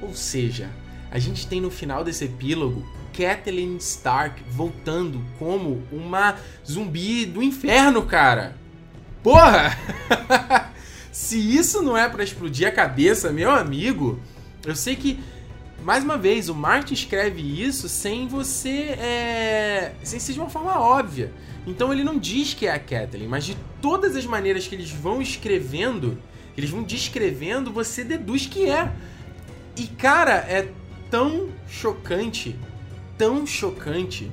Ou 0.00 0.14
seja, 0.14 0.70
a 1.10 1.18
gente 1.18 1.46
tem 1.46 1.60
no 1.60 1.70
final 1.70 2.02
desse 2.02 2.24
epílogo 2.24 2.86
Kathleen 3.12 3.76
Stark 3.76 4.42
voltando 4.50 5.22
como 5.38 5.82
uma 5.92 6.36
zumbi 6.68 7.26
do 7.26 7.42
inferno, 7.42 8.02
cara. 8.02 8.56
Porra! 9.22 9.76
Se 11.12 11.36
isso 11.36 11.82
não 11.82 11.96
é 11.96 12.08
para 12.08 12.22
explodir 12.22 12.68
a 12.68 12.72
cabeça, 12.72 13.32
meu 13.32 13.50
amigo, 13.50 14.20
eu 14.64 14.76
sei 14.76 14.94
que 14.94 15.18
mais 15.82 16.04
uma 16.04 16.18
vez, 16.18 16.48
o 16.48 16.54
Martin 16.54 16.94
escreve 16.94 17.40
isso 17.40 17.88
sem 17.88 18.28
você. 18.28 18.90
É... 18.98 19.92
sem 20.02 20.20
ser 20.20 20.32
de 20.32 20.40
uma 20.40 20.50
forma 20.50 20.78
óbvia. 20.78 21.32
Então 21.66 21.92
ele 21.92 22.04
não 22.04 22.18
diz 22.18 22.54
que 22.54 22.66
é 22.66 22.72
a 22.72 22.78
Kathleen, 22.78 23.28
mas 23.28 23.44
de 23.44 23.56
todas 23.80 24.16
as 24.16 24.24
maneiras 24.24 24.66
que 24.66 24.74
eles 24.74 24.90
vão 24.90 25.20
escrevendo, 25.20 26.18
eles 26.56 26.70
vão 26.70 26.82
descrevendo, 26.82 27.72
você 27.72 28.02
deduz 28.02 28.46
que 28.46 28.68
é. 28.68 28.92
E 29.76 29.86
cara, 29.86 30.36
é 30.48 30.68
tão 31.10 31.48
chocante, 31.68 32.58
tão 33.18 33.46
chocante, 33.46 34.30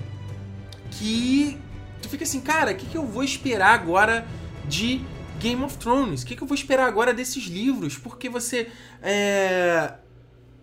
que 0.92 1.58
tu 2.02 2.10
fica 2.10 2.24
assim, 2.24 2.42
cara, 2.42 2.72
o 2.72 2.76
que, 2.76 2.86
que 2.86 2.98
eu 2.98 3.06
vou 3.06 3.24
esperar 3.24 3.74
agora 3.74 4.26
de 4.68 5.02
Game 5.40 5.64
of 5.64 5.78
Thrones? 5.78 6.24
O 6.24 6.26
que, 6.26 6.36
que 6.36 6.42
eu 6.42 6.48
vou 6.48 6.56
esperar 6.56 6.88
agora 6.88 7.14
desses 7.14 7.44
livros? 7.46 7.98
Porque 7.98 8.30
você. 8.30 8.70
É, 9.02 9.94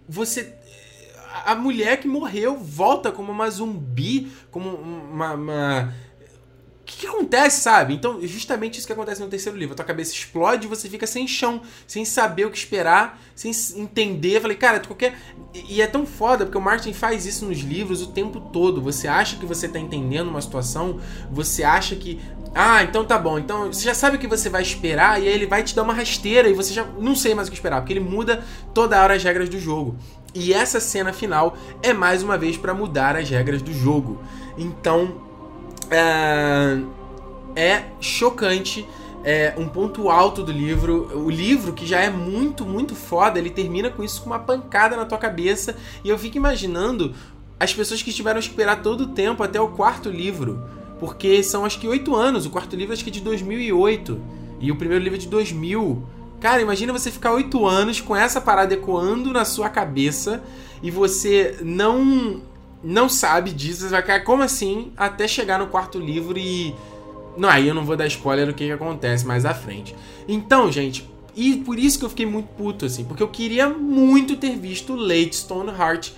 você 0.08 0.54
a, 1.46 1.54
mulher 1.54 1.98
que 1.98 2.06
morreu 2.06 2.56
volta 2.56 3.10
como 3.10 3.32
uma 3.32 3.50
zumbi, 3.50 4.30
como 4.50 4.70
uma, 4.70 5.34
uma 5.34 5.94
o 6.80 6.86
que, 6.86 6.98
que, 6.98 7.06
acontece, 7.06 7.62
sabe? 7.62 7.94
Então, 7.94 8.20
justamente 8.26 8.76
isso 8.76 8.86
que 8.86 8.92
acontece 8.92 9.18
no 9.22 9.26
terceiro 9.26 9.56
livro. 9.56 9.72
A 9.72 9.76
tua 9.76 9.86
cabeça 9.86 10.12
explode 10.12 10.66
e 10.66 10.68
você 10.68 10.86
fica 10.86 11.06
sem 11.06 11.26
chão, 11.26 11.62
sem 11.86 12.04
saber 12.04 12.44
o 12.44 12.50
que 12.50 12.58
esperar, 12.58 13.18
sem 13.34 13.52
entender. 13.76 14.36
Eu 14.36 14.42
falei, 14.42 14.56
cara, 14.56 14.78
qualquer. 14.80 15.18
E 15.54 15.80
é 15.80 15.86
tão 15.86 16.04
foda, 16.04 16.44
porque 16.44 16.58
o 16.58 16.60
Martin 16.60 16.92
faz 16.92 17.24
isso 17.24 17.46
nos 17.46 17.60
livros 17.60 18.02
o 18.02 18.08
tempo 18.08 18.38
todo. 18.38 18.82
Você 18.82 19.08
acha 19.08 19.36
que 19.36 19.46
você 19.46 19.66
tá 19.66 19.78
entendendo 19.78 20.28
uma 20.28 20.42
situação, 20.42 21.00
você 21.30 21.64
acha 21.64 21.96
que. 21.96 22.20
Ah, 22.54 22.82
então 22.82 23.02
tá 23.02 23.18
bom. 23.18 23.38
Então 23.38 23.72
você 23.72 23.82
já 23.82 23.94
sabe 23.94 24.16
o 24.16 24.20
que 24.20 24.28
você 24.28 24.50
vai 24.50 24.60
esperar, 24.60 25.22
e 25.22 25.26
aí 25.26 25.32
ele 25.32 25.46
vai 25.46 25.62
te 25.62 25.74
dar 25.74 25.84
uma 25.84 25.94
rasteira 25.94 26.50
e 26.50 26.52
você 26.52 26.74
já 26.74 26.84
não 26.84 27.16
sei 27.16 27.34
mais 27.34 27.48
o 27.48 27.50
que 27.50 27.56
esperar, 27.56 27.80
porque 27.80 27.94
ele 27.94 28.00
muda 28.00 28.44
toda 28.74 29.02
hora 29.02 29.14
as 29.14 29.24
regras 29.24 29.48
do 29.48 29.58
jogo. 29.58 29.96
E 30.34 30.52
essa 30.52 30.80
cena 30.80 31.12
final 31.12 31.56
é 31.82 31.92
mais 31.92 32.22
uma 32.22 32.36
vez 32.36 32.56
para 32.56 32.74
mudar 32.74 33.16
as 33.16 33.30
regras 33.30 33.62
do 33.62 33.72
jogo. 33.72 34.20
Então, 34.58 35.14
é, 35.90 36.80
é 37.54 37.84
chocante. 38.00 38.86
É 39.26 39.54
um 39.56 39.66
ponto 39.66 40.10
alto 40.10 40.42
do 40.42 40.52
livro. 40.52 41.18
O 41.18 41.30
livro, 41.30 41.72
que 41.72 41.86
já 41.86 42.00
é 42.00 42.10
muito, 42.10 42.66
muito 42.66 42.94
foda, 42.94 43.38
ele 43.38 43.48
termina 43.48 43.88
com 43.88 44.02
isso 44.02 44.20
com 44.20 44.26
uma 44.26 44.38
pancada 44.38 44.96
na 44.96 45.06
tua 45.06 45.16
cabeça. 45.16 45.76
E 46.02 46.10
eu 46.10 46.18
fico 46.18 46.36
imaginando 46.36 47.14
as 47.58 47.72
pessoas 47.72 48.02
que 48.02 48.12
tiveram 48.12 48.40
que 48.40 48.48
esperar 48.48 48.82
todo 48.82 49.02
o 49.02 49.06
tempo 49.08 49.42
até 49.42 49.58
o 49.60 49.68
quarto 49.68 50.10
livro. 50.10 50.62
Porque 51.00 51.42
são 51.42 51.64
acho 51.64 51.80
que 51.80 51.88
oito 51.88 52.14
anos. 52.14 52.44
O 52.44 52.50
quarto 52.50 52.76
livro 52.76 52.92
acho 52.92 53.02
que 53.02 53.10
é 53.10 53.12
de 53.12 53.20
2008. 53.20 54.20
E 54.60 54.70
o 54.70 54.76
primeiro 54.76 55.02
livro 55.02 55.16
é 55.16 55.20
de 55.20 55.28
2000. 55.28 56.06
Cara, 56.44 56.60
imagina 56.60 56.92
você 56.92 57.10
ficar 57.10 57.32
oito 57.32 57.64
anos 57.64 58.02
com 58.02 58.14
essa 58.14 58.38
parada 58.38 58.74
ecoando 58.74 59.32
na 59.32 59.46
sua 59.46 59.70
cabeça 59.70 60.42
e 60.82 60.90
você 60.90 61.56
não 61.62 62.42
não 62.82 63.08
sabe 63.08 63.50
disso, 63.50 63.80
você 63.80 63.88
vai 63.88 64.02
ficar 64.02 64.20
como 64.24 64.42
assim 64.42 64.92
até 64.94 65.26
chegar 65.26 65.58
no 65.58 65.68
quarto 65.68 65.98
livro 65.98 66.36
e. 66.36 66.74
Não, 67.34 67.48
aí 67.48 67.66
eu 67.66 67.74
não 67.74 67.82
vou 67.82 67.96
dar 67.96 68.06
spoiler 68.08 68.46
do 68.46 68.52
que, 68.52 68.66
que 68.66 68.72
acontece 68.72 69.24
mais 69.24 69.46
à 69.46 69.54
frente. 69.54 69.96
Então, 70.28 70.70
gente, 70.70 71.08
e 71.34 71.56
por 71.56 71.78
isso 71.78 71.98
que 71.98 72.04
eu 72.04 72.10
fiquei 72.10 72.26
muito 72.26 72.48
puto, 72.48 72.84
assim, 72.84 73.04
porque 73.04 73.22
eu 73.22 73.28
queria 73.28 73.70
muito 73.70 74.36
ter 74.36 74.54
visto 74.54 74.94
Late 74.94 75.34
Stoneheart 75.34 76.10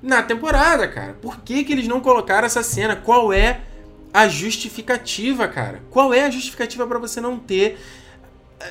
na 0.00 0.22
temporada, 0.22 0.86
cara. 0.86 1.14
Por 1.20 1.40
que, 1.40 1.64
que 1.64 1.72
eles 1.72 1.88
não 1.88 2.00
colocaram 2.00 2.46
essa 2.46 2.62
cena? 2.62 2.94
Qual 2.94 3.32
é 3.32 3.62
a 4.14 4.28
justificativa, 4.28 5.48
cara? 5.48 5.82
Qual 5.90 6.14
é 6.14 6.24
a 6.24 6.30
justificativa 6.30 6.86
para 6.86 7.00
você 7.00 7.20
não 7.20 7.36
ter. 7.36 7.80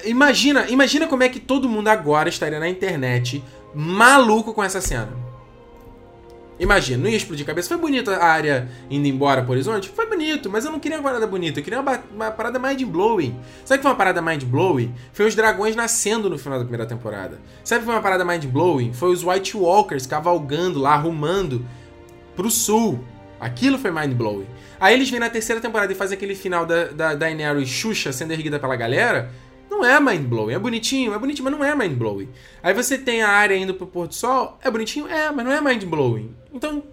Imagina, 0.06 0.68
imagina 0.70 1.08
como 1.08 1.24
é 1.24 1.30
que 1.30 1.40
todo 1.40 1.70
mundo 1.70 1.88
agora 1.88 2.30
estaria 2.30 2.60
na 2.60 2.70
internet 2.70 3.44
maluco 3.74 4.54
com 4.54 4.64
essa 4.64 4.82
cena. 4.82 5.32
Imagina, 6.62 7.04
não 7.04 7.10
ia 7.10 7.18
explodir 7.18 7.44
cabeça. 7.44 7.70
Foi 7.70 7.78
bonita 7.78 8.16
a 8.18 8.26
área 8.26 8.70
indo 8.88 9.08
embora 9.08 9.42
pro 9.42 9.54
horizonte? 9.54 9.90
Foi 9.90 10.06
bonito, 10.06 10.48
mas 10.48 10.64
eu 10.64 10.72
não 10.72 10.80
queria 10.80 11.00
uma 11.00 11.04
parada 11.04 11.26
bonita, 11.26 11.60
eu 11.60 11.64
queria 11.64 11.80
uma, 11.80 12.00
uma 12.14 12.30
parada 12.30 12.60
mind-blowing. 12.60 13.36
Sabe 13.66 13.80
que 13.80 13.82
foi 13.82 13.92
uma 13.92 13.98
parada 13.98 14.22
mind-blowing? 14.22 14.94
Foi 15.12 15.26
os 15.26 15.34
dragões 15.34 15.76
nascendo 15.76 16.30
no 16.30 16.38
final 16.38 16.60
da 16.60 16.64
primeira 16.64 16.86
temporada. 16.86 17.40
Sabe 17.64 17.80
que 17.80 17.86
foi 17.86 17.96
uma 17.96 18.02
parada 18.02 18.24
mind-blowing? 18.24 18.94
Foi 18.94 19.12
os 19.12 19.24
White 19.24 19.58
Walkers 19.58 20.06
cavalgando 20.06 20.80
lá, 20.80 20.94
arrumando 20.94 21.66
pro 22.36 22.52
sul. 22.52 23.00
Aquilo 23.40 23.80
foi 23.80 23.90
mind-blowing. 23.90 24.46
Aí 24.80 24.94
eles 24.94 25.10
vêm 25.10 25.20
na 25.20 25.32
terceira 25.32 25.60
temporada 25.60 25.92
e 25.92 25.96
fazem 25.96 26.16
aquele 26.16 26.36
final 26.36 26.64
da, 26.64 26.86
da 26.86 27.16
Daenerys 27.16 27.70
Xuxa 27.70 28.12
sendo 28.12 28.34
erguida 28.34 28.60
pela 28.60 28.76
galera. 28.76 29.32
Não 29.72 29.86
é 29.86 29.98
mind-blowing. 30.02 30.54
É 30.54 30.60
bonitinho, 30.60 31.14
é 31.14 31.18
bonitinho, 31.18 31.46
mas 31.46 31.58
não 31.58 31.64
é 31.64 31.74
mind-blowing. 31.74 32.28
Aí 32.62 32.74
você 32.74 32.98
tem 32.98 33.22
a 33.22 33.30
área 33.30 33.56
indo 33.56 33.74
pro 33.74 33.88
pôr 33.88 34.06
do 34.06 34.14
sol. 34.14 34.60
É 34.62 34.70
bonitinho? 34.70 35.08
É, 35.08 35.32
mas 35.32 35.46
não 35.46 35.52
é 35.54 35.62
mind-blowing. 35.62 36.36
Então. 36.54 36.84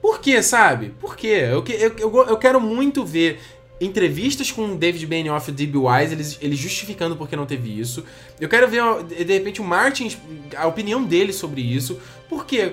Por 0.00 0.20
que, 0.20 0.42
sabe? 0.42 0.94
Por 0.98 1.14
quê? 1.14 1.48
Eu, 1.50 1.62
eu, 1.68 1.96
eu, 1.98 2.26
eu 2.28 2.36
quero 2.38 2.58
muito 2.58 3.04
ver 3.04 3.38
entrevistas 3.78 4.50
com 4.50 4.74
David 4.74 5.06
Benioff 5.06 5.50
e 5.50 5.52
D.B. 5.52 5.78
Wise, 5.78 6.14
eles, 6.14 6.38
eles 6.40 6.58
justificando 6.58 7.14
porque 7.14 7.36
não 7.36 7.44
teve 7.44 7.78
isso. 7.78 8.06
Eu 8.40 8.48
quero 8.48 8.66
ver, 8.66 8.82
de 9.04 9.34
repente, 9.34 9.60
o 9.60 9.64
Martin, 9.64 10.16
a 10.56 10.66
opinião 10.66 11.04
dele 11.04 11.32
sobre 11.32 11.60
isso. 11.60 12.00
Porque, 12.26 12.72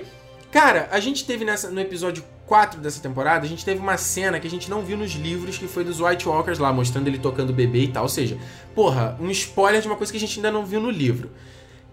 cara, 0.50 0.88
a 0.90 0.98
gente 0.98 1.26
teve 1.26 1.44
nessa, 1.44 1.68
no 1.70 1.80
episódio 1.80 2.24
4 2.50 2.80
dessa 2.80 3.00
temporada, 3.00 3.46
a 3.46 3.48
gente 3.48 3.64
teve 3.64 3.78
uma 3.78 3.96
cena 3.96 4.40
que 4.40 4.46
a 4.48 4.50
gente 4.50 4.68
não 4.68 4.82
viu 4.82 4.98
nos 4.98 5.12
livros, 5.12 5.56
que 5.56 5.68
foi 5.68 5.84
dos 5.84 6.00
White 6.00 6.28
Walkers 6.28 6.58
lá, 6.58 6.72
mostrando 6.72 7.06
ele 7.06 7.16
tocando 7.16 7.52
bebê 7.52 7.84
e 7.84 7.88
tal. 7.88 8.02
Ou 8.02 8.08
seja, 8.08 8.36
porra, 8.74 9.16
um 9.20 9.30
spoiler 9.30 9.80
de 9.80 9.86
uma 9.86 9.94
coisa 9.94 10.12
que 10.12 10.16
a 10.16 10.20
gente 10.20 10.36
ainda 10.36 10.50
não 10.50 10.66
viu 10.66 10.80
no 10.80 10.90
livro. 10.90 11.30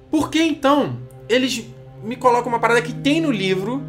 Por 0.09 0.31
que 0.31 0.41
então 0.41 0.97
eles 1.29 1.63
me 2.03 2.15
colocam 2.15 2.51
uma 2.51 2.57
parada 2.57 2.81
que 2.81 2.91
tem 2.91 3.21
no 3.21 3.29
livro 3.29 3.83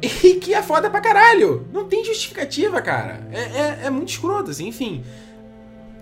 e 0.00 0.08
que 0.40 0.54
é 0.54 0.62
foda 0.62 0.88
pra 0.88 1.02
caralho? 1.02 1.68
Não 1.70 1.84
tem 1.84 2.02
justificativa, 2.02 2.80
cara. 2.80 3.28
É, 3.30 3.40
é, 3.40 3.78
é 3.84 3.90
muito 3.90 4.08
escroto, 4.08 4.50
assim, 4.50 4.66
enfim. 4.66 5.04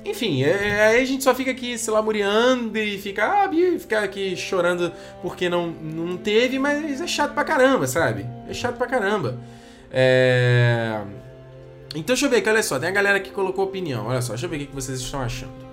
Enfim, 0.04 0.44
é, 0.44 0.68
é, 0.68 0.86
aí 0.86 1.02
a 1.02 1.04
gente 1.04 1.24
só 1.24 1.34
fica 1.34 1.50
aqui 1.50 1.76
se 1.76 1.90
lamuriando 1.90 2.78
e 2.78 2.96
fica, 2.96 3.24
ah, 3.24 3.50
fica 3.76 3.98
aqui 4.02 4.36
chorando 4.36 4.92
porque 5.20 5.48
não, 5.48 5.66
não 5.66 6.16
teve, 6.16 6.60
mas 6.60 7.00
é 7.00 7.08
chato 7.08 7.34
pra 7.34 7.42
caramba, 7.42 7.88
sabe? 7.88 8.24
É 8.48 8.54
chato 8.54 8.76
pra 8.76 8.86
caramba. 8.86 9.36
É... 9.98 11.00
Então 11.90 12.14
deixa 12.14 12.26
eu 12.26 12.30
ver 12.30 12.36
aqui, 12.36 12.50
olha 12.50 12.62
só, 12.62 12.78
tem 12.78 12.90
a 12.90 12.92
galera 12.92 13.18
que 13.18 13.30
colocou 13.30 13.64
opinião. 13.64 14.08
Olha 14.08 14.20
só, 14.20 14.34
deixa 14.34 14.44
eu 14.44 14.50
ver 14.50 14.56
o 14.62 14.66
que 14.66 14.74
vocês 14.74 15.00
estão 15.00 15.22
achando. 15.22 15.64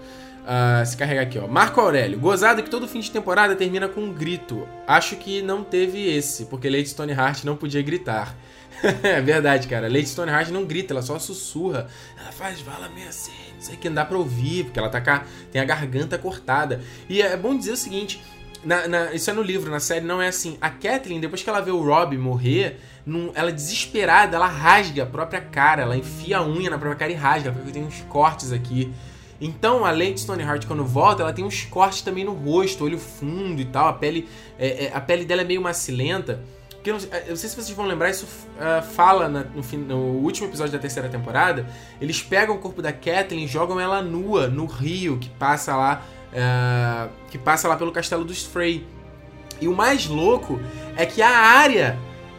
Uh, 0.43 0.85
se 0.85 0.95
carregar 0.95 1.23
aqui, 1.23 1.37
ó. 1.37 1.45
Marco 1.47 1.81
Aurélio. 1.81 2.17
Gozado 2.17 2.63
que 2.63 2.69
todo 2.69 2.87
fim 2.87 3.01
de 3.01 3.11
temporada 3.11 3.53
termina 3.55 3.89
com 3.89 4.01
um 4.01 4.13
grito. 4.13 4.65
Acho 4.87 5.17
que 5.17 5.41
não 5.41 5.61
teve 5.61 6.09
esse, 6.09 6.45
porque 6.45 6.69
Lady 6.69 6.87
Stoneheart 6.87 7.43
não 7.43 7.57
podia 7.57 7.81
gritar. 7.81 8.33
é 9.03 9.19
verdade, 9.21 9.67
cara. 9.67 9.87
Lady 9.87 10.07
Stoneheart 10.07 10.49
não 10.49 10.63
grita, 10.63 10.93
ela 10.93 11.01
só 11.01 11.19
sussurra. 11.19 11.87
Ela 12.17 12.31
faz, 12.31 12.61
fala 12.61 12.87
meio 12.89 13.09
assim, 13.09 13.31
não 13.55 13.61
sei 13.61 13.75
que 13.75 13.89
não 13.89 13.95
dá 13.95 14.05
pra 14.05 14.17
ouvir, 14.17 14.65
porque 14.65 14.79
ela 14.79 14.89
tá 14.89 14.99
a, 14.99 15.23
tem 15.51 15.61
a 15.61 15.65
garganta 15.65 16.17
cortada. 16.17 16.81
E 17.09 17.21
é 17.21 17.35
bom 17.35 17.57
dizer 17.57 17.71
o 17.71 17.77
seguinte: 17.77 18.21
na, 18.63 18.87
na, 18.87 19.13
isso 19.13 19.29
é 19.29 19.33
no 19.33 19.41
livro, 19.41 19.69
na 19.69 19.79
série 19.79 20.05
não 20.05 20.21
é 20.21 20.27
assim. 20.27 20.57
A 20.61 20.69
Kathleen, 20.69 21.19
depois 21.19 21.43
que 21.43 21.49
ela 21.49 21.61
vê 21.61 21.71
o 21.71 21.81
Rob 21.81 22.17
morrer, 22.17 22.79
num, 23.05 23.31
ela 23.35 23.51
desesperada, 23.51 24.35
ela 24.35 24.47
rasga 24.47 25.03
a 25.03 25.05
própria 25.05 25.41
cara, 25.41 25.81
ela 25.81 25.97
enfia 25.97 26.37
a 26.37 26.45
unha 26.45 26.69
na 26.69 26.77
própria 26.77 26.97
cara 26.97 27.11
e 27.11 27.15
rasga, 27.15 27.51
porque 27.51 27.71
tem 27.71 27.83
uns 27.83 28.01
cortes 28.09 28.51
aqui. 28.51 28.93
Então 29.41 29.83
a 29.83 29.91
Lady 29.91 30.21
Stoneheart, 30.21 30.65
quando 30.65 30.85
volta, 30.85 31.21
ela 31.21 31.33
tem 31.33 31.43
uns 31.43 31.65
cortes 31.65 32.01
também 32.01 32.23
no 32.23 32.33
rosto, 32.33 32.85
olho 32.85 32.97
fundo 32.97 33.61
e 33.61 33.65
tal. 33.65 33.89
A 33.89 33.93
pele, 33.93 34.27
é, 34.57 34.85
é, 34.85 34.91
a 34.93 35.01
pele 35.01 35.25
dela 35.25 35.41
é 35.41 35.45
meio 35.45 35.61
macilenta. 35.61 36.41
Que 36.81 36.91
eu, 36.91 36.97
eu, 36.97 37.29
não 37.29 37.35
sei 37.35 37.49
se 37.49 37.55
vocês 37.55 37.71
vão 37.71 37.85
lembrar, 37.85 38.09
isso 38.09 38.25
uh, 38.25 38.81
fala 38.81 39.29
na, 39.29 39.43
no, 39.43 39.77
no, 39.79 39.97
último 40.21 40.47
episódio 40.47 40.71
da 40.71 40.79
terceira 40.79 41.09
temporada. 41.09 41.65
Eles 41.99 42.21
pegam 42.21 42.55
o 42.55 42.59
corpo 42.59 42.81
da 42.81 42.93
Kathleen 42.93 43.45
e 43.45 43.47
jogam 43.47 43.79
ela 43.79 44.01
nua 44.01 44.47
no 44.47 44.65
rio 44.65 45.17
que 45.17 45.29
passa 45.29 45.75
lá. 45.75 46.01
Uh, 46.31 47.09
que 47.29 47.37
passa 47.37 47.67
lá 47.67 47.75
pelo 47.75 47.91
castelo 47.91 48.23
dos 48.23 48.43
Frey. 48.43 48.85
E 49.59 49.67
o 49.67 49.75
mais 49.75 50.07
louco 50.07 50.59
é 50.95 51.05
que 51.05 51.21
a 51.21 51.29
área 51.29 51.97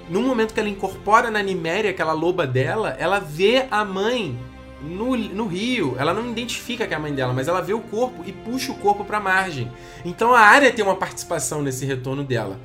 no 0.09 0.22
momento 0.22 0.52
que 0.52 0.60
ela 0.60 0.68
incorpora 0.68 1.31
na 1.31 1.43
Niméria, 1.43 1.90
aquela 1.90 2.12
loba 2.12 2.47
dela, 2.47 2.97
ela 2.98 3.18
vê 3.18 3.66
a 3.70 3.85
mãe 3.85 4.39
no, 4.82 5.16
no 5.16 5.47
rio. 5.47 5.97
Ela 5.98 6.12
não 6.12 6.31
identifica 6.31 6.86
que 6.86 6.94
é 6.94 6.97
a 6.97 7.01
mãe 7.01 7.14
dela, 7.14 7.32
mas 7.32 7.48
ela 7.48 7.60
vê 7.60 7.72
o 7.72 7.81
corpo 7.81 8.22
e 8.26 8.32
puxa 8.32 8.72
o 8.72 8.76
corpo 8.76 9.05
para 9.05 9.18
a 9.18 9.20
margem. 9.20 9.70
Então 10.05 10.35
a 10.35 10.40
área 10.40 10.72
tem 10.72 10.85
uma 10.85 10.97
participação 10.97 11.62
nesse 11.62 11.85
retorno 11.86 12.22
dela. 12.22 12.59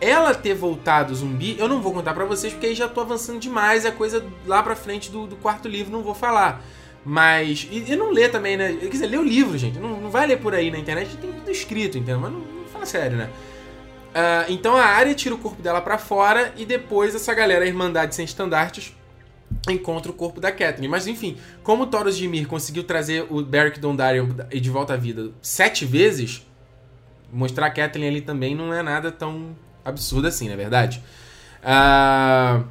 Ela 0.00 0.34
ter 0.34 0.54
voltado 0.54 1.14
zumbi, 1.14 1.56
eu 1.58 1.68
não 1.68 1.80
vou 1.80 1.92
contar 1.92 2.12
para 2.12 2.24
vocês 2.24 2.52
porque 2.52 2.66
aí 2.66 2.74
já 2.74 2.88
tô 2.88 3.00
avançando 3.00 3.38
demais, 3.38 3.84
é 3.84 3.90
coisa 3.90 4.24
lá 4.46 4.62
pra 4.62 4.76
frente 4.76 5.10
do, 5.10 5.26
do 5.26 5.36
quarto 5.36 5.68
livro, 5.68 5.92
não 5.92 6.02
vou 6.02 6.14
falar. 6.14 6.62
Mas. 7.04 7.68
E, 7.70 7.92
e, 7.92 7.96
não 7.96 8.10
lê 8.10 8.28
também, 8.28 8.56
né? 8.56 8.76
Quer 8.80 8.88
dizer, 8.88 9.06
lê 9.06 9.16
o 9.16 9.22
livro, 9.22 9.56
gente. 9.58 9.78
Não, 9.78 10.00
não 10.00 10.10
vai 10.10 10.26
ler 10.26 10.38
por 10.38 10.54
aí 10.54 10.70
na 10.70 10.78
internet, 10.78 11.16
tem 11.16 11.32
tudo 11.32 11.50
escrito, 11.50 11.98
entendeu? 11.98 12.18
Mas 12.18 12.32
não, 12.32 12.40
não 12.40 12.64
fala 12.72 12.86
sério, 12.86 13.16
né? 13.16 13.30
Uh, 14.14 14.46
então 14.48 14.76
a 14.76 14.84
área 14.84 15.12
tira 15.12 15.34
o 15.34 15.38
corpo 15.38 15.60
dela 15.60 15.80
para 15.80 15.98
fora 15.98 16.54
e 16.56 16.64
depois 16.64 17.16
essa 17.16 17.34
galera, 17.34 17.64
a 17.64 17.68
Irmandade 17.68 18.14
Sem 18.14 18.24
Estandartes, 18.24 18.94
encontra 19.68 20.10
o 20.10 20.14
corpo 20.14 20.40
da 20.40 20.52
Catherine. 20.52 20.86
Mas 20.86 21.08
enfim, 21.08 21.36
como 21.64 21.86
Thoros 21.86 22.16
de 22.16 22.28
Mir 22.28 22.46
conseguiu 22.46 22.84
trazer 22.84 23.26
o 23.28 23.42
Beric 23.42 23.80
Dondarrion 23.80 24.28
de 24.52 24.70
volta 24.70 24.94
à 24.94 24.96
vida 24.96 25.32
sete 25.42 25.84
vezes, 25.84 26.46
mostrar 27.32 27.66
a 27.66 27.70
Catherine 27.70 28.08
ali 28.08 28.20
também 28.20 28.54
não 28.54 28.72
é 28.72 28.82
nada 28.82 29.10
tão 29.10 29.56
absurdo 29.84 30.28
assim, 30.28 30.46
não 30.46 30.54
é 30.54 30.56
verdade? 30.56 31.02
Uh, 31.60 32.64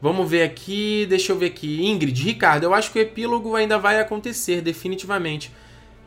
vamos 0.00 0.30
ver 0.30 0.44
aqui, 0.44 1.06
deixa 1.08 1.32
eu 1.32 1.38
ver 1.38 1.46
aqui. 1.46 1.84
Ingrid, 1.86 2.22
Ricardo, 2.22 2.64
eu 2.64 2.72
acho 2.72 2.92
que 2.92 3.00
o 3.00 3.02
epílogo 3.02 3.56
ainda 3.56 3.78
vai 3.78 3.98
acontecer, 3.98 4.60
definitivamente. 4.60 5.52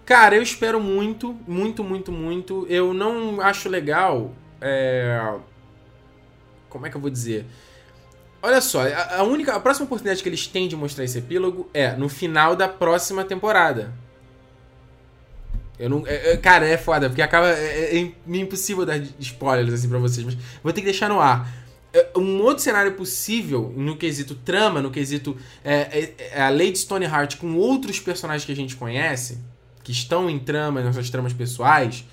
Cara, 0.06 0.36
eu 0.36 0.41
espero 0.41 0.80
muito, 0.80 1.36
muito, 1.45 1.84
muito, 1.84 2.11
muito. 2.11 2.65
Eu 2.69 2.94
não 2.94 3.41
acho 3.41 3.68
legal 3.68 4.32
é... 4.65 5.33
Como 6.69 6.85
é 6.85 6.89
que 6.89 6.97
eu 6.97 7.01
vou 7.01 7.09
dizer? 7.09 7.45
Olha 8.41 8.61
só, 8.61 8.81
a, 9.17 9.23
única, 9.23 9.55
a 9.55 9.59
próxima 9.59 9.85
oportunidade 9.85 10.21
que 10.21 10.29
eles 10.29 10.45
têm 10.45 10.67
de 10.67 10.75
mostrar 10.75 11.03
esse 11.03 11.17
epílogo 11.17 11.69
é 11.73 11.95
no 11.95 12.09
final 12.09 12.55
da 12.55 12.67
próxima 12.67 13.23
temporada. 13.23 13.93
Eu 15.77 15.89
não, 15.89 16.03
é, 16.05 16.33
é, 16.33 16.37
cara, 16.37 16.65
é 16.65 16.77
foda, 16.77 17.09
porque 17.09 17.21
acaba. 17.21 17.49
É, 17.49 17.97
é, 17.97 17.97
é 17.97 18.37
impossível 18.37 18.85
dar 18.85 18.97
spoilers 19.19 19.73
assim 19.73 19.89
pra 19.89 19.99
vocês, 19.99 20.25
mas 20.25 20.37
vou 20.63 20.71
ter 20.71 20.81
que 20.81 20.85
deixar 20.85 21.09
no 21.09 21.19
ar. 21.19 21.51
É, 21.93 22.09
um 22.15 22.41
outro 22.41 22.63
cenário 22.63 22.93
possível, 22.93 23.73
no 23.75 23.97
quesito 23.97 24.35
trama, 24.35 24.81
no 24.81 24.91
quesito 24.91 25.35
é, 25.63 26.13
a 26.39 26.49
Lady 26.49 26.77
Stoneheart 26.77 27.37
com 27.37 27.55
outros 27.55 27.99
personagens 27.99 28.45
que 28.45 28.51
a 28.51 28.55
gente 28.55 28.75
conhece, 28.75 29.39
que 29.83 29.91
estão 29.91 30.29
em 30.29 30.39
trama, 30.39 30.81
nas 30.81 30.95
suas 30.95 31.09
tramas 31.09 31.33
pessoais, 31.33 32.05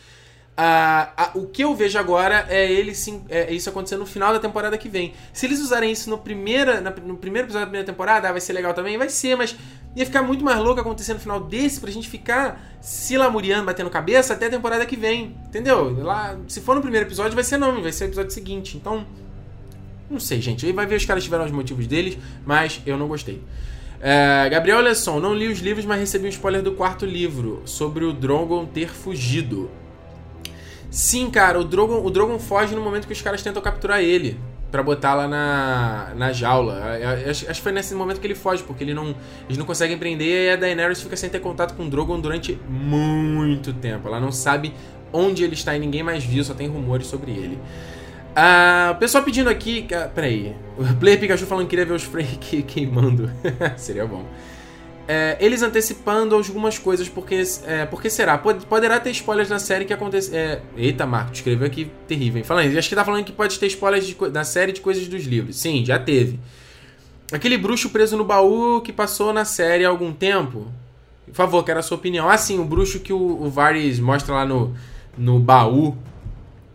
O 1.34 1.46
que 1.46 1.64
eu 1.64 1.74
vejo 1.74 1.98
agora 1.98 2.46
é 2.48 2.70
ele 2.70 2.94
sim, 2.94 3.22
é 3.28 3.52
isso 3.52 3.68
acontecendo 3.68 4.00
no 4.00 4.06
final 4.06 4.32
da 4.32 4.38
temporada 4.38 4.76
que 4.76 4.88
vem. 4.88 5.14
Se 5.32 5.46
eles 5.46 5.60
usarem 5.60 5.90
isso 5.90 6.10
no, 6.10 6.18
primeira, 6.18 6.80
na, 6.80 6.90
no 6.90 7.16
primeiro 7.16 7.46
episódio 7.46 7.66
da 7.66 7.70
primeira 7.70 7.86
temporada, 7.86 8.28
ah, 8.28 8.32
vai 8.32 8.40
ser 8.40 8.52
legal 8.52 8.74
também, 8.74 8.98
vai 8.98 9.08
ser, 9.08 9.36
mas 9.36 9.56
ia 9.96 10.04
ficar 10.04 10.22
muito 10.22 10.44
mais 10.44 10.58
louco 10.58 10.80
acontecer 10.80 11.14
no 11.14 11.20
final 11.20 11.40
desse 11.40 11.80
pra 11.80 11.90
gente 11.90 12.08
ficar 12.08 12.78
se 12.80 13.16
lamuriando, 13.16 13.64
batendo 13.64 13.90
cabeça 13.90 14.34
até 14.34 14.46
a 14.46 14.50
temporada 14.50 14.84
que 14.86 14.96
vem. 14.96 15.36
Entendeu? 15.46 16.02
Lá, 16.02 16.36
se 16.48 16.60
for 16.60 16.74
no 16.74 16.80
primeiro 16.82 17.06
episódio, 17.06 17.34
vai 17.34 17.44
ser 17.44 17.56
não, 17.56 17.82
vai 17.82 17.92
ser 17.92 18.04
o 18.04 18.06
episódio 18.08 18.30
seguinte. 18.30 18.76
Então, 18.76 19.06
não 20.10 20.20
sei, 20.20 20.40
gente. 20.40 20.66
Aí 20.66 20.72
vai 20.72 20.86
ver 20.86 20.96
os 20.96 21.04
caras 21.04 21.24
tiveram 21.24 21.44
os 21.44 21.50
motivos 21.50 21.86
deles, 21.86 22.18
mas 22.44 22.80
eu 22.84 22.96
não 22.96 23.08
gostei. 23.08 23.42
Uh, 24.02 24.50
Gabriel 24.50 24.80
Lesson, 24.80 25.20
não 25.20 25.32
li 25.32 25.46
os 25.46 25.60
livros, 25.60 25.84
mas 25.84 26.00
recebi 26.00 26.26
um 26.26 26.28
spoiler 26.28 26.60
do 26.60 26.72
quarto 26.72 27.06
livro 27.06 27.62
sobre 27.64 28.04
o 28.04 28.12
Drogon 28.12 28.66
ter 28.66 28.88
fugido. 28.88 29.70
Sim, 30.92 31.30
cara, 31.30 31.58
o 31.58 31.64
Drogon, 31.64 32.04
o 32.04 32.10
Drogon 32.10 32.38
foge 32.38 32.74
no 32.74 32.82
momento 32.82 33.06
que 33.06 33.14
os 33.14 33.22
caras 33.22 33.42
tentam 33.42 33.62
capturar 33.62 34.02
ele 34.02 34.38
para 34.70 34.82
botar 34.82 35.14
lá 35.14 35.26
na, 35.26 36.12
na 36.14 36.32
jaula. 36.34 36.82
Acho, 37.30 37.50
acho 37.50 37.60
que 37.60 37.62
foi 37.62 37.72
nesse 37.72 37.94
momento 37.94 38.20
que 38.20 38.26
ele 38.26 38.34
foge, 38.34 38.62
porque 38.62 38.84
ele 38.84 38.92
não, 38.92 39.16
eles 39.46 39.56
não 39.56 39.64
conseguem 39.64 39.96
prender 39.96 40.48
e 40.48 40.50
a 40.50 40.56
Daenerys 40.56 41.00
fica 41.00 41.16
sem 41.16 41.30
ter 41.30 41.40
contato 41.40 41.74
com 41.74 41.86
o 41.86 41.88
Drogon 41.88 42.20
durante 42.20 42.60
muito 42.68 43.72
tempo. 43.72 44.06
Ela 44.06 44.20
não 44.20 44.30
sabe 44.30 44.74
onde 45.10 45.42
ele 45.42 45.54
está 45.54 45.74
e 45.74 45.78
ninguém 45.78 46.02
mais 46.02 46.22
viu, 46.24 46.44
só 46.44 46.52
tem 46.52 46.68
rumores 46.68 47.06
sobre 47.06 47.30
ele. 47.30 47.58
Ah, 48.36 48.92
o 48.94 48.98
pessoal 48.98 49.24
pedindo 49.24 49.48
aqui. 49.48 49.86
Peraí. 50.14 50.54
O 50.76 50.94
Player 50.96 51.18
Pikachu 51.18 51.46
falando 51.46 51.64
que 51.64 51.70
queria 51.70 51.86
ver 51.86 51.94
os 51.94 52.02
Frey 52.02 52.26
queimando. 52.66 53.30
Seria 53.78 54.04
bom 54.04 54.26
é, 55.08 55.36
eles 55.40 55.62
antecipando 55.62 56.34
algumas 56.34 56.78
coisas, 56.78 57.08
porque, 57.08 57.42
é, 57.66 57.84
porque 57.86 58.08
será? 58.08 58.38
Poderá 58.38 59.00
ter 59.00 59.10
spoilers 59.10 59.48
na 59.48 59.58
série 59.58 59.84
que 59.84 59.92
acontece. 59.92 60.34
É, 60.34 60.60
eita, 60.76 61.04
Marco, 61.04 61.32
escreveu 61.32 61.66
aqui 61.66 61.90
terrível. 62.06 62.38
Hein? 62.38 62.44
Falando, 62.44 62.78
acho 62.78 62.88
que 62.88 62.94
tá 62.94 63.04
falando 63.04 63.24
que 63.24 63.32
pode 63.32 63.58
ter 63.58 63.66
spoilers 63.66 64.06
de, 64.06 64.14
da 64.30 64.44
série 64.44 64.72
de 64.72 64.80
coisas 64.80 65.08
dos 65.08 65.24
livros. 65.24 65.56
Sim, 65.56 65.84
já 65.84 65.98
teve. 65.98 66.38
Aquele 67.32 67.56
bruxo 67.56 67.90
preso 67.90 68.16
no 68.16 68.24
baú 68.24 68.80
que 68.80 68.92
passou 68.92 69.32
na 69.32 69.44
série 69.44 69.84
há 69.84 69.88
algum 69.88 70.12
tempo. 70.12 70.66
Por 71.26 71.34
favor, 71.34 71.64
quero 71.64 71.80
a 71.80 71.82
sua 71.82 71.96
opinião. 71.96 72.28
Ah, 72.28 72.36
sim, 72.36 72.58
o 72.58 72.64
bruxo 72.64 73.00
que 73.00 73.12
o, 73.12 73.42
o 73.42 73.48
Varys 73.48 73.98
mostra 73.98 74.34
lá 74.34 74.44
no, 74.44 74.74
no 75.16 75.38
baú. 75.38 75.96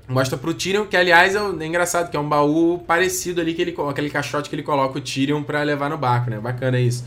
Mostra 0.07 0.37
pro 0.37 0.53
Tyrion, 0.53 0.85
que 0.85 0.95
aliás 0.95 1.35
é, 1.35 1.39
é 1.39 1.65
engraçado, 1.65 2.09
que 2.09 2.15
é 2.15 2.19
um 2.19 2.27
baú 2.27 2.79
parecido 2.79 3.41
ali, 3.41 3.53
que 3.53 3.61
ele, 3.61 3.75
aquele 3.89 4.09
caixote 4.09 4.49
que 4.49 4.55
ele 4.55 4.63
coloca 4.63 4.97
o 4.97 5.01
Tyrion 5.01 5.43
pra 5.43 5.61
levar 5.63 5.89
no 5.89 5.97
barco, 5.97 6.29
né? 6.29 6.39
Bacana 6.39 6.79
isso. 6.79 7.03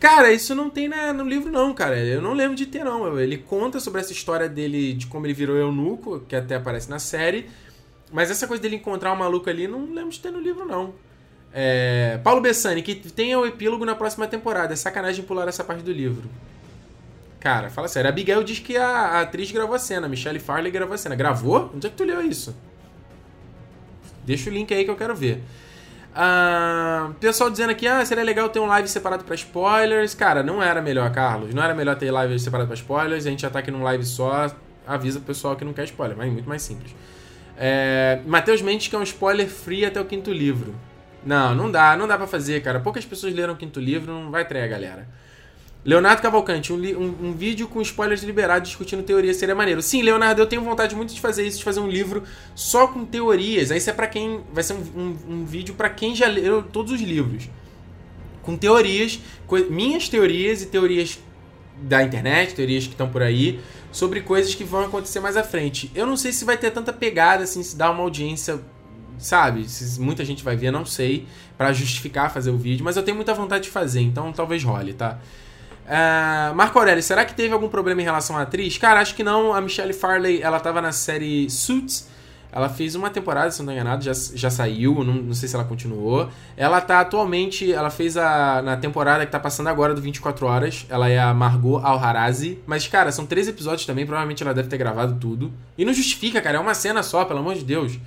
Cara, 0.00 0.32
isso 0.32 0.54
não 0.54 0.70
tem 0.70 0.88
na, 0.88 1.12
no 1.12 1.24
livro, 1.24 1.50
não, 1.50 1.74
cara. 1.74 1.98
Eu 1.98 2.22
não 2.22 2.32
lembro 2.32 2.56
de 2.56 2.66
ter, 2.66 2.84
não. 2.84 3.18
Ele 3.18 3.36
conta 3.36 3.80
sobre 3.80 4.00
essa 4.00 4.12
história 4.12 4.48
dele, 4.48 4.94
de 4.94 5.06
como 5.06 5.26
ele 5.26 5.34
virou 5.34 5.56
eunuco, 5.56 6.20
que 6.20 6.36
até 6.36 6.54
aparece 6.54 6.88
na 6.88 7.00
série. 7.00 7.50
Mas 8.12 8.30
essa 8.30 8.46
coisa 8.46 8.62
dele 8.62 8.76
encontrar 8.76 9.12
um 9.12 9.16
maluco 9.16 9.50
ali, 9.50 9.66
não 9.66 9.92
lembro 9.92 10.10
de 10.10 10.20
ter 10.20 10.30
no 10.30 10.40
livro, 10.40 10.64
não. 10.64 10.94
É... 11.52 12.20
Paulo 12.22 12.40
Bessani, 12.40 12.82
que 12.82 12.94
tem 12.94 13.34
o 13.34 13.44
epílogo 13.44 13.84
na 13.84 13.94
próxima 13.94 14.28
temporada. 14.28 14.72
É 14.72 14.76
sacanagem 14.76 15.24
pular 15.24 15.48
essa 15.48 15.64
parte 15.64 15.82
do 15.82 15.92
livro. 15.92 16.30
Cara, 17.40 17.68
fala 17.68 17.88
sério. 17.88 18.08
A 18.08 18.12
Abigail 18.12 18.42
diz 18.44 18.60
que 18.60 18.76
a, 18.76 18.86
a 18.86 19.20
atriz 19.22 19.50
gravou 19.50 19.74
a 19.74 19.78
cena. 19.78 20.08
Michelle 20.08 20.38
Farley 20.38 20.70
gravou 20.70 20.94
a 20.94 20.98
cena. 20.98 21.16
Gravou? 21.16 21.72
Onde 21.74 21.86
é 21.88 21.90
que 21.90 21.96
tu 21.96 22.04
leu 22.04 22.22
isso? 22.22 22.54
Deixa 24.24 24.48
o 24.48 24.52
link 24.52 24.72
aí 24.72 24.84
que 24.84 24.90
eu 24.90 24.96
quero 24.96 25.14
ver. 25.14 25.42
Ah, 26.14 27.10
pessoal 27.20 27.50
dizendo 27.50 27.70
aqui, 27.70 27.86
ah, 27.86 28.04
seria 28.04 28.24
legal 28.24 28.48
ter 28.48 28.58
um 28.58 28.66
live 28.66 28.88
separado 28.88 29.24
para 29.24 29.34
spoilers. 29.34 30.14
Cara, 30.14 30.42
não 30.42 30.62
era 30.62 30.80
melhor, 30.82 31.10
Carlos. 31.12 31.54
Não 31.54 31.62
era 31.62 31.74
melhor 31.74 31.96
ter 31.96 32.10
live 32.10 32.38
separado 32.38 32.66
para 32.66 32.76
spoilers. 32.76 33.26
A 33.26 33.30
gente 33.30 33.42
já 33.42 33.50
tá 33.50 33.58
aqui 33.60 33.70
num 33.70 33.82
live 33.82 34.04
só. 34.04 34.50
Avisa 34.86 35.18
o 35.18 35.22
pessoal 35.22 35.54
que 35.54 35.64
não 35.64 35.72
quer 35.72 35.84
spoiler, 35.84 36.16
mas 36.16 36.28
é 36.28 36.30
muito 36.30 36.48
mais 36.48 36.62
simples. 36.62 36.94
É, 37.56 38.20
Matheus 38.26 38.62
Mendes 38.62 38.88
que 38.88 38.96
é 38.96 38.98
um 38.98 39.02
spoiler 39.02 39.48
free 39.48 39.84
até 39.84 40.00
o 40.00 40.04
quinto 40.04 40.32
livro. 40.32 40.74
Não, 41.24 41.54
não 41.54 41.70
dá, 41.70 41.96
não 41.96 42.06
dá 42.06 42.16
para 42.16 42.26
fazer, 42.26 42.62
cara. 42.62 42.80
Poucas 42.80 43.04
pessoas 43.04 43.34
leram 43.34 43.54
o 43.54 43.56
quinto 43.56 43.80
livro, 43.80 44.12
não 44.12 44.30
vai 44.30 44.46
trair 44.46 44.62
a 44.62 44.68
galera. 44.68 45.08
Leonardo 45.88 46.20
Cavalcante, 46.20 46.70
um, 46.70 46.76
um, 46.76 47.28
um, 47.28 47.32
vídeo 47.32 47.66
com 47.66 47.80
spoilers 47.80 48.22
liberados 48.22 48.68
discutindo 48.68 49.02
teoria 49.02 49.32
seria 49.32 49.54
maneiro. 49.54 49.80
Sim, 49.80 50.02
Leonardo, 50.02 50.42
eu 50.42 50.44
tenho 50.44 50.60
vontade 50.60 50.94
muito 50.94 51.14
de 51.14 51.18
fazer 51.18 51.46
isso, 51.46 51.56
de 51.56 51.64
fazer 51.64 51.80
um 51.80 51.88
livro 51.88 52.24
só 52.54 52.88
com 52.88 53.06
teorias. 53.06 53.70
Aí 53.70 53.78
isso 53.78 53.88
é 53.88 53.94
para 53.94 54.06
quem. 54.06 54.42
Vai 54.52 54.62
ser 54.62 54.74
um, 54.74 55.16
um 55.26 55.44
vídeo 55.46 55.74
para 55.74 55.88
quem 55.88 56.14
já 56.14 56.26
leu 56.26 56.62
todos 56.62 56.92
os 56.92 57.00
livros. 57.00 57.48
Com 58.42 58.54
teorias, 58.54 59.18
minhas 59.70 60.10
teorias 60.10 60.60
e 60.60 60.66
teorias 60.66 61.18
da 61.80 62.02
internet, 62.02 62.54
teorias 62.54 62.84
que 62.84 62.92
estão 62.92 63.08
por 63.08 63.22
aí, 63.22 63.58
sobre 63.90 64.20
coisas 64.20 64.54
que 64.54 64.64
vão 64.64 64.84
acontecer 64.84 65.20
mais 65.20 65.38
à 65.38 65.42
frente. 65.42 65.90
Eu 65.94 66.04
não 66.04 66.18
sei 66.18 66.34
se 66.34 66.44
vai 66.44 66.58
ter 66.58 66.70
tanta 66.70 66.92
pegada, 66.92 67.44
assim, 67.44 67.62
se 67.62 67.74
dá 67.74 67.90
uma 67.90 68.02
audiência, 68.02 68.60
sabe? 69.18 69.66
Se 69.66 69.98
muita 69.98 70.22
gente 70.22 70.44
vai 70.44 70.54
ver, 70.54 70.70
não 70.70 70.84
sei, 70.84 71.26
para 71.56 71.72
justificar 71.72 72.30
fazer 72.30 72.50
o 72.50 72.58
vídeo, 72.58 72.84
mas 72.84 72.98
eu 72.98 73.02
tenho 73.02 73.16
muita 73.16 73.32
vontade 73.32 73.64
de 73.64 73.70
fazer, 73.70 74.02
então 74.02 74.30
talvez 74.34 74.62
role, 74.62 74.92
tá? 74.92 75.18
Uh, 75.88 76.54
Marco 76.54 76.78
Aurélio, 76.78 77.02
será 77.02 77.24
que 77.24 77.34
teve 77.34 77.54
algum 77.54 77.68
problema 77.68 78.02
em 78.02 78.04
relação 78.04 78.36
à 78.36 78.42
atriz? 78.42 78.76
Cara, 78.76 79.00
acho 79.00 79.14
que 79.14 79.24
não. 79.24 79.54
A 79.54 79.60
Michelle 79.60 79.94
Farley, 79.94 80.42
ela 80.42 80.60
tava 80.60 80.82
na 80.82 80.92
série 80.92 81.48
Suits. 81.48 82.06
Ela 82.50 82.68
fez 82.68 82.94
uma 82.94 83.10
temporada, 83.10 83.50
se 83.50 83.58
não 83.62 83.66
estou 83.66 83.74
enganado, 83.74 84.02
já, 84.02 84.12
já 84.34 84.48
saiu, 84.48 85.04
não, 85.04 85.14
não 85.14 85.34
sei 85.34 85.48
se 85.48 85.54
ela 85.54 85.64
continuou. 85.64 86.30
Ela 86.56 86.80
tá 86.80 87.00
atualmente, 87.00 87.70
ela 87.70 87.90
fez 87.90 88.16
a 88.16 88.62
na 88.62 88.76
temporada 88.76 89.24
que 89.26 89.30
tá 89.30 89.38
passando 89.38 89.68
agora 89.68 89.94
do 89.94 90.00
24 90.00 90.46
horas, 90.46 90.86
ela 90.88 91.08
é 91.08 91.18
a 91.18 91.32
Margot 91.34 91.78
Al-Harazi. 91.78 92.58
Mas, 92.66 92.86
cara, 92.86 93.12
são 93.12 93.26
três 93.26 93.48
episódios 93.48 93.86
também, 93.86 94.06
provavelmente 94.06 94.42
ela 94.42 94.54
deve 94.54 94.68
ter 94.68 94.78
gravado 94.78 95.18
tudo. 95.20 95.52
E 95.76 95.84
não 95.84 95.92
justifica, 95.92 96.40
cara, 96.40 96.56
é 96.56 96.60
uma 96.60 96.74
cena 96.74 97.02
só, 97.02 97.24
pelo 97.24 97.40
amor 97.40 97.54
de 97.54 97.64
Deus. 97.64 97.98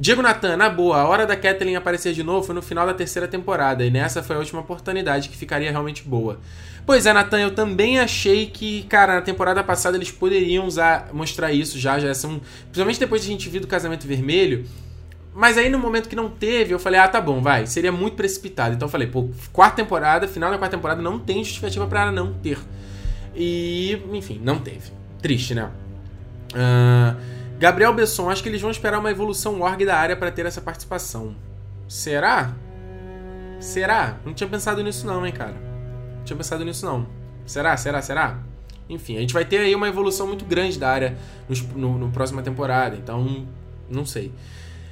Diego 0.00 0.22
Natan, 0.22 0.56
na 0.56 0.70
boa, 0.70 0.96
a 0.96 1.06
hora 1.06 1.26
da 1.26 1.36
Kathleen 1.36 1.76
aparecer 1.76 2.14
de 2.14 2.22
novo 2.22 2.42
foi 2.46 2.54
no 2.54 2.62
final 2.62 2.86
da 2.86 2.94
terceira 2.94 3.28
temporada, 3.28 3.84
e 3.84 3.90
nessa 3.90 4.22
foi 4.22 4.34
a 4.34 4.38
última 4.38 4.62
oportunidade 4.62 5.28
que 5.28 5.36
ficaria 5.36 5.70
realmente 5.70 6.02
boa. 6.04 6.40
Pois 6.86 7.04
é, 7.04 7.12
Natan, 7.12 7.38
eu 7.38 7.50
também 7.54 7.98
achei 7.98 8.46
que, 8.46 8.84
cara, 8.84 9.16
na 9.16 9.20
temporada 9.20 9.62
passada 9.62 9.98
eles 9.98 10.10
poderiam 10.10 10.64
usar, 10.64 11.10
mostrar 11.12 11.52
isso 11.52 11.78
já, 11.78 11.98
já 11.98 12.14
são. 12.14 12.40
Principalmente 12.62 12.98
depois 12.98 13.20
de 13.20 13.28
a 13.28 13.30
gente 13.30 13.46
vir 13.50 13.60
do 13.60 13.66
casamento 13.66 14.06
vermelho. 14.06 14.64
Mas 15.34 15.58
aí 15.58 15.68
no 15.68 15.78
momento 15.78 16.08
que 16.08 16.16
não 16.16 16.30
teve, 16.30 16.72
eu 16.72 16.78
falei, 16.78 16.98
ah, 16.98 17.06
tá 17.06 17.20
bom, 17.20 17.42
vai. 17.42 17.66
Seria 17.66 17.92
muito 17.92 18.16
precipitado. 18.16 18.74
Então 18.74 18.86
eu 18.86 18.90
falei, 18.90 19.06
pô, 19.06 19.28
quarta 19.52 19.76
temporada, 19.76 20.26
final 20.26 20.50
da 20.50 20.56
quarta 20.56 20.78
temporada, 20.78 21.02
não 21.02 21.18
tem 21.18 21.44
justificativa 21.44 21.86
para 21.86 22.04
ela 22.04 22.12
não 22.12 22.32
ter. 22.32 22.58
E, 23.36 24.00
enfim, 24.14 24.40
não 24.42 24.60
teve. 24.60 24.92
Triste, 25.20 25.54
né? 25.54 25.70
Uh, 26.54 27.39
Gabriel 27.60 27.94
Besson, 27.94 28.28
acho 28.28 28.42
que 28.42 28.48
eles 28.48 28.60
vão 28.60 28.72
esperar 28.72 28.98
uma 28.98 29.10
evolução 29.12 29.60
org 29.60 29.84
da 29.84 29.96
área 29.96 30.16
para 30.16 30.32
ter 30.32 30.46
essa 30.46 30.60
participação. 30.60 31.36
Será? 31.86 32.52
Será? 33.60 34.16
Não 34.24 34.34
tinha 34.34 34.48
pensado 34.48 34.82
nisso 34.82 35.06
não, 35.06 35.24
hein, 35.24 35.32
cara 35.32 35.70
tinha 36.30 36.36
pensado 36.36 36.64
nisso 36.64 36.86
não. 36.86 37.06
Será? 37.44 37.76
Será? 37.76 38.00
Será? 38.00 38.38
Enfim, 38.88 39.16
a 39.16 39.20
gente 39.20 39.34
vai 39.34 39.44
ter 39.44 39.58
aí 39.58 39.74
uma 39.74 39.88
evolução 39.88 40.26
muito 40.26 40.44
grande 40.44 40.78
da 40.78 40.88
área 40.88 41.16
no, 41.48 41.78
no, 41.78 41.98
no 41.98 42.10
próxima 42.10 42.42
temporada, 42.42 42.96
então 42.96 43.46
não 43.88 44.04
sei. 44.04 44.32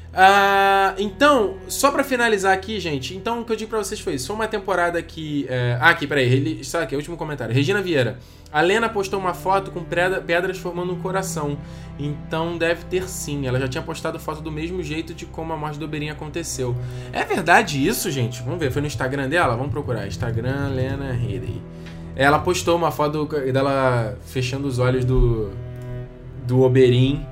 Uh, 0.08 0.94
então, 0.98 1.58
só 1.68 1.90
para 1.90 2.02
finalizar 2.02 2.52
aqui, 2.52 2.80
gente, 2.80 3.14
então 3.14 3.40
o 3.40 3.44
que 3.44 3.52
eu 3.52 3.56
digo 3.56 3.70
pra 3.70 3.78
vocês 3.78 4.00
foi 4.00 4.14
isso. 4.14 4.26
Foi 4.28 4.36
uma 4.36 4.48
temporada 4.48 5.00
que. 5.02 5.46
É... 5.48 5.76
Ah, 5.80 5.90
aqui, 5.90 6.06
peraí, 6.06 6.64
sabe 6.64 6.84
aqui, 6.84 6.96
último 6.96 7.16
comentário. 7.16 7.54
Regina 7.54 7.80
Vieira. 7.82 8.18
A 8.50 8.62
Lena 8.62 8.88
postou 8.88 9.20
uma 9.20 9.34
foto 9.34 9.70
com 9.70 9.84
pedras 9.84 10.56
formando 10.56 10.94
um 10.94 10.98
coração. 11.00 11.58
Então 11.98 12.56
deve 12.56 12.84
ter 12.86 13.06
sim. 13.06 13.46
Ela 13.46 13.60
já 13.60 13.68
tinha 13.68 13.82
postado 13.82 14.18
foto 14.18 14.40
do 14.40 14.50
mesmo 14.50 14.82
jeito 14.82 15.12
de 15.12 15.26
como 15.26 15.52
a 15.52 15.56
morte 15.56 15.78
do 15.78 15.84
Oberyn 15.84 16.08
aconteceu. 16.08 16.74
É 17.12 17.24
verdade 17.24 17.86
isso, 17.86 18.10
gente? 18.10 18.42
Vamos 18.42 18.58
ver. 18.58 18.72
Foi 18.72 18.80
no 18.80 18.88
Instagram 18.88 19.28
dela? 19.28 19.54
Vamos 19.54 19.70
procurar. 19.70 20.06
Instagram 20.06 20.68
Lena 20.68 21.12
Headey. 21.12 21.60
Ela 22.16 22.38
postou 22.38 22.76
uma 22.76 22.90
foto 22.90 23.26
dela 23.52 24.16
fechando 24.24 24.66
os 24.66 24.78
olhos 24.78 25.04
do. 25.04 25.50
do 26.46 26.62
Oberyn. 26.62 27.26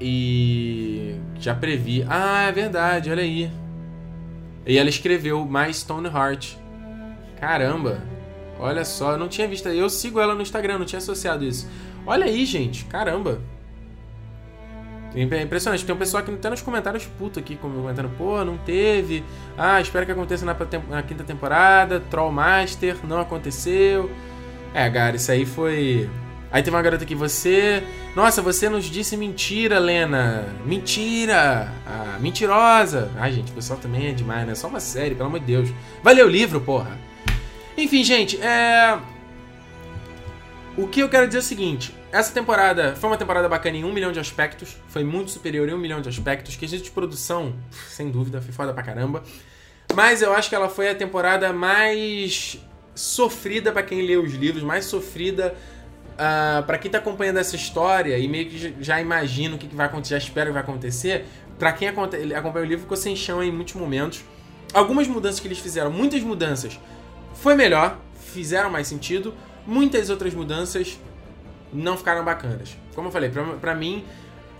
E. 0.00 1.14
Já 1.38 1.54
previ. 1.54 2.04
Ah, 2.08 2.48
é 2.48 2.52
verdade, 2.52 3.10
olha 3.10 3.22
aí. 3.22 3.50
E 4.66 4.78
ela 4.78 4.88
escreveu 4.88 5.44
mais 5.44 5.78
Stoneheart. 5.78 6.54
Caramba. 7.38 8.02
Olha 8.58 8.84
só, 8.84 9.12
eu 9.12 9.18
não 9.18 9.28
tinha 9.28 9.48
visto. 9.48 9.68
Eu 9.68 9.88
sigo 9.88 10.20
ela 10.20 10.34
no 10.34 10.42
Instagram, 10.42 10.78
não 10.78 10.86
tinha 10.86 10.98
associado 10.98 11.44
isso. 11.44 11.68
Olha 12.06 12.26
aí, 12.26 12.44
gente. 12.44 12.84
Caramba. 12.84 13.40
É 15.14 15.42
impressionante. 15.42 15.84
Tem 15.84 15.94
um 15.94 15.98
pessoal 15.98 16.22
que 16.22 16.30
até 16.30 16.50
nos 16.50 16.62
comentários 16.62 17.04
puto 17.18 17.38
aqui 17.40 17.56
comentando, 17.56 18.10
pô, 18.16 18.44
não 18.44 18.56
teve. 18.58 19.24
Ah, 19.58 19.80
espero 19.80 20.06
que 20.06 20.12
aconteça 20.12 20.44
na, 20.44 20.56
na 20.88 21.02
quinta 21.02 21.24
temporada. 21.24 22.00
Trollmaster, 22.00 22.96
não 23.04 23.20
aconteceu. 23.20 24.10
É, 24.72 24.88
cara, 24.88 25.16
isso 25.16 25.32
aí 25.32 25.44
foi. 25.44 26.08
Aí 26.52 26.62
tem 26.62 26.72
uma 26.72 26.82
garota 26.82 27.04
aqui, 27.04 27.14
você. 27.14 27.82
Nossa, 28.16 28.42
você 28.42 28.68
nos 28.68 28.86
disse 28.86 29.16
mentira, 29.16 29.78
Lena. 29.78 30.48
Mentira! 30.64 31.72
Ah, 31.86 32.18
mentirosa! 32.20 33.10
Ai, 33.16 33.32
gente, 33.32 33.52
o 33.52 33.54
pessoal 33.54 33.78
também 33.78 34.08
é 34.08 34.12
demais, 34.12 34.46
né? 34.46 34.54
Só 34.56 34.66
uma 34.66 34.80
série, 34.80 35.14
pelo 35.14 35.28
amor 35.28 35.40
de 35.40 35.46
Deus. 35.46 35.70
Vai 36.02 36.14
ler 36.14 36.24
o 36.24 36.28
livro, 36.28 36.60
porra. 36.60 36.98
Enfim, 37.76 38.02
gente, 38.02 38.40
é. 38.40 38.98
O 40.76 40.88
que 40.88 41.00
eu 41.00 41.08
quero 41.08 41.26
dizer 41.26 41.38
é 41.38 41.40
o 41.40 41.44
seguinte: 41.44 41.94
essa 42.10 42.32
temporada 42.32 42.96
foi 42.96 43.10
uma 43.10 43.16
temporada 43.16 43.48
bacana 43.48 43.76
em 43.76 43.84
um 43.84 43.92
milhão 43.92 44.10
de 44.10 44.18
aspectos, 44.18 44.76
foi 44.88 45.04
muito 45.04 45.30
superior 45.30 45.68
em 45.68 45.74
um 45.74 45.78
milhão 45.78 46.00
de 46.00 46.08
aspectos. 46.08 46.56
Quesito 46.56 46.82
de 46.82 46.90
produção, 46.90 47.54
sem 47.88 48.10
dúvida, 48.10 48.42
foi 48.42 48.52
foda 48.52 48.72
pra 48.74 48.82
caramba. 48.82 49.22
Mas 49.94 50.20
eu 50.20 50.32
acho 50.32 50.48
que 50.48 50.54
ela 50.54 50.68
foi 50.68 50.88
a 50.88 50.94
temporada 50.94 51.52
mais 51.52 52.58
sofrida 52.94 53.70
para 53.72 53.82
quem 53.82 54.02
lê 54.02 54.16
os 54.16 54.34
livros, 54.34 54.62
mais 54.62 54.84
sofrida 54.84 55.54
uh, 56.20 56.58
ah, 56.58 56.64
para 56.66 56.76
quem 56.76 56.90
tá 56.90 56.98
acompanhando 56.98 57.38
essa 57.38 57.56
história 57.56 58.18
e 58.18 58.28
meio 58.28 58.48
que 58.48 58.76
já 58.80 59.00
imagina 59.00 59.56
o 59.56 59.58
que, 59.58 59.74
vai 59.74 59.86
acontecer, 59.86 60.14
já 60.14 60.18
espera 60.18 60.50
o 60.50 60.52
que 60.52 60.54
vai 60.54 60.62
acontecer. 60.62 61.24
Para 61.58 61.72
quem 61.72 61.88
acompanha 61.88 62.64
o 62.64 62.64
livro, 62.64 62.82
ficou 62.82 62.96
sem 62.96 63.16
chão 63.16 63.42
em 63.42 63.50
muitos 63.50 63.74
momentos. 63.74 64.22
Algumas 64.72 65.08
mudanças 65.08 65.40
que 65.40 65.48
eles 65.48 65.58
fizeram, 65.58 65.90
muitas 65.90 66.22
mudanças, 66.22 66.78
foi 67.34 67.54
melhor, 67.54 67.98
fizeram 68.18 68.70
mais 68.70 68.86
sentido. 68.86 69.34
Muitas 69.66 70.08
outras 70.08 70.32
mudanças 70.32 70.98
não 71.72 71.96
ficaram 71.96 72.24
bacanas. 72.24 72.76
Como 72.94 73.08
eu 73.08 73.12
falei, 73.12 73.30
pra 73.60 73.74
mim, 73.74 74.04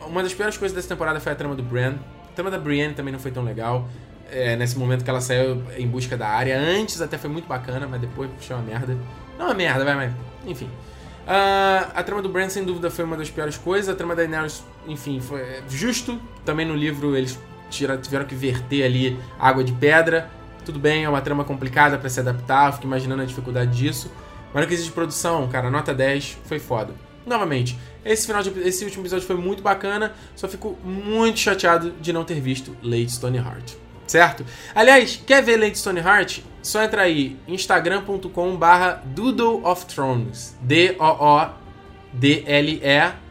uma 0.07 0.23
das 0.23 0.35
piores 0.35 0.57
coisas 0.57 0.75
dessa 0.75 0.89
temporada 0.89 1.21
foi 1.21 1.33
a 1.33 1.35
trama 1.35 1.55
do 1.55 1.63
Bran. 1.63 1.95
A 2.31 2.33
trama 2.35 2.51
da 2.51 2.59
Brienne 2.59 2.95
também 2.95 3.13
não 3.13 3.21
foi 3.21 3.31
tão 3.31 3.43
legal. 3.43 3.89
É, 4.31 4.55
nesse 4.57 4.79
momento 4.79 5.03
que 5.03 5.11
ela 5.11 5.21
saiu 5.21 5.63
em 5.77 5.89
busca 5.89 6.17
da 6.17 6.29
área. 6.29 6.59
Antes 6.59 7.01
até 7.01 7.17
foi 7.17 7.31
muito 7.31 7.49
bacana, 7.49 7.87
mas 7.89 8.01
depois 8.01 8.31
puxou 8.31 8.57
uma 8.57 8.65
merda. 8.65 8.97
Não 9.39 9.47
uma 9.47 9.55
merda, 9.55 9.85
vai, 9.85 9.95
mas. 9.95 10.13
Enfim. 10.47 10.69
Uh, 11.31 11.87
a 11.95 12.03
trama 12.03 12.21
do 12.21 12.29
Bran, 12.29 12.49
sem 12.49 12.65
dúvida, 12.65 12.91
foi 12.91 13.05
uma 13.05 13.17
das 13.17 13.31
piores 13.31 13.57
coisas. 13.57 13.89
A 13.89 13.95
trama 13.95 14.17
da 14.17 14.23
Daenerys, 14.23 14.65
enfim, 14.89 15.21
foi 15.21 15.63
justo. 15.69 16.21
Também 16.45 16.67
no 16.67 16.75
livro 16.75 17.15
eles 17.15 17.39
tiveram 17.71 18.25
que 18.27 18.35
verter 18.35 18.83
ali 18.83 19.17
água 19.39 19.63
de 19.63 19.73
pedra. 19.73 20.29
Tudo 20.65 20.81
bem, 20.81 21.05
é 21.05 21.09
uma 21.09 21.21
trama 21.21 21.45
complicada 21.45 21.97
para 21.97 22.09
se 22.09 22.19
adaptar. 22.19 22.73
Fico 22.73 22.87
imaginando 22.87 23.23
a 23.23 23.25
dificuldade 23.25 23.71
disso. 23.71 24.11
Mas 24.53 24.63
no 24.63 24.67
que 24.67 24.75
existe 24.75 24.91
produção, 24.91 25.47
cara, 25.47 25.71
nota 25.71 25.95
10, 25.95 26.39
foi 26.47 26.59
foda. 26.59 26.93
Novamente, 27.25 27.79
esse 28.05 28.27
final 28.27 28.43
de, 28.43 28.51
esse 28.67 28.85
último 28.85 29.05
episódio 29.05 29.25
foi 29.25 29.37
muito 29.37 29.63
bacana, 29.63 30.13
só 30.35 30.49
fico 30.49 30.77
muito 30.83 31.39
chateado 31.39 31.93
de 32.01 32.13
não 32.13 32.25
ter 32.25 32.41
visto 32.41 32.75
Lady 32.83 33.13
Stoneheart. 33.13 33.75
Certo? 34.11 34.45
Aliás, 34.75 35.23
quer 35.25 35.41
ver 35.41 35.57
Lady 35.57 35.79
Stoneheart? 35.79 36.41
Só 36.61 36.83
entra 36.83 37.03
aí, 37.03 37.39
instagram.com 37.47 38.57
barra 38.57 39.01
Doodle 39.05 39.65
of 39.65 39.87
Thrones. 39.87 40.59
D-O-O-D-L-E 40.63 41.53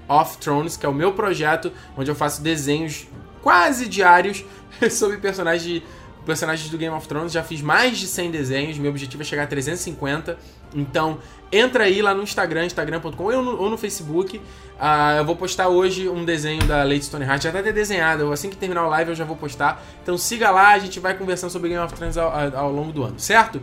of 0.08 0.38
Thrones, 0.38 0.78
que 0.78 0.86
é 0.86 0.90
o 0.90 0.94
meu 0.94 1.12
projeto, 1.12 1.74
onde 1.98 2.10
eu 2.10 2.16
faço 2.16 2.42
desenhos 2.42 3.10
quase 3.42 3.90
diários 3.90 4.46
sobre 4.90 5.18
personagens, 5.18 5.84
personagens 6.26 6.70
do 6.70 6.78
Game 6.78 6.96
of 6.96 7.06
Thrones. 7.10 7.34
Já 7.34 7.44
fiz 7.44 7.62
mais 7.62 7.98
de 7.98 8.08
100 8.08 8.32
desenhos, 8.32 8.78
meu 8.78 8.92
objetivo 8.92 9.22
é 9.22 9.26
chegar 9.26 9.44
a 9.44 9.48
350. 9.48 10.40
Então, 10.74 11.18
entra 11.52 11.86
aí 11.86 12.02
lá 12.02 12.14
no 12.14 12.24
Instagram, 12.24 12.66
instagram.com 12.66 13.24
ou, 13.24 13.62
ou 13.62 13.70
no, 13.70 13.78
Facebook. 13.78 14.38
Uh, 14.38 15.18
eu 15.18 15.26
vou 15.26 15.36
postar 15.36 15.68
hoje 15.68 16.08
um 16.08 16.24
desenho 16.24 16.64
da 16.66 16.84
Lady 16.84 17.04
Stoneheart. 17.06 17.44
Já 17.44 17.52
tá 17.52 17.60
até 17.60 17.72
desenhado. 17.72 18.32
Assim 18.32 18.50
que 18.50 18.58
terminar 18.58 18.86
o 18.86 18.90
live 18.90 19.12
eu 19.12 19.16
já 19.16 19.26
vou 19.26 19.36
postar. 19.36 19.84
Então 20.02 20.18
siga 20.18 20.52
lá, 20.52 20.70
a 20.70 20.80
gente 20.80 21.00
vai 21.00 21.14
conversando 21.16 21.50
sobre 21.50 21.70
Game 21.70 21.84
of 21.84 21.94
Thrones 21.94 22.18
ao, 22.18 22.32
ao 22.56 22.72
longo 22.72 22.92
do 22.92 23.04
ano, 23.04 23.20
certo? 23.20 23.62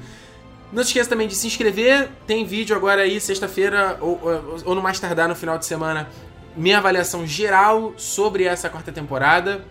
Não 0.73 0.83
se 0.83 0.89
esqueça 0.89 1.09
também 1.09 1.29
de 1.29 1.35
se 1.35 1.47
inscrever. 1.47 2.09
Tem 2.27 2.45
vídeo 2.45 2.75
agora 2.75 3.03
aí, 3.03 3.21
sexta-feira, 3.21 3.97
ou, 4.01 4.21
ou, 4.23 4.57
ou 4.65 4.75
no 4.75 4.83
mais 4.83 4.99
tardar 4.99 5.29
no 5.29 5.37
final 5.37 5.57
de 5.59 5.65
semana, 5.65 6.09
minha 6.57 6.79
avaliação 6.79 7.27
geral 7.27 7.95
sobre 7.97 8.45
essa 8.45 8.69
quarta 8.69 8.91
temporada. 8.91 9.65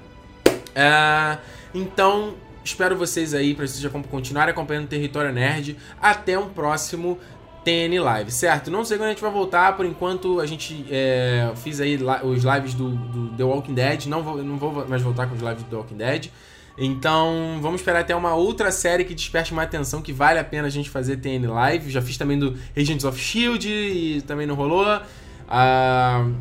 Uh, 0.47 1.37
então, 1.73 2.35
espero 2.65 2.95
vocês 2.97 3.33
aí 3.33 3.53
para 3.53 3.67
vocês 3.67 3.91
continuarem 4.09 4.51
acompanhando 4.51 4.85
o 4.85 4.87
Território 4.87 5.31
Nerd. 5.31 5.77
Até 6.01 6.37
um 6.37 6.49
próximo 6.49 7.19
TN 7.63 7.99
Live, 7.99 8.31
certo? 8.31 8.69
Não 8.69 8.83
sei 8.85 8.97
quando 8.97 9.07
a 9.07 9.11
gente 9.11 9.21
vai 9.21 9.31
voltar, 9.31 9.75
por 9.75 9.85
enquanto 9.85 10.39
a 10.39 10.45
gente 10.45 10.85
é, 10.89 11.51
fiz 11.55 11.79
aí 11.79 11.97
os 12.23 12.43
lives 12.43 12.73
do, 12.73 12.89
do, 12.89 13.29
The 13.35 13.43
Walking 13.43 13.73
Dead, 13.73 14.05
não 14.05 14.21
vou, 14.21 14.43
não 14.43 14.57
vou 14.57 14.87
mais 14.87 15.01
voltar 15.01 15.27
com 15.27 15.35
os 15.35 15.41
lives 15.41 15.63
do 15.63 15.69
The 15.69 15.75
Walking 15.75 15.97
Dead. 15.97 16.29
Então, 16.77 17.57
vamos 17.61 17.81
esperar 17.81 18.01
até 18.01 18.15
uma 18.15 18.35
outra 18.35 18.69
série 18.71 19.05
que 19.05 19.15
desperte 19.15 19.53
mais 19.53 19.67
atenção, 19.67 20.01
que 20.01 20.11
vale 20.11 20.37
a 20.37 20.43
pena 20.43 20.67
a 20.67 20.69
gente 20.69 20.89
fazer 20.89 21.17
TN 21.17 21.47
Live. 21.47 21.89
Já 21.89 22.01
fiz 22.01 22.17
também 22.17 22.37
do 22.37 22.55
Agents 22.77 23.05
of 23.05 23.17
S.H.I.E.L.D. 23.17 23.67
e 23.67 24.21
também 24.21 24.45
não 24.45 24.55
rolou. 24.55 24.85
Uh, 24.85 26.35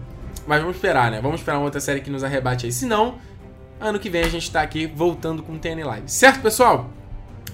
mas 0.47 0.61
vamos 0.61 0.77
esperar, 0.77 1.11
né? 1.11 1.21
Vamos 1.23 1.41
esperar 1.41 1.59
uma 1.59 1.65
outra 1.65 1.81
série 1.81 2.01
que 2.01 2.11
nos 2.11 2.25
arrebate 2.25 2.67
aí. 2.67 2.73
Se 2.73 2.85
não, 2.85 3.19
ano 3.85 3.99
que 3.99 4.09
vem 4.09 4.25
a 4.25 4.29
gente 4.29 4.51
tá 4.51 4.63
aqui 4.63 4.87
voltando 4.87 5.43
com 5.43 5.59
TN 5.59 5.85
Live. 5.85 6.11
Certo, 6.11 6.41
pessoal? 6.41 6.91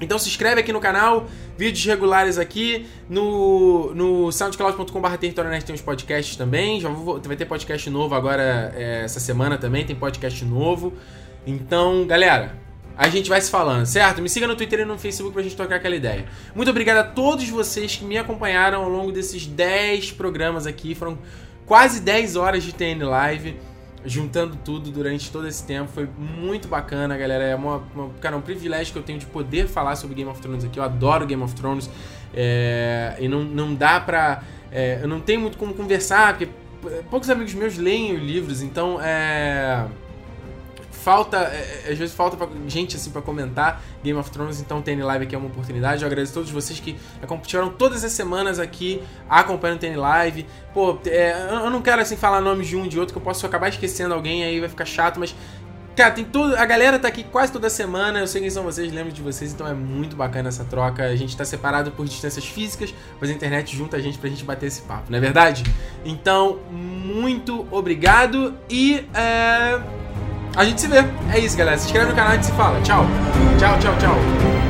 Então 0.01 0.19
se 0.19 0.29
inscreve 0.29 0.61
aqui 0.61 0.73
no 0.73 0.81
canal, 0.81 1.27
vídeos 1.59 1.85
regulares 1.85 2.39
aqui, 2.39 2.87
no, 3.09 3.95
no 3.95 4.33
soundcloud.com.br 4.33 5.17
tem 5.19 5.75
os 5.75 5.83
podcasts 5.83 6.37
também, 6.37 6.81
já 6.81 6.89
vou, 6.89 7.21
vai 7.21 7.37
ter 7.37 7.45
podcast 7.45 7.91
novo 7.91 8.15
agora 8.15 8.73
é, 8.75 9.03
essa 9.05 9.21
semana 9.21 9.59
também, 9.59 9.85
tem 9.85 9.95
podcast 9.95 10.43
novo. 10.43 10.95
Então, 11.47 12.07
galera, 12.07 12.57
a 12.97 13.09
gente 13.11 13.29
vai 13.29 13.41
se 13.43 13.51
falando, 13.51 13.85
certo? 13.85 14.23
Me 14.23 14.29
siga 14.29 14.47
no 14.47 14.57
Twitter 14.57 14.81
e 14.81 14.85
no 14.87 14.99
Facebook 14.99 15.35
pra 15.35 15.43
gente 15.43 15.57
tocar 15.57 15.77
aquela 15.77 15.97
ideia. 15.97 16.25
Muito 16.55 16.71
obrigado 16.71 16.99
a 16.99 17.05
todos 17.05 17.47
vocês 17.49 17.97
que 17.97 18.05
me 18.05 18.17
acompanharam 18.17 18.83
ao 18.83 18.89
longo 18.89 19.13
desses 19.13 19.47
10 19.47 20.13
programas 20.13 20.67
aqui, 20.67 20.95
foram 20.95 21.19
quase 21.67 22.01
10 22.01 22.37
horas 22.37 22.63
de 22.63 22.73
TN 22.73 23.05
Live 23.05 23.57
juntando 24.05 24.57
tudo 24.65 24.91
durante 24.91 25.31
todo 25.31 25.47
esse 25.47 25.65
tempo. 25.65 25.91
Foi 25.93 26.09
muito 26.19 26.69
bacana, 26.69 27.17
galera. 27.17 27.45
É 27.45 27.55
uma, 27.55 27.83
uma, 27.95 28.09
cara, 28.21 28.37
um 28.37 28.41
privilégio 28.41 28.93
que 28.93 28.99
eu 28.99 29.03
tenho 29.03 29.19
de 29.19 29.27
poder 29.27 29.67
falar 29.67 29.97
sobre 29.97 30.15
Game 30.17 30.31
of 30.31 30.41
Thrones 30.41 30.65
aqui. 30.65 30.79
Eu 30.79 30.85
adoro 30.85 31.27
Game 31.27 31.43
of 31.43 31.55
Thrones. 31.55 31.91
É, 32.35 33.17
e 33.19 33.29
não, 33.29 33.43
não 33.43 33.75
dá 33.75 34.01
pra. 34.01 34.43
É, 34.71 35.01
eu 35.03 35.09
não 35.09 35.21
tenho 35.21 35.41
muito 35.41 35.59
como 35.59 35.75
conversar, 35.75 36.37
porque 36.37 36.49
poucos 37.11 37.29
amigos 37.29 37.53
meus 37.55 37.77
leem 37.77 38.15
os 38.15 38.23
livros, 38.23 38.63
então 38.63 38.99
é 39.01 39.87
falta, 41.03 41.39
é, 41.39 41.85
é, 41.87 41.93
às 41.93 41.99
vezes 41.99 42.15
falta 42.15 42.37
pra, 42.37 42.49
gente 42.67 42.97
assim 42.97 43.11
para 43.11 43.23
comentar 43.23 43.83
Game 44.03 44.19
of 44.19 44.31
Thrones, 44.31 44.61
então 44.61 44.83
TN 44.83 45.03
Live 45.03 45.25
aqui 45.25 45.35
é 45.35 45.39
uma 45.39 45.49
oportunidade. 45.49 46.03
Eu 46.03 46.07
agradeço 46.07 46.33
a 46.33 46.35
todos 46.35 46.51
vocês 46.51 46.79
que 46.81 46.97
tiveram 47.47 47.71
todas 47.71 48.05
as 48.05 48.13
semanas 48.13 48.59
aqui 48.59 49.03
acompanhando 49.29 49.79
o 49.79 49.81
TN 49.81 49.97
Live. 49.97 50.47
Pô, 50.73 50.99
é, 51.07 51.49
eu 51.51 51.71
não 51.71 51.83
quero 51.83 52.03
assim 52.03 52.17
falar 52.17 52.41
nomes 52.41 52.69
de 52.69 52.77
um 52.77 52.87
de 52.87 52.99
outro, 52.99 53.15
que 53.15 53.19
eu 53.19 53.25
posso 53.25 53.45
acabar 53.47 53.69
esquecendo 53.69 54.15
alguém 54.15 54.45
aí 54.45 54.61
vai 54.61 54.69
ficar 54.69 54.85
chato, 54.85 55.19
mas 55.19 55.35
Cara, 55.97 56.13
tem 56.13 56.25
tudo. 56.25 56.57
A 56.57 56.65
galera 56.65 56.99
tá 56.99 57.09
aqui 57.09 57.25
quase 57.25 57.53
toda 57.53 57.69
semana. 57.69 58.21
Eu 58.21 58.27
sei 58.27 58.41
quem 58.41 58.49
são 58.49 58.63
vocês, 58.63 58.91
lembro 58.93 59.13
de 59.13 59.21
vocês, 59.21 59.53
então 59.53 59.67
é 59.67 59.75
muito 59.75 60.17
bacana 60.17 60.49
essa 60.49 60.65
troca. 60.65 61.05
A 61.05 61.17
gente 61.17 61.37
tá 61.37 61.45
separado 61.45 61.91
por 61.91 62.07
distâncias 62.07 62.47
físicas, 62.47 62.95
mas 63.21 63.29
a 63.29 63.33
internet 63.35 63.77
junta 63.77 63.99
a 63.99 64.01
gente 64.01 64.17
pra 64.17 64.31
gente 64.31 64.43
bater 64.43 64.67
esse 64.67 64.83
papo, 64.83 65.11
não 65.11 65.19
é 65.19 65.21
verdade? 65.21 65.63
Então, 66.05 66.59
muito 66.71 67.67
obrigado 67.71 68.55
e. 68.69 69.05
É... 69.13 69.81
A 70.57 70.65
gente 70.65 70.81
se 70.81 70.89
vê. 70.89 71.05
É 71.33 71.39
isso, 71.39 71.57
galera. 71.57 71.79
Se 71.79 71.87
inscreve 71.87 72.11
no 72.11 72.17
canal 72.17 72.39
e 72.39 72.43
se 72.43 72.53
fala. 72.53 72.81
Tchau. 72.83 73.07
Tchau, 73.59 73.79
tchau, 73.79 73.95
tchau. 73.99 74.70